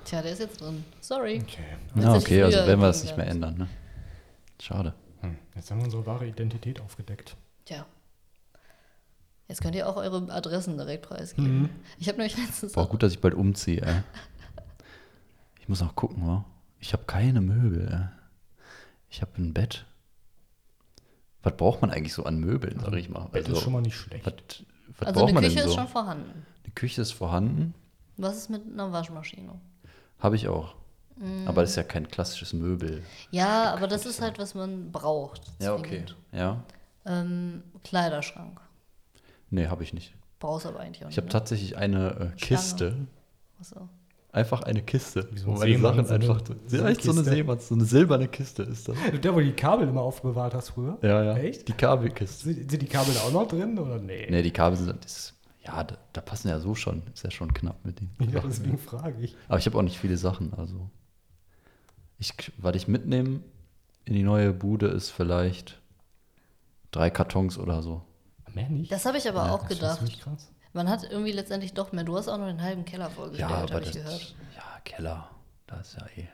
Tja, 0.06 0.22
der 0.22 0.32
ist 0.32 0.40
jetzt 0.40 0.62
drin. 0.62 0.86
Sorry. 1.02 1.42
Okay. 1.44 1.78
Na, 1.96 2.16
okay, 2.16 2.44
also 2.44 2.60
werden 2.60 2.80
wir 2.80 2.88
das 2.88 3.04
nicht 3.04 3.18
mehr 3.18 3.28
ändern, 3.28 3.58
ne? 3.58 3.68
Schade. 4.62 4.94
Hm. 5.22 5.38
Jetzt 5.56 5.70
haben 5.70 5.80
wir 5.80 5.86
unsere 5.86 6.06
wahre 6.06 6.28
Identität 6.28 6.80
aufgedeckt. 6.80 7.36
Tja. 7.66 7.86
Jetzt 9.48 9.62
könnt 9.62 9.76
ihr 9.76 9.88
auch 9.88 9.96
eure 9.96 10.32
Adressen 10.32 10.78
direkt 10.78 11.08
preisgeben. 11.08 11.62
Mhm. 11.64 11.70
Ich 12.00 12.08
habe 12.10 12.18
nämlich 12.18 12.38
letztens. 12.38 12.74
Boah, 12.74 12.88
gut, 12.88 13.02
dass 13.04 13.14
ich 13.14 13.22
bald 13.22 13.34
umziehe, 13.34 13.82
ey. 13.82 14.04
Ich 15.62 15.70
muss 15.70 15.82
auch 15.82 15.96
gucken, 15.96 16.26
wa? 16.28 16.46
Ich 16.80 16.94
habe 16.94 17.04
keine 17.06 17.42
Möbel, 17.42 17.88
ey. 17.92 18.08
Ich 19.10 19.22
habe 19.22 19.32
ein 19.38 19.54
Bett. 19.54 19.86
Was 21.44 21.56
braucht 21.56 21.82
man 21.82 21.92
eigentlich 21.92 22.14
so 22.14 22.24
an 22.26 22.40
Möbeln, 22.40 22.80
sag 22.80 22.94
ich 22.94 23.10
mal? 23.10 23.28
Bett 23.30 23.48
ist 23.48 23.62
schon 23.62 23.74
mal 23.74 23.82
nicht 23.82 23.96
schlecht. 23.96 24.26
Was, 24.26 24.34
was 25.00 25.08
also 25.08 25.20
braucht 25.20 25.30
eine 25.30 25.34
man 25.34 25.44
Küche 25.44 25.56
denn 25.56 25.66
ist 25.66 25.72
so? 25.72 25.78
schon 25.78 25.88
vorhanden. 25.88 26.46
Die 26.66 26.72
Küche 26.72 27.02
ist 27.02 27.14
vorhanden, 27.14 27.74
Was 28.18 28.36
ist 28.38 28.50
mit 28.50 28.64
einer 28.66 28.92
Waschmaschine? 28.92 29.54
habe 30.20 30.36
ich 30.36 30.48
auch. 30.48 30.76
Mm. 31.18 31.48
Aber 31.48 31.62
das 31.62 31.72
ist 31.72 31.76
ja 31.78 31.84
kein 31.84 32.08
klassisches 32.08 32.54
Möbel. 32.54 33.04
Ja, 33.32 33.74
aber 33.74 33.88
das 33.88 34.06
ist 34.06 34.22
halt, 34.22 34.40
was 34.40 34.56
man 34.56 34.92
braucht. 34.92 35.42
Ja, 35.60 35.74
okay. 35.74 35.90
zwingend. 35.90 36.16
Ja? 36.32 36.64
Ähm, 37.06 37.64
Kleiderschrank. 37.84 38.60
Nee, 39.50 39.68
habe 39.68 39.84
ich 39.84 39.94
nicht. 39.94 40.14
Brauchst 40.40 40.66
aber 40.66 40.80
eigentlich 40.80 41.04
auch 41.06 41.10
Ich 41.10 41.16
nicht. 41.16 41.18
habe 41.18 41.30
tatsächlich 41.30 41.78
eine 41.78 42.32
äh, 42.34 42.38
Kiste. 42.40 43.08
Achso. 43.60 43.90
Einfach 44.32 44.62
eine 44.64 44.84
Kiste. 44.84 45.28
Wie 45.32 45.40
so 45.40 45.48
meine 45.52 45.62
Seemann, 45.62 45.96
Sachen 45.96 46.06
so 46.06 46.14
eine- 46.14 46.24
einfach. 46.30 46.46
so 46.68 46.78
eine 46.78 46.90
echt 46.90 47.02
so 47.02 47.12
eine. 47.12 47.24
Seemann, 47.24 47.60
so 47.60 47.74
eine 47.76 47.86
silberne 47.86 48.28
Kiste 48.28 48.64
ist 48.64 48.88
das. 48.88 48.96
Der, 49.24 49.34
wo 49.34 49.40
du 49.40 49.46
die 49.46 49.54
Kabel 49.54 49.88
immer 49.88 50.02
aufbewahrt 50.02 50.54
hast 50.54 50.70
früher? 50.70 50.98
Ja, 51.02 51.24
ja. 51.24 51.38
Echt? 51.38 51.68
Die 51.68 51.74
Kabelkiste. 51.74 52.44
Sind, 52.54 52.70
sind 52.70 52.82
die 52.82 52.88
Kabel 52.88 53.14
da 53.16 53.22
auch 53.22 53.32
noch 53.32 53.48
drin 53.48 53.80
oder 53.80 53.98
nee? 54.00 54.28
Nee, 54.30 54.44
die 54.44 54.52
Kabel 54.52 54.78
sind. 54.78 55.04
Das, 55.04 55.34
ja, 55.66 55.84
da, 55.84 55.98
da 56.14 56.22
passen 56.22 56.50
ja 56.50 56.60
so 56.60 56.76
schon. 56.76 57.02
Ist 57.14 57.24
ja 57.24 57.32
schon 57.32 57.52
knapp 57.54 57.84
mit 57.84 58.00
den. 58.00 58.12
Ja, 58.20 58.34
Sachen. 58.34 58.50
deswegen 58.50 58.78
frage 58.78 59.16
ich. 59.22 59.36
Aber 59.48 59.58
ich 59.58 59.66
habe 59.66 59.78
auch 59.78 59.82
nicht 59.82 59.98
viele 59.98 60.18
Sachen. 60.18 60.54
Also. 60.54 60.90
Ich, 62.20 62.34
was 62.58 62.76
ich 62.76 62.88
mitnehme 62.88 63.40
in 64.06 64.14
die 64.14 64.24
neue 64.24 64.54
Bude 64.54 64.88
ist 64.88 65.10
vielleicht 65.10 65.82
drei 66.92 67.10
Kartons 67.10 67.58
oder 67.58 67.82
so. 67.82 68.02
Mehr 68.58 68.70
nicht? 68.70 68.92
Das 68.92 69.06
habe 69.06 69.18
ich 69.18 69.28
aber 69.30 69.46
Ja, 69.46 69.52
auch 69.54 69.64
Das 69.64 69.72
ist 69.72 69.80
gedacht. 69.80 70.22
krass. 70.22 70.52
Man 70.74 70.90
hat 70.90 71.04
irgendwie 71.10 71.32
letztendlich 71.32 71.74
doch 71.74 71.92
mehr. 71.92 72.04
Du 72.04 72.18
hast 72.18 72.28
auch 72.28 72.38
noch 72.38 72.48
den 72.48 72.62
halben 72.62 72.86
Keller 72.86 73.10
vollgestellt, 73.10 73.50
habe 73.72 73.84
ich 73.84 73.92
das, 73.92 74.04
gehört. 74.04 74.36
ja, 74.56 74.80
Keller. 74.84 75.30
Da 75.68 75.80
ist 75.80 75.96
ja 75.96 76.06
eh 76.16 76.28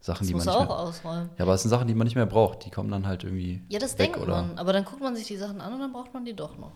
Sachen, 0.00 0.20
Das 0.20 0.26
die 0.28 0.34
man 0.34 0.44
nicht 0.46 0.54
auch 0.54 0.60
mehr. 0.68 0.78
ausräumen. 0.78 1.30
Ja, 1.38 1.44
aber 1.44 1.54
es 1.54 1.62
sind 1.62 1.70
Sachen, 1.70 1.86
die 1.88 1.94
man 1.94 2.06
nicht 2.06 2.16
mehr 2.16 2.26
braucht. 2.26 2.64
Die 2.64 2.70
kommen 2.70 2.90
dann 2.90 3.06
halt 3.06 3.22
irgendwie. 3.24 3.62
Ja, 3.68 3.78
das 3.78 3.92
weg, 3.98 4.12
denkt 4.12 4.18
oder? 4.18 4.42
man. 4.42 4.58
Aber 4.58 4.72
dann 4.72 4.84
guckt 4.84 5.00
man 5.00 5.14
sich 5.16 5.26
die 5.26 5.36
Sachen 5.36 5.60
an 5.60 5.72
und 5.74 5.80
dann 5.80 5.92
braucht 5.92 6.12
man 6.14 6.24
die 6.24 6.34
doch 6.34 6.56
noch. 6.58 6.72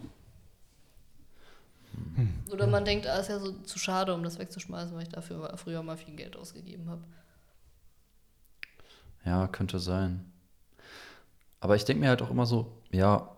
Hm. 2.16 2.32
Oder 2.52 2.66
man 2.66 2.84
denkt, 2.84 3.06
ah, 3.06 3.16
ist 3.18 3.28
ja 3.28 3.38
so 3.38 3.52
zu 3.62 3.78
schade, 3.78 4.14
um 4.14 4.22
das 4.22 4.38
wegzuschmeißen, 4.38 4.94
weil 4.94 5.02
ich 5.04 5.08
dafür 5.08 5.56
früher 5.56 5.82
mal 5.82 5.96
viel 5.96 6.14
Geld 6.14 6.36
ausgegeben 6.36 6.88
habe. 6.90 7.02
Ja, 9.24 9.46
könnte 9.48 9.78
sein. 9.80 10.30
Aber 11.60 11.74
ich 11.74 11.84
denke 11.84 12.00
mir 12.00 12.10
halt 12.10 12.22
auch 12.22 12.30
immer 12.30 12.46
so, 12.46 12.70
ja, 12.92 13.28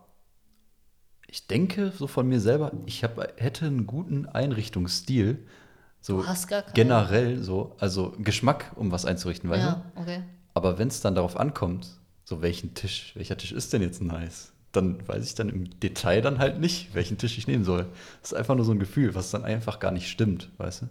ich 1.29 1.47
denke 1.47 1.93
so 1.97 2.07
von 2.07 2.27
mir 2.27 2.41
selber, 2.41 2.73
ich 2.87 3.05
hab, 3.05 3.19
hätte 3.41 3.67
einen 3.67 3.87
guten 3.87 4.27
Einrichtungsstil. 4.27 5.47
So 6.01 6.25
generell 6.75 7.43
so, 7.43 7.77
also 7.79 8.15
Geschmack, 8.19 8.73
um 8.77 8.91
was 8.93 9.05
einzurichten, 9.05 9.51
weißt 9.51 9.65
ja, 9.65 9.85
du? 9.95 10.01
okay. 10.01 10.23
Aber 10.55 10.79
wenn 10.79 10.89
es 10.89 11.01
dann 11.01 11.15
darauf 11.15 11.39
ankommt, 11.39 11.89
so 12.25 12.41
welchen 12.41 12.75
Tisch, 12.75 13.13
welcher 13.15 13.37
Tisch 13.37 13.53
ist 13.53 13.73
denn 13.73 13.83
jetzt 13.83 14.01
nice? 14.01 14.53
Dann 14.73 15.07
weiß 15.07 15.25
ich 15.25 15.35
dann 15.35 15.49
im 15.49 15.79
Detail 15.81 16.23
dann 16.23 16.39
halt 16.39 16.61
nicht, 16.61 16.95
welchen 16.95 17.19
Tisch 17.19 17.37
ich 17.37 17.47
nehmen 17.47 17.65
soll. 17.65 17.87
Das 18.23 18.33
ist 18.33 18.39
einfach 18.39 18.55
nur 18.55 18.65
so 18.65 18.73
ein 18.73 18.79
Gefühl, 18.79 19.15
was 19.15 19.31
dann 19.31 19.45
einfach 19.45 19.81
gar 19.81 19.93
nicht 19.93 20.09
stimmt, 20.09 20.51
weißt 20.57 20.83
du? 20.83 20.89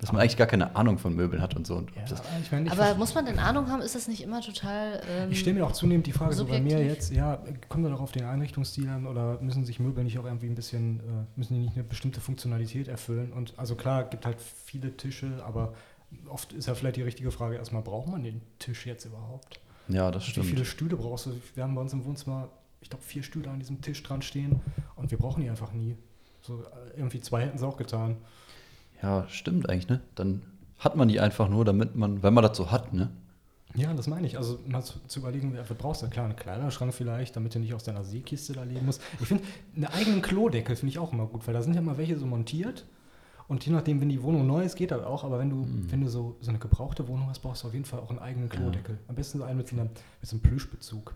Dass 0.00 0.12
man 0.12 0.20
eigentlich 0.20 0.36
gar 0.36 0.46
keine 0.46 0.76
Ahnung 0.76 0.98
von 0.98 1.14
Möbeln 1.14 1.42
hat 1.42 1.56
und 1.56 1.66
so. 1.66 1.76
Und 1.76 1.90
Ja, 1.96 2.04
ich 2.40 2.52
meine, 2.52 2.66
ich 2.66 2.72
Aber 2.72 2.94
muss 2.94 3.14
man 3.14 3.26
denn 3.26 3.38
Ahnung 3.38 3.68
haben? 3.68 3.82
Ist 3.82 3.94
das 3.94 4.06
nicht 4.08 4.22
immer 4.22 4.40
total. 4.40 5.00
Ähm, 5.08 5.30
Ich 5.32 5.40
stelle 5.40 5.58
mir 5.58 5.66
auch 5.66 5.72
zunehmend 5.72 6.06
die 6.06 6.12
Frage, 6.12 6.34
so 6.34 6.44
bei 6.44 6.60
mir 6.60 6.70
subjektiv. 6.70 6.94
jetzt, 6.94 7.12
ja, 7.12 7.42
kommt 7.68 7.84
da 7.84 7.90
doch 7.90 8.00
auf 8.00 8.12
den 8.12 8.24
Einrichtungsstil 8.24 8.88
an 8.88 9.06
oder 9.06 9.40
müssen 9.40 9.64
sich 9.64 9.80
Möbel 9.80 10.04
nicht 10.04 10.18
auch 10.18 10.24
irgendwie 10.24 10.46
ein 10.46 10.54
bisschen, 10.54 11.00
äh, 11.00 11.02
müssen 11.36 11.54
die 11.54 11.60
nicht 11.60 11.74
eine 11.74 11.84
bestimmte 11.84 12.20
Funktionalität 12.20 12.88
erfüllen? 12.88 13.32
Und 13.32 13.54
also 13.56 13.74
klar, 13.74 14.04
gibt 14.04 14.24
halt 14.26 14.36
viele 14.40 14.96
Tische, 14.96 15.42
aber 15.46 15.74
oft 16.28 16.52
ist 16.52 16.66
ja 16.66 16.74
vielleicht 16.74 16.96
die 16.96 17.02
richtige 17.02 17.30
Frage 17.30 17.56
erstmal, 17.56 17.82
braucht 17.82 18.08
man 18.08 18.22
den 18.22 18.40
Tisch 18.58 18.86
jetzt 18.86 19.04
überhaupt? 19.04 19.60
ja, 19.88 20.10
das 20.10 20.26
Wie 20.26 20.30
stimmt. 20.30 20.46
viele 20.46 20.64
Stühle 20.64 20.96
brauchst 20.96 21.26
du? 21.26 21.32
Wir 21.54 21.64
haben 21.64 21.74
bei 21.74 21.80
uns 21.80 21.92
im 21.94 22.04
Wohnzimmer, 22.04 22.48
ich 22.80 22.90
glaube, 22.90 23.02
vier 23.04 23.22
Stühle 23.22 23.50
an 23.50 23.58
diesem 23.58 23.80
Tisch 23.80 24.02
dran 24.02 24.20
stehen 24.22 24.60
und 24.96 25.10
wir 25.10 25.18
brauchen 25.18 25.42
die 25.42 25.48
einfach 25.50 25.72
nie. 25.72 25.96
So 26.42 26.60
äh, 26.60 26.98
irgendwie 26.98 27.20
zwei 27.20 27.42
hätten 27.42 27.58
sie 27.58 27.66
auch 27.66 27.76
getan. 27.78 28.16
Ja, 29.02 29.26
stimmt 29.28 29.68
eigentlich, 29.68 29.88
ne? 29.88 30.00
Dann 30.14 30.42
hat 30.78 30.96
man 30.96 31.08
die 31.08 31.20
einfach 31.20 31.48
nur, 31.48 31.64
damit 31.64 31.96
man, 31.96 32.22
wenn 32.22 32.34
man 32.34 32.44
das 32.44 32.56
so 32.56 32.70
hat, 32.70 32.92
ne? 32.92 33.10
Ja, 33.74 33.92
das 33.92 34.06
meine 34.06 34.26
ich. 34.26 34.38
Also 34.38 34.58
mal 34.66 34.82
zu, 34.82 34.94
zu 35.06 35.20
überlegen, 35.20 35.52
wer 35.54 35.62
brauchst 35.62 36.02
du? 36.02 36.08
Klar, 36.08 36.24
einen 36.24 36.36
Kleiderschrank 36.36 36.94
vielleicht, 36.94 37.36
damit 37.36 37.54
du 37.54 37.58
nicht 37.58 37.74
aus 37.74 37.84
deiner 37.84 38.02
Seekiste 38.02 38.54
da 38.54 38.62
leben 38.62 38.86
musst. 38.86 39.00
Ich 39.20 39.28
finde, 39.28 39.44
einen 39.76 39.84
eigenen 39.86 40.22
Klodeckel 40.22 40.74
finde 40.74 40.90
ich 40.90 40.98
auch 40.98 41.12
immer 41.12 41.26
gut, 41.26 41.46
weil 41.46 41.54
da 41.54 41.62
sind 41.62 41.74
ja 41.74 41.80
mal 41.82 41.98
welche 41.98 42.16
so 42.18 42.26
montiert. 42.26 42.86
Und 43.46 43.64
je 43.64 43.72
nachdem, 43.72 44.00
wenn 44.00 44.08
die 44.08 44.22
Wohnung 44.22 44.46
neu 44.46 44.64
ist, 44.64 44.76
geht 44.76 44.90
das 44.90 45.02
auch. 45.04 45.22
Aber 45.24 45.38
wenn 45.38 45.50
du, 45.50 45.56
Mhm. 45.56 45.90
wenn 45.90 46.00
du 46.00 46.08
so, 46.08 46.36
so 46.40 46.50
eine 46.50 46.58
gebrauchte 46.58 47.08
Wohnung 47.08 47.28
hast, 47.28 47.40
brauchst 47.40 47.62
du 47.62 47.68
auf 47.68 47.74
jeden 47.74 47.84
Fall 47.84 48.00
auch 48.00 48.10
einen 48.10 48.18
eigenen 48.18 48.48
Klodeckel. 48.48 48.98
Am 49.08 49.14
besten 49.14 49.38
so 49.38 49.44
einen 49.44 49.58
mit 49.58 49.68
so, 49.68 49.76
einem, 49.76 49.90
mit 50.20 50.28
so 50.30 50.36
einem 50.36 50.42
Plüschbezug. 50.42 51.14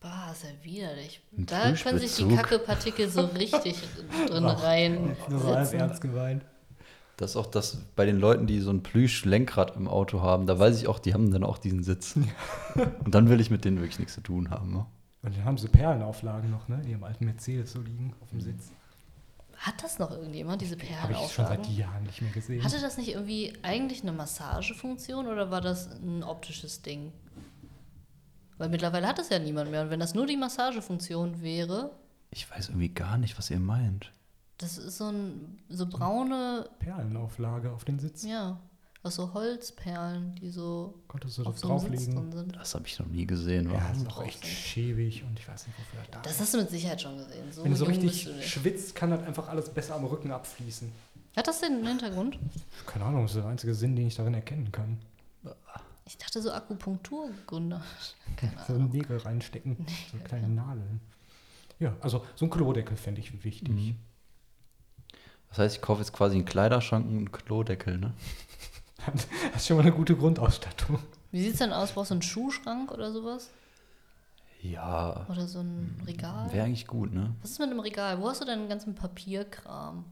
Bah, 0.00 0.30
ist 0.32 0.44
ja 0.44 0.50
widerlich. 0.62 1.20
Ein 1.36 1.46
Da 1.46 1.72
können 1.72 1.98
sich 1.98 2.16
die. 2.16 2.34
Kackepartikel 2.34 3.08
so 3.10 3.20
richtig 3.26 3.76
drin 4.28 4.44
Ach, 4.46 4.62
rein. 4.62 5.16
Nur 5.28 5.38
so 5.40 5.54
halb 5.54 5.72
ernst 5.74 6.00
gemeint. 6.00 6.44
Das 7.20 7.32
ist 7.32 7.36
auch 7.36 7.46
das 7.46 7.76
bei 7.96 8.06
den 8.06 8.18
Leuten, 8.18 8.46
die 8.46 8.60
so 8.60 8.70
ein 8.70 8.82
Plüsch-Lenkrad 8.82 9.76
im 9.76 9.88
Auto 9.88 10.22
haben, 10.22 10.46
da 10.46 10.58
weiß 10.58 10.80
ich 10.80 10.88
auch, 10.88 10.98
die 10.98 11.12
haben 11.12 11.30
dann 11.30 11.44
auch 11.44 11.58
diesen 11.58 11.82
Sitz. 11.82 12.16
Und 13.04 13.14
dann 13.14 13.28
will 13.28 13.40
ich 13.40 13.50
mit 13.50 13.66
denen 13.66 13.76
wirklich 13.76 13.98
nichts 13.98 14.14
zu 14.14 14.22
tun 14.22 14.48
haben. 14.48 14.72
Ne? 14.72 14.86
Und 15.22 15.36
dann 15.36 15.44
haben 15.44 15.58
sie 15.58 15.68
Perlenauflagen 15.68 16.50
noch, 16.50 16.66
ne? 16.68 16.80
Die 16.82 16.92
im 16.92 17.04
alten 17.04 17.26
Mercedes 17.26 17.72
so 17.72 17.82
liegen 17.82 18.14
auf 18.22 18.30
dem 18.30 18.40
Sitz. 18.40 18.72
Hat 19.58 19.84
das 19.84 19.98
noch 19.98 20.10
irgendjemand, 20.12 20.62
diese 20.62 20.76
Habe 20.76 20.82
ich 20.82 20.88
schon 20.88 21.44
Perlenauflagen? 21.44 21.64
seit 21.64 21.72
Jahren 21.74 22.02
nicht 22.04 22.22
mehr 22.22 22.30
gesehen. 22.32 22.64
Hatte 22.64 22.80
das 22.80 22.96
nicht 22.96 23.10
irgendwie 23.10 23.52
eigentlich 23.60 24.00
eine 24.00 24.12
Massagefunktion 24.12 25.26
oder 25.26 25.50
war 25.50 25.60
das 25.60 25.90
ein 26.00 26.22
optisches 26.22 26.80
Ding? 26.80 27.12
Weil 28.56 28.70
mittlerweile 28.70 29.06
hat 29.06 29.18
es 29.18 29.28
ja 29.28 29.38
niemand 29.38 29.70
mehr. 29.70 29.82
Und 29.82 29.90
wenn 29.90 30.00
das 30.00 30.14
nur 30.14 30.26
die 30.26 30.38
Massagefunktion 30.38 31.42
wäre, 31.42 31.90
Ich 32.30 32.50
weiß 32.50 32.68
irgendwie 32.70 32.88
gar 32.94 33.18
nicht, 33.18 33.36
was 33.36 33.50
ihr 33.50 33.60
meint. 33.60 34.10
Das 34.60 34.78
ist 34.78 34.98
so 34.98 35.08
ein 35.10 35.58
so 35.68 35.86
braune, 35.86 36.68
Perlenauflage 36.78 37.70
auf 37.72 37.84
den 37.84 37.98
Sitz. 37.98 38.24
ja, 38.24 38.58
aus 39.02 39.14
so 39.14 39.32
Holzperlen, 39.32 40.34
die 40.36 40.50
so 40.50 40.94
Konntest 41.08 41.38
du 41.38 41.42
auf 41.44 41.52
das 41.54 41.60
so 41.62 41.68
einem 41.70 41.80
Sitz 41.96 42.04
drin 42.06 42.14
drauflegen? 42.14 42.32
sind. 42.32 42.56
Das 42.56 42.74
habe 42.74 42.86
ich 42.86 42.98
noch 42.98 43.06
nie 43.06 43.26
gesehen. 43.26 43.70
Ja, 43.72 43.88
ist 43.90 44.04
doch 44.06 44.22
echt 44.24 44.44
schäbig 44.46 45.24
und 45.24 45.38
ich 45.38 45.48
weiß 45.48 45.66
nicht, 45.66 45.78
wofür 45.78 46.00
das 46.02 46.10
da 46.10 46.20
Das 46.22 46.32
ist. 46.32 46.40
hast 46.40 46.54
du 46.54 46.58
mit 46.58 46.70
Sicherheit 46.70 47.00
schon 47.00 47.16
gesehen. 47.16 47.50
So 47.52 47.64
Wenn 47.64 47.70
du 47.72 47.76
so 47.78 47.84
jung 47.86 47.94
richtig 47.94 48.10
bist 48.12 48.26
du 48.26 48.32
nicht. 48.36 48.48
schwitzt, 48.48 48.94
kann 48.94 49.10
das 49.10 49.22
einfach 49.22 49.48
alles 49.48 49.70
besser 49.70 49.94
am 49.94 50.04
Rücken 50.04 50.30
abfließen. 50.30 50.92
Hat 51.36 51.46
das 51.46 51.60
denn 51.60 51.74
einen 51.76 51.86
Hintergrund? 51.86 52.38
Keine 52.86 53.04
Ahnung, 53.06 53.22
das 53.22 53.30
ist 53.30 53.36
der 53.42 53.46
einzige 53.46 53.74
Sinn, 53.74 53.96
den 53.96 54.08
ich 54.08 54.16
darin 54.16 54.34
erkennen 54.34 54.70
kann. 54.72 54.98
Ich 56.04 56.18
dachte 56.18 56.42
so 56.42 56.50
Akupunkturgründe. 56.50 57.80
Keine 58.36 58.52
So 58.66 58.74
Ahnung. 58.74 58.90
Nägel 58.90 59.16
reinstecken, 59.18 59.76
so 60.12 60.18
kleine 60.24 60.48
Nadeln. 60.48 61.00
Ja, 61.78 61.94
also 62.00 62.26
so 62.34 62.46
ein 62.46 62.50
Klodeckel 62.50 62.96
fände 62.96 63.20
ich 63.20 63.44
wichtig. 63.44 63.68
Mhm. 63.68 63.96
Das 65.50 65.58
heißt, 65.58 65.76
ich 65.76 65.82
kaufe 65.82 66.00
jetzt 66.00 66.12
quasi 66.12 66.36
einen 66.36 66.44
Kleiderschrank 66.44 67.06
und 67.06 67.16
einen 67.16 67.32
Klodeckel, 67.32 67.98
ne? 67.98 68.14
Das 69.52 69.62
ist 69.62 69.66
schon 69.66 69.76
mal 69.78 69.82
eine 69.82 69.92
gute 69.92 70.14
Grundausstattung. 70.14 70.98
Wie 71.32 71.42
sieht's 71.42 71.58
denn 71.58 71.72
aus? 71.72 71.92
Brauchst 71.92 72.10
du 72.10 72.14
einen 72.16 72.22
Schuhschrank 72.22 72.90
oder 72.92 73.10
sowas? 73.12 73.50
Ja, 74.62 75.26
Oder 75.30 75.46
so 75.48 75.60
ein 75.60 75.98
Regal? 76.06 76.52
wäre 76.52 76.66
eigentlich 76.66 76.86
gut, 76.86 77.14
ne? 77.14 77.34
Was 77.40 77.52
ist 77.52 77.58
mit 77.60 77.70
einem 77.70 77.80
Regal? 77.80 78.20
Wo 78.20 78.28
hast 78.28 78.42
du 78.42 78.44
deinen 78.44 78.68
ganzen 78.68 78.94
Papierkram? 78.94 80.04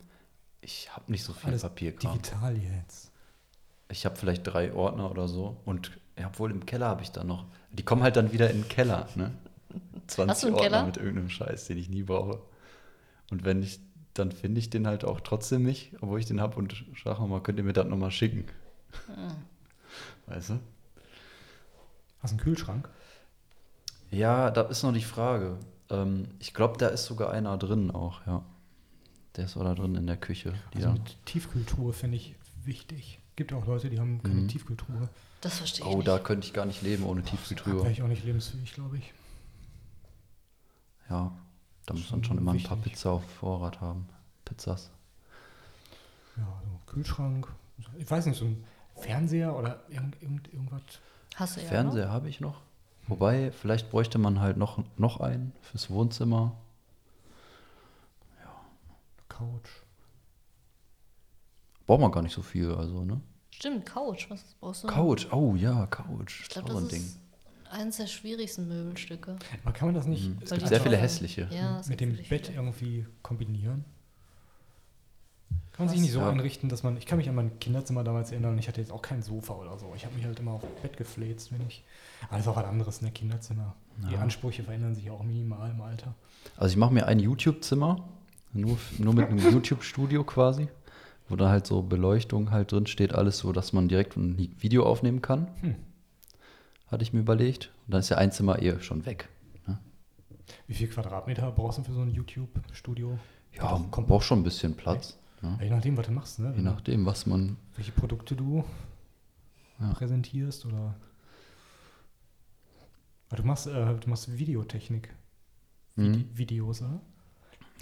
Ich 0.63 0.89
habe 0.97 1.13
nicht 1.13 1.23
so 1.23 1.35
viel 1.35 1.51
Alles 1.51 1.63
Papierkram. 1.63 2.13
digital 2.15 2.57
jetzt. 2.57 3.11
Ich 3.91 4.07
habe 4.07 4.17
vielleicht 4.17 4.47
drei 4.47 4.73
Ordner 4.73 5.11
oder 5.11 5.29
so. 5.29 5.59
Und 5.67 5.93
ja, 6.19 6.29
obwohl 6.29 6.51
im 6.51 6.65
Keller 6.65 6.87
habe 6.89 7.03
ich 7.03 7.11
dann 7.13 7.27
noch. 7.27 7.45
Die 7.73 7.85
kommen 7.85 8.03
halt 8.03 8.17
dann 8.17 8.33
wieder 8.33 8.51
in 8.51 8.63
den 8.63 8.69
Keller, 8.69 9.07
ne? 9.17 9.33
20 10.07 10.31
Hast 10.31 10.43
du 10.43 10.47
einen 10.47 10.55
Ordner 10.57 10.69
Keller? 10.71 10.87
mit 10.87 10.97
irgendeinem 10.97 11.29
Scheiß, 11.29 11.67
den 11.67 11.77
ich 11.77 11.91
nie 11.91 12.03
brauche. 12.05 12.41
Und 13.31 13.45
wenn 13.45 13.63
ich, 13.63 13.81
dann 14.19 14.33
finde 14.33 14.59
ich 14.59 14.71
den 14.71 14.87
halt 14.87 15.05
auch 15.05 15.21
trotzdem 15.21 15.63
nicht, 15.65 15.93
obwohl 16.01 16.19
ich 16.21 16.27
den 16.27 16.41
habe 16.41 16.57
und 16.57 16.85
sage 17.03 17.23
mal, 17.27 17.43
könnt 17.43 17.59
ihr 17.59 17.65
mir 17.65 17.73
das 17.73 17.87
nochmal 17.87 18.11
schicken? 18.11 18.45
Hm. 19.07 19.35
Weißt 20.27 20.51
du? 20.51 20.61
Hast 22.21 22.31
du 22.33 22.37
einen 22.37 22.41
Kühlschrank? 22.45 22.89
Ja, 24.11 24.51
da 24.51 24.63
ist 24.63 24.83
noch 24.83 24.93
die 24.93 25.03
Frage. 25.03 25.59
Ähm, 25.91 26.29
ich 26.39 26.55
glaube, 26.55 26.79
da 26.79 26.89
ist 26.89 27.05
sogar 27.07 27.31
einer 27.31 27.57
drin 27.59 27.91
auch, 27.91 28.27
ja. 28.27 28.45
Der 29.37 29.45
ist 29.45 29.57
auch 29.57 29.63
da 29.65 29.75
drin 29.75 29.95
in 29.95 30.07
der 30.07 30.17
Küche. 30.17 30.53
Die 30.75 30.79
Also 30.79 30.93
mit 30.93 31.17
Tiefkühltruhe 31.27 31.93
finde 31.93 32.17
ich 32.17 32.35
wichtig. 32.65 33.21
Gibt 33.37 33.53
auch 33.53 33.67
Leute, 33.67 33.89
die 33.89 34.01
haben 34.01 34.23
keine 34.23 34.41
Mhm. 34.43 34.49
Tiefkühltruhe. 34.49 35.09
Das 35.43 35.59
verstehe 35.59 35.87
ich 35.87 35.93
Oh, 35.93 35.97
nicht. 35.99 36.09
da 36.09 36.19
könnte 36.19 36.47
ich 36.47 36.53
gar 36.53 36.67
nicht 36.67 36.83
leben 36.83 37.05
ohne 37.05 37.23
Da 37.23 37.31
Tiefkühltruhe. 37.31 37.83
wäre 37.83 37.93
ich 37.93 38.03
auch 38.03 38.09
nicht 38.09 38.25
lebensfähig, 38.25 38.73
glaube 38.75 38.99
ich. 38.99 39.13
Ja, 41.09 41.33
da 41.89 41.95
muss 41.95 42.11
man 42.11 42.23
Schon 42.23 42.37
immer 42.37 42.53
ein 42.53 42.63
paar 42.63 42.77
wichtig. 42.79 42.93
Pizza 42.93 43.13
auf 43.13 43.25
Vorrat 43.25 43.81
haben. 43.81 44.07
Pizzas. 44.45 44.91
Ja, 46.37 46.47
so 46.65 46.93
Kühlschrank. 46.93 47.49
Ich 47.97 48.11
weiß 48.11 48.27
nicht, 48.27 48.39
so 48.39 48.45
ein 48.45 48.63
Fernseher 48.97 49.57
oder 49.57 49.81
irgend, 49.89 50.21
irgend, 50.21 50.53
irgendwas. 50.53 50.83
Hast 51.35 51.57
du 51.57 51.61
ja. 51.63 51.69
Fernseher 51.69 52.11
habe 52.11 52.29
ich 52.29 52.41
noch. 52.41 52.61
Wobei, 53.07 53.53
vielleicht 53.53 53.91
bräuchte 53.91 54.19
man 54.19 54.39
halt 54.41 54.59
noch, 54.59 54.85
noch 54.99 55.21
einen 55.21 55.53
fürs 55.63 55.89
Wohnzimmer. 55.89 56.53
Couch. 59.29 59.71
Braucht 61.87 62.01
man 62.01 62.13
gar 62.13 62.23
nicht 62.23 62.35
so 62.35 62.43
viel, 62.43 62.75
also, 62.75 63.05
ne? 63.05 63.21
Stimmt, 63.51 63.87
Couch. 63.87 64.29
Was 64.29 64.43
brauchst 64.61 64.85
du? 64.85 64.89
Couch, 64.89 65.27
oh 65.33 65.55
ja, 65.55 65.87
Couch. 65.87 66.43
Ich 66.43 66.49
glaube, 66.51 66.69
Auch 66.69 66.81
so 66.81 66.81
das 66.81 66.93
ein 66.93 66.97
ist 66.99 67.19
eines 67.71 67.97
der 67.99 68.07
schwierigsten 68.07 68.69
Möbelstücke. 68.69 69.37
Aber 69.65 69.73
kann 69.73 69.89
man 69.89 69.95
das 69.95 70.07
nicht 70.07 70.29
Mhm. 70.29 70.39
Es 70.43 70.51
gibt 70.51 70.63
die 70.63 70.67
sehr 70.69 70.81
viele 70.81 70.97
hässliche. 70.97 71.49
Ja, 71.51 71.81
es 71.81 71.89
mit 71.89 72.01
dem 72.01 72.17
Bett 72.17 72.47
viele. 72.47 72.59
irgendwie 72.59 73.07
kombinieren? 73.23 73.85
Kann 75.73 75.87
man 75.87 75.95
sich 75.95 76.01
nicht 76.03 76.13
so 76.13 76.21
Ja. 76.21 76.31
einrichten, 76.31 76.69
dass 76.69 76.83
man. 76.83 76.97
Ich 76.97 77.07
kann 77.07 77.19
mich 77.19 77.29
an 77.29 77.37
mein 77.37 77.61
Kinderzimmer 77.61 78.03
damals 78.03 78.33
erinnern, 78.33 78.59
ich 78.59 78.67
hatte 78.67 78.81
jetzt 78.81 78.91
auch 78.91 79.01
kein 79.03 79.23
Sofa 79.23 79.55
oder 79.55 79.79
so. 79.79 79.93
Ich 79.95 80.05
habe 80.05 80.15
mich 80.17 80.25
halt 80.25 80.39
immer 80.41 80.53
auf 80.53 80.63
Bett 80.83 80.97
gefläzt, 80.97 81.53
wenn 81.53 81.65
ich. 81.69 81.85
Aber 82.25 82.33
das 82.39 82.47
ist 82.47 82.49
auch 82.49 82.57
was 82.57 82.65
anderes, 82.65 83.01
ne? 83.01 83.13
Kinderzimmer. 83.13 83.75
Die 84.09 84.15
Ja. 84.15 84.21
Ansprüche 84.21 84.65
verändern 84.65 84.95
sich 84.97 85.05
ja 85.05 85.13
auch 85.13 85.23
minimal 85.23 85.71
im 85.71 85.81
Alter. 85.81 86.15
Also 86.57 86.73
ich 86.73 86.77
mache 86.77 86.93
mir 86.93 87.07
ein 87.07 87.21
YouTube-Zimmer, 87.21 88.09
nur, 88.53 88.77
nur 88.99 89.15
mit 89.15 89.29
einem 89.29 89.39
YouTube-Studio 89.53 90.25
quasi, 90.25 90.67
wo 91.29 91.37
da 91.37 91.49
halt 91.49 91.67
so 91.67 91.83
Beleuchtung 91.83 92.51
halt 92.51 92.73
drin 92.73 92.87
steht, 92.89 93.15
alles 93.15 93.39
so, 93.39 93.53
dass 93.53 93.73
man 93.73 93.87
direkt 93.89 94.17
ein 94.17 94.53
Video 94.59 94.85
aufnehmen 94.85 95.23
kann. 95.23 95.47
Hm. 95.61 95.75
Hatte 96.91 97.03
ich 97.03 97.13
mir 97.13 97.21
überlegt. 97.21 97.71
Und 97.87 97.93
dann 97.93 98.01
ist 98.01 98.09
ja 98.09 98.17
ein 98.19 98.33
Zimmer 98.33 98.61
eh 98.63 98.81
schon 98.81 99.05
weg. 99.07 99.29
Wie 100.67 100.73
viel 100.75 100.89
Quadratmeter 100.89 101.51
brauchst 101.53 101.79
du 101.79 101.83
für 101.83 101.93
so 101.93 102.01
ein 102.01 102.09
YouTube-Studio? 102.11 103.19
Ja, 103.53 103.79
kommt- 103.91 104.07
braucht 104.09 104.25
schon 104.25 104.41
ein 104.41 104.45
bisschen 104.45 104.75
Platz. 104.75 105.19
Ne? 105.43 105.57
Ja, 105.59 105.65
je 105.65 105.71
nachdem, 105.71 105.97
was 105.97 106.07
du 106.07 106.13
machst, 106.13 106.39
ne? 106.39 106.55
Je 106.57 106.63
nachdem, 106.63 107.05
was 107.05 107.27
man. 107.27 107.57
welche 107.77 107.93
Produkte 107.93 108.35
du 108.35 108.65
Ja. 109.79 109.93
präsentierst 109.93 110.65
oder. 110.65 110.95
Ah, 113.31 113.37
Du 113.37 113.43
machst, 113.43 113.67
äh, 113.67 113.95
du 113.95 114.09
machst 114.09 114.37
Videotechnik. 114.39 115.15
Vide 115.97 116.19
Mhm. 116.19 116.31
Videos, 116.39 116.81
oder? 116.83 117.01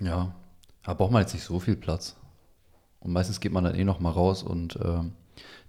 Ja, 0.01 0.35
da 0.83 0.95
braucht 0.95 1.13
man 1.13 1.23
jetzt 1.23 1.35
nicht 1.35 1.45
so 1.45 1.61
viel 1.61 1.77
Platz. 1.77 2.17
Und 3.01 3.13
meistens 3.13 3.39
geht 3.41 3.53
man 3.53 3.63
dann 3.65 3.75
eh 3.77 3.85
noch 3.85 4.01
mal 4.01 4.11
raus 4.11 4.43
und 4.43 4.77
ähm, 4.83 5.13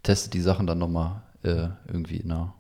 testet 0.02 0.34
die 0.34 0.42
Sachen 0.42 0.66
dann 0.66 0.80
noch 0.80 0.88
mal 0.90 1.22
äh, 1.44 1.70
irgendwie 1.88 2.18
in 2.18 2.30
der 2.30 2.54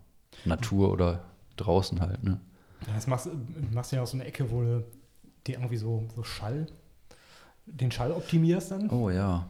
Natur 0.45 0.91
oder 0.91 1.23
draußen 1.57 1.99
halt. 2.01 2.23
Ne? 2.23 2.39
Ja, 2.88 2.93
jetzt 2.93 3.07
machst, 3.07 3.26
du- 3.27 3.31
machst 3.73 3.91
du 3.91 3.95
ja 3.97 4.03
auch 4.03 4.07
so 4.07 4.18
eine 4.18 4.26
Ecke, 4.26 4.49
wo 4.51 4.61
du 4.61 4.84
dir 5.45 5.55
irgendwie 5.55 5.77
so, 5.77 6.07
so 6.15 6.23
Schall, 6.23 6.68
den 7.65 7.91
Schall 7.91 8.11
optimierst 8.11 8.72
dann. 8.72 8.89
Oh 8.89 9.09
ja. 9.09 9.47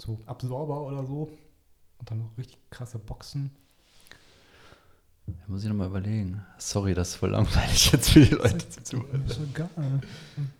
So 0.00 0.18
Absorber 0.26 0.82
oder 0.82 1.04
so. 1.04 1.30
Und 1.98 2.10
dann 2.10 2.18
noch 2.18 2.36
richtig 2.38 2.58
krasse 2.70 2.98
Boxen. 2.98 3.50
Da 5.26 5.32
muss 5.48 5.62
ich 5.64 5.68
noch 5.68 5.74
mal 5.76 5.86
überlegen. 5.88 6.44
Sorry, 6.58 6.94
das 6.94 7.08
ist 7.10 7.14
voll 7.16 7.30
langweilig 7.30 7.90
jetzt 7.92 8.10
für 8.10 8.20
die 8.24 8.34
Leute 8.34 8.68
zuzuhören. 8.68 9.24
ist 9.26 9.40
egal. 9.40 9.68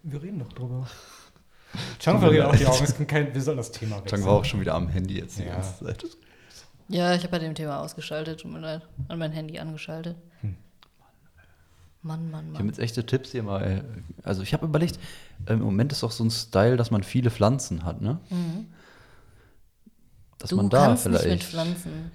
Wir 0.03 0.23
reden 0.23 0.39
doch 0.41 0.53
drüber. 0.53 0.89
Chang 1.99 2.19
verliert 2.19 2.47
auch 2.47 2.57
die 2.57 2.67
Augen. 2.67 3.07
Kein, 3.07 3.33
wir 3.35 3.43
sollen 3.43 3.59
das 3.59 3.71
Thema 3.71 3.97
wechseln. 4.03 4.09
Chang 4.21 4.25
war 4.27 4.33
auch 4.39 4.45
schon 4.45 4.61
wieder 4.61 4.75
am 4.75 4.89
Handy 4.89 5.19
jetzt 5.19 5.39
die 5.39 5.43
Ja. 5.45 5.55
ganze 5.57 5.85
Zeit. 5.85 6.05
Ja, 6.89 7.15
ich 7.15 7.23
habe 7.23 7.33
bei 7.33 7.39
dem 7.39 7.55
Thema 7.55 7.81
ausgeschaltet. 7.81 8.41
Tut 8.41 8.53
mir 8.53 8.61
leid. 8.61 8.83
An 9.09 9.19
mein 9.19 9.33
Handy 9.33 9.59
angeschaltet. 9.59 10.17
Hm. 10.41 10.57
Mann, 12.03 12.31
Mann, 12.31 12.45
Ich 12.47 12.55
habe 12.55 12.65
Mann. 12.65 12.67
jetzt 12.69 12.79
echte 12.79 13.05
Tipps 13.05 13.33
hier 13.33 13.43
mal. 13.43 13.63
äh, 13.63 13.83
Also 14.23 14.43
ich 14.43 14.53
habe 14.53 14.67
überlegt, 14.67 14.99
im 15.49 15.61
Moment 15.61 15.91
ist 15.93 16.03
doch 16.05 16.13
so 16.13 16.23
ein 16.25 16.31
Style, 16.31 16.77
dass 16.77 16.91
man 16.93 17.03
viele 17.03 17.31
Pflanzen 17.31 17.85
hat, 17.85 18.01
ne? 18.01 18.21
Mhm. 18.31 18.67
Dass 20.39 20.51
Du 20.51 20.57
man 20.57 20.69
da 20.71 20.95
vielleicht 20.97 21.55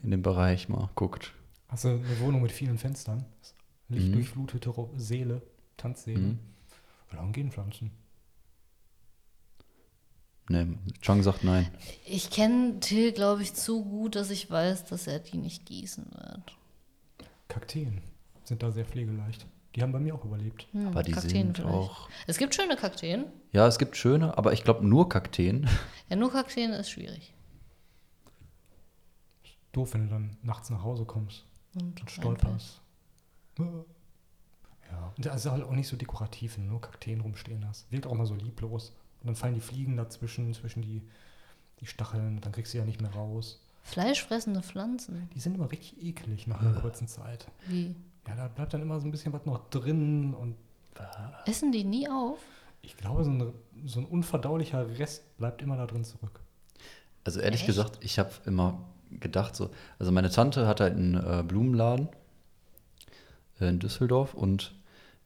in 0.04 0.12
dem 0.12 0.22
Bereich 0.22 0.70
mal 0.70 0.90
guckt. 0.96 1.34
Hast 1.68 1.84
du 1.86 1.90
eine 1.90 2.20
Wohnung 2.20 2.42
mit 2.42 2.52
vielen 2.52 2.78
Fenstern? 2.78 3.26
Licht 3.90 4.08
Mhm. 4.16 4.88
Seele, 4.96 5.42
Tanzseele. 5.76 6.20
Mhm. 6.20 6.40
Wie 7.10 7.16
lange 7.18 7.32
gehen 7.34 7.52
Pflanzen? 7.52 7.92
Ne, 10.50 10.78
Chang 11.02 11.24
sagt 11.24 11.44
nein. 11.44 11.70
Ich 12.06 12.30
kenne 12.30 12.80
Till, 12.80 13.12
glaube 13.14 13.42
ich, 13.42 13.54
zu 13.54 13.84
gut, 13.84 14.16
dass 14.16 14.30
ich 14.32 14.50
weiß, 14.50 14.86
dass 14.86 15.08
er 15.08 15.20
die 15.20 15.38
nicht 15.38 15.66
gießen 15.66 16.06
wird. 16.12 16.58
Kakteen 17.48 18.02
sind 18.44 18.62
da 18.64 18.72
sehr 18.72 18.86
pflegeleicht. 18.86 19.46
Die 19.76 19.82
haben 19.82 19.94
bei 19.94 20.00
mir 20.00 20.14
auch 20.16 20.26
überlebt. 20.26 20.68
Hm, 20.74 20.88
Aber 20.88 21.04
die 21.04 21.14
Kakteen 21.14 21.48
sind 21.48 21.58
vielleicht. 21.58 21.74
auch. 21.74 22.10
Es 22.28 22.38
gibt 22.38 22.54
schöne 22.56 22.76
Kakteen. 22.76 23.26
Ja, 23.54 23.68
es 23.68 23.78
gibt 23.78 23.96
schöne, 23.96 24.38
aber 24.38 24.52
ich 24.52 24.64
glaube 24.64 24.86
nur 24.86 25.08
Kakteen. 25.10 25.70
Ja, 26.10 26.18
nur 26.18 26.30
Kakteen 26.30 26.72
ist 26.72 26.90
schwierig. 26.92 27.34
Doof, 29.72 29.94
wenn 29.94 30.04
du 30.04 30.10
dann 30.10 30.36
nachts 30.44 30.70
nach 30.70 30.84
Hause 30.84 31.06
kommst 31.06 31.46
Und 31.76 32.02
und 32.02 32.12
stolperst. 32.12 32.82
Ja, 33.58 35.14
und 35.16 35.26
das 35.26 35.46
ist 35.46 35.50
halt 35.52 35.64
auch 35.64 35.72
nicht 35.72 35.88
so 35.88 35.96
dekorativ, 35.96 36.58
wenn 36.58 36.66
du 36.66 36.72
nur 36.72 36.82
Kakteen 36.82 37.22
rumstehen 37.22 37.66
hast. 37.66 37.90
Wirkt 37.94 38.08
auch 38.08 38.14
mal 38.14 38.26
so 38.26 38.36
lieblos. 38.36 38.94
Und 39.22 39.28
dann 39.28 39.36
fallen 39.36 39.54
die 39.54 39.62
Fliegen 39.62 39.98
dazwischen, 39.98 40.54
zwischen 40.54 40.82
die, 40.82 41.02
die 41.80 41.86
Stacheln, 41.86 42.42
dann 42.42 42.52
kriegst 42.52 42.74
du 42.74 42.78
ja 42.78 42.86
nicht 42.86 43.02
mehr 43.02 43.12
raus. 43.12 43.62
Fleischfressende 43.84 44.62
Pflanzen. 44.62 45.30
Die 45.34 45.40
sind 45.40 45.56
immer 45.56 45.72
richtig 45.72 46.02
eklig 46.04 46.48
nach 46.48 46.62
einer 46.62 46.80
kurzen 46.80 47.08
Zeit. 47.08 47.48
Wie? 47.68 47.96
Ja, 48.28 48.36
da 48.36 48.48
bleibt 48.48 48.74
dann 48.74 48.82
immer 48.82 49.00
so 49.00 49.08
ein 49.08 49.12
bisschen 49.12 49.34
was 49.34 49.46
noch 49.46 49.70
drin 49.70 50.34
und 50.34 50.56
Essen 51.48 51.72
die 51.72 51.84
nie 51.84 52.08
auf? 52.08 52.38
ich 52.82 52.98
glaube, 52.98 53.24
so 53.24 53.32
ein, 53.32 53.54
so 53.86 54.00
ein 54.00 54.06
unverdaulicher 54.06 54.98
Rest 54.98 55.38
bleibt 55.38 55.62
immer 55.62 55.78
da 55.78 55.86
drin 55.86 56.04
zurück. 56.04 56.40
Also 57.24 57.40
ehrlich 57.40 57.62
Echt? 57.62 57.68
gesagt, 57.68 58.00
ich 58.02 58.18
habe 58.18 58.32
immer 58.46 58.84
gedacht 59.12 59.56
so, 59.56 59.70
also 60.00 60.12
meine 60.12 60.30
Tante 60.30 60.68
hat 60.68 60.80
halt 60.80 60.96
einen 60.96 61.16
äh, 61.16 61.44
Blumenladen 61.44 62.10
äh, 63.60 63.70
in 63.70 63.80
Düsseldorf 63.80 64.34
und 64.34 64.74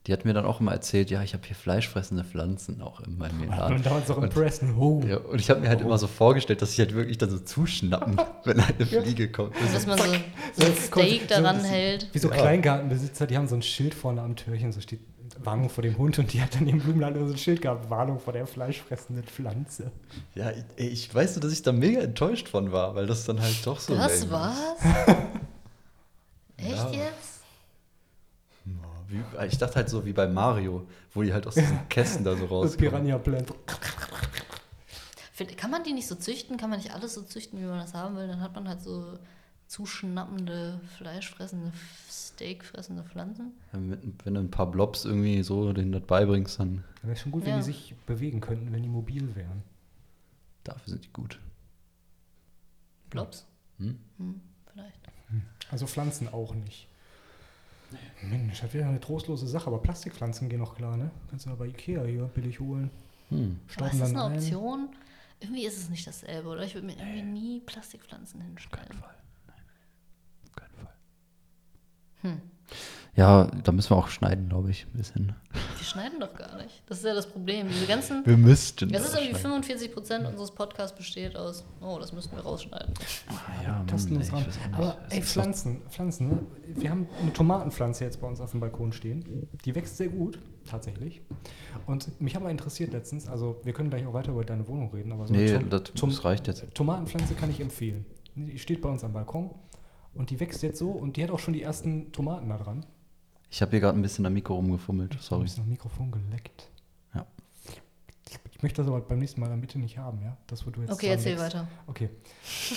Die 0.06 0.12
hat 0.12 0.24
mir 0.24 0.32
dann 0.34 0.44
auch 0.44 0.60
immer 0.60 0.72
erzählt, 0.72 1.10
ja, 1.10 1.22
ich 1.22 1.34
habe 1.34 1.44
hier 1.46 1.56
fleischfressende 1.56 2.22
Pflanzen 2.22 2.80
auch 2.80 3.00
in 3.00 3.18
meinem 3.18 3.48
Laden. 3.48 3.76
Und 3.76 3.86
damals 3.86 4.08
auch 4.10 4.18
im 4.22 4.28
Preston. 4.30 4.76
Oh. 4.78 5.02
Ja, 5.06 5.16
und 5.16 5.40
ich 5.40 5.50
habe 5.50 5.60
mir 5.60 5.68
halt 5.68 5.80
immer 5.80 5.98
so 5.98 6.06
vorgestellt, 6.06 6.62
dass 6.62 6.72
ich 6.72 6.78
halt 6.78 6.94
wirklich 6.94 7.18
dann 7.18 7.30
so 7.30 7.38
zuschnappen, 7.40 8.16
wenn 8.44 8.60
eine 8.60 8.86
Fliege 8.86 9.30
kommt. 9.32 9.56
Und 9.60 9.74
dass 9.74 9.84
man 9.86 9.98
so, 9.98 10.04
so 10.04 10.12
ein 10.12 10.22
So, 10.54 10.90
kommt- 10.90 11.06
Steak 11.06 11.22
so- 11.22 11.26
daran 11.28 11.60
so- 11.60 11.66
hält. 11.66 12.08
Wie 12.12 12.18
so 12.20 12.28
Ja. 12.30 12.34
Kleingartenbesitzer, 12.36 13.26
die 13.26 13.36
haben 13.36 13.48
so 13.48 13.56
ein 13.56 13.62
Schild 13.62 13.94
vorne 13.94 14.22
am 14.22 14.36
Türchen, 14.36 14.70
so 14.72 14.80
steht 14.80 15.00
Warnung 15.42 15.68
vor 15.68 15.82
dem 15.82 15.98
Hund 15.98 16.18
und 16.18 16.32
die 16.32 16.40
hat 16.40 16.54
dann 16.54 16.66
im 16.68 16.78
Blumenladen 16.78 17.26
so 17.26 17.34
ein 17.34 17.38
Schild 17.38 17.60
gehabt, 17.60 17.90
Warnung 17.90 18.20
vor 18.20 18.32
der 18.32 18.46
fleischfressenden 18.46 19.24
Pflanze. 19.24 19.90
Ja, 20.34 20.50
ich, 20.76 20.92
ich 20.92 21.14
weiß 21.14 21.34
nur, 21.34 21.42
dass 21.42 21.52
ich 21.52 21.62
da 21.62 21.72
mega 21.72 22.00
enttäuscht 22.00 22.48
von 22.48 22.72
war, 22.72 22.94
weil 22.94 23.06
das 23.06 23.24
dann 23.26 23.40
halt 23.42 23.54
doch 23.66 23.78
so. 23.80 23.94
Das 23.94 24.30
war's? 24.30 24.56
Echt 26.56 26.70
Ja. 26.70 26.90
jetzt? 26.92 27.35
Wie, 29.08 29.22
ich 29.46 29.58
dachte 29.58 29.76
halt 29.76 29.88
so 29.88 30.04
wie 30.04 30.12
bei 30.12 30.26
Mario, 30.26 30.86
wo 31.14 31.22
die 31.22 31.32
halt 31.32 31.46
aus 31.46 31.54
diesen 31.54 31.78
Kästen 31.88 32.24
da 32.24 32.32
so 32.34 32.42
Das 32.42 32.50
rauskommen. 32.50 32.78
Piranha 32.90 33.18
Plant. 33.18 33.52
Find- 35.32 35.56
Kann 35.56 35.70
man 35.70 35.84
die 35.84 35.92
nicht 35.92 36.06
so 36.08 36.14
züchten? 36.14 36.56
Kann 36.56 36.70
man 36.70 36.78
nicht 36.78 36.92
alles 36.92 37.14
so 37.14 37.22
züchten, 37.22 37.60
wie 37.60 37.64
man 37.64 37.78
das 37.78 37.94
haben 37.94 38.16
will? 38.16 38.26
Dann 38.26 38.40
hat 38.40 38.54
man 38.54 38.68
halt 38.68 38.80
so 38.80 39.18
zuschnappende, 39.68 40.80
fleischfressende, 40.96 41.72
steakfressende 42.10 43.02
Pflanzen. 43.04 43.52
Wenn 43.72 44.34
du 44.34 44.40
ein 44.40 44.50
paar 44.50 44.70
Blobs 44.70 45.04
irgendwie 45.04 45.42
so 45.42 45.72
denen 45.72 45.92
das 45.92 46.02
beibringst, 46.02 46.58
dann 46.60 46.84
Wäre 47.02 47.16
schon 47.16 47.32
gut, 47.32 47.42
wenn 47.44 47.50
Ja. 47.50 47.56
die 47.58 47.62
sich 47.64 47.94
bewegen 48.06 48.40
könnten, 48.40 48.72
wenn 48.72 48.82
die 48.82 48.88
mobil 48.88 49.34
wären. 49.34 49.62
dafür 50.64 50.88
sind 50.90 51.04
die 51.04 51.12
gut. 51.12 51.38
Blobs? 53.10 53.46
Hm? 53.78 53.98
Hm, 54.18 54.40
vielleicht. 54.72 55.00
Also 55.70 55.86
Pflanzen 55.86 56.28
auch 56.32 56.54
nicht. 56.54 56.88
Mensch, 58.22 58.60
das 58.60 58.72
wäre 58.74 58.88
eine 58.88 59.00
trostlose 59.00 59.46
Sache, 59.46 59.66
aber 59.68 59.78
Plastikpflanzen 59.78 60.48
gehen 60.48 60.58
noch 60.60 60.74
klar, 60.76 60.96
ne? 60.96 61.10
Kannst 61.30 61.46
du 61.46 61.50
ja 61.50 61.56
bei 61.56 61.66
Ikea 61.66 62.04
hier 62.04 62.24
billig 62.24 62.58
holen. 62.60 62.90
Hm. 63.28 63.60
Aber 63.76 63.90
ist 63.90 64.00
das 64.00 64.10
eine 64.10 64.24
ein. 64.24 64.32
Option? 64.34 64.88
Irgendwie 65.40 65.66
ist 65.66 65.76
es 65.76 65.88
nicht 65.90 66.06
dasselbe, 66.06 66.48
oder? 66.48 66.62
Ich 66.64 66.74
würde 66.74 66.86
mir 66.86 66.96
irgendwie 66.96 67.22
nie 67.22 67.60
Plastikpflanzen 67.60 68.40
Auf 68.40 68.46
hinstellen. 68.46 68.86
keinen 68.88 68.98
Fall. 69.00 69.14
Nein. 69.46 69.56
Auf 70.46 70.56
keinen 70.56 70.74
Fall. 70.74 70.94
Hm. 72.22 72.40
Ja, 73.16 73.46
da 73.64 73.72
müssen 73.72 73.90
wir 73.90 73.96
auch 73.96 74.08
schneiden, 74.08 74.50
glaube 74.50 74.70
ich, 74.70 74.86
ein 74.86 74.98
bisschen. 74.98 75.34
Wir 75.78 75.84
schneiden 75.86 76.20
doch 76.20 76.34
gar 76.34 76.58
nicht. 76.58 76.82
Das 76.86 76.98
ist 76.98 77.04
ja 77.06 77.14
das 77.14 77.26
Problem. 77.26 77.66
Diese 77.68 77.86
ganzen. 77.86 78.26
Wir 78.26 78.36
müssten. 78.36 78.90
Das 78.90 79.04
ist 79.04 79.14
irgendwie 79.14 79.30
schneiden. 79.30 79.62
45 79.62 79.94
Prozent 79.94 80.26
unseres 80.26 80.50
Podcasts 80.50 80.94
besteht 80.94 81.34
aus, 81.34 81.64
oh, 81.80 81.98
das 81.98 82.12
müssten 82.12 82.36
wir 82.36 82.42
rausschneiden. 82.42 82.92
Ah, 83.28 83.32
ja, 83.64 83.72
Mann, 83.78 83.86
Tasten 83.86 84.12
ey, 84.12 84.18
uns 84.18 84.32
ran. 84.32 84.44
Aber 84.72 84.98
Es 85.08 85.14
ey, 85.14 85.22
Pflanzen, 85.22 85.80
Pflanzen, 85.88 86.28
ne? 86.28 86.38
Wir 86.74 86.90
haben 86.90 87.08
eine 87.22 87.32
Tomatenpflanze 87.32 88.04
jetzt 88.04 88.20
bei 88.20 88.26
uns 88.28 88.38
auf 88.40 88.50
dem 88.50 88.60
Balkon 88.60 88.92
stehen. 88.92 89.48
Die 89.64 89.74
wächst 89.74 89.96
sehr 89.96 90.08
gut, 90.08 90.38
tatsächlich. 90.68 91.22
Und 91.86 92.20
mich 92.20 92.36
hat 92.36 92.42
mal 92.42 92.50
interessiert 92.50 92.92
letztens, 92.92 93.28
also 93.28 93.60
wir 93.64 93.72
können 93.72 93.88
gleich 93.88 94.04
auch 94.06 94.12
weiter 94.12 94.32
über 94.32 94.44
deine 94.44 94.68
Wohnung 94.68 94.90
reden, 94.92 95.12
aber 95.12 95.26
so 95.26 95.32
Nee, 95.32 95.54
Tom- 95.54 95.70
das, 95.70 95.82
das 95.94 96.24
reicht 96.26 96.48
jetzt. 96.48 96.66
Tomatenpflanze 96.74 97.34
kann 97.34 97.48
ich 97.50 97.60
empfehlen. 97.60 98.04
Die 98.34 98.58
steht 98.58 98.82
bei 98.82 98.90
uns 98.90 99.02
am 99.04 99.14
Balkon 99.14 99.54
und 100.12 100.28
die 100.28 100.38
wächst 100.38 100.62
jetzt 100.62 100.78
so 100.78 100.90
und 100.90 101.16
die 101.16 101.24
hat 101.24 101.30
auch 101.30 101.38
schon 101.38 101.54
die 101.54 101.62
ersten 101.62 102.12
Tomaten 102.12 102.50
da 102.50 102.58
dran. 102.58 102.84
Ich 103.50 103.62
habe 103.62 103.70
hier 103.70 103.80
gerade 103.80 103.98
ein 103.98 104.02
bisschen 104.02 104.26
am 104.26 104.32
Mikro 104.34 104.54
rumgefummelt, 104.54 105.14
Du 105.14 105.18
sorry. 105.18 105.44
hast 105.44 105.58
noch 105.58 105.66
Mikrofon 105.66 106.10
geleckt. 106.10 106.68
Ja. 107.14 107.26
Ich 108.50 108.62
möchte 108.62 108.82
das 108.82 108.88
aber 108.90 109.00
beim 109.02 109.18
nächsten 109.18 109.40
Mal 109.40 109.48
dann 109.48 109.60
bitte 109.60 109.78
nicht 109.78 109.98
haben, 109.98 110.20
ja? 110.22 110.36
Das, 110.46 110.66
wo 110.66 110.70
du 110.70 110.80
jetzt 110.80 110.90
Okay, 110.92 111.08
erzähl 111.08 111.32
wächst. 111.38 111.54
weiter. 111.54 111.68
Okay. 111.86 112.08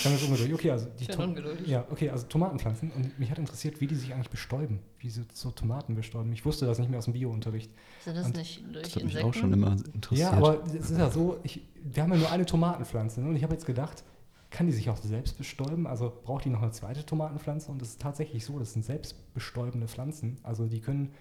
Dann 0.03 0.13
ist 0.13 0.23
ungeduldig. 0.23 0.53
Okay, 0.53 0.71
also 0.71 0.87
die 0.99 1.03
Ich 1.03 1.07
bin 1.09 1.19
ungeduldig. 1.19 1.67
Ja, 1.67 1.85
okay, 1.89 2.09
also 2.09 2.27
Tomatenpflanzen. 2.27 2.91
Und 2.91 3.17
mich 3.17 3.31
hat 3.31 3.39
interessiert, 3.39 3.79
wie 3.81 3.87
die 3.87 3.95
sich 3.95 4.13
eigentlich 4.13 4.29
bestäuben. 4.29 4.79
Wie 4.99 5.09
sie 5.09 5.23
so 5.33 5.51
Tomaten 5.51 5.95
bestäuben. 5.95 6.31
Ich 6.33 6.45
wusste 6.45 6.65
das 6.65 6.79
nicht 6.79 6.89
mehr 6.89 6.99
aus 6.99 7.05
dem 7.05 7.13
Bio-Unterricht. 7.13 7.71
Sind 8.03 8.15
das 8.17 8.25
Und 8.27 8.35
nicht 8.35 8.61
durch 8.73 8.83
Das 8.83 8.95
hat 8.95 9.03
mich 9.03 9.13
Insekten? 9.15 9.29
auch 9.29 9.33
schon 9.33 9.53
immer 9.53 9.71
interessiert. 9.93 10.31
Ja, 10.31 10.37
aber 10.37 10.63
es 10.65 10.91
ist 10.91 10.97
ja 10.97 11.09
so, 11.09 11.39
ich, 11.43 11.61
wir 11.81 12.03
haben 12.03 12.11
ja 12.13 12.19
nur 12.19 12.31
eine 12.31 12.45
Tomatenpflanze. 12.45 13.21
Ne? 13.21 13.29
Und 13.29 13.35
ich 13.37 13.43
habe 13.43 13.53
jetzt 13.53 13.65
gedacht, 13.65 14.03
kann 14.49 14.65
die 14.65 14.73
sich 14.73 14.89
auch 14.89 14.97
selbst 14.97 15.38
bestäuben? 15.38 15.85
Also 15.85 16.11
braucht 16.23 16.45
die 16.45 16.49
noch 16.49 16.61
eine 16.61 16.71
zweite 16.71 17.05
Tomatenpflanze? 17.05 17.71
Und 17.71 17.81
es 17.81 17.89
ist 17.89 18.01
tatsächlich 18.01 18.45
so, 18.45 18.57
das 18.57 18.73
sind 18.73 18.84
selbstbestäubende 18.84 19.88
Pflanzen. 19.88 20.38
Also 20.43 20.65
die 20.65 20.81
können 20.81 21.13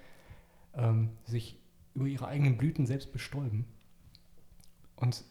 ähm, 0.74 1.10
sich 1.24 1.58
über 1.94 2.06
ihre 2.06 2.26
eigenen 2.26 2.56
Blüten 2.56 2.86
selbst 2.86 3.12
bestäuben. 3.12 3.66
Und 4.96 5.24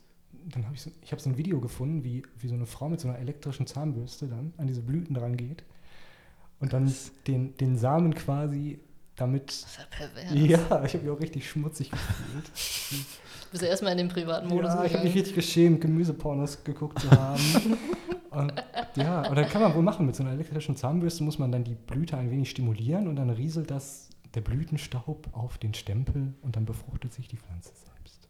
dann 0.46 0.66
habe 0.66 0.76
ich 0.76 0.82
so, 0.82 0.92
ich 1.02 1.12
habe 1.12 1.22
so 1.22 1.30
ein 1.30 1.38
Video 1.38 1.60
gefunden, 1.60 2.04
wie, 2.04 2.24
wie 2.38 2.48
so 2.48 2.56
eine 2.56 2.66
Frau 2.66 2.90
mit 2.90 3.00
so 3.00 3.08
einer 3.08 3.20
elektrischen 3.20 3.68
Zahnbürste 3.68 4.28
dann 4.28 4.54
an 4.58 4.68
diese 4.68 4.82
Blüten 4.82 5.14
dran 5.14 5.36
geht 5.36 5.64
und 6.60 6.74
dann 6.74 6.94
den, 7.28 7.56
den 7.58 7.78
Samen 7.78 8.14
quasi 8.14 8.80
damit. 9.18 9.50
Das 9.50 9.58
ist 9.58 9.78
ja 9.78 9.84
pervers. 9.90 10.32
Ja, 10.34 10.84
ich 10.86 10.94
habe 10.94 11.04
mich 11.04 11.10
auch 11.12 11.20
richtig 11.20 11.50
schmutzig 11.50 11.92
gefühlt. 11.92 12.52
Du 13.48 13.52
bist 13.52 13.64
ja 13.64 13.70
erstmal 13.70 13.94
in 13.94 13.98
den 14.00 14.10
privaten 14.10 14.50
Modus 14.50 14.74
Ja, 14.74 14.84
ich 14.84 14.94
habe 14.94 15.06
mich 15.06 15.14
gegangen. 15.14 15.14
richtig 15.14 15.36
geschämt, 15.36 15.80
Gemüsepornos 15.80 16.66
geguckt 16.66 17.00
zu 17.00 17.10
haben. 17.10 17.42
und, 18.32 18.52
ja, 18.96 19.26
und 19.26 19.36
dann 19.38 19.48
kann 19.48 19.62
man 19.62 19.74
wohl 19.74 19.84
machen, 19.84 20.06
mit 20.06 20.18
so 20.18 20.24
einer 20.24 20.34
elektrischen 20.34 20.76
Zahnbürste 20.76 21.24
muss 21.24 21.40
man 21.40 21.50
dann 21.54 21.64
die 21.64 21.76
Blüte 21.76 22.18
ein 22.18 22.30
wenig 22.30 22.50
stimulieren 22.50 23.08
und 23.08 23.16
dann 23.16 23.30
rieselt 23.30 23.72
das 23.72 24.10
der 24.36 24.42
Blütenstaub 24.42 25.30
auf 25.32 25.58
den 25.60 25.74
Stempel 25.74 26.34
und 26.42 26.58
dann 26.58 26.66
befruchtet 26.66 27.14
sich 27.14 27.30
die 27.30 27.38
Pflanze 27.38 27.72
selbst. 27.74 28.28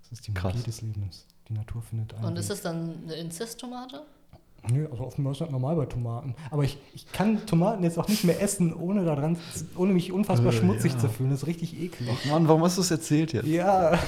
Das 0.00 0.12
ist 0.12 0.26
die 0.26 0.30
Magie 0.30 0.48
Krass. 0.48 0.62
des 0.62 0.80
Lebens. 0.80 1.26
Die 1.48 1.52
Natur 1.52 1.82
findet 1.82 2.14
einen 2.14 2.24
Und 2.24 2.36
ist 2.38 2.46
Weg. 2.46 2.52
das 2.52 2.62
dann 2.62 3.02
eine 3.04 3.14
Inzesttomate? 3.16 4.06
Nö, 4.70 4.86
also 4.90 5.04
offenbar 5.04 5.32
ist 5.32 5.40
das 5.40 5.50
normal 5.50 5.74
bei 5.76 5.86
Tomaten. 5.86 6.34
Aber 6.50 6.62
ich, 6.62 6.78
ich 6.94 7.10
kann 7.10 7.44
Tomaten 7.46 7.82
jetzt 7.82 7.98
auch 7.98 8.06
nicht 8.08 8.22
mehr 8.24 8.40
essen, 8.40 8.72
ohne, 8.72 9.04
da 9.04 9.16
dran, 9.16 9.36
zu- 9.36 9.66
ohne 9.76 9.92
mich 9.92 10.12
unfassbar 10.12 10.52
Äh, 10.52 10.56
schmutzig 10.56 10.92
ja. 10.92 10.98
zu 10.98 11.08
fühlen. 11.08 11.30
Das 11.30 11.40
ist 11.42 11.48
richtig 11.48 11.80
eklig. 11.80 12.08
Ach 12.12 12.30
Mann, 12.30 12.46
warum 12.46 12.62
hast 12.62 12.76
du 12.76 12.82
es 12.82 12.90
erzählt 12.90 13.32
jetzt? 13.32 13.46
Ja, 13.48 13.98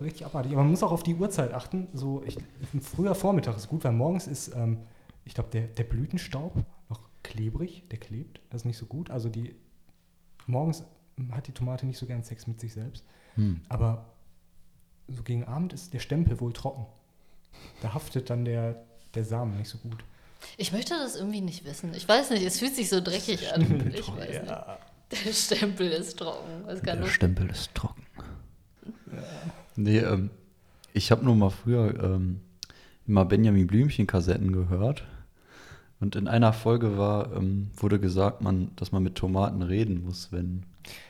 richtig 0.00 0.24
abartig. 0.26 0.52
Aber 0.52 0.62
man 0.62 0.70
muss 0.70 0.82
auch 0.84 0.92
auf 0.92 1.02
die 1.02 1.14
Uhrzeit 1.16 1.52
achten. 1.54 1.88
So, 1.92 2.22
ich, 2.24 2.38
ein 2.72 2.80
früher 2.80 3.14
Vormittag 3.16 3.56
ist 3.56 3.68
gut, 3.68 3.82
weil 3.84 3.92
morgens 3.92 4.26
ist, 4.28 4.54
ähm, 4.54 4.78
ich 5.24 5.34
glaube, 5.34 5.50
der, 5.50 5.62
der 5.62 5.84
Blütenstaub 5.84 6.54
noch 6.88 7.00
klebrig, 7.24 7.82
der 7.90 7.98
klebt. 7.98 8.40
Das 8.50 8.62
ist 8.62 8.64
nicht 8.64 8.78
so 8.78 8.86
gut. 8.86 9.10
Also 9.10 9.28
die 9.28 9.54
morgens 10.46 10.84
hat 11.32 11.48
die 11.48 11.52
Tomate 11.52 11.84
nicht 11.84 11.98
so 11.98 12.06
gern 12.06 12.22
Sex 12.22 12.46
mit 12.46 12.60
sich 12.60 12.72
selbst. 12.72 13.04
Hm. 13.34 13.60
Aber 13.68 14.04
so 15.08 15.22
gegen 15.24 15.42
Abend 15.44 15.72
ist 15.72 15.92
der 15.94 15.98
Stempel 15.98 16.40
wohl 16.40 16.52
trocken. 16.52 16.86
Da 17.82 17.92
haftet 17.94 18.30
dann 18.30 18.44
der, 18.44 18.84
der 19.18 19.24
Samen 19.24 19.56
nicht 19.58 19.68
so 19.68 19.78
gut. 19.78 19.98
Ich 20.56 20.72
möchte 20.72 20.94
das 20.94 21.16
irgendwie 21.16 21.40
nicht 21.40 21.64
wissen. 21.64 21.92
Ich 21.94 22.08
weiß 22.08 22.30
nicht, 22.30 22.44
es 22.44 22.60
fühlt 22.60 22.74
sich 22.74 22.88
so 22.88 23.00
dreckig 23.00 23.52
an. 23.52 23.92
Ich 23.92 24.08
weiß 24.08 24.28
nicht. 24.28 24.46
Ja. 24.46 24.78
Der 25.10 25.32
Stempel 25.32 25.88
ist 25.88 26.18
trocken. 26.18 26.64
Der 26.84 26.96
nur 26.96 27.08
Stempel 27.08 27.50
ist 27.50 27.74
trocken. 27.74 28.02
Nee, 29.74 29.98
ähm, 29.98 30.30
ich 30.92 31.10
habe 31.10 31.24
nur 31.24 31.34
mal 31.34 31.50
früher 31.50 31.98
ähm, 32.02 32.40
immer 33.06 33.24
Benjamin 33.24 33.66
Blümchen-Kassetten 33.66 34.52
gehört. 34.52 35.04
Und 35.98 36.14
in 36.14 36.28
einer 36.28 36.52
Folge 36.52 36.96
war, 36.96 37.32
ähm, 37.34 37.70
wurde 37.74 37.98
gesagt, 37.98 38.40
man, 38.40 38.70
dass 38.76 38.92
man 38.92 39.02
mit 39.02 39.16
Tomaten 39.16 39.62
reden 39.62 40.04
muss, 40.04 40.30
wenn, 40.30 40.64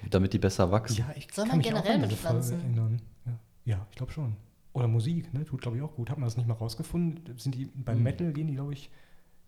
damit 0.08 0.32
die 0.32 0.38
besser 0.38 0.70
wachsen. 0.70 0.98
Ja, 0.98 1.10
ich 1.14 1.28
Soll 1.34 1.44
kann 1.44 1.48
man 1.48 1.58
mich 1.58 1.66
auch 1.66 1.82
generell 1.82 1.94
an 1.96 2.00
mit 2.00 2.10
diese 2.10 2.22
Folge 2.22 2.42
Pflanzen? 2.42 2.60
erinnern. 2.60 3.02
Ja, 3.26 3.32
ja 3.64 3.86
ich 3.90 3.96
glaube 3.96 4.12
schon. 4.12 4.36
Oder 4.78 4.88
Musik, 4.88 5.32
ne? 5.34 5.44
Tut, 5.44 5.60
glaube 5.60 5.76
ich, 5.76 5.82
auch 5.82 5.94
gut. 5.94 6.08
Hat 6.10 6.18
man 6.18 6.26
das 6.26 6.36
nicht 6.36 6.46
mal 6.46 6.54
rausgefunden? 6.54 7.36
Sind 7.38 7.54
die 7.54 7.66
beim 7.74 7.96
Hm. 7.96 8.02
Metal 8.04 8.32
gehen 8.32 8.46
die, 8.46 8.54
glaube 8.54 8.72
ich, 8.72 8.90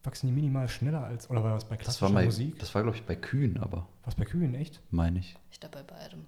wachsen 0.02 0.26
die 0.26 0.32
minimal 0.32 0.68
schneller 0.68 1.04
als. 1.04 1.30
Oder 1.30 1.42
war 1.44 1.54
das 1.54 1.64
bei 1.68 1.76
das 1.76 1.84
klassischer 1.84 2.06
war, 2.06 2.12
bei, 2.14 2.24
Musik? 2.24 2.58
das 2.58 2.74
war 2.74 2.82
glaube 2.82 2.96
ich, 2.96 3.04
bei 3.04 3.14
Kühen, 3.16 3.58
aber 3.58 3.86
Was 4.04 4.14
bei 4.14 4.24
Kühen, 4.24 4.54
echt? 4.54 4.80
meine 4.90 5.18
ich. 5.20 5.36
Ich 5.52 5.60
glaube 5.60 5.78
bei 5.78 5.82
beidem. 5.84 6.26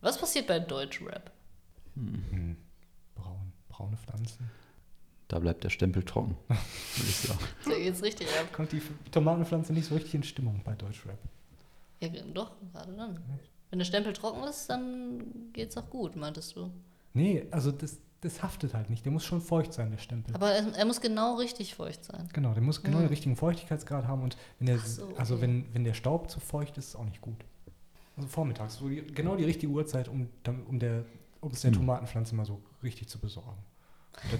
Was 0.00 0.18
passiert 0.18 0.46
bei 0.46 0.58
Deutschrap? 0.60 1.32
Hm. 1.94 2.56
Braun, 3.14 3.52
braune 3.68 3.96
Pflanzen. 3.96 4.48
Da 5.28 5.40
bleibt 5.40 5.64
der 5.64 5.70
Stempel 5.70 6.04
trocken, 6.04 6.36
würde 6.48 6.60
ich 7.08 7.16
sagen. 7.16 7.40
Da 7.64 7.70
geht's 7.76 8.02
richtig 8.02 8.28
ab. 8.38 8.52
Kommt 8.52 8.70
die 8.70 8.80
Tomatenpflanze 9.10 9.72
nicht 9.72 9.86
so 9.86 9.94
richtig 9.96 10.14
in 10.14 10.22
Stimmung 10.22 10.60
bei 10.64 10.74
Deutschrap. 10.74 11.18
Ja, 12.00 12.08
doch, 12.32 12.52
gerade 12.72 12.92
dann. 12.92 13.18
Wenn 13.70 13.78
der 13.80 13.86
Stempel 13.86 14.12
trocken 14.12 14.44
ist, 14.44 14.68
dann 14.70 15.52
geht's 15.52 15.76
auch 15.76 15.90
gut, 15.90 16.14
meintest 16.14 16.54
du. 16.54 16.70
Nee, 17.14 17.46
also 17.50 17.72
das, 17.72 17.98
das 18.26 18.42
haftet 18.42 18.74
halt 18.74 18.90
nicht. 18.90 19.04
Der 19.04 19.12
muss 19.12 19.24
schon 19.24 19.40
feucht 19.40 19.72
sein, 19.72 19.90
der 19.90 19.98
Stempel. 19.98 20.34
Aber 20.34 20.50
er, 20.50 20.74
er 20.76 20.84
muss 20.84 21.00
genau 21.00 21.36
richtig 21.36 21.74
feucht 21.74 22.04
sein. 22.04 22.28
Genau, 22.32 22.52
der 22.52 22.62
muss 22.62 22.82
genau 22.82 22.98
Mhm. 22.98 23.02
den 23.02 23.08
richtigen 23.08 23.36
Feuchtigkeitsgrad 23.36 24.06
haben 24.06 24.22
und 24.22 24.36
wenn 24.58 24.66
der, 24.66 24.78
so, 24.78 25.14
also 25.16 25.34
okay. 25.34 25.42
wenn, 25.42 25.74
wenn 25.74 25.84
der 25.84 25.94
Staub 25.94 26.30
zu 26.30 26.40
feucht 26.40 26.76
ist, 26.78 26.84
ist 26.86 26.90
es 26.90 26.96
auch 26.96 27.04
nicht 27.04 27.20
gut. 27.20 27.44
Also 28.16 28.28
vormittags, 28.28 28.76
so 28.76 28.88
die, 28.88 29.02
genau 29.02 29.36
die 29.36 29.44
richtige 29.44 29.70
Uhrzeit, 29.72 30.08
um, 30.08 30.28
um, 30.68 30.78
der, 30.78 31.04
um 31.40 31.50
es 31.52 31.60
der 31.60 31.70
Mhm. 31.70 31.76
Tomatenpflanze 31.76 32.34
mal 32.34 32.46
so 32.46 32.60
richtig 32.82 33.08
zu 33.08 33.18
besorgen. 33.18 33.58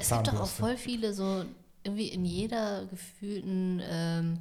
Es 0.01 0.09
gibt 0.09 0.27
doch 0.29 0.41
auch 0.41 0.47
voll 0.47 0.77
viele 0.77 1.13
so, 1.13 1.45
irgendwie 1.85 2.09
in 2.09 2.25
jeder 2.25 2.87
gefühlten 2.87 3.81
ähm, 3.85 4.39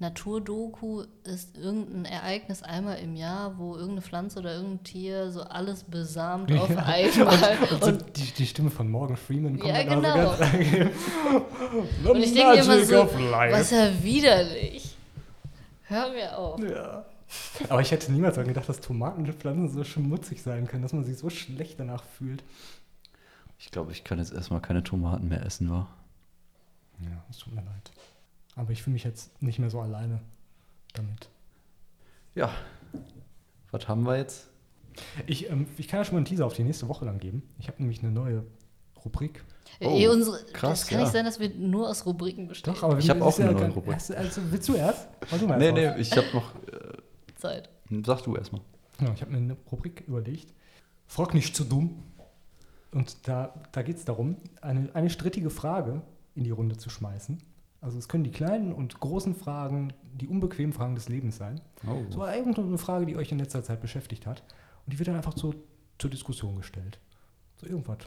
Naturdoku 0.00 1.04
ist 1.24 1.58
irgendein 1.58 2.06
Ereignis 2.06 2.62
einmal 2.62 2.98
im 3.00 3.16
Jahr, 3.16 3.58
wo 3.58 3.74
irgendeine 3.74 4.00
Pflanze 4.00 4.38
oder 4.38 4.54
irgendein 4.54 4.82
Tier 4.82 5.30
so 5.30 5.42
alles 5.42 5.84
besamt 5.84 6.50
auf 6.52 6.70
einmal. 6.76 7.58
Und, 7.70 7.84
so 7.84 7.92
die, 7.92 8.32
die 8.32 8.46
Stimme 8.46 8.70
von 8.70 8.90
Morgan 8.90 9.18
Freeman 9.18 9.58
kommt 9.58 9.74
Ja, 9.74 9.82
genau. 9.82 10.00
ganz 10.00 10.38
The 10.52 12.08
Und 12.08 12.16
ich 12.16 12.32
denke 12.32 12.56
mir 12.56 12.62
immer 12.62 12.84
so, 12.84 13.08
was 13.50 13.70
ja 13.70 14.02
widerlich. 14.02 14.96
Hör 15.82 16.10
mir 16.10 16.38
auf. 16.38 16.60
Ja. 16.62 17.04
Aber 17.68 17.82
ich 17.82 17.90
hätte 17.90 18.10
niemals 18.10 18.36
daran 18.36 18.48
gedacht, 18.48 18.70
dass 18.70 18.80
Tomatenpflanzen 18.80 19.68
so 19.68 19.84
schmutzig 19.84 20.42
sein 20.42 20.66
können, 20.66 20.82
dass 20.82 20.94
man 20.94 21.04
sich 21.04 21.18
so 21.18 21.28
schlecht 21.28 21.78
danach 21.78 22.04
fühlt. 22.04 22.42
Ich 23.58 23.70
glaube, 23.70 23.92
ich 23.92 24.02
kann 24.02 24.18
jetzt 24.18 24.32
erstmal 24.32 24.60
keine 24.60 24.82
Tomaten 24.82 25.28
mehr 25.28 25.44
essen, 25.44 25.68
wa? 25.68 25.88
Ja, 27.00 27.22
es 27.28 27.36
tut 27.36 27.54
mir 27.54 27.60
leid. 27.60 27.90
Aber 28.60 28.72
ich 28.72 28.82
fühle 28.82 28.92
mich 28.92 29.04
jetzt 29.04 29.40
nicht 29.42 29.58
mehr 29.58 29.70
so 29.70 29.80
alleine 29.80 30.20
damit. 30.92 31.30
Ja. 32.34 32.50
Was 33.70 33.88
haben 33.88 34.04
wir 34.06 34.18
jetzt? 34.18 34.50
Ich, 35.26 35.48
ähm, 35.48 35.66
ich 35.78 35.88
kann 35.88 36.00
ja 36.00 36.04
schon 36.04 36.14
mal 36.14 36.18
einen 36.18 36.26
Teaser 36.26 36.44
auf 36.44 36.52
die 36.52 36.62
nächste 36.62 36.86
Woche 36.86 37.06
dann 37.06 37.18
geben. 37.18 37.42
Ich 37.58 37.68
habe 37.68 37.78
nämlich 37.80 38.02
eine 38.02 38.12
neue 38.12 38.44
Rubrik. 39.02 39.42
Oh, 39.80 39.96
eh, 39.96 40.08
unsere, 40.08 40.44
krass, 40.52 40.80
das 40.80 40.88
kann 40.88 40.98
ja. 40.98 41.04
nicht 41.04 41.12
sein, 41.14 41.24
dass 41.24 41.40
wir 41.40 41.48
nur 41.54 41.88
aus 41.88 42.04
Rubriken 42.04 42.48
bestehen. 42.48 42.74
Doch, 42.74 42.82
aber 42.82 42.98
Ich 42.98 43.06
wir- 43.06 43.12
hab 43.14 43.18
das 43.20 43.26
auch 43.26 43.30
ist 43.30 43.38
ja 43.38 43.48
eine 43.48 43.58
neue 43.60 43.70
Rubrik. 43.70 43.94
Hast 43.94 44.10
du- 44.10 44.18
Also, 44.18 44.42
willst 44.50 44.68
du 44.68 44.74
erst? 44.74 45.08
Mach 45.30 45.38
du 45.38 45.46
mal 45.46 45.58
Nee, 45.58 45.72
nee, 45.72 45.96
ich 45.98 46.14
habe 46.14 46.26
noch. 46.34 46.54
Äh, 46.66 46.98
Zeit. 47.36 47.70
sag 48.04 48.22
du 48.24 48.36
erstmal. 48.36 48.60
Ja, 49.00 49.10
ich 49.14 49.22
habe 49.22 49.30
mir 49.30 49.38
eine 49.38 49.56
Rubrik 49.72 50.04
überlegt. 50.06 50.52
Frag 51.06 51.32
nicht 51.32 51.56
zu 51.56 51.64
dumm. 51.64 52.02
Und 52.92 53.26
da, 53.26 53.54
da 53.72 53.80
geht 53.80 53.96
es 53.96 54.04
darum, 54.04 54.36
eine, 54.60 54.90
eine 54.94 55.08
strittige 55.08 55.48
Frage 55.48 56.02
in 56.34 56.44
die 56.44 56.50
Runde 56.50 56.76
zu 56.76 56.90
schmeißen. 56.90 57.38
Also 57.80 57.98
es 57.98 58.08
können 58.08 58.24
die 58.24 58.30
kleinen 58.30 58.72
und 58.72 59.00
großen 59.00 59.34
Fragen, 59.34 59.92
die 60.14 60.28
unbequemen 60.28 60.72
Fragen 60.72 60.94
des 60.94 61.08
Lebens 61.08 61.36
sein. 61.36 61.60
Oh. 61.86 62.02
So 62.10 62.26
irgendeine 62.26 62.76
Frage, 62.78 63.06
die 63.06 63.16
euch 63.16 63.32
in 63.32 63.38
letzter 63.38 63.62
Zeit 63.62 63.80
beschäftigt 63.80 64.26
hat. 64.26 64.42
Und 64.84 64.92
die 64.92 64.98
wird 64.98 65.08
dann 65.08 65.16
einfach 65.16 65.36
so 65.36 65.54
zur 65.98 66.10
Diskussion 66.10 66.56
gestellt. 66.56 66.98
So 67.56 67.66
irgendwas. 67.66 67.98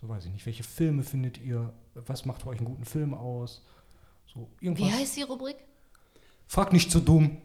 So 0.00 0.08
weiß 0.08 0.26
ich 0.26 0.32
nicht. 0.32 0.44
Welche 0.44 0.64
Filme 0.64 1.02
findet 1.02 1.38
ihr? 1.38 1.72
Was 1.94 2.26
macht 2.26 2.42
für 2.42 2.48
euch 2.48 2.58
einen 2.58 2.66
guten 2.66 2.84
Film 2.84 3.14
aus? 3.14 3.64
So 4.26 4.48
irgendwas. 4.60 4.86
Wie 4.86 4.92
heißt 4.92 5.16
die 5.16 5.22
Rubrik? 5.22 5.56
Frag 6.46 6.72
nicht 6.72 6.90
zu 6.90 7.00
dumm. 7.00 7.38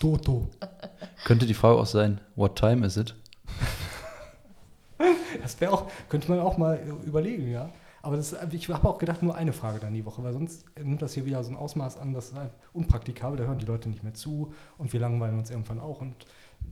Toto. 0.00 0.48
Könnte 1.24 1.46
die 1.46 1.54
Frage 1.54 1.78
auch 1.78 1.86
sein, 1.86 2.20
what 2.36 2.56
time 2.56 2.86
is 2.86 2.96
it? 2.96 3.14
Das 5.40 5.60
wäre 5.60 5.72
auch, 5.72 5.90
könnte 6.08 6.28
man 6.28 6.40
auch 6.40 6.58
mal 6.58 6.76
äh, 6.76 7.06
überlegen, 7.06 7.48
ja. 7.48 7.70
Aber 8.08 8.16
das, 8.16 8.34
ich 8.52 8.68
habe 8.70 8.88
auch 8.88 8.96
gedacht, 8.96 9.22
nur 9.22 9.34
eine 9.34 9.52
Frage 9.52 9.80
dann 9.80 9.92
die 9.92 10.02
Woche, 10.06 10.22
weil 10.22 10.32
sonst 10.32 10.64
nimmt 10.82 11.02
das 11.02 11.12
hier 11.12 11.26
wieder 11.26 11.44
so 11.44 11.50
ein 11.50 11.56
Ausmaß 11.56 11.98
an, 11.98 12.14
das 12.14 12.28
ist 12.30 12.34
halt 12.36 12.52
unpraktikabel, 12.72 13.36
da 13.36 13.44
hören 13.44 13.58
die 13.58 13.66
Leute 13.66 13.90
nicht 13.90 14.02
mehr 14.02 14.14
zu 14.14 14.54
und 14.78 14.90
wir 14.94 14.98
langweilen 15.00 15.38
uns 15.38 15.50
irgendwann 15.50 15.78
auch. 15.78 16.00
Und 16.00 16.14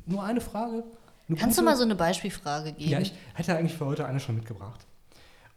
nur 0.06 0.24
eine 0.24 0.40
Frage. 0.40 0.82
eine 1.28 1.36
Kannst 1.36 1.58
du 1.58 1.60
gute- 1.60 1.70
mal 1.72 1.76
so 1.76 1.82
eine 1.84 1.94
Beispielfrage 1.94 2.72
geben? 2.72 2.90
Ja, 2.90 3.00
ich 3.00 3.12
hätte 3.34 3.54
eigentlich 3.54 3.74
für 3.76 3.84
heute 3.84 4.06
eine 4.06 4.18
schon 4.18 4.34
mitgebracht. 4.34 4.86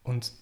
Und 0.03 0.34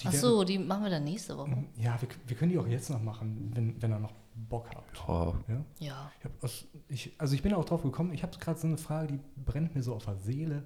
die 0.00 0.06
Ach 0.08 0.12
werden- 0.12 0.20
so, 0.22 0.44
die 0.44 0.58
machen 0.58 0.82
wir 0.84 0.90
dann 0.90 1.04
nächste 1.04 1.36
Woche. 1.36 1.62
Ja, 1.76 2.00
wir, 2.00 2.08
wir 2.26 2.34
können 2.36 2.50
die 2.50 2.58
auch 2.58 2.66
jetzt 2.66 2.88
noch 2.88 3.02
machen, 3.02 3.52
wenn, 3.54 3.82
wenn 3.82 3.92
ihr 3.92 3.98
noch 3.98 4.12
Bock 4.34 4.70
habt. 4.74 5.06
Oh, 5.08 5.34
Ja? 5.46 5.64
Ja. 5.78 6.10
Ich 6.20 6.42
aus, 6.42 6.64
ich, 6.88 7.12
also 7.18 7.34
ich 7.34 7.42
bin 7.42 7.52
auch 7.52 7.66
drauf 7.66 7.82
gekommen, 7.82 8.14
ich 8.14 8.22
habe 8.22 8.36
gerade 8.38 8.58
so 8.58 8.66
eine 8.66 8.78
Frage, 8.78 9.08
die 9.08 9.20
brennt 9.44 9.74
mir 9.74 9.82
so 9.82 9.94
auf 9.94 10.06
der 10.06 10.16
Seele. 10.16 10.62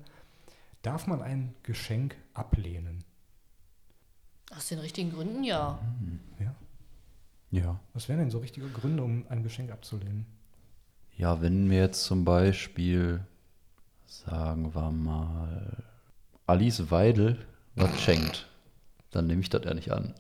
Darf 0.82 1.08
man 1.08 1.20
ein 1.20 1.52
Geschenk 1.64 2.14
ablehnen? 2.32 3.02
Aus 4.56 4.68
den 4.68 4.78
richtigen 4.78 5.12
Gründen, 5.12 5.44
ja. 5.44 5.78
Ja? 6.40 6.54
ja. 7.50 7.80
Was 7.92 8.08
wären 8.08 8.18
denn 8.20 8.30
so 8.30 8.38
richtige 8.38 8.68
Gründe, 8.68 9.02
um 9.02 9.24
ein 9.28 9.42
Geschenk 9.42 9.70
abzulehnen? 9.70 10.26
Ja, 11.16 11.40
wenn 11.42 11.66
mir 11.66 11.80
jetzt 11.80 12.04
zum 12.04 12.24
Beispiel, 12.24 13.20
sagen 14.06 14.74
wir 14.74 14.90
mal, 14.90 15.84
Alice 16.46 16.90
Weidel 16.90 17.36
was 17.74 18.00
schenkt, 18.00 18.46
dann 19.10 19.26
nehme 19.26 19.40
ich 19.42 19.50
das 19.50 19.64
ja 19.64 19.74
nicht 19.74 19.90
an. 19.92 20.14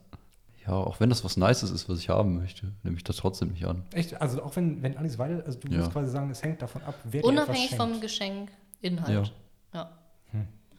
Ja, 0.66 0.74
auch 0.74 1.00
wenn 1.00 1.08
das 1.08 1.24
was 1.24 1.36
Nices 1.36 1.70
ist, 1.70 1.88
was 1.88 1.98
ich 1.98 2.08
haben 2.10 2.36
möchte, 2.36 2.72
nehme 2.82 2.96
ich 2.96 3.04
das 3.04 3.16
trotzdem 3.16 3.48
nicht 3.52 3.64
an. 3.64 3.82
Echt? 3.94 4.20
Also 4.20 4.42
auch 4.42 4.54
wenn, 4.56 4.82
wenn 4.82 4.96
Alice 4.98 5.18
Weidel, 5.18 5.42
also 5.42 5.58
du 5.58 5.68
Ja. 5.68 5.78
musst 5.78 5.92
quasi 5.92 6.10
sagen, 6.10 6.30
es 6.30 6.42
hängt 6.42 6.60
davon 6.60 6.82
ab, 6.82 6.94
wer 7.04 7.22
dir 7.22 7.26
Unabhängig 7.28 7.72
etwas 7.72 7.88
vom. 7.90 8.00
Geschenk, 8.00 8.50
Inhalt. 8.82 9.32
Ja. 9.72 9.90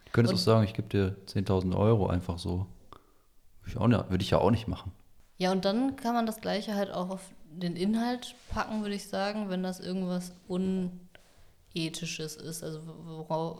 Du 0.05 0.11
könntest 0.13 0.33
Und- 0.33 0.39
auch 0.39 0.43
sagen, 0.43 0.63
ich 0.65 0.73
gebe 0.73 0.87
dir 0.89 1.15
10.000 1.27 1.75
Euro 1.75 2.07
einfach 2.07 2.37
so. 2.39 2.65
Würde 3.75 4.23
ich, 4.23 4.29
ja 4.29 4.37
auch 4.39 4.51
nicht 4.51 4.67
machen. 4.67 4.91
Ja, 5.37 5.51
und 5.51 5.65
dann 5.65 5.95
kann 5.95 6.13
man 6.13 6.25
das 6.25 6.41
Gleiche 6.41 6.75
halt 6.75 6.91
auch 6.91 7.09
auf 7.09 7.21
den 7.51 7.75
Inhalt 7.75 8.35
packen, 8.49 8.81
würde 8.81 8.95
ich 8.95 9.07
sagen, 9.07 9.49
wenn 9.49 9.63
das 9.63 9.79
irgendwas 9.79 10.33
Unethisches 10.47 12.35
ist, 12.35 12.63
also 12.63 12.81
wora, 13.05 13.57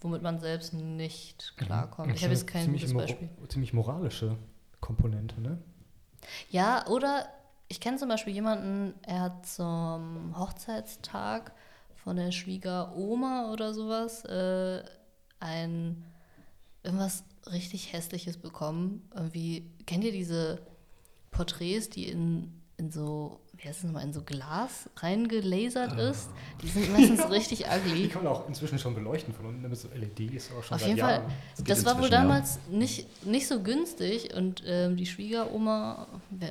womit 0.00 0.22
man 0.22 0.38
selbst 0.38 0.72
nicht 0.72 1.54
klarkommt. 1.56 2.14
Ich 2.14 2.22
habe 2.22 2.32
jetzt 2.34 2.46
kein 2.46 2.64
ziemlich 2.64 2.82
gutes 2.82 2.96
Beispiel. 2.96 3.28
Ziemlich 3.48 3.72
moralische 3.72 4.36
Komponente, 4.80 5.40
ne? 5.40 5.58
Ja, 6.50 6.86
oder 6.86 7.26
ich 7.68 7.80
kenne 7.80 7.96
zum 7.96 8.08
Beispiel 8.08 8.32
jemanden, 8.32 8.94
er 9.02 9.20
hat 9.22 9.46
zum 9.46 10.34
Hochzeitstag 10.38 11.52
von 11.96 12.16
der 12.16 12.30
Schwiegeroma 12.30 13.50
oder 13.52 13.74
sowas 13.74 14.24
äh, 14.24 14.82
ein 15.40 16.04
irgendwas 16.82 17.24
richtig 17.52 17.92
hässliches 17.92 18.36
bekommen. 18.36 19.08
Irgendwie, 19.14 19.70
kennt 19.86 20.04
ihr 20.04 20.12
diese 20.12 20.60
Porträts, 21.30 21.90
die 21.90 22.08
in, 22.08 22.52
in 22.76 22.90
so, 22.90 23.40
wie 23.54 23.68
heißt 23.68 23.78
es 23.78 23.84
nochmal, 23.84 24.04
in 24.04 24.12
so 24.12 24.22
Glas 24.22 24.88
reingelasert 24.96 25.98
ist? 25.98 26.28
Die 26.62 26.68
sind 26.68 26.92
meistens 26.92 27.30
richtig 27.30 27.58
Die 27.58 27.64
ugly. 27.64 28.08
kann 28.08 28.24
man 28.24 28.32
auch 28.32 28.48
inzwischen 28.48 28.78
schon 28.78 28.94
beleuchten 28.94 29.32
von 29.34 29.46
unten 29.46 29.62
mit 29.68 29.78
so 29.78 29.88
LEDs 29.94 30.50
auch 30.52 30.62
schon 30.62 30.76
Auf 30.76 30.86
jeden 30.86 30.98
Fall, 30.98 31.14
Jahren. 31.20 31.32
geht 31.58 31.70
das 31.70 31.84
war 31.84 31.94
wohl 31.96 32.04
inzwischen, 32.04 32.12
ja. 32.12 32.22
damals 32.22 32.58
nicht, 32.70 33.26
nicht 33.26 33.46
so 33.46 33.62
günstig 33.62 34.34
und 34.34 34.62
ähm, 34.66 34.96
die 34.96 35.06
Schwiegeroma 35.06 36.06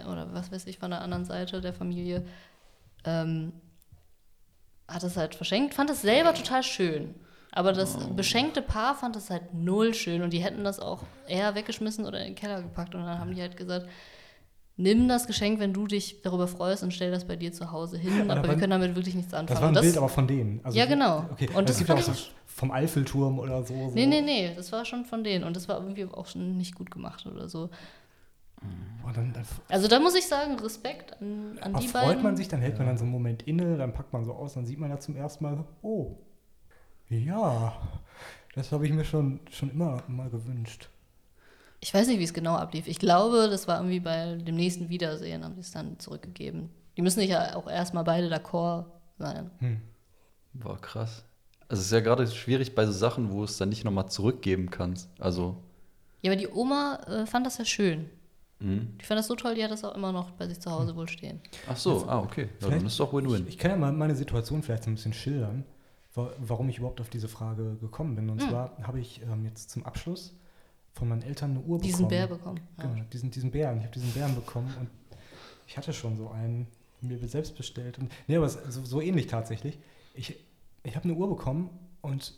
oder 0.09 0.33
was 0.33 0.51
weiß 0.51 0.65
ich 0.67 0.77
von 0.79 0.91
der 0.91 1.01
anderen 1.01 1.25
Seite 1.25 1.61
der 1.61 1.73
Familie 1.73 2.25
ähm, 3.05 3.53
hat 4.87 5.03
es 5.03 5.17
halt 5.17 5.35
verschenkt, 5.35 5.73
fand 5.73 5.89
es 5.89 6.01
selber 6.01 6.33
total 6.33 6.63
schön. 6.63 7.15
Aber 7.55 7.71
das 7.71 7.97
beschenkte 8.15 8.61
Paar 8.61 8.95
fand 8.95 9.15
es 9.15 9.29
halt 9.29 9.53
null 9.53 9.93
schön 9.93 10.21
und 10.21 10.33
die 10.33 10.39
hätten 10.39 10.63
das 10.63 10.79
auch 10.79 11.03
eher 11.27 11.55
weggeschmissen 11.55 12.05
oder 12.05 12.19
in 12.19 12.25
den 12.27 12.35
Keller 12.35 12.61
gepackt 12.61 12.93
und 12.95 13.01
dann 13.01 13.17
haben 13.17 13.33
die 13.33 13.41
halt 13.41 13.55
gesagt, 13.55 13.87
nimm 14.77 15.07
das 15.07 15.25
Geschenk, 15.25 15.59
wenn 15.61 15.71
du 15.71 15.87
dich 15.87 16.21
darüber 16.21 16.47
freust 16.47 16.83
und 16.83 16.93
stell 16.93 17.11
das 17.11 17.25
bei 17.25 17.37
dir 17.37 17.53
zu 17.53 17.71
Hause 17.71 17.97
hin, 17.97 18.29
Aber 18.29 18.39
aber 18.39 18.49
wir 18.49 18.57
können 18.57 18.71
damit 18.71 18.95
wirklich 18.95 19.15
nichts 19.15 19.33
anfangen. 19.33 19.47
Das 19.47 19.61
war 19.61 19.69
ein 19.69 19.75
Und 19.77 19.81
Bild 19.81 19.97
aber 19.97 20.09
von 20.09 20.27
denen. 20.27 20.59
Also 20.63 20.77
Ja, 20.77 20.85
genau. 20.85 21.25
Okay. 21.31 21.47
Und 21.47 21.69
das 21.69 21.77
das 21.77 21.77
gibt 21.77 21.89
ja 21.89 21.95
auch 21.95 22.01
so 22.01 22.13
vom 22.45 22.71
Eiffelturm 22.71 23.39
oder 23.39 23.63
so. 23.63 23.73
so. 23.73 23.95
Nee, 23.95 24.05
nee, 24.05 24.21
nee, 24.21 24.51
das 24.53 24.71
war 24.73 24.83
schon 24.83 25.05
von 25.05 25.23
denen 25.23 25.45
und 25.45 25.55
das 25.55 25.69
war 25.69 25.79
irgendwie 25.79 26.05
auch 26.05 26.25
schon 26.27 26.57
nicht 26.57 26.75
gut 26.75 26.91
gemacht 26.91 27.25
oder 27.25 27.47
so. 27.47 27.69
Boah, 29.01 29.13
dann, 29.13 29.31
dann, 29.31 29.45
Also 29.69 29.87
da 29.87 29.99
muss 29.99 30.15
ich 30.15 30.25
sagen, 30.25 30.59
Respekt 30.59 31.21
an, 31.21 31.57
an 31.61 31.75
die 31.75 31.87
freut 31.87 32.03
beiden. 32.03 32.23
man 32.23 32.35
sich, 32.35 32.47
dann 32.47 32.59
hält 32.59 32.77
man 32.77 32.87
dann 32.87 32.97
so 32.97 33.03
einen 33.03 33.11
Moment 33.13 33.43
inne, 33.43 33.77
dann 33.77 33.93
packt 33.93 34.11
man 34.11 34.25
so 34.25 34.33
aus, 34.33 34.55
dann 34.55 34.65
sieht 34.65 34.79
man 34.79 34.89
ja 34.89 34.99
zum 34.99 35.15
ersten 35.15 35.43
Mal, 35.43 35.63
oh, 35.83 36.17
ja, 37.19 37.73
das 38.55 38.71
habe 38.71 38.85
ich 38.85 38.93
mir 38.93 39.05
schon, 39.05 39.39
schon 39.51 39.71
immer 39.71 40.03
mal 40.07 40.29
gewünscht. 40.29 40.89
Ich 41.81 41.93
weiß 41.93 42.07
nicht, 42.07 42.19
wie 42.19 42.23
es 42.23 42.33
genau 42.33 42.55
ablief. 42.55 42.87
Ich 42.87 42.99
glaube, 42.99 43.47
das 43.49 43.67
war 43.67 43.77
irgendwie 43.77 43.99
bei 43.99 44.35
dem 44.35 44.55
nächsten 44.55 44.89
Wiedersehen, 44.89 45.43
haben 45.43 45.53
sie 45.55 45.61
es 45.61 45.71
dann 45.71 45.99
zurückgegeben. 45.99 46.69
Die 46.97 47.01
müssen 47.01 47.19
sich 47.19 47.29
ja 47.29 47.55
auch 47.55 47.67
erstmal 47.69 48.03
beide 48.03 48.27
d'accord 48.33 48.85
sein. 49.19 49.51
Hm. 49.59 49.81
War 50.53 50.79
krass. 50.79 51.25
Also 51.67 51.81
es 51.81 51.87
ist 51.87 51.91
ja 51.91 51.99
gerade 51.99 52.27
schwierig 52.27 52.75
bei 52.75 52.85
so 52.85 52.91
Sachen, 52.91 53.31
wo 53.31 53.43
es 53.43 53.57
dann 53.57 53.69
nicht 53.69 53.83
nochmal 53.83 54.07
zurückgeben 54.09 54.69
kannst. 54.69 55.09
Also, 55.19 55.63
Ja, 56.21 56.31
aber 56.31 56.39
die 56.39 56.47
Oma 56.47 56.95
äh, 57.07 57.25
fand 57.25 57.45
das 57.45 57.57
ja 57.57 57.65
schön. 57.65 58.09
mh. 58.59 58.81
Die 59.01 59.05
fand 59.05 59.19
das 59.19 59.27
so 59.27 59.35
toll, 59.35 59.55
die 59.55 59.63
hat 59.63 59.71
das 59.71 59.83
auch 59.83 59.95
immer 59.95 60.11
noch 60.11 60.31
bei 60.31 60.47
sich 60.47 60.59
zu 60.59 60.71
Hause 60.71 60.95
wohl 60.95 61.07
stehen. 61.09 61.41
ach 61.67 61.77
so, 61.77 62.05
ah, 62.07 62.19
okay. 62.19 62.49
Ja, 62.61 62.69
dann 62.69 62.85
ist 62.85 62.93
es 62.93 62.97
doch 62.97 63.13
Win-Win. 63.13 63.43
Ich, 63.47 63.55
ich 63.55 63.57
kann 63.57 63.71
ja 63.71 63.77
mal 63.77 63.91
meine 63.91 64.15
Situation 64.15 64.63
vielleicht 64.63 64.83
so 64.83 64.89
ein 64.91 64.95
bisschen 64.95 65.13
schildern, 65.13 65.65
warum 66.15 66.69
ich 66.69 66.77
überhaupt 66.77 67.01
auf 67.01 67.09
diese 67.09 67.27
Frage 67.27 67.75
gekommen 67.81 68.15
bin. 68.15 68.29
Und 68.29 68.41
Hm. 68.41 68.49
zwar 68.49 68.77
habe 68.83 68.99
ich 68.99 69.21
ähm, 69.21 69.43
jetzt 69.45 69.69
zum 69.69 69.85
Abschluss 69.85 70.33
von 70.93 71.09
meinen 71.09 71.23
Eltern 71.23 71.51
eine 71.51 71.59
Uhr 71.61 71.79
Diesen 71.79 72.07
bekommen. 72.07 72.09
Bär 72.09 72.27
bekommen. 72.27 72.59
Ja. 72.77 72.83
Genau, 72.85 73.03
diesen, 73.11 73.31
diesen 73.31 73.51
Bären. 73.51 73.77
Ich 73.79 73.83
habe 73.83 73.93
diesen 73.93 74.11
Bären 74.11 74.33
bekommen 74.35 74.73
und 74.79 74.89
ich 75.67 75.77
hatte 75.77 75.91
schon 75.93 76.15
so 76.15 76.29
einen 76.29 76.67
mir 77.01 77.17
selbst 77.27 77.55
bestellt. 77.55 77.99
Und, 77.99 78.11
nee, 78.27 78.35
aber 78.37 78.49
so, 78.49 78.83
so 78.85 79.01
ähnlich 79.01 79.27
tatsächlich. 79.27 79.77
Ich, 80.13 80.35
ich 80.83 80.95
habe 80.95 81.03
eine 81.05 81.13
Uhr 81.13 81.27
bekommen 81.29 81.69
und 82.01 82.33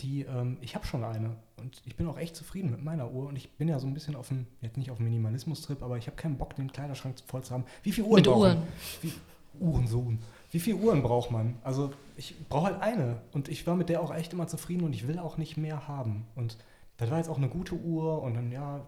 die, 0.00 0.22
ähm, 0.22 0.58
ich 0.60 0.74
habe 0.74 0.84
schon 0.84 1.04
eine. 1.04 1.36
Und 1.58 1.80
ich 1.84 1.96
bin 1.96 2.06
auch 2.08 2.18
echt 2.18 2.34
zufrieden 2.34 2.70
mit 2.70 2.82
meiner 2.82 3.10
Uhr. 3.12 3.28
Und 3.28 3.36
ich 3.36 3.52
bin 3.52 3.68
ja 3.68 3.78
so 3.78 3.86
ein 3.86 3.94
bisschen 3.94 4.16
auf 4.16 4.28
dem, 4.28 4.46
jetzt 4.60 4.76
nicht 4.76 4.90
auf 4.90 4.96
dem 4.98 5.04
Minimalismus-Trip, 5.04 5.80
aber 5.82 5.96
ich 5.96 6.06
habe 6.08 6.16
keinen 6.16 6.36
Bock, 6.38 6.56
den 6.56 6.72
Kleiderschrank 6.72 7.16
voll 7.24 7.44
zu 7.44 7.54
haben. 7.54 7.64
Wie 7.84 7.92
viele 7.92 8.08
Uhren 8.08 8.16
Mit 8.22 8.26
Uhren. 8.26 8.62
Wie, 9.00 9.12
Uhrensohn. 9.60 10.18
Wie 10.56 10.60
viele 10.60 10.76
Uhren 10.78 11.02
braucht 11.02 11.30
man? 11.30 11.58
Also 11.62 11.92
ich 12.16 12.34
brauche 12.48 12.68
halt 12.68 12.80
eine. 12.80 13.20
Und 13.32 13.48
ich 13.50 13.66
war 13.66 13.76
mit 13.76 13.90
der 13.90 14.00
auch 14.00 14.14
echt 14.14 14.32
immer 14.32 14.46
zufrieden 14.46 14.84
und 14.84 14.94
ich 14.94 15.06
will 15.06 15.18
auch 15.18 15.36
nicht 15.36 15.58
mehr 15.58 15.86
haben. 15.86 16.26
Und 16.34 16.56
das 16.96 17.10
war 17.10 17.18
jetzt 17.18 17.28
auch 17.28 17.36
eine 17.36 17.50
gute 17.50 17.74
Uhr 17.74 18.22
und 18.22 18.32
dann, 18.32 18.50
ja, 18.50 18.86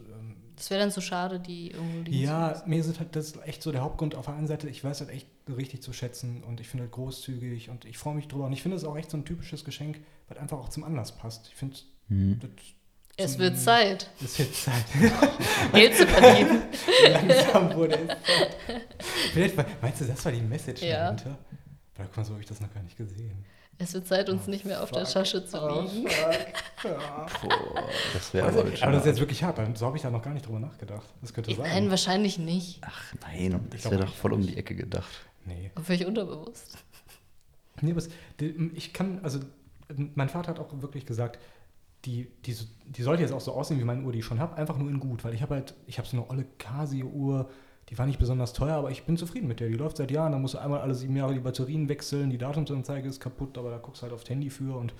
ähm, 0.00 0.36
Das 0.56 0.68
wäre 0.70 0.80
dann 0.80 0.90
so 0.90 1.00
schade, 1.00 1.40
die 1.40 1.70
irgendwo 1.70 1.98
liegen 2.00 2.12
zu 2.18 2.22
ja, 2.22 2.62
mir 2.66 2.80
ist 2.80 2.98
halt 2.98 3.16
das 3.16 3.28
ist 3.28 3.46
echt 3.46 3.62
so 3.62 3.72
der 3.72 3.80
Hauptgrund. 3.80 4.14
Auf 4.14 4.26
der 4.26 4.34
einen 4.34 4.46
Seite, 4.46 4.68
ich 4.68 4.84
weiß 4.84 5.00
halt 5.00 5.08
echt 5.08 5.26
richtig 5.48 5.80
zu 5.80 5.94
schätzen 5.94 6.42
und 6.44 6.60
ich 6.60 6.68
finde 6.68 6.82
halt 6.82 6.92
großzügig 6.92 7.70
und 7.70 7.86
ich 7.86 7.96
freue 7.96 8.14
mich 8.14 8.28
drüber. 8.28 8.44
Und 8.44 8.52
ich 8.52 8.60
finde 8.60 8.76
es 8.76 8.84
auch 8.84 8.96
echt 8.98 9.10
so 9.10 9.16
ein 9.16 9.24
typisches 9.24 9.64
Geschenk, 9.64 10.00
was 10.28 10.36
einfach 10.36 10.58
auch 10.58 10.68
zum 10.68 10.84
Anlass 10.84 11.16
passt. 11.16 11.48
Ich 11.48 11.54
finde, 11.54 11.78
Mhm. 12.10 12.40
das 12.40 12.50
Es 13.20 13.36
wird 13.36 13.58
Zeit, 13.58 14.08
Es 14.24 14.38
wird 14.38 14.54
Zeit. 14.54 14.84
Geld 15.72 15.96
zu 15.96 16.06
verdienen. 16.06 16.62
Langsam 17.10 17.74
wurde 17.74 17.96
es 17.98 18.06
Zeit. 18.08 18.56
Vielleicht, 19.32 19.56
war- 19.56 19.66
meinst 19.82 20.00
du, 20.00 20.04
das 20.04 20.24
war 20.24 20.30
die 20.30 20.40
Message 20.40 20.82
Ja. 20.82 21.10
dahinter? 21.10 21.36
Weil, 21.96 22.06
guck 22.06 22.16
mal, 22.16 22.24
so 22.24 22.32
habe 22.34 22.42
ich 22.42 22.48
das 22.48 22.60
noch 22.60 22.72
gar 22.72 22.82
nicht 22.84 22.96
gesehen. 22.96 23.44
Es 23.80 23.92
wird 23.92 24.06
Zeit, 24.06 24.28
uns 24.30 24.46
nicht 24.46 24.64
mehr 24.64 24.80
auf 24.82 24.92
der 24.92 25.04
Fuck. 25.04 25.14
Tasche 25.14 25.44
zu 25.44 25.60
Oh, 25.60 25.86
fuck. 25.88 26.10
Ja. 26.84 27.26
Boah, 27.42 27.88
das 28.14 28.32
wäre 28.34 28.46
Also, 28.46 28.60
aber, 28.60 28.70
aber 28.82 28.92
das 28.92 29.00
ist 29.02 29.06
jetzt 29.06 29.20
wirklich 29.20 29.42
hart. 29.42 29.58
So 29.76 29.86
habe 29.86 29.96
ich 29.96 30.02
da 30.04 30.10
noch 30.10 30.22
gar 30.22 30.32
nicht 30.34 30.46
drüber 30.46 30.60
nachgedacht. 30.60 31.06
Das 31.20 31.34
könnte 31.34 31.52
sein. 31.54 31.62
Nein, 31.68 31.90
wahrscheinlich 31.90 32.38
nicht. 32.38 32.78
Ach 32.82 33.14
nein, 33.22 33.60
das 33.70 33.84
wäre 33.84 33.96
doch 33.98 34.04
nicht. 34.06 34.16
voll 34.16 34.32
um 34.32 34.42
die 34.46 34.56
Ecke 34.56 34.76
gedacht. 34.76 35.10
Nee. 35.44 35.72
Aber 35.74 35.84
Völlig 35.84 36.06
unterbewusst. 36.06 36.78
Nee, 37.80 37.90
aber 37.92 38.02
ich 38.74 38.92
kann, 38.92 39.20
also 39.24 39.40
mein 40.14 40.28
Vater 40.28 40.50
hat 40.50 40.58
auch 40.60 40.68
wirklich 40.82 41.04
gesagt, 41.06 41.38
die, 42.08 42.30
die, 42.46 42.56
die 42.86 43.02
sollte 43.02 43.22
jetzt 43.22 43.32
auch 43.32 43.40
so 43.40 43.52
aussehen 43.52 43.78
wie 43.78 43.84
meine 43.84 44.02
Uhr, 44.02 44.12
die 44.12 44.20
ich 44.20 44.24
schon 44.24 44.40
habe, 44.40 44.56
einfach 44.56 44.78
nur 44.78 44.88
in 44.88 44.98
gut, 44.98 45.24
weil 45.24 45.34
ich 45.34 45.42
habe 45.42 45.54
halt, 45.56 45.74
ich 45.86 45.98
habe 45.98 46.08
so 46.08 46.16
eine 46.16 46.30
olle 46.30 46.46
Casio-Uhr, 46.58 47.50
die 47.90 47.98
war 47.98 48.06
nicht 48.06 48.18
besonders 48.18 48.52
teuer, 48.54 48.74
aber 48.76 48.90
ich 48.90 49.04
bin 49.04 49.16
zufrieden 49.16 49.46
mit 49.46 49.60
der. 49.60 49.68
Die 49.68 49.74
läuft 49.74 49.98
seit 49.98 50.10
Jahren, 50.10 50.32
da 50.32 50.38
musst 50.38 50.54
du 50.54 50.58
einmal 50.58 50.80
alle 50.80 50.94
sieben 50.94 51.16
Jahre 51.16 51.34
die 51.34 51.40
Batterien 51.40 51.88
wechseln, 51.88 52.30
die 52.30 52.38
Datumsanzeige 52.38 53.08
ist 53.08 53.20
kaputt, 53.20 53.56
aber 53.58 53.70
da 53.70 53.78
guckst 53.78 54.00
du 54.00 54.04
halt 54.04 54.14
aufs 54.14 54.28
Handy 54.28 54.50
für 54.50 54.76
und 54.76 54.94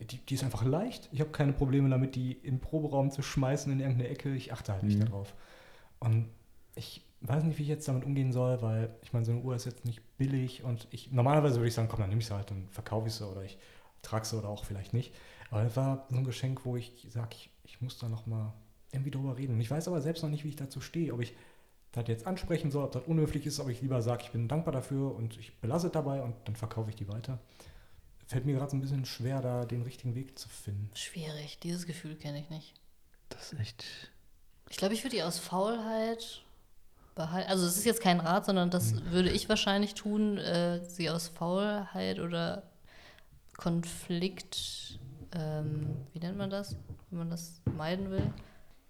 die, 0.00 0.18
die 0.18 0.34
ist 0.34 0.42
einfach 0.44 0.64
leicht. 0.64 1.08
Ich 1.12 1.20
habe 1.20 1.30
keine 1.30 1.52
Probleme 1.52 1.88
damit, 1.88 2.14
die 2.14 2.32
im 2.32 2.60
Proberaum 2.60 3.10
zu 3.10 3.22
schmeißen 3.22 3.72
in 3.72 3.80
irgendeine 3.80 4.08
Ecke. 4.08 4.34
Ich 4.34 4.52
achte 4.52 4.72
halt 4.72 4.82
nicht 4.84 4.98
Mhm. 4.98 5.04
darauf. 5.06 5.34
Und 6.00 6.28
ich 6.74 7.04
weiß 7.20 7.44
nicht, 7.44 7.58
wie 7.58 7.62
ich 7.62 7.68
jetzt 7.68 7.86
damit 7.86 8.04
umgehen 8.04 8.32
soll, 8.32 8.62
weil 8.62 8.94
ich 9.02 9.12
meine, 9.12 9.24
so 9.24 9.32
eine 9.32 9.40
Uhr 9.42 9.54
ist 9.54 9.64
jetzt 9.64 9.84
nicht 9.84 10.00
billig 10.16 10.64
und 10.64 10.88
ich 10.90 11.12
normalerweise 11.12 11.56
würde 11.56 11.68
ich 11.68 11.74
sagen, 11.74 11.88
komm, 11.88 12.00
dann 12.00 12.08
nehme 12.08 12.20
ich 12.20 12.26
sie 12.26 12.34
halt 12.34 12.50
und 12.50 12.70
verkaufe 12.72 13.06
ich 13.08 13.14
sie 13.14 13.28
oder 13.28 13.42
ich 13.44 13.58
trage 14.02 14.26
sie 14.26 14.36
oder 14.36 14.48
auch 14.48 14.64
vielleicht 14.64 14.92
nicht. 14.94 15.14
Aber 15.52 15.64
das 15.64 15.76
war 15.76 16.06
so 16.10 16.16
ein 16.16 16.24
Geschenk, 16.24 16.64
wo 16.64 16.76
ich 16.76 17.06
sage, 17.10 17.36
ich, 17.36 17.50
ich 17.64 17.82
muss 17.82 17.98
da 17.98 18.08
noch 18.08 18.26
mal 18.26 18.54
irgendwie 18.90 19.10
drüber 19.10 19.36
reden. 19.36 19.54
Und 19.54 19.60
ich 19.60 19.70
weiß 19.70 19.86
aber 19.86 20.00
selbst 20.00 20.22
noch 20.22 20.30
nicht, 20.30 20.44
wie 20.44 20.48
ich 20.48 20.56
dazu 20.56 20.80
stehe, 20.80 21.12
ob 21.12 21.20
ich 21.20 21.34
das 21.92 22.08
jetzt 22.08 22.26
ansprechen 22.26 22.70
soll, 22.70 22.84
ob 22.84 22.92
das 22.92 23.04
unhöflich 23.04 23.44
ist, 23.44 23.60
ob 23.60 23.68
ich 23.68 23.82
lieber 23.82 24.00
sage, 24.00 24.22
ich 24.24 24.30
bin 24.30 24.48
dankbar 24.48 24.72
dafür 24.72 25.14
und 25.14 25.36
ich 25.38 25.54
belasse 25.60 25.88
es 25.88 25.92
dabei 25.92 26.22
und 26.22 26.34
dann 26.46 26.56
verkaufe 26.56 26.88
ich 26.88 26.96
die 26.96 27.06
weiter. 27.06 27.38
Fällt 28.26 28.46
mir 28.46 28.54
gerade 28.54 28.70
so 28.70 28.78
ein 28.78 28.80
bisschen 28.80 29.04
schwer, 29.04 29.42
da 29.42 29.66
den 29.66 29.82
richtigen 29.82 30.14
Weg 30.14 30.38
zu 30.38 30.48
finden. 30.48 30.90
Schwierig, 30.94 31.58
dieses 31.58 31.84
Gefühl 31.84 32.16
kenne 32.16 32.40
ich 32.40 32.48
nicht. 32.48 32.72
Das 33.28 33.52
ist 33.52 33.60
echt. 33.60 33.84
Ich 34.70 34.78
glaube, 34.78 34.94
ich 34.94 35.04
würde 35.04 35.16
die 35.16 35.22
aus 35.22 35.38
Faulheit 35.38 36.42
behalten. 37.14 37.50
Also 37.50 37.66
es 37.66 37.76
ist 37.76 37.84
jetzt 37.84 38.00
kein 38.00 38.20
Rat, 38.20 38.46
sondern 38.46 38.70
das 38.70 39.04
würde 39.10 39.30
ich 39.30 39.50
wahrscheinlich 39.50 39.92
tun, 39.92 40.38
äh, 40.38 40.82
sie 40.82 41.10
aus 41.10 41.28
Faulheit 41.28 42.20
oder 42.20 42.62
Konflikt, 43.58 44.98
ähm, 45.34 45.96
wie 46.12 46.18
nennt 46.18 46.36
man 46.38 46.50
das, 46.50 46.76
wenn 47.10 47.18
man 47.20 47.30
das 47.30 47.60
meiden 47.76 48.10
will? 48.10 48.30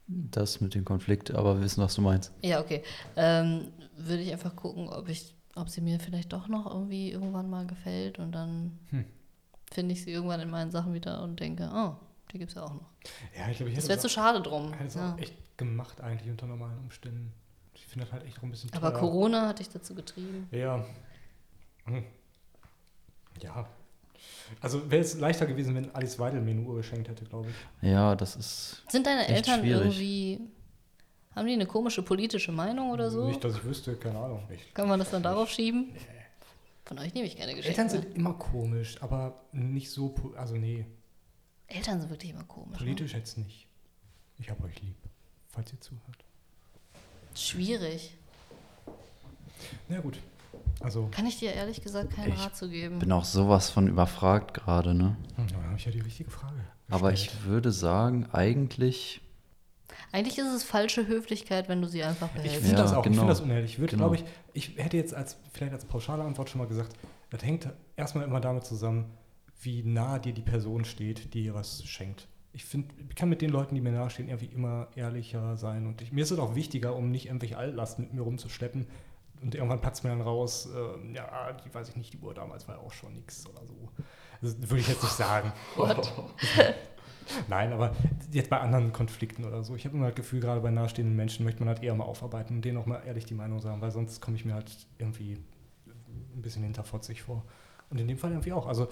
Das 0.09 0.61
mit 0.61 0.75
dem 0.75 0.85
Konflikt, 0.85 1.31
aber 1.31 1.57
wir 1.57 1.63
wissen, 1.63 1.83
was 1.83 1.95
du 1.95 2.03
meinst. 2.03 2.33
Ja, 2.43 2.61
okay. 2.61 2.83
Ähm, 3.17 3.69
würde 3.97 4.23
ich 4.23 4.33
einfach 4.33 4.55
gucken, 4.57 4.89
ob 4.89 5.09
ich, 5.09 5.35
ob 5.55 5.69
sie 5.69 5.81
mir 5.81 6.01
vielleicht 6.01 6.33
doch 6.33 6.49
noch 6.49 6.67
irgendwie 6.67 7.11
irgendwann 7.13 7.49
mal 7.49 7.67
gefällt 7.67 8.19
und 8.19 8.33
dann 8.33 8.79
Hm. 8.91 9.05
finde 9.71 9.93
ich 9.95 10.03
sie 10.05 10.11
irgendwann 10.11 10.41
in 10.41 10.51
meinen 10.51 10.71
Sachen 10.71 10.93
wieder 10.93 11.23
und 11.23 11.39
denke, 11.41 11.71
oh, 11.73 11.95
die 12.33 12.39
gibt 12.39 12.51
es 12.51 12.57
ja 12.57 12.65
auch 12.65 12.75
noch. 12.75 12.91
Ja, 13.37 13.49
ich 13.49 13.57
glaube, 13.59 13.71
ich 13.71 13.77
Das 13.77 13.89
wäre 13.89 13.99
zu 13.99 14.09
schade 14.09 14.41
drum. 14.43 14.73
hätte 14.73 14.89
es 14.89 14.95
Ja. 14.95 15.15
auch 15.15 15.19
echt 15.19 15.35
gemacht 15.57 16.01
eigentlich 16.01 16.31
unter 16.31 16.47
normalen 16.47 16.79
Umständen. 16.79 17.33
Ich 17.75 17.87
finde 17.87 18.07
das 18.07 18.13
halt 18.13 18.25
echt 18.27 18.39
auch 18.39 18.43
ein 18.43 18.51
bisschen 18.51 18.73
Aber 18.75 18.91
teuer. 18.91 19.01
Corona 19.01 19.49
hat 19.49 19.61
dich 19.61 19.69
dazu 19.71 19.95
getrieben. 19.95 20.49
Ja. 20.51 20.85
Hm. 21.85 22.05
Ja. 23.43 23.67
Also 24.61 24.91
wäre 24.91 25.03
es 25.03 25.19
leichter 25.19 25.47
gewesen, 25.47 25.75
wenn 25.75 25.95
Alice 25.95 26.19
Weidel 26.19 26.41
mir 26.41 26.53
eine 26.53 26.63
Uhr 26.63 26.77
geschenkt 26.77 27.09
hätte, 27.09 27.25
glaube 27.25 27.49
ich. 27.51 27.89
Ja, 27.89 28.15
das 28.15 28.37
ist. 28.37 28.83
Sind 28.89 29.07
deine 29.07 29.23
Echt 29.23 29.31
Eltern 29.49 29.61
schwierig. 29.61 29.81
irgendwie, 29.81 30.41
haben 31.35 31.47
die 31.47 31.53
eine 31.55 31.67
komische 31.67 32.03
politische 32.03 32.53
Meinung 32.53 32.91
oder 32.91 33.11
so? 33.11 33.27
Nicht, 33.27 33.43
dass 33.43 33.57
ich 33.57 33.65
wüsste, 33.65 33.97
keine 33.97 34.19
Ahnung. 34.19 34.47
Ich, 34.53 34.75
Kann 34.75 34.89
man 34.89 34.99
das 34.99 35.11
dann 35.11 35.23
darauf 35.23 35.51
schieben? 35.51 35.93
Von 36.85 36.99
euch 36.99 37.15
nehme 37.15 37.27
ich 37.27 37.37
keine 37.37 37.55
Geschenke. 37.55 37.81
Eltern 37.81 37.89
sind 37.89 38.15
immer 38.17 38.35
komisch, 38.35 39.01
aber 39.01 39.41
nicht 39.53 39.91
so, 39.91 40.15
also 40.37 40.57
nee, 40.57 40.85
Eltern 41.69 42.01
sind 42.01 42.11
wirklich 42.11 42.33
immer 42.33 42.45
komisch. 42.45 42.73
Ne? 42.81 42.87
politisch 42.87 43.15
jetzt 43.15 43.39
nicht. 43.39 43.67
Ich 44.39 44.51
habe 44.51 44.65
euch 44.65 44.81
lieb, 44.83 44.97
falls 45.49 45.73
ihr 45.73 45.81
zuhört. 45.81 46.25
Schwierig. 47.35 48.15
Na 49.89 50.01
gut, 50.01 50.19
also, 50.81 51.09
Kann 51.11 51.27
ich 51.27 51.39
dir 51.39 51.53
ehrlich 51.53 51.81
gesagt 51.83 52.15
keinen 52.15 52.33
Ich 52.33 52.39
Rat 52.41 52.57
zu 52.57 52.69
geben. 52.69 52.99
Bin 52.99 53.13
auch 53.13 53.25
sowas 53.25 53.71
von 53.71 53.87
überfragt 53.89 54.55
gerade, 54.55 54.95
ne? 54.95 55.17
hm, 55.37 55.47
dann 55.49 55.65
habe 55.67 55.77
ich 55.77 55.85
ja 55.85 55.93
die 55.93 56.01
richtige 56.01 56.31
Frage. 56.31 56.57
Aber 56.91 57.11
gestellt. 57.11 57.39
ich 57.43 57.45
würde 57.47 57.73
sagen, 57.73 58.27
eigentlich. 58.33 59.21
Eigentlich 60.11 60.39
ist 60.39 60.53
es 60.53 60.63
falsche 60.65 61.07
Höflichkeit, 61.07 61.69
wenn 61.69 61.81
du 61.81 61.89
sie 61.89 62.03
einfach 62.03 62.29
Ich 62.29 62.43
behältst. 62.43 62.57
finde 62.63 62.77
Ja, 62.77 62.83
das 62.83 62.93
auch, 62.93 62.99
ich 62.99 63.05
genau. 63.05 63.17
finde 63.23 63.33
das 63.33 63.41
unehrlich. 63.41 63.73
Ich 63.73 63.79
würde, 63.79 63.93
Genau. 63.97 64.09
glaube 64.11 64.17
ich, 64.17 64.25
ich 64.53 64.77
hätte 64.83 64.97
jetzt 64.97 65.15
als, 65.15 65.37
vielleicht 65.53 65.73
als 65.73 65.85
pauschale 65.85 66.23
Antwort 66.23 66.51
schon 66.51 66.61
mal 66.61 66.67
gesagt, 66.69 66.97
das 67.31 67.43
hängt 67.43 67.69
erstmal 67.97 68.25
immer 68.25 68.41
damit 68.41 68.65
zusammen, 68.65 69.07
wie 69.63 69.83
nah 69.83 70.19
dir 70.19 70.33
die 70.35 70.43
Person 70.43 70.85
steht, 70.85 71.33
die 71.35 71.43
dir 71.45 71.55
was 71.55 71.85
schenkt. 71.85 72.29
Ich 72.53 72.65
finde, 72.67 72.89
ich 73.09 73.15
kann 73.15 73.31
mit 73.31 73.41
den 73.41 73.49
Leuten, 73.51 73.75
die 73.75 73.81
mir 73.81 73.93
nahestehen, 73.93 74.29
irgendwie 74.29 74.53
immer 74.53 74.89
ehrlicher 74.97 75.57
sein. 75.57 75.87
Und 75.87 76.03
ich, 76.03 76.13
mir 76.13 76.23
ist 76.25 76.31
es 76.31 76.39
auch 76.39 76.55
wichtiger, 76.55 76.95
um 76.95 77.11
nicht 77.11 77.27
irgendwelche 77.27 77.57
Altlasten 77.57 78.05
mit 78.05 78.13
mir 78.13 78.21
rumzuschleppen. 78.23 78.87
Und 79.43 79.55
irgendwann 79.55 79.81
patzt 79.81 80.05
mir 80.05 80.11
dann 80.11 80.21
raus, 80.21 80.69
äh, 80.73 81.15
ja, 81.15 81.53
die 81.53 81.75
weiß 81.75 81.89
ich 81.91 81.97
nicht, 81.97 82.13
die 82.13 82.19
Uhr 82.19 82.33
damals 82.35 82.69
war 82.69 82.77
ja 82.77 82.81
auch 82.81 82.93
schon 82.93 83.13
nix 83.15 83.47
oder 83.47 83.67
so. 83.67 83.75
Das 84.41 84.57
würde 84.61 84.79
ich 84.79 84.89
jetzt 84.89 85.03
nicht 85.03 85.15
sagen. 85.15 85.53
What? 85.77 86.13
Nein, 87.49 87.73
aber 87.73 87.95
jetzt 88.33 88.51
bei 88.51 88.59
anderen 88.61 88.93
Konflikten 88.93 89.45
oder 89.45 89.63
so. 89.63 89.75
Ich 89.77 89.85
habe 89.85 89.97
immer 89.97 90.07
das 90.07 90.17
Gefühl, 90.17 90.41
gerade 90.41 90.61
bei 90.61 90.71
nahestehenden 90.71 91.15
Menschen 91.17 91.45
möchte 91.45 91.61
man 91.61 91.69
halt 91.75 91.83
eher 91.83 91.95
mal 91.95 92.05
aufarbeiten 92.05 92.57
und 92.57 92.65
denen 92.65 92.79
auch 92.79 92.87
mal 92.87 93.01
ehrlich 93.07 93.25
die 93.25 93.35
Meinung 93.35 93.61
sagen, 93.61 93.81
weil 93.81 93.91
sonst 93.93 94.21
komme 94.21 94.37
ich 94.37 94.45
mir 94.45 94.55
halt 94.55 94.71
irgendwie 94.99 95.39
ein 96.35 96.43
bisschen 96.43 96.63
hinterfotzig 96.65 97.23
vor. 97.23 97.45
Und 97.91 98.01
in 98.01 98.09
dem 98.09 98.19
Fall 98.19 98.31
irgendwie 98.33 98.53
auch. 98.53 98.67
Also 98.67 98.89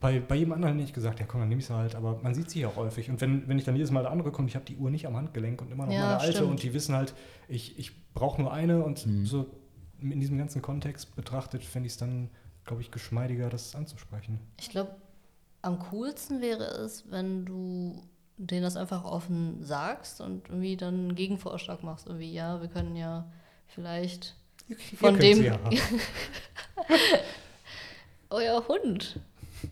bei, 0.00 0.20
bei 0.20 0.34
jedem 0.34 0.52
anderen 0.52 0.74
hätte 0.74 0.84
ich 0.88 0.92
gesagt, 0.92 1.18
ja 1.20 1.26
komm, 1.26 1.40
dann 1.40 1.48
nehme 1.48 1.60
ich 1.60 1.66
sie 1.66 1.74
halt, 1.74 1.94
aber 1.94 2.20
man 2.22 2.34
sieht 2.34 2.50
sie 2.50 2.60
ja 2.60 2.68
auch 2.68 2.76
häufig. 2.76 3.08
Und 3.08 3.20
wenn, 3.22 3.48
wenn 3.48 3.58
ich 3.58 3.64
dann 3.64 3.74
jedes 3.74 3.90
Mal 3.90 4.02
der 4.02 4.10
andere 4.12 4.30
komme, 4.32 4.48
ich 4.48 4.54
habe 4.54 4.66
die 4.66 4.76
Uhr 4.76 4.90
nicht 4.90 5.06
am 5.06 5.16
Handgelenk 5.16 5.62
und 5.62 5.72
immer 5.72 5.86
noch 5.86 5.92
Ja, 5.94 6.00
meine 6.00 6.18
alte 6.20 6.32
stimmt. 6.36 6.50
und 6.50 6.62
die 6.62 6.74
wissen 6.74 6.94
halt, 6.94 7.14
ich, 7.48 7.78
ich 7.78 8.12
brauche 8.12 8.40
nur 8.40 8.52
eine 8.52 8.84
und 8.84 9.06
Mhm. 9.06 9.24
so 9.24 9.46
in 10.00 10.20
diesem 10.20 10.38
ganzen 10.38 10.62
Kontext 10.62 11.14
betrachtet, 11.16 11.64
fände 11.64 11.86
ich 11.86 11.92
es 11.94 11.98
dann, 11.98 12.30
glaube 12.64 12.82
ich, 12.82 12.90
geschmeidiger, 12.90 13.48
das 13.50 13.74
anzusprechen. 13.74 14.40
Ich 14.60 14.70
glaube, 14.70 14.94
am 15.62 15.78
coolsten 15.90 16.40
wäre 16.40 16.64
es, 16.64 17.10
wenn 17.10 17.44
du 17.46 18.02
denen 18.38 18.62
das 18.62 18.76
einfach 18.76 19.04
offen 19.04 19.64
sagst 19.64 20.20
und 20.20 20.48
irgendwie 20.48 20.76
dann 20.76 20.94
einen 20.94 21.14
Gegenvorschlag 21.14 21.82
machst. 21.82 22.06
Irgendwie, 22.06 22.32
ja, 22.32 22.60
wir 22.60 22.68
können 22.68 22.94
ja 22.94 23.30
vielleicht 23.66 24.34
Von 24.98 25.18
dem- 25.18 25.42
ja 25.44 25.58
euer 28.30 28.66
Hund, 28.68 29.20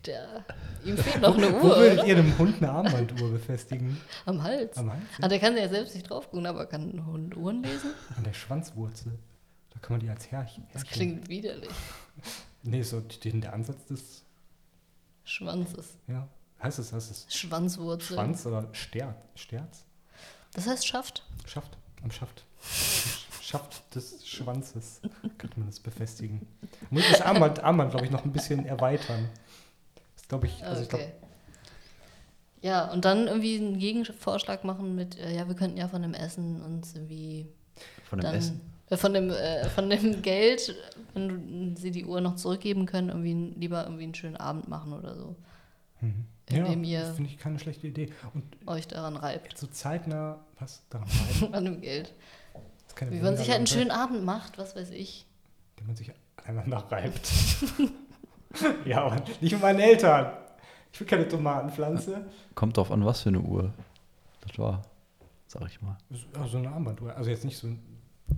der 0.05 0.45
ihm 0.83 0.97
fehlt 0.97 1.21
noch 1.21 1.37
eine 1.37 1.51
Wo 1.53 1.67
Uhr 1.67 1.77
würdet 1.77 1.99
oder? 1.99 2.07
ihr 2.07 2.17
einem 2.17 2.37
Hund 2.37 2.57
eine 2.61 2.71
Armbanduhr 2.71 3.31
befestigen? 3.31 3.97
am 4.25 4.41
Hals. 4.43 4.77
Am 4.77 4.91
Hals? 4.91 5.03
Ah, 5.21 5.27
der 5.27 5.39
kann 5.39 5.57
ja 5.57 5.67
selbst 5.69 5.93
nicht 5.95 6.09
drauf 6.09 6.29
gucken, 6.29 6.45
aber 6.45 6.65
kann 6.65 6.89
ein 6.95 7.05
Hund 7.05 7.35
Uhren 7.37 7.63
lesen? 7.63 7.91
An 8.17 8.23
der 8.23 8.33
Schwanzwurzel. 8.33 9.13
Kann 9.85 9.97
man 9.97 9.99
die 9.99 10.09
als 10.09 10.31
Herrchen. 10.31 10.65
Das 10.73 10.83
klingt 10.83 11.29
widerlich. 11.29 11.69
Nee, 12.67 12.81
so 12.81 12.99
den, 12.99 13.41
der 13.41 13.53
Ansatz 13.53 13.85
des, 13.85 14.23
Schwanzes. 15.23 15.99
ja. 16.07 16.27
Heißt 16.63 16.79
es, 16.79 16.91
heißt 16.91 17.11
es 17.11 17.27
Schwanzwurzel. 17.29 18.15
Schwanz 18.15 18.43
oder 18.47 18.67
Ster, 18.73 19.15
Sterz? 19.35 19.85
Das 20.53 20.65
heißt 20.65 20.87
Schaft. 20.87 21.23
Schaft, 21.45 21.77
am 22.01 22.09
Schaft. 22.09 22.43
Schaft 23.39 23.93
des 23.93 24.27
Schwanzes 24.27 25.01
könnte 25.37 25.59
man 25.59 25.67
das 25.67 25.79
befestigen. 25.79 26.47
Muss 26.89 27.03
das 27.07 27.21
Armband, 27.21 27.59
Armband 27.59 27.91
glaube 27.91 28.05
ich, 28.07 28.11
noch 28.11 28.25
ein 28.25 28.31
bisschen 28.31 28.65
erweitern. 28.65 29.29
Das 30.15 30.27
glaube 30.27 30.47
ich, 30.47 30.63
also 30.63 30.81
ich 30.81 30.91
okay. 30.91 31.05
glaube, 31.05 31.13
Ja, 32.61 32.91
und 32.91 33.05
dann 33.05 33.27
irgendwie 33.27 33.57
einen 33.57 33.77
Gegenvorschlag 33.77 34.63
machen 34.63 34.95
mit, 34.95 35.19
äh, 35.19 35.35
ja, 35.35 35.47
wir 35.47 35.55
könnten 35.55 35.77
ja 35.77 35.87
von 35.87 36.01
dem 36.01 36.15
Essen 36.15 36.63
uns 36.63 36.95
irgendwie 36.95 37.47
Von 38.09 38.17
dem 38.17 38.23
dann 38.23 38.35
Essen. 38.35 38.74
Äh, 38.89 38.97
von 38.97 39.13
dem 39.13 39.29
äh, 39.29 39.69
von 39.69 39.89
dem 39.89 40.21
Geld, 40.21 40.75
wenn 41.13 41.73
du, 41.73 41.79
sie 41.79 41.91
die 41.91 42.05
Uhr 42.05 42.21
noch 42.21 42.35
zurückgeben 42.35 42.85
können, 42.85 43.09
irgendwie 43.09 43.59
lieber 43.59 43.83
irgendwie 43.83 44.03
einen 44.03 44.15
schönen 44.15 44.37
Abend 44.37 44.67
machen 44.67 44.93
oder 44.93 45.15
so. 45.15 45.35
mhm. 46.01 46.25
ja, 46.49 47.13
finde 47.13 47.29
ich 47.29 47.37
keine 47.37 47.59
schlechte 47.59 47.87
Idee. 47.87 48.09
Und 48.33 48.43
Euch 48.67 48.87
daran 48.87 49.17
reibt. 49.17 49.57
so 49.57 49.67
zeitnah, 49.67 50.39
was 50.59 50.83
daran 50.89 51.07
reiben? 51.07 51.53
An 51.53 51.65
dem 51.65 51.81
Geld. 51.81 52.13
Wie 53.09 53.19
man 53.19 53.35
sich 53.35 53.49
halt 53.49 53.57
einen 53.57 53.67
schönen 53.67 53.91
Abend 53.91 54.23
macht, 54.23 54.57
was 54.57 54.75
weiß 54.75 54.91
ich. 54.91 55.25
Wenn 55.77 55.87
man 55.87 55.95
sich 55.97 56.11
aneinander 56.37 56.77
reibt. 56.89 57.29
ja, 58.85 59.03
aber 59.03 59.21
nicht 59.41 59.51
mit 59.51 59.61
meinen 59.61 59.79
Eltern. 59.79 60.31
Ich 60.93 60.99
will 61.01 61.07
keine 61.07 61.27
Tomatenpflanze. 61.27 62.25
Kommt 62.53 62.77
drauf 62.77 62.89
an, 62.91 63.03
was 63.03 63.21
für 63.21 63.29
eine 63.29 63.41
Uhr 63.41 63.73
das 64.47 64.57
war. 64.57 64.81
Sag 65.47 65.67
ich 65.67 65.81
mal. 65.81 65.97
So 66.49 66.57
eine 66.57 66.69
Armbanduhr. 66.69 67.15
Also 67.15 67.29
jetzt 67.29 67.43
nicht 67.43 67.57
so, 67.57 67.67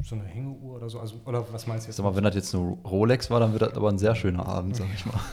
so 0.03 0.15
eine 0.15 0.26
Hängeuhr 0.26 0.76
oder 0.77 0.89
so. 0.89 0.99
Also, 0.99 1.15
oder 1.26 1.45
was 1.51 1.68
meinst 1.68 1.85
du 1.85 1.89
jetzt? 1.89 1.97
Sag 1.97 2.03
mal, 2.03 2.15
wenn 2.15 2.23
das 2.23 2.35
jetzt 2.35 2.53
eine 2.55 2.64
Rolex 2.85 3.30
war, 3.30 3.39
dann 3.39 3.51
wird 3.53 3.61
das 3.61 3.73
aber 3.73 3.89
ein 3.89 3.97
sehr 3.97 4.15
schöner 4.15 4.45
Abend, 4.45 4.76
sag 4.76 4.88
ich 4.93 5.05
mal. 5.05 5.19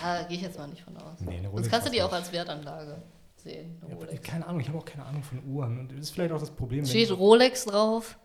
Ja, 0.00 0.22
gehe 0.22 0.36
ich 0.36 0.42
jetzt 0.44 0.56
mal 0.56 0.68
nicht 0.68 0.82
von 0.84 0.96
aus. 0.96 1.18
Nee, 1.18 1.30
eine 1.38 1.42
Sonst 1.42 1.52
Rolex 1.54 1.70
kannst 1.70 1.88
du 1.88 1.90
die 1.92 2.00
auch 2.02 2.12
als 2.12 2.30
Wertanlage 2.32 3.02
sehen. 3.36 3.76
Ja, 3.88 4.16
keine 4.18 4.46
Ahnung, 4.46 4.60
ich 4.60 4.68
habe 4.68 4.78
auch 4.78 4.84
keine 4.84 5.04
Ahnung 5.04 5.24
von 5.24 5.42
Uhren. 5.44 5.76
Und 5.80 5.90
das 5.90 5.98
ist 5.98 6.10
vielleicht 6.10 6.30
auch 6.30 6.38
das 6.38 6.52
Problem. 6.52 6.86
Steht 6.86 7.10
Rolex 7.10 7.64
drauf? 7.64 8.16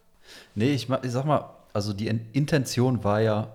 Nee, 0.54 0.70
ich, 0.74 0.88
ich 0.88 1.12
sag 1.12 1.26
mal, 1.26 1.50
also 1.74 1.92
die 1.94 2.08
In- 2.10 2.28
Intention 2.32 3.04
war 3.04 3.22
ja, 3.22 3.54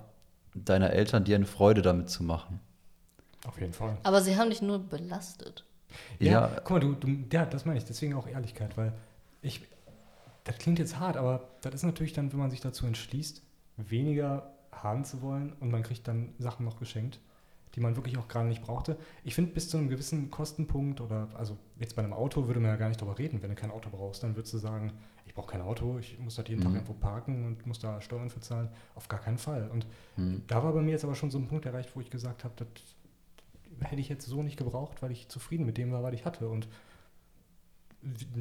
deiner 0.52 0.90
Eltern 0.90 1.22
dir 1.22 1.36
eine 1.36 1.46
Freude 1.46 1.80
damit 1.80 2.10
zu 2.10 2.24
machen. 2.24 2.58
Auf 3.46 3.60
jeden 3.60 3.72
Fall. 3.72 3.96
Aber 4.02 4.20
sie 4.20 4.36
haben 4.36 4.50
dich 4.50 4.62
nur 4.62 4.80
belastet. 4.80 5.64
Ja, 6.18 6.32
Ja, 6.32 6.50
guck 6.64 6.70
mal, 6.70 6.80
du, 6.80 6.94
du, 6.94 7.08
ja, 7.32 7.46
das 7.46 7.64
meine 7.66 7.78
ich, 7.78 7.84
deswegen 7.84 8.14
auch 8.14 8.26
Ehrlichkeit, 8.26 8.76
weil 8.76 8.92
ich, 9.42 9.60
das 10.48 10.56
klingt 10.58 10.78
jetzt 10.78 10.98
hart, 10.98 11.16
aber 11.18 11.50
das 11.60 11.74
ist 11.74 11.82
natürlich 11.82 12.14
dann, 12.14 12.32
wenn 12.32 12.38
man 12.38 12.50
sich 12.50 12.60
dazu 12.60 12.86
entschließt, 12.86 13.42
weniger 13.76 14.50
haben 14.72 15.04
zu 15.04 15.20
wollen 15.20 15.52
und 15.60 15.70
man 15.70 15.82
kriegt 15.82 16.08
dann 16.08 16.30
Sachen 16.38 16.64
noch 16.64 16.78
geschenkt, 16.78 17.20
die 17.74 17.80
man 17.80 17.96
wirklich 17.96 18.16
auch 18.16 18.28
gerade 18.28 18.48
nicht 18.48 18.62
brauchte. 18.62 18.96
Ich 19.24 19.34
finde, 19.34 19.52
bis 19.52 19.68
zu 19.68 19.76
einem 19.76 19.88
gewissen 19.88 20.30
Kostenpunkt 20.30 21.02
oder, 21.02 21.28
also 21.34 21.58
jetzt 21.78 21.94
bei 21.96 22.02
einem 22.02 22.14
Auto 22.14 22.46
würde 22.46 22.60
man 22.60 22.70
ja 22.70 22.76
gar 22.76 22.88
nicht 22.88 23.00
darüber 23.00 23.18
reden, 23.18 23.42
wenn 23.42 23.50
du 23.50 23.56
kein 23.56 23.70
Auto 23.70 23.90
brauchst, 23.90 24.22
dann 24.22 24.36
würdest 24.36 24.54
du 24.54 24.58
sagen, 24.58 24.92
ich 25.26 25.34
brauche 25.34 25.50
kein 25.52 25.60
Auto, 25.60 25.98
ich 25.98 26.18
muss 26.18 26.36
das 26.36 26.48
jeden 26.48 26.62
Tag 26.62 26.70
Mhm. 26.70 26.76
irgendwo 26.76 26.94
parken 26.94 27.44
und 27.44 27.66
muss 27.66 27.78
da 27.78 28.00
Steuern 28.00 28.30
für 28.30 28.40
zahlen. 28.40 28.70
Auf 28.94 29.08
gar 29.08 29.20
keinen 29.20 29.36
Fall. 29.36 29.68
Und 29.70 29.86
hm. 30.14 30.42
da 30.46 30.64
war 30.64 30.72
bei 30.72 30.80
mir 30.80 30.92
jetzt 30.92 31.04
aber 31.04 31.14
schon 31.14 31.30
so 31.30 31.36
ein 31.38 31.46
Punkt 31.46 31.66
erreicht, 31.66 31.94
wo 31.94 32.00
ich 32.00 32.08
gesagt 32.08 32.44
habe, 32.44 32.54
das 32.56 32.68
hätte 33.86 34.00
ich 34.00 34.08
jetzt 34.08 34.26
so 34.26 34.42
nicht 34.42 34.56
gebraucht, 34.56 35.02
weil 35.02 35.10
ich 35.10 35.28
zufrieden 35.28 35.66
mit 35.66 35.76
dem 35.76 35.92
war, 35.92 36.02
was 36.02 36.14
ich 36.14 36.24
hatte. 36.24 36.48
Und 36.48 36.68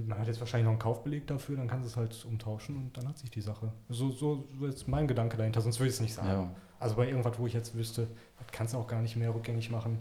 man 0.08 0.18
hat 0.20 0.28
jetzt 0.28 0.40
wahrscheinlich 0.40 0.66
noch 0.66 0.72
einen 0.72 0.80
Kaufbeleg 0.80 1.28
dafür, 1.28 1.58
dann 1.58 1.68
kannst 1.68 1.86
du 1.86 1.90
es 1.90 1.98
halt 1.98 2.26
umtauschen 2.26 2.76
und 2.78 2.98
dann 2.98 3.08
hat 3.08 3.18
sich 3.18 3.30
die 3.30 3.42
Sache. 3.42 3.72
So, 3.90 4.12
so, 4.12 4.48
so 4.60 4.66
ist 4.66 4.88
mein 4.88 5.08
Gedanke 5.08 5.38
dahinter, 5.38 5.62
sonst 5.62 5.80
würde 5.80 5.90
ich 5.90 5.96
es 5.96 6.02
nicht 6.02 6.14
sagen. 6.14 6.28
ja. 6.28 6.52
Also 6.80 6.96
bei 6.96 7.08
irgendwas, 7.08 7.40
wo 7.40 7.48
ich 7.48 7.54
jetzt 7.54 7.76
wüsste, 7.76 8.08
das 8.38 8.48
kannst 8.52 8.74
du 8.74 8.78
auch 8.78 8.88
gar 8.88 9.02
nicht 9.02 9.16
mehr 9.16 9.34
rückgängig 9.34 9.72
machen. 9.72 9.98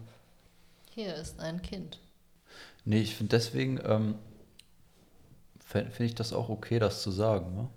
Hier 0.90 1.14
ist 1.14 1.40
ein 1.40 1.62
Kind. 1.62 2.00
Nee, 2.84 3.00
ich 3.00 3.16
finde 3.16 3.36
deswegen, 3.36 3.80
ähm, 3.84 4.14
finde 5.58 6.04
ich 6.04 6.14
das 6.14 6.32
auch 6.32 6.48
okay, 6.48 6.78
das 6.78 7.02
zu 7.02 7.10
sagen, 7.10 7.54
ne? 7.54 7.68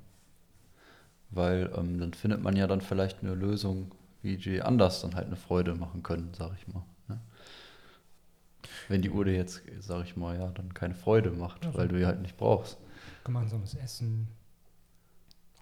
Weil 1.32 1.72
ähm, 1.78 2.00
dann 2.00 2.14
findet 2.14 2.42
man 2.42 2.56
ja 2.56 2.68
dann 2.68 2.82
vielleicht 2.82 3.22
eine 3.22 3.36
Lösung, 3.36 3.92
wie 4.22 4.38
die 4.38 4.62
anders 4.62 5.02
dann 5.02 5.16
halt 5.16 5.28
eine 5.28 5.36
Freude 5.36 5.76
machen 5.76 6.02
können, 6.04 6.32
sag 6.38 6.52
ich 6.60 6.68
mal. 6.74 6.84
Wenn 8.90 9.02
die 9.02 9.10
Uhr 9.10 9.24
dir 9.24 9.36
jetzt, 9.36 9.62
sag 9.80 10.04
ich 10.06 10.18
mal, 10.18 10.38
ja, 10.38 10.48
dann 10.50 10.74
keine 10.74 10.96
Freude 10.96 11.32
macht, 11.32 11.64
Ja, 11.64 11.72
so. 11.72 11.78
weil 11.78 11.88
du 11.88 11.98
die 11.98 12.06
halt 12.06 12.22
nicht 12.22 12.36
brauchst. 12.36 12.78
Gemeinsames 13.24 13.76
Essen. 13.76 14.28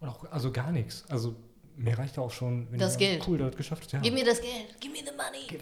Oder 0.01 0.11
auch, 0.11 0.31
also 0.31 0.51
gar 0.51 0.71
nichts. 0.71 1.05
Also 1.09 1.35
mir 1.75 1.97
reicht 1.97 2.17
auch 2.17 2.31
schon, 2.31 2.71
wenn 2.71 2.79
Das 2.79 2.97
Geld. 2.97 3.27
cool 3.27 3.37
das 3.37 3.55
geschafft 3.55 3.83
habt. 3.83 3.93
Ja. 3.93 3.99
Gib 3.99 4.13
mir 4.13 4.25
das 4.25 4.41
Geld. 4.41 4.75
Gib 4.79 4.91
mir 4.93 4.99
the 5.05 5.11
money. 5.11 5.61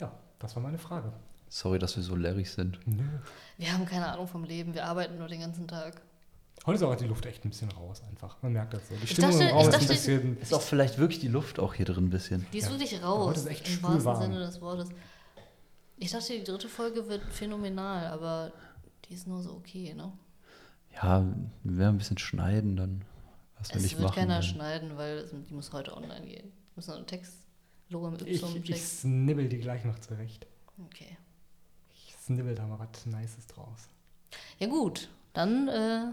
ja, 0.00 0.12
das 0.38 0.54
war 0.56 0.62
meine 0.62 0.78
Frage. 0.78 1.12
Sorry, 1.48 1.78
dass 1.78 1.96
wir 1.96 2.02
so 2.02 2.16
leerig 2.16 2.50
sind. 2.50 2.78
Nö. 2.86 3.02
Wir 3.58 3.72
haben 3.72 3.86
keine 3.86 4.06
Ahnung 4.12 4.26
vom 4.26 4.44
Leben. 4.44 4.74
Wir 4.74 4.86
arbeiten 4.86 5.18
nur 5.18 5.28
den 5.28 5.40
ganzen 5.40 5.68
Tag. 5.68 6.00
Heute 6.66 6.76
ist 6.76 6.82
auch 6.82 6.94
die 6.96 7.04
Luft 7.06 7.26
echt 7.26 7.44
ein 7.44 7.50
bisschen 7.50 7.70
raus 7.72 8.02
einfach. 8.08 8.40
Man 8.42 8.52
merkt 8.52 8.72
das 8.72 8.88
so. 8.88 8.94
Die 8.96 9.04
Ich 9.04 9.10
Stimmung 9.10 9.32
dachte- 9.32 9.44
im 9.44 9.50
Raum 9.50 9.60
ich 9.60 9.68
ist 9.68 9.74
ein 9.74 9.80
dachte- 9.80 9.92
bisschen. 9.94 10.40
Ist 10.40 10.54
auch 10.54 10.62
vielleicht 10.62 10.98
wirklich 10.98 11.20
die 11.20 11.28
Luft 11.28 11.58
auch 11.58 11.74
hier 11.74 11.84
drin 11.84 12.04
ein 12.06 12.10
bisschen. 12.10 12.46
Die 12.52 12.58
ist 12.58 12.64
Ja. 12.66 12.70
wirklich 12.70 13.02
raus. 13.02 13.26
heute 13.26 13.40
ist 13.40 13.46
echt 13.46 13.68
Im 13.68 13.82
wahrsten 13.82 14.04
warm. 14.04 14.22
Sinne 14.22 14.38
des 14.40 14.60
Wortes. 14.60 14.88
Ich 15.98 16.10
dachte, 16.10 16.32
die 16.38 16.44
dritte 16.44 16.68
Folge 16.68 17.06
wird 17.08 17.22
phänomenal, 17.32 18.06
aber 18.06 18.52
die 19.08 19.14
ist 19.14 19.26
nur 19.26 19.42
so 19.42 19.52
okay, 19.52 19.92
ne? 19.94 20.10
Ja, 20.94 21.24
wir 21.64 21.76
werden 21.76 21.96
ein 21.96 21.98
bisschen 21.98 22.18
schneiden 22.18 22.76
dann. 22.76 23.04
Was 23.58 23.70
will 23.70 23.78
Es 23.78 23.84
ich 23.86 23.92
wird 23.92 24.04
machen? 24.04 24.14
keiner 24.14 24.34
dann. 24.34 24.42
schneiden, 24.42 24.96
weil 24.96 25.26
die 25.48 25.54
muss 25.54 25.72
heute 25.72 25.94
online 25.96 26.26
gehen. 26.26 26.44
Wir 26.50 26.76
müssen 26.76 26.90
noch 26.90 26.96
einen 26.96 27.06
Text, 27.06 27.34
Logo 27.90 28.10
mit 28.10 28.22
Ich, 28.22 28.42
Y 28.42 28.56
ich 28.56 28.70
Text. 28.70 29.00
snibbel 29.02 29.48
die 29.48 29.58
gleich 29.58 29.84
noch 29.84 29.98
zurecht. 29.98 30.46
Okay. 30.86 31.16
Ich 31.92 32.14
snibbel 32.24 32.54
da 32.54 32.66
mal 32.66 32.78
was 32.78 33.04
Nices 33.06 33.46
draus. 33.48 33.88
Ja 34.58 34.66
gut, 34.66 35.08
dann 35.34 35.68
äh, 35.68 36.06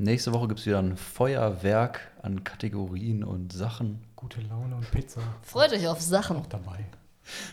Nächste 0.00 0.32
Woche 0.32 0.46
gibt 0.46 0.60
es 0.60 0.66
wieder 0.66 0.78
ein 0.78 0.96
Feuerwerk 0.96 2.12
an 2.22 2.44
Kategorien 2.44 3.24
und 3.24 3.52
Sachen. 3.52 3.98
Gute 4.14 4.40
Laune 4.42 4.76
und 4.76 4.88
Pizza. 4.92 5.20
freut 5.42 5.72
euch 5.72 5.88
auf 5.88 6.00
Sachen. 6.00 6.36
Auch 6.36 6.46
dabei. 6.46 6.84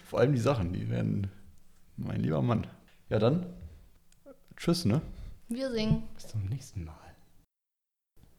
Vor 0.06 0.20
allem 0.20 0.34
die 0.34 0.40
Sachen, 0.40 0.72
die 0.72 0.88
werden. 0.92 1.32
Mein 1.98 2.20
lieber 2.20 2.44
Mann. 2.44 2.68
Ja, 3.10 3.18
dann. 3.18 3.48
Tschüss, 4.58 4.86
ne? 4.86 5.02
Wir 5.50 5.72
singen. 5.72 6.04
Bis 6.14 6.28
zum 6.28 6.46
nächsten 6.46 6.86
Mal. 6.86 6.94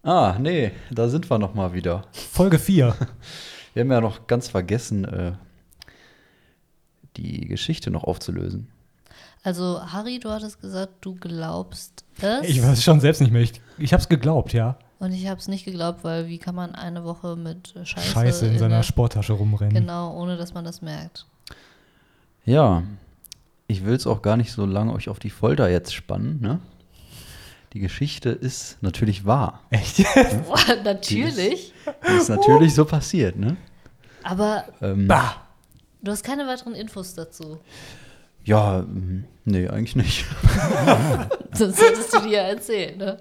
Ah, 0.04 0.36
nee, 0.38 0.70
da 0.92 1.08
sind 1.08 1.28
wir 1.28 1.40
nochmal 1.40 1.72
wieder. 1.72 2.06
Folge 2.12 2.60
4. 2.60 2.94
Wir 3.74 3.82
haben 3.82 3.90
ja 3.90 4.00
noch 4.00 4.28
ganz 4.28 4.48
vergessen, 4.48 5.04
äh, 5.04 5.32
die 7.16 7.40
Geschichte 7.48 7.90
noch 7.90 8.04
aufzulösen. 8.04 8.68
Also, 9.46 9.80
Harry, 9.92 10.18
du 10.18 10.28
hattest 10.30 10.60
gesagt, 10.60 10.94
du 11.02 11.14
glaubst 11.14 12.04
es. 12.20 12.48
Ich 12.48 12.60
weiß 12.60 12.82
schon 12.82 12.98
selbst 12.98 13.20
nicht 13.20 13.30
mehr. 13.30 13.42
Ich, 13.42 13.52
ich 13.78 13.92
hab's 13.92 14.08
geglaubt, 14.08 14.52
ja. 14.52 14.76
Und 14.98 15.12
ich 15.12 15.28
habe 15.28 15.38
es 15.38 15.46
nicht 15.46 15.64
geglaubt, 15.64 16.02
weil 16.02 16.26
wie 16.26 16.38
kann 16.38 16.56
man 16.56 16.74
eine 16.74 17.04
Woche 17.04 17.36
mit 17.36 17.72
Scheiße, 17.84 18.08
Scheiße 18.10 18.46
in 18.48 18.58
seiner 18.58 18.76
der- 18.78 18.82
Sporttasche 18.82 19.34
rumrennen. 19.34 19.72
Genau, 19.74 20.16
ohne 20.20 20.36
dass 20.36 20.52
man 20.52 20.64
das 20.64 20.82
merkt. 20.82 21.26
Ja, 22.44 22.82
ich 23.68 23.84
will 23.84 23.94
es 23.94 24.06
auch 24.08 24.20
gar 24.20 24.36
nicht 24.36 24.50
so 24.50 24.66
lange 24.66 24.92
euch 24.92 25.08
auf 25.08 25.20
die 25.20 25.30
Folter 25.30 25.68
jetzt 25.70 25.94
spannen, 25.94 26.40
ne? 26.40 26.58
Die 27.72 27.78
Geschichte 27.80 28.30
ist 28.30 28.78
natürlich 28.82 29.26
wahr. 29.26 29.60
Echt? 29.70 29.98
Boah, 30.48 30.58
natürlich. 30.82 31.72
Die 32.08 32.16
ist 32.16 32.30
natürlich 32.30 32.74
so 32.74 32.84
passiert, 32.84 33.36
ne? 33.36 33.56
Aber 34.24 34.64
Ähm, 34.82 35.06
bah! 35.06 35.36
du 36.02 36.10
hast 36.10 36.24
keine 36.24 36.48
weiteren 36.48 36.74
Infos 36.74 37.14
dazu. 37.14 37.58
Ja, 38.46 38.82
mm, 38.82 39.24
nee, 39.44 39.68
eigentlich 39.68 39.96
nicht. 39.96 40.24
Sonst 41.52 41.82
hättest 41.82 42.14
du 42.14 42.20
dir 42.20 42.30
ja 42.30 42.42
erzählt, 42.42 42.96
ne? 42.96 43.18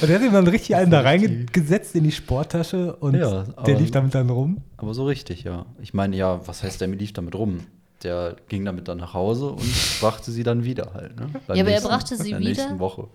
Und 0.00 0.08
der 0.08 0.18
hat 0.18 0.24
ihm 0.24 0.32
dann 0.32 0.46
richtig 0.46 0.76
einen 0.76 0.92
da 0.92 1.00
reingesetzt 1.00 1.96
in 1.96 2.04
die 2.04 2.12
Sporttasche 2.12 2.94
und 2.96 3.16
Ja, 3.16 3.42
der 3.66 3.76
lief 3.76 3.90
damit 3.90 4.14
dann 4.14 4.30
rum. 4.30 4.62
Aber 4.76 4.94
so 4.94 5.04
richtig, 5.04 5.42
ja. 5.42 5.66
Ich 5.80 5.94
meine, 5.94 6.16
ja, 6.16 6.46
was 6.46 6.62
heißt, 6.62 6.80
der 6.80 6.88
lief 6.88 7.12
damit 7.12 7.34
rum? 7.34 7.66
Der 8.04 8.36
ging 8.48 8.64
damit 8.64 8.86
dann 8.86 8.98
nach 8.98 9.14
Hause 9.14 9.50
und 9.50 9.74
brachte 10.00 10.30
sie 10.30 10.44
dann 10.44 10.62
wieder 10.62 10.92
halt, 10.94 11.18
ne? 11.18 11.28
Beim 11.48 11.56
Ja, 11.56 11.64
aber 11.64 11.72
er 11.72 11.80
brachte 11.80 12.16
sie 12.16 12.30
in 12.30 12.38
der 12.38 12.48
nächsten 12.48 12.68
wieder? 12.68 12.78
Woche. 12.78 13.08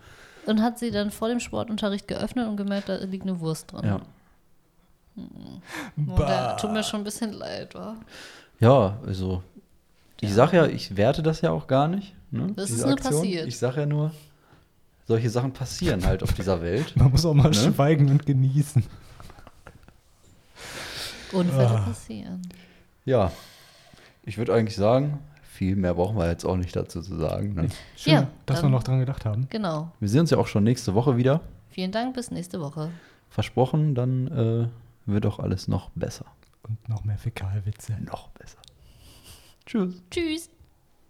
Und 0.45 0.61
hat 0.61 0.79
sie 0.79 0.91
dann 0.91 1.11
vor 1.11 1.29
dem 1.29 1.39
Sportunterricht 1.39 2.09
geöffnet 2.09 2.49
und 2.49 2.57
gemerkt, 2.57 2.89
da 2.89 2.97
liegt 2.97 3.23
eine 3.23 3.39
Wurst 3.39 3.71
drin. 3.71 3.85
Ja. 3.85 4.01
Und 5.95 6.19
der 6.19 6.57
tut 6.57 6.73
mir 6.73 6.83
schon 6.83 7.01
ein 7.01 7.03
bisschen 7.05 7.31
leid, 7.31 7.73
wa? 7.73 7.95
Ja, 8.59 8.97
also 9.05 9.43
ich 10.23 10.33
sag 10.33 10.53
ja, 10.53 10.65
ich 10.65 10.95
werte 10.97 11.21
das 11.23 11.41
ja 11.41 11.51
auch 11.51 11.67
gar 11.67 11.87
nicht. 11.87 12.13
Ne, 12.31 12.47
Das 12.55 12.67
diese 12.67 12.79
ist 12.79 12.85
nur 12.85 12.93
Aktion. 12.93 13.13
passiert. 13.13 13.47
Ich 13.47 13.57
sag 13.57 13.77
ja 13.77 13.85
nur, 13.85 14.11
solche 15.05 15.29
Sachen 15.29 15.51
passieren 15.53 16.05
halt 16.05 16.23
auf 16.23 16.33
dieser 16.33 16.61
Welt. 16.61 16.95
Man 16.95 17.11
muss 17.11 17.25
auch 17.25 17.33
mal 17.33 17.49
Ne? 17.49 17.53
schweigen 17.53 18.09
und 18.09 18.25
genießen. 18.25 18.83
Unfälle 21.31 21.69
Ah. 21.69 21.81
passieren. 21.81 22.41
Ja, 23.05 23.31
ich 24.23 24.37
würde 24.37 24.53
eigentlich 24.53 24.75
sagen, 24.75 25.19
viel 25.41 25.75
mehr 25.75 25.93
brauchen 25.95 26.17
wir 26.17 26.29
jetzt 26.29 26.45
auch 26.45 26.55
nicht 26.57 26.75
dazu 26.75 27.01
zu 27.01 27.17
sagen. 27.17 27.53
Ne? 27.55 27.67
Schön, 27.95 28.13
Ja, 28.13 28.27
dass 28.45 28.61
wir 28.61 28.69
noch 28.69 28.83
dran 28.83 28.99
gedacht 28.99 29.25
haben. 29.25 29.47
Genau. 29.49 29.91
Wir 29.99 30.09
sehen 30.09 30.21
uns 30.21 30.29
ja 30.29 30.37
auch 30.37 30.47
schon 30.47 30.63
nächste 30.63 30.93
Woche 30.93 31.17
wieder. 31.17 31.41
Vielen 31.69 31.91
Dank, 31.91 32.13
bis 32.15 32.31
nächste 32.31 32.61
Woche. 32.61 32.89
Versprochen, 33.29 33.95
dann 33.95 34.27
äh, 35.07 35.11
wird 35.11 35.25
auch 35.25 35.39
alles 35.39 35.67
noch 35.67 35.89
besser. 35.95 36.25
Und 36.67 36.87
noch 36.87 37.03
mehr 37.03 37.17
Fäkalwitze. 37.17 37.93
Noch 37.99 38.29
besser. 38.29 38.57
Tschüss. 39.65 40.01
Tschüss. 40.11 40.52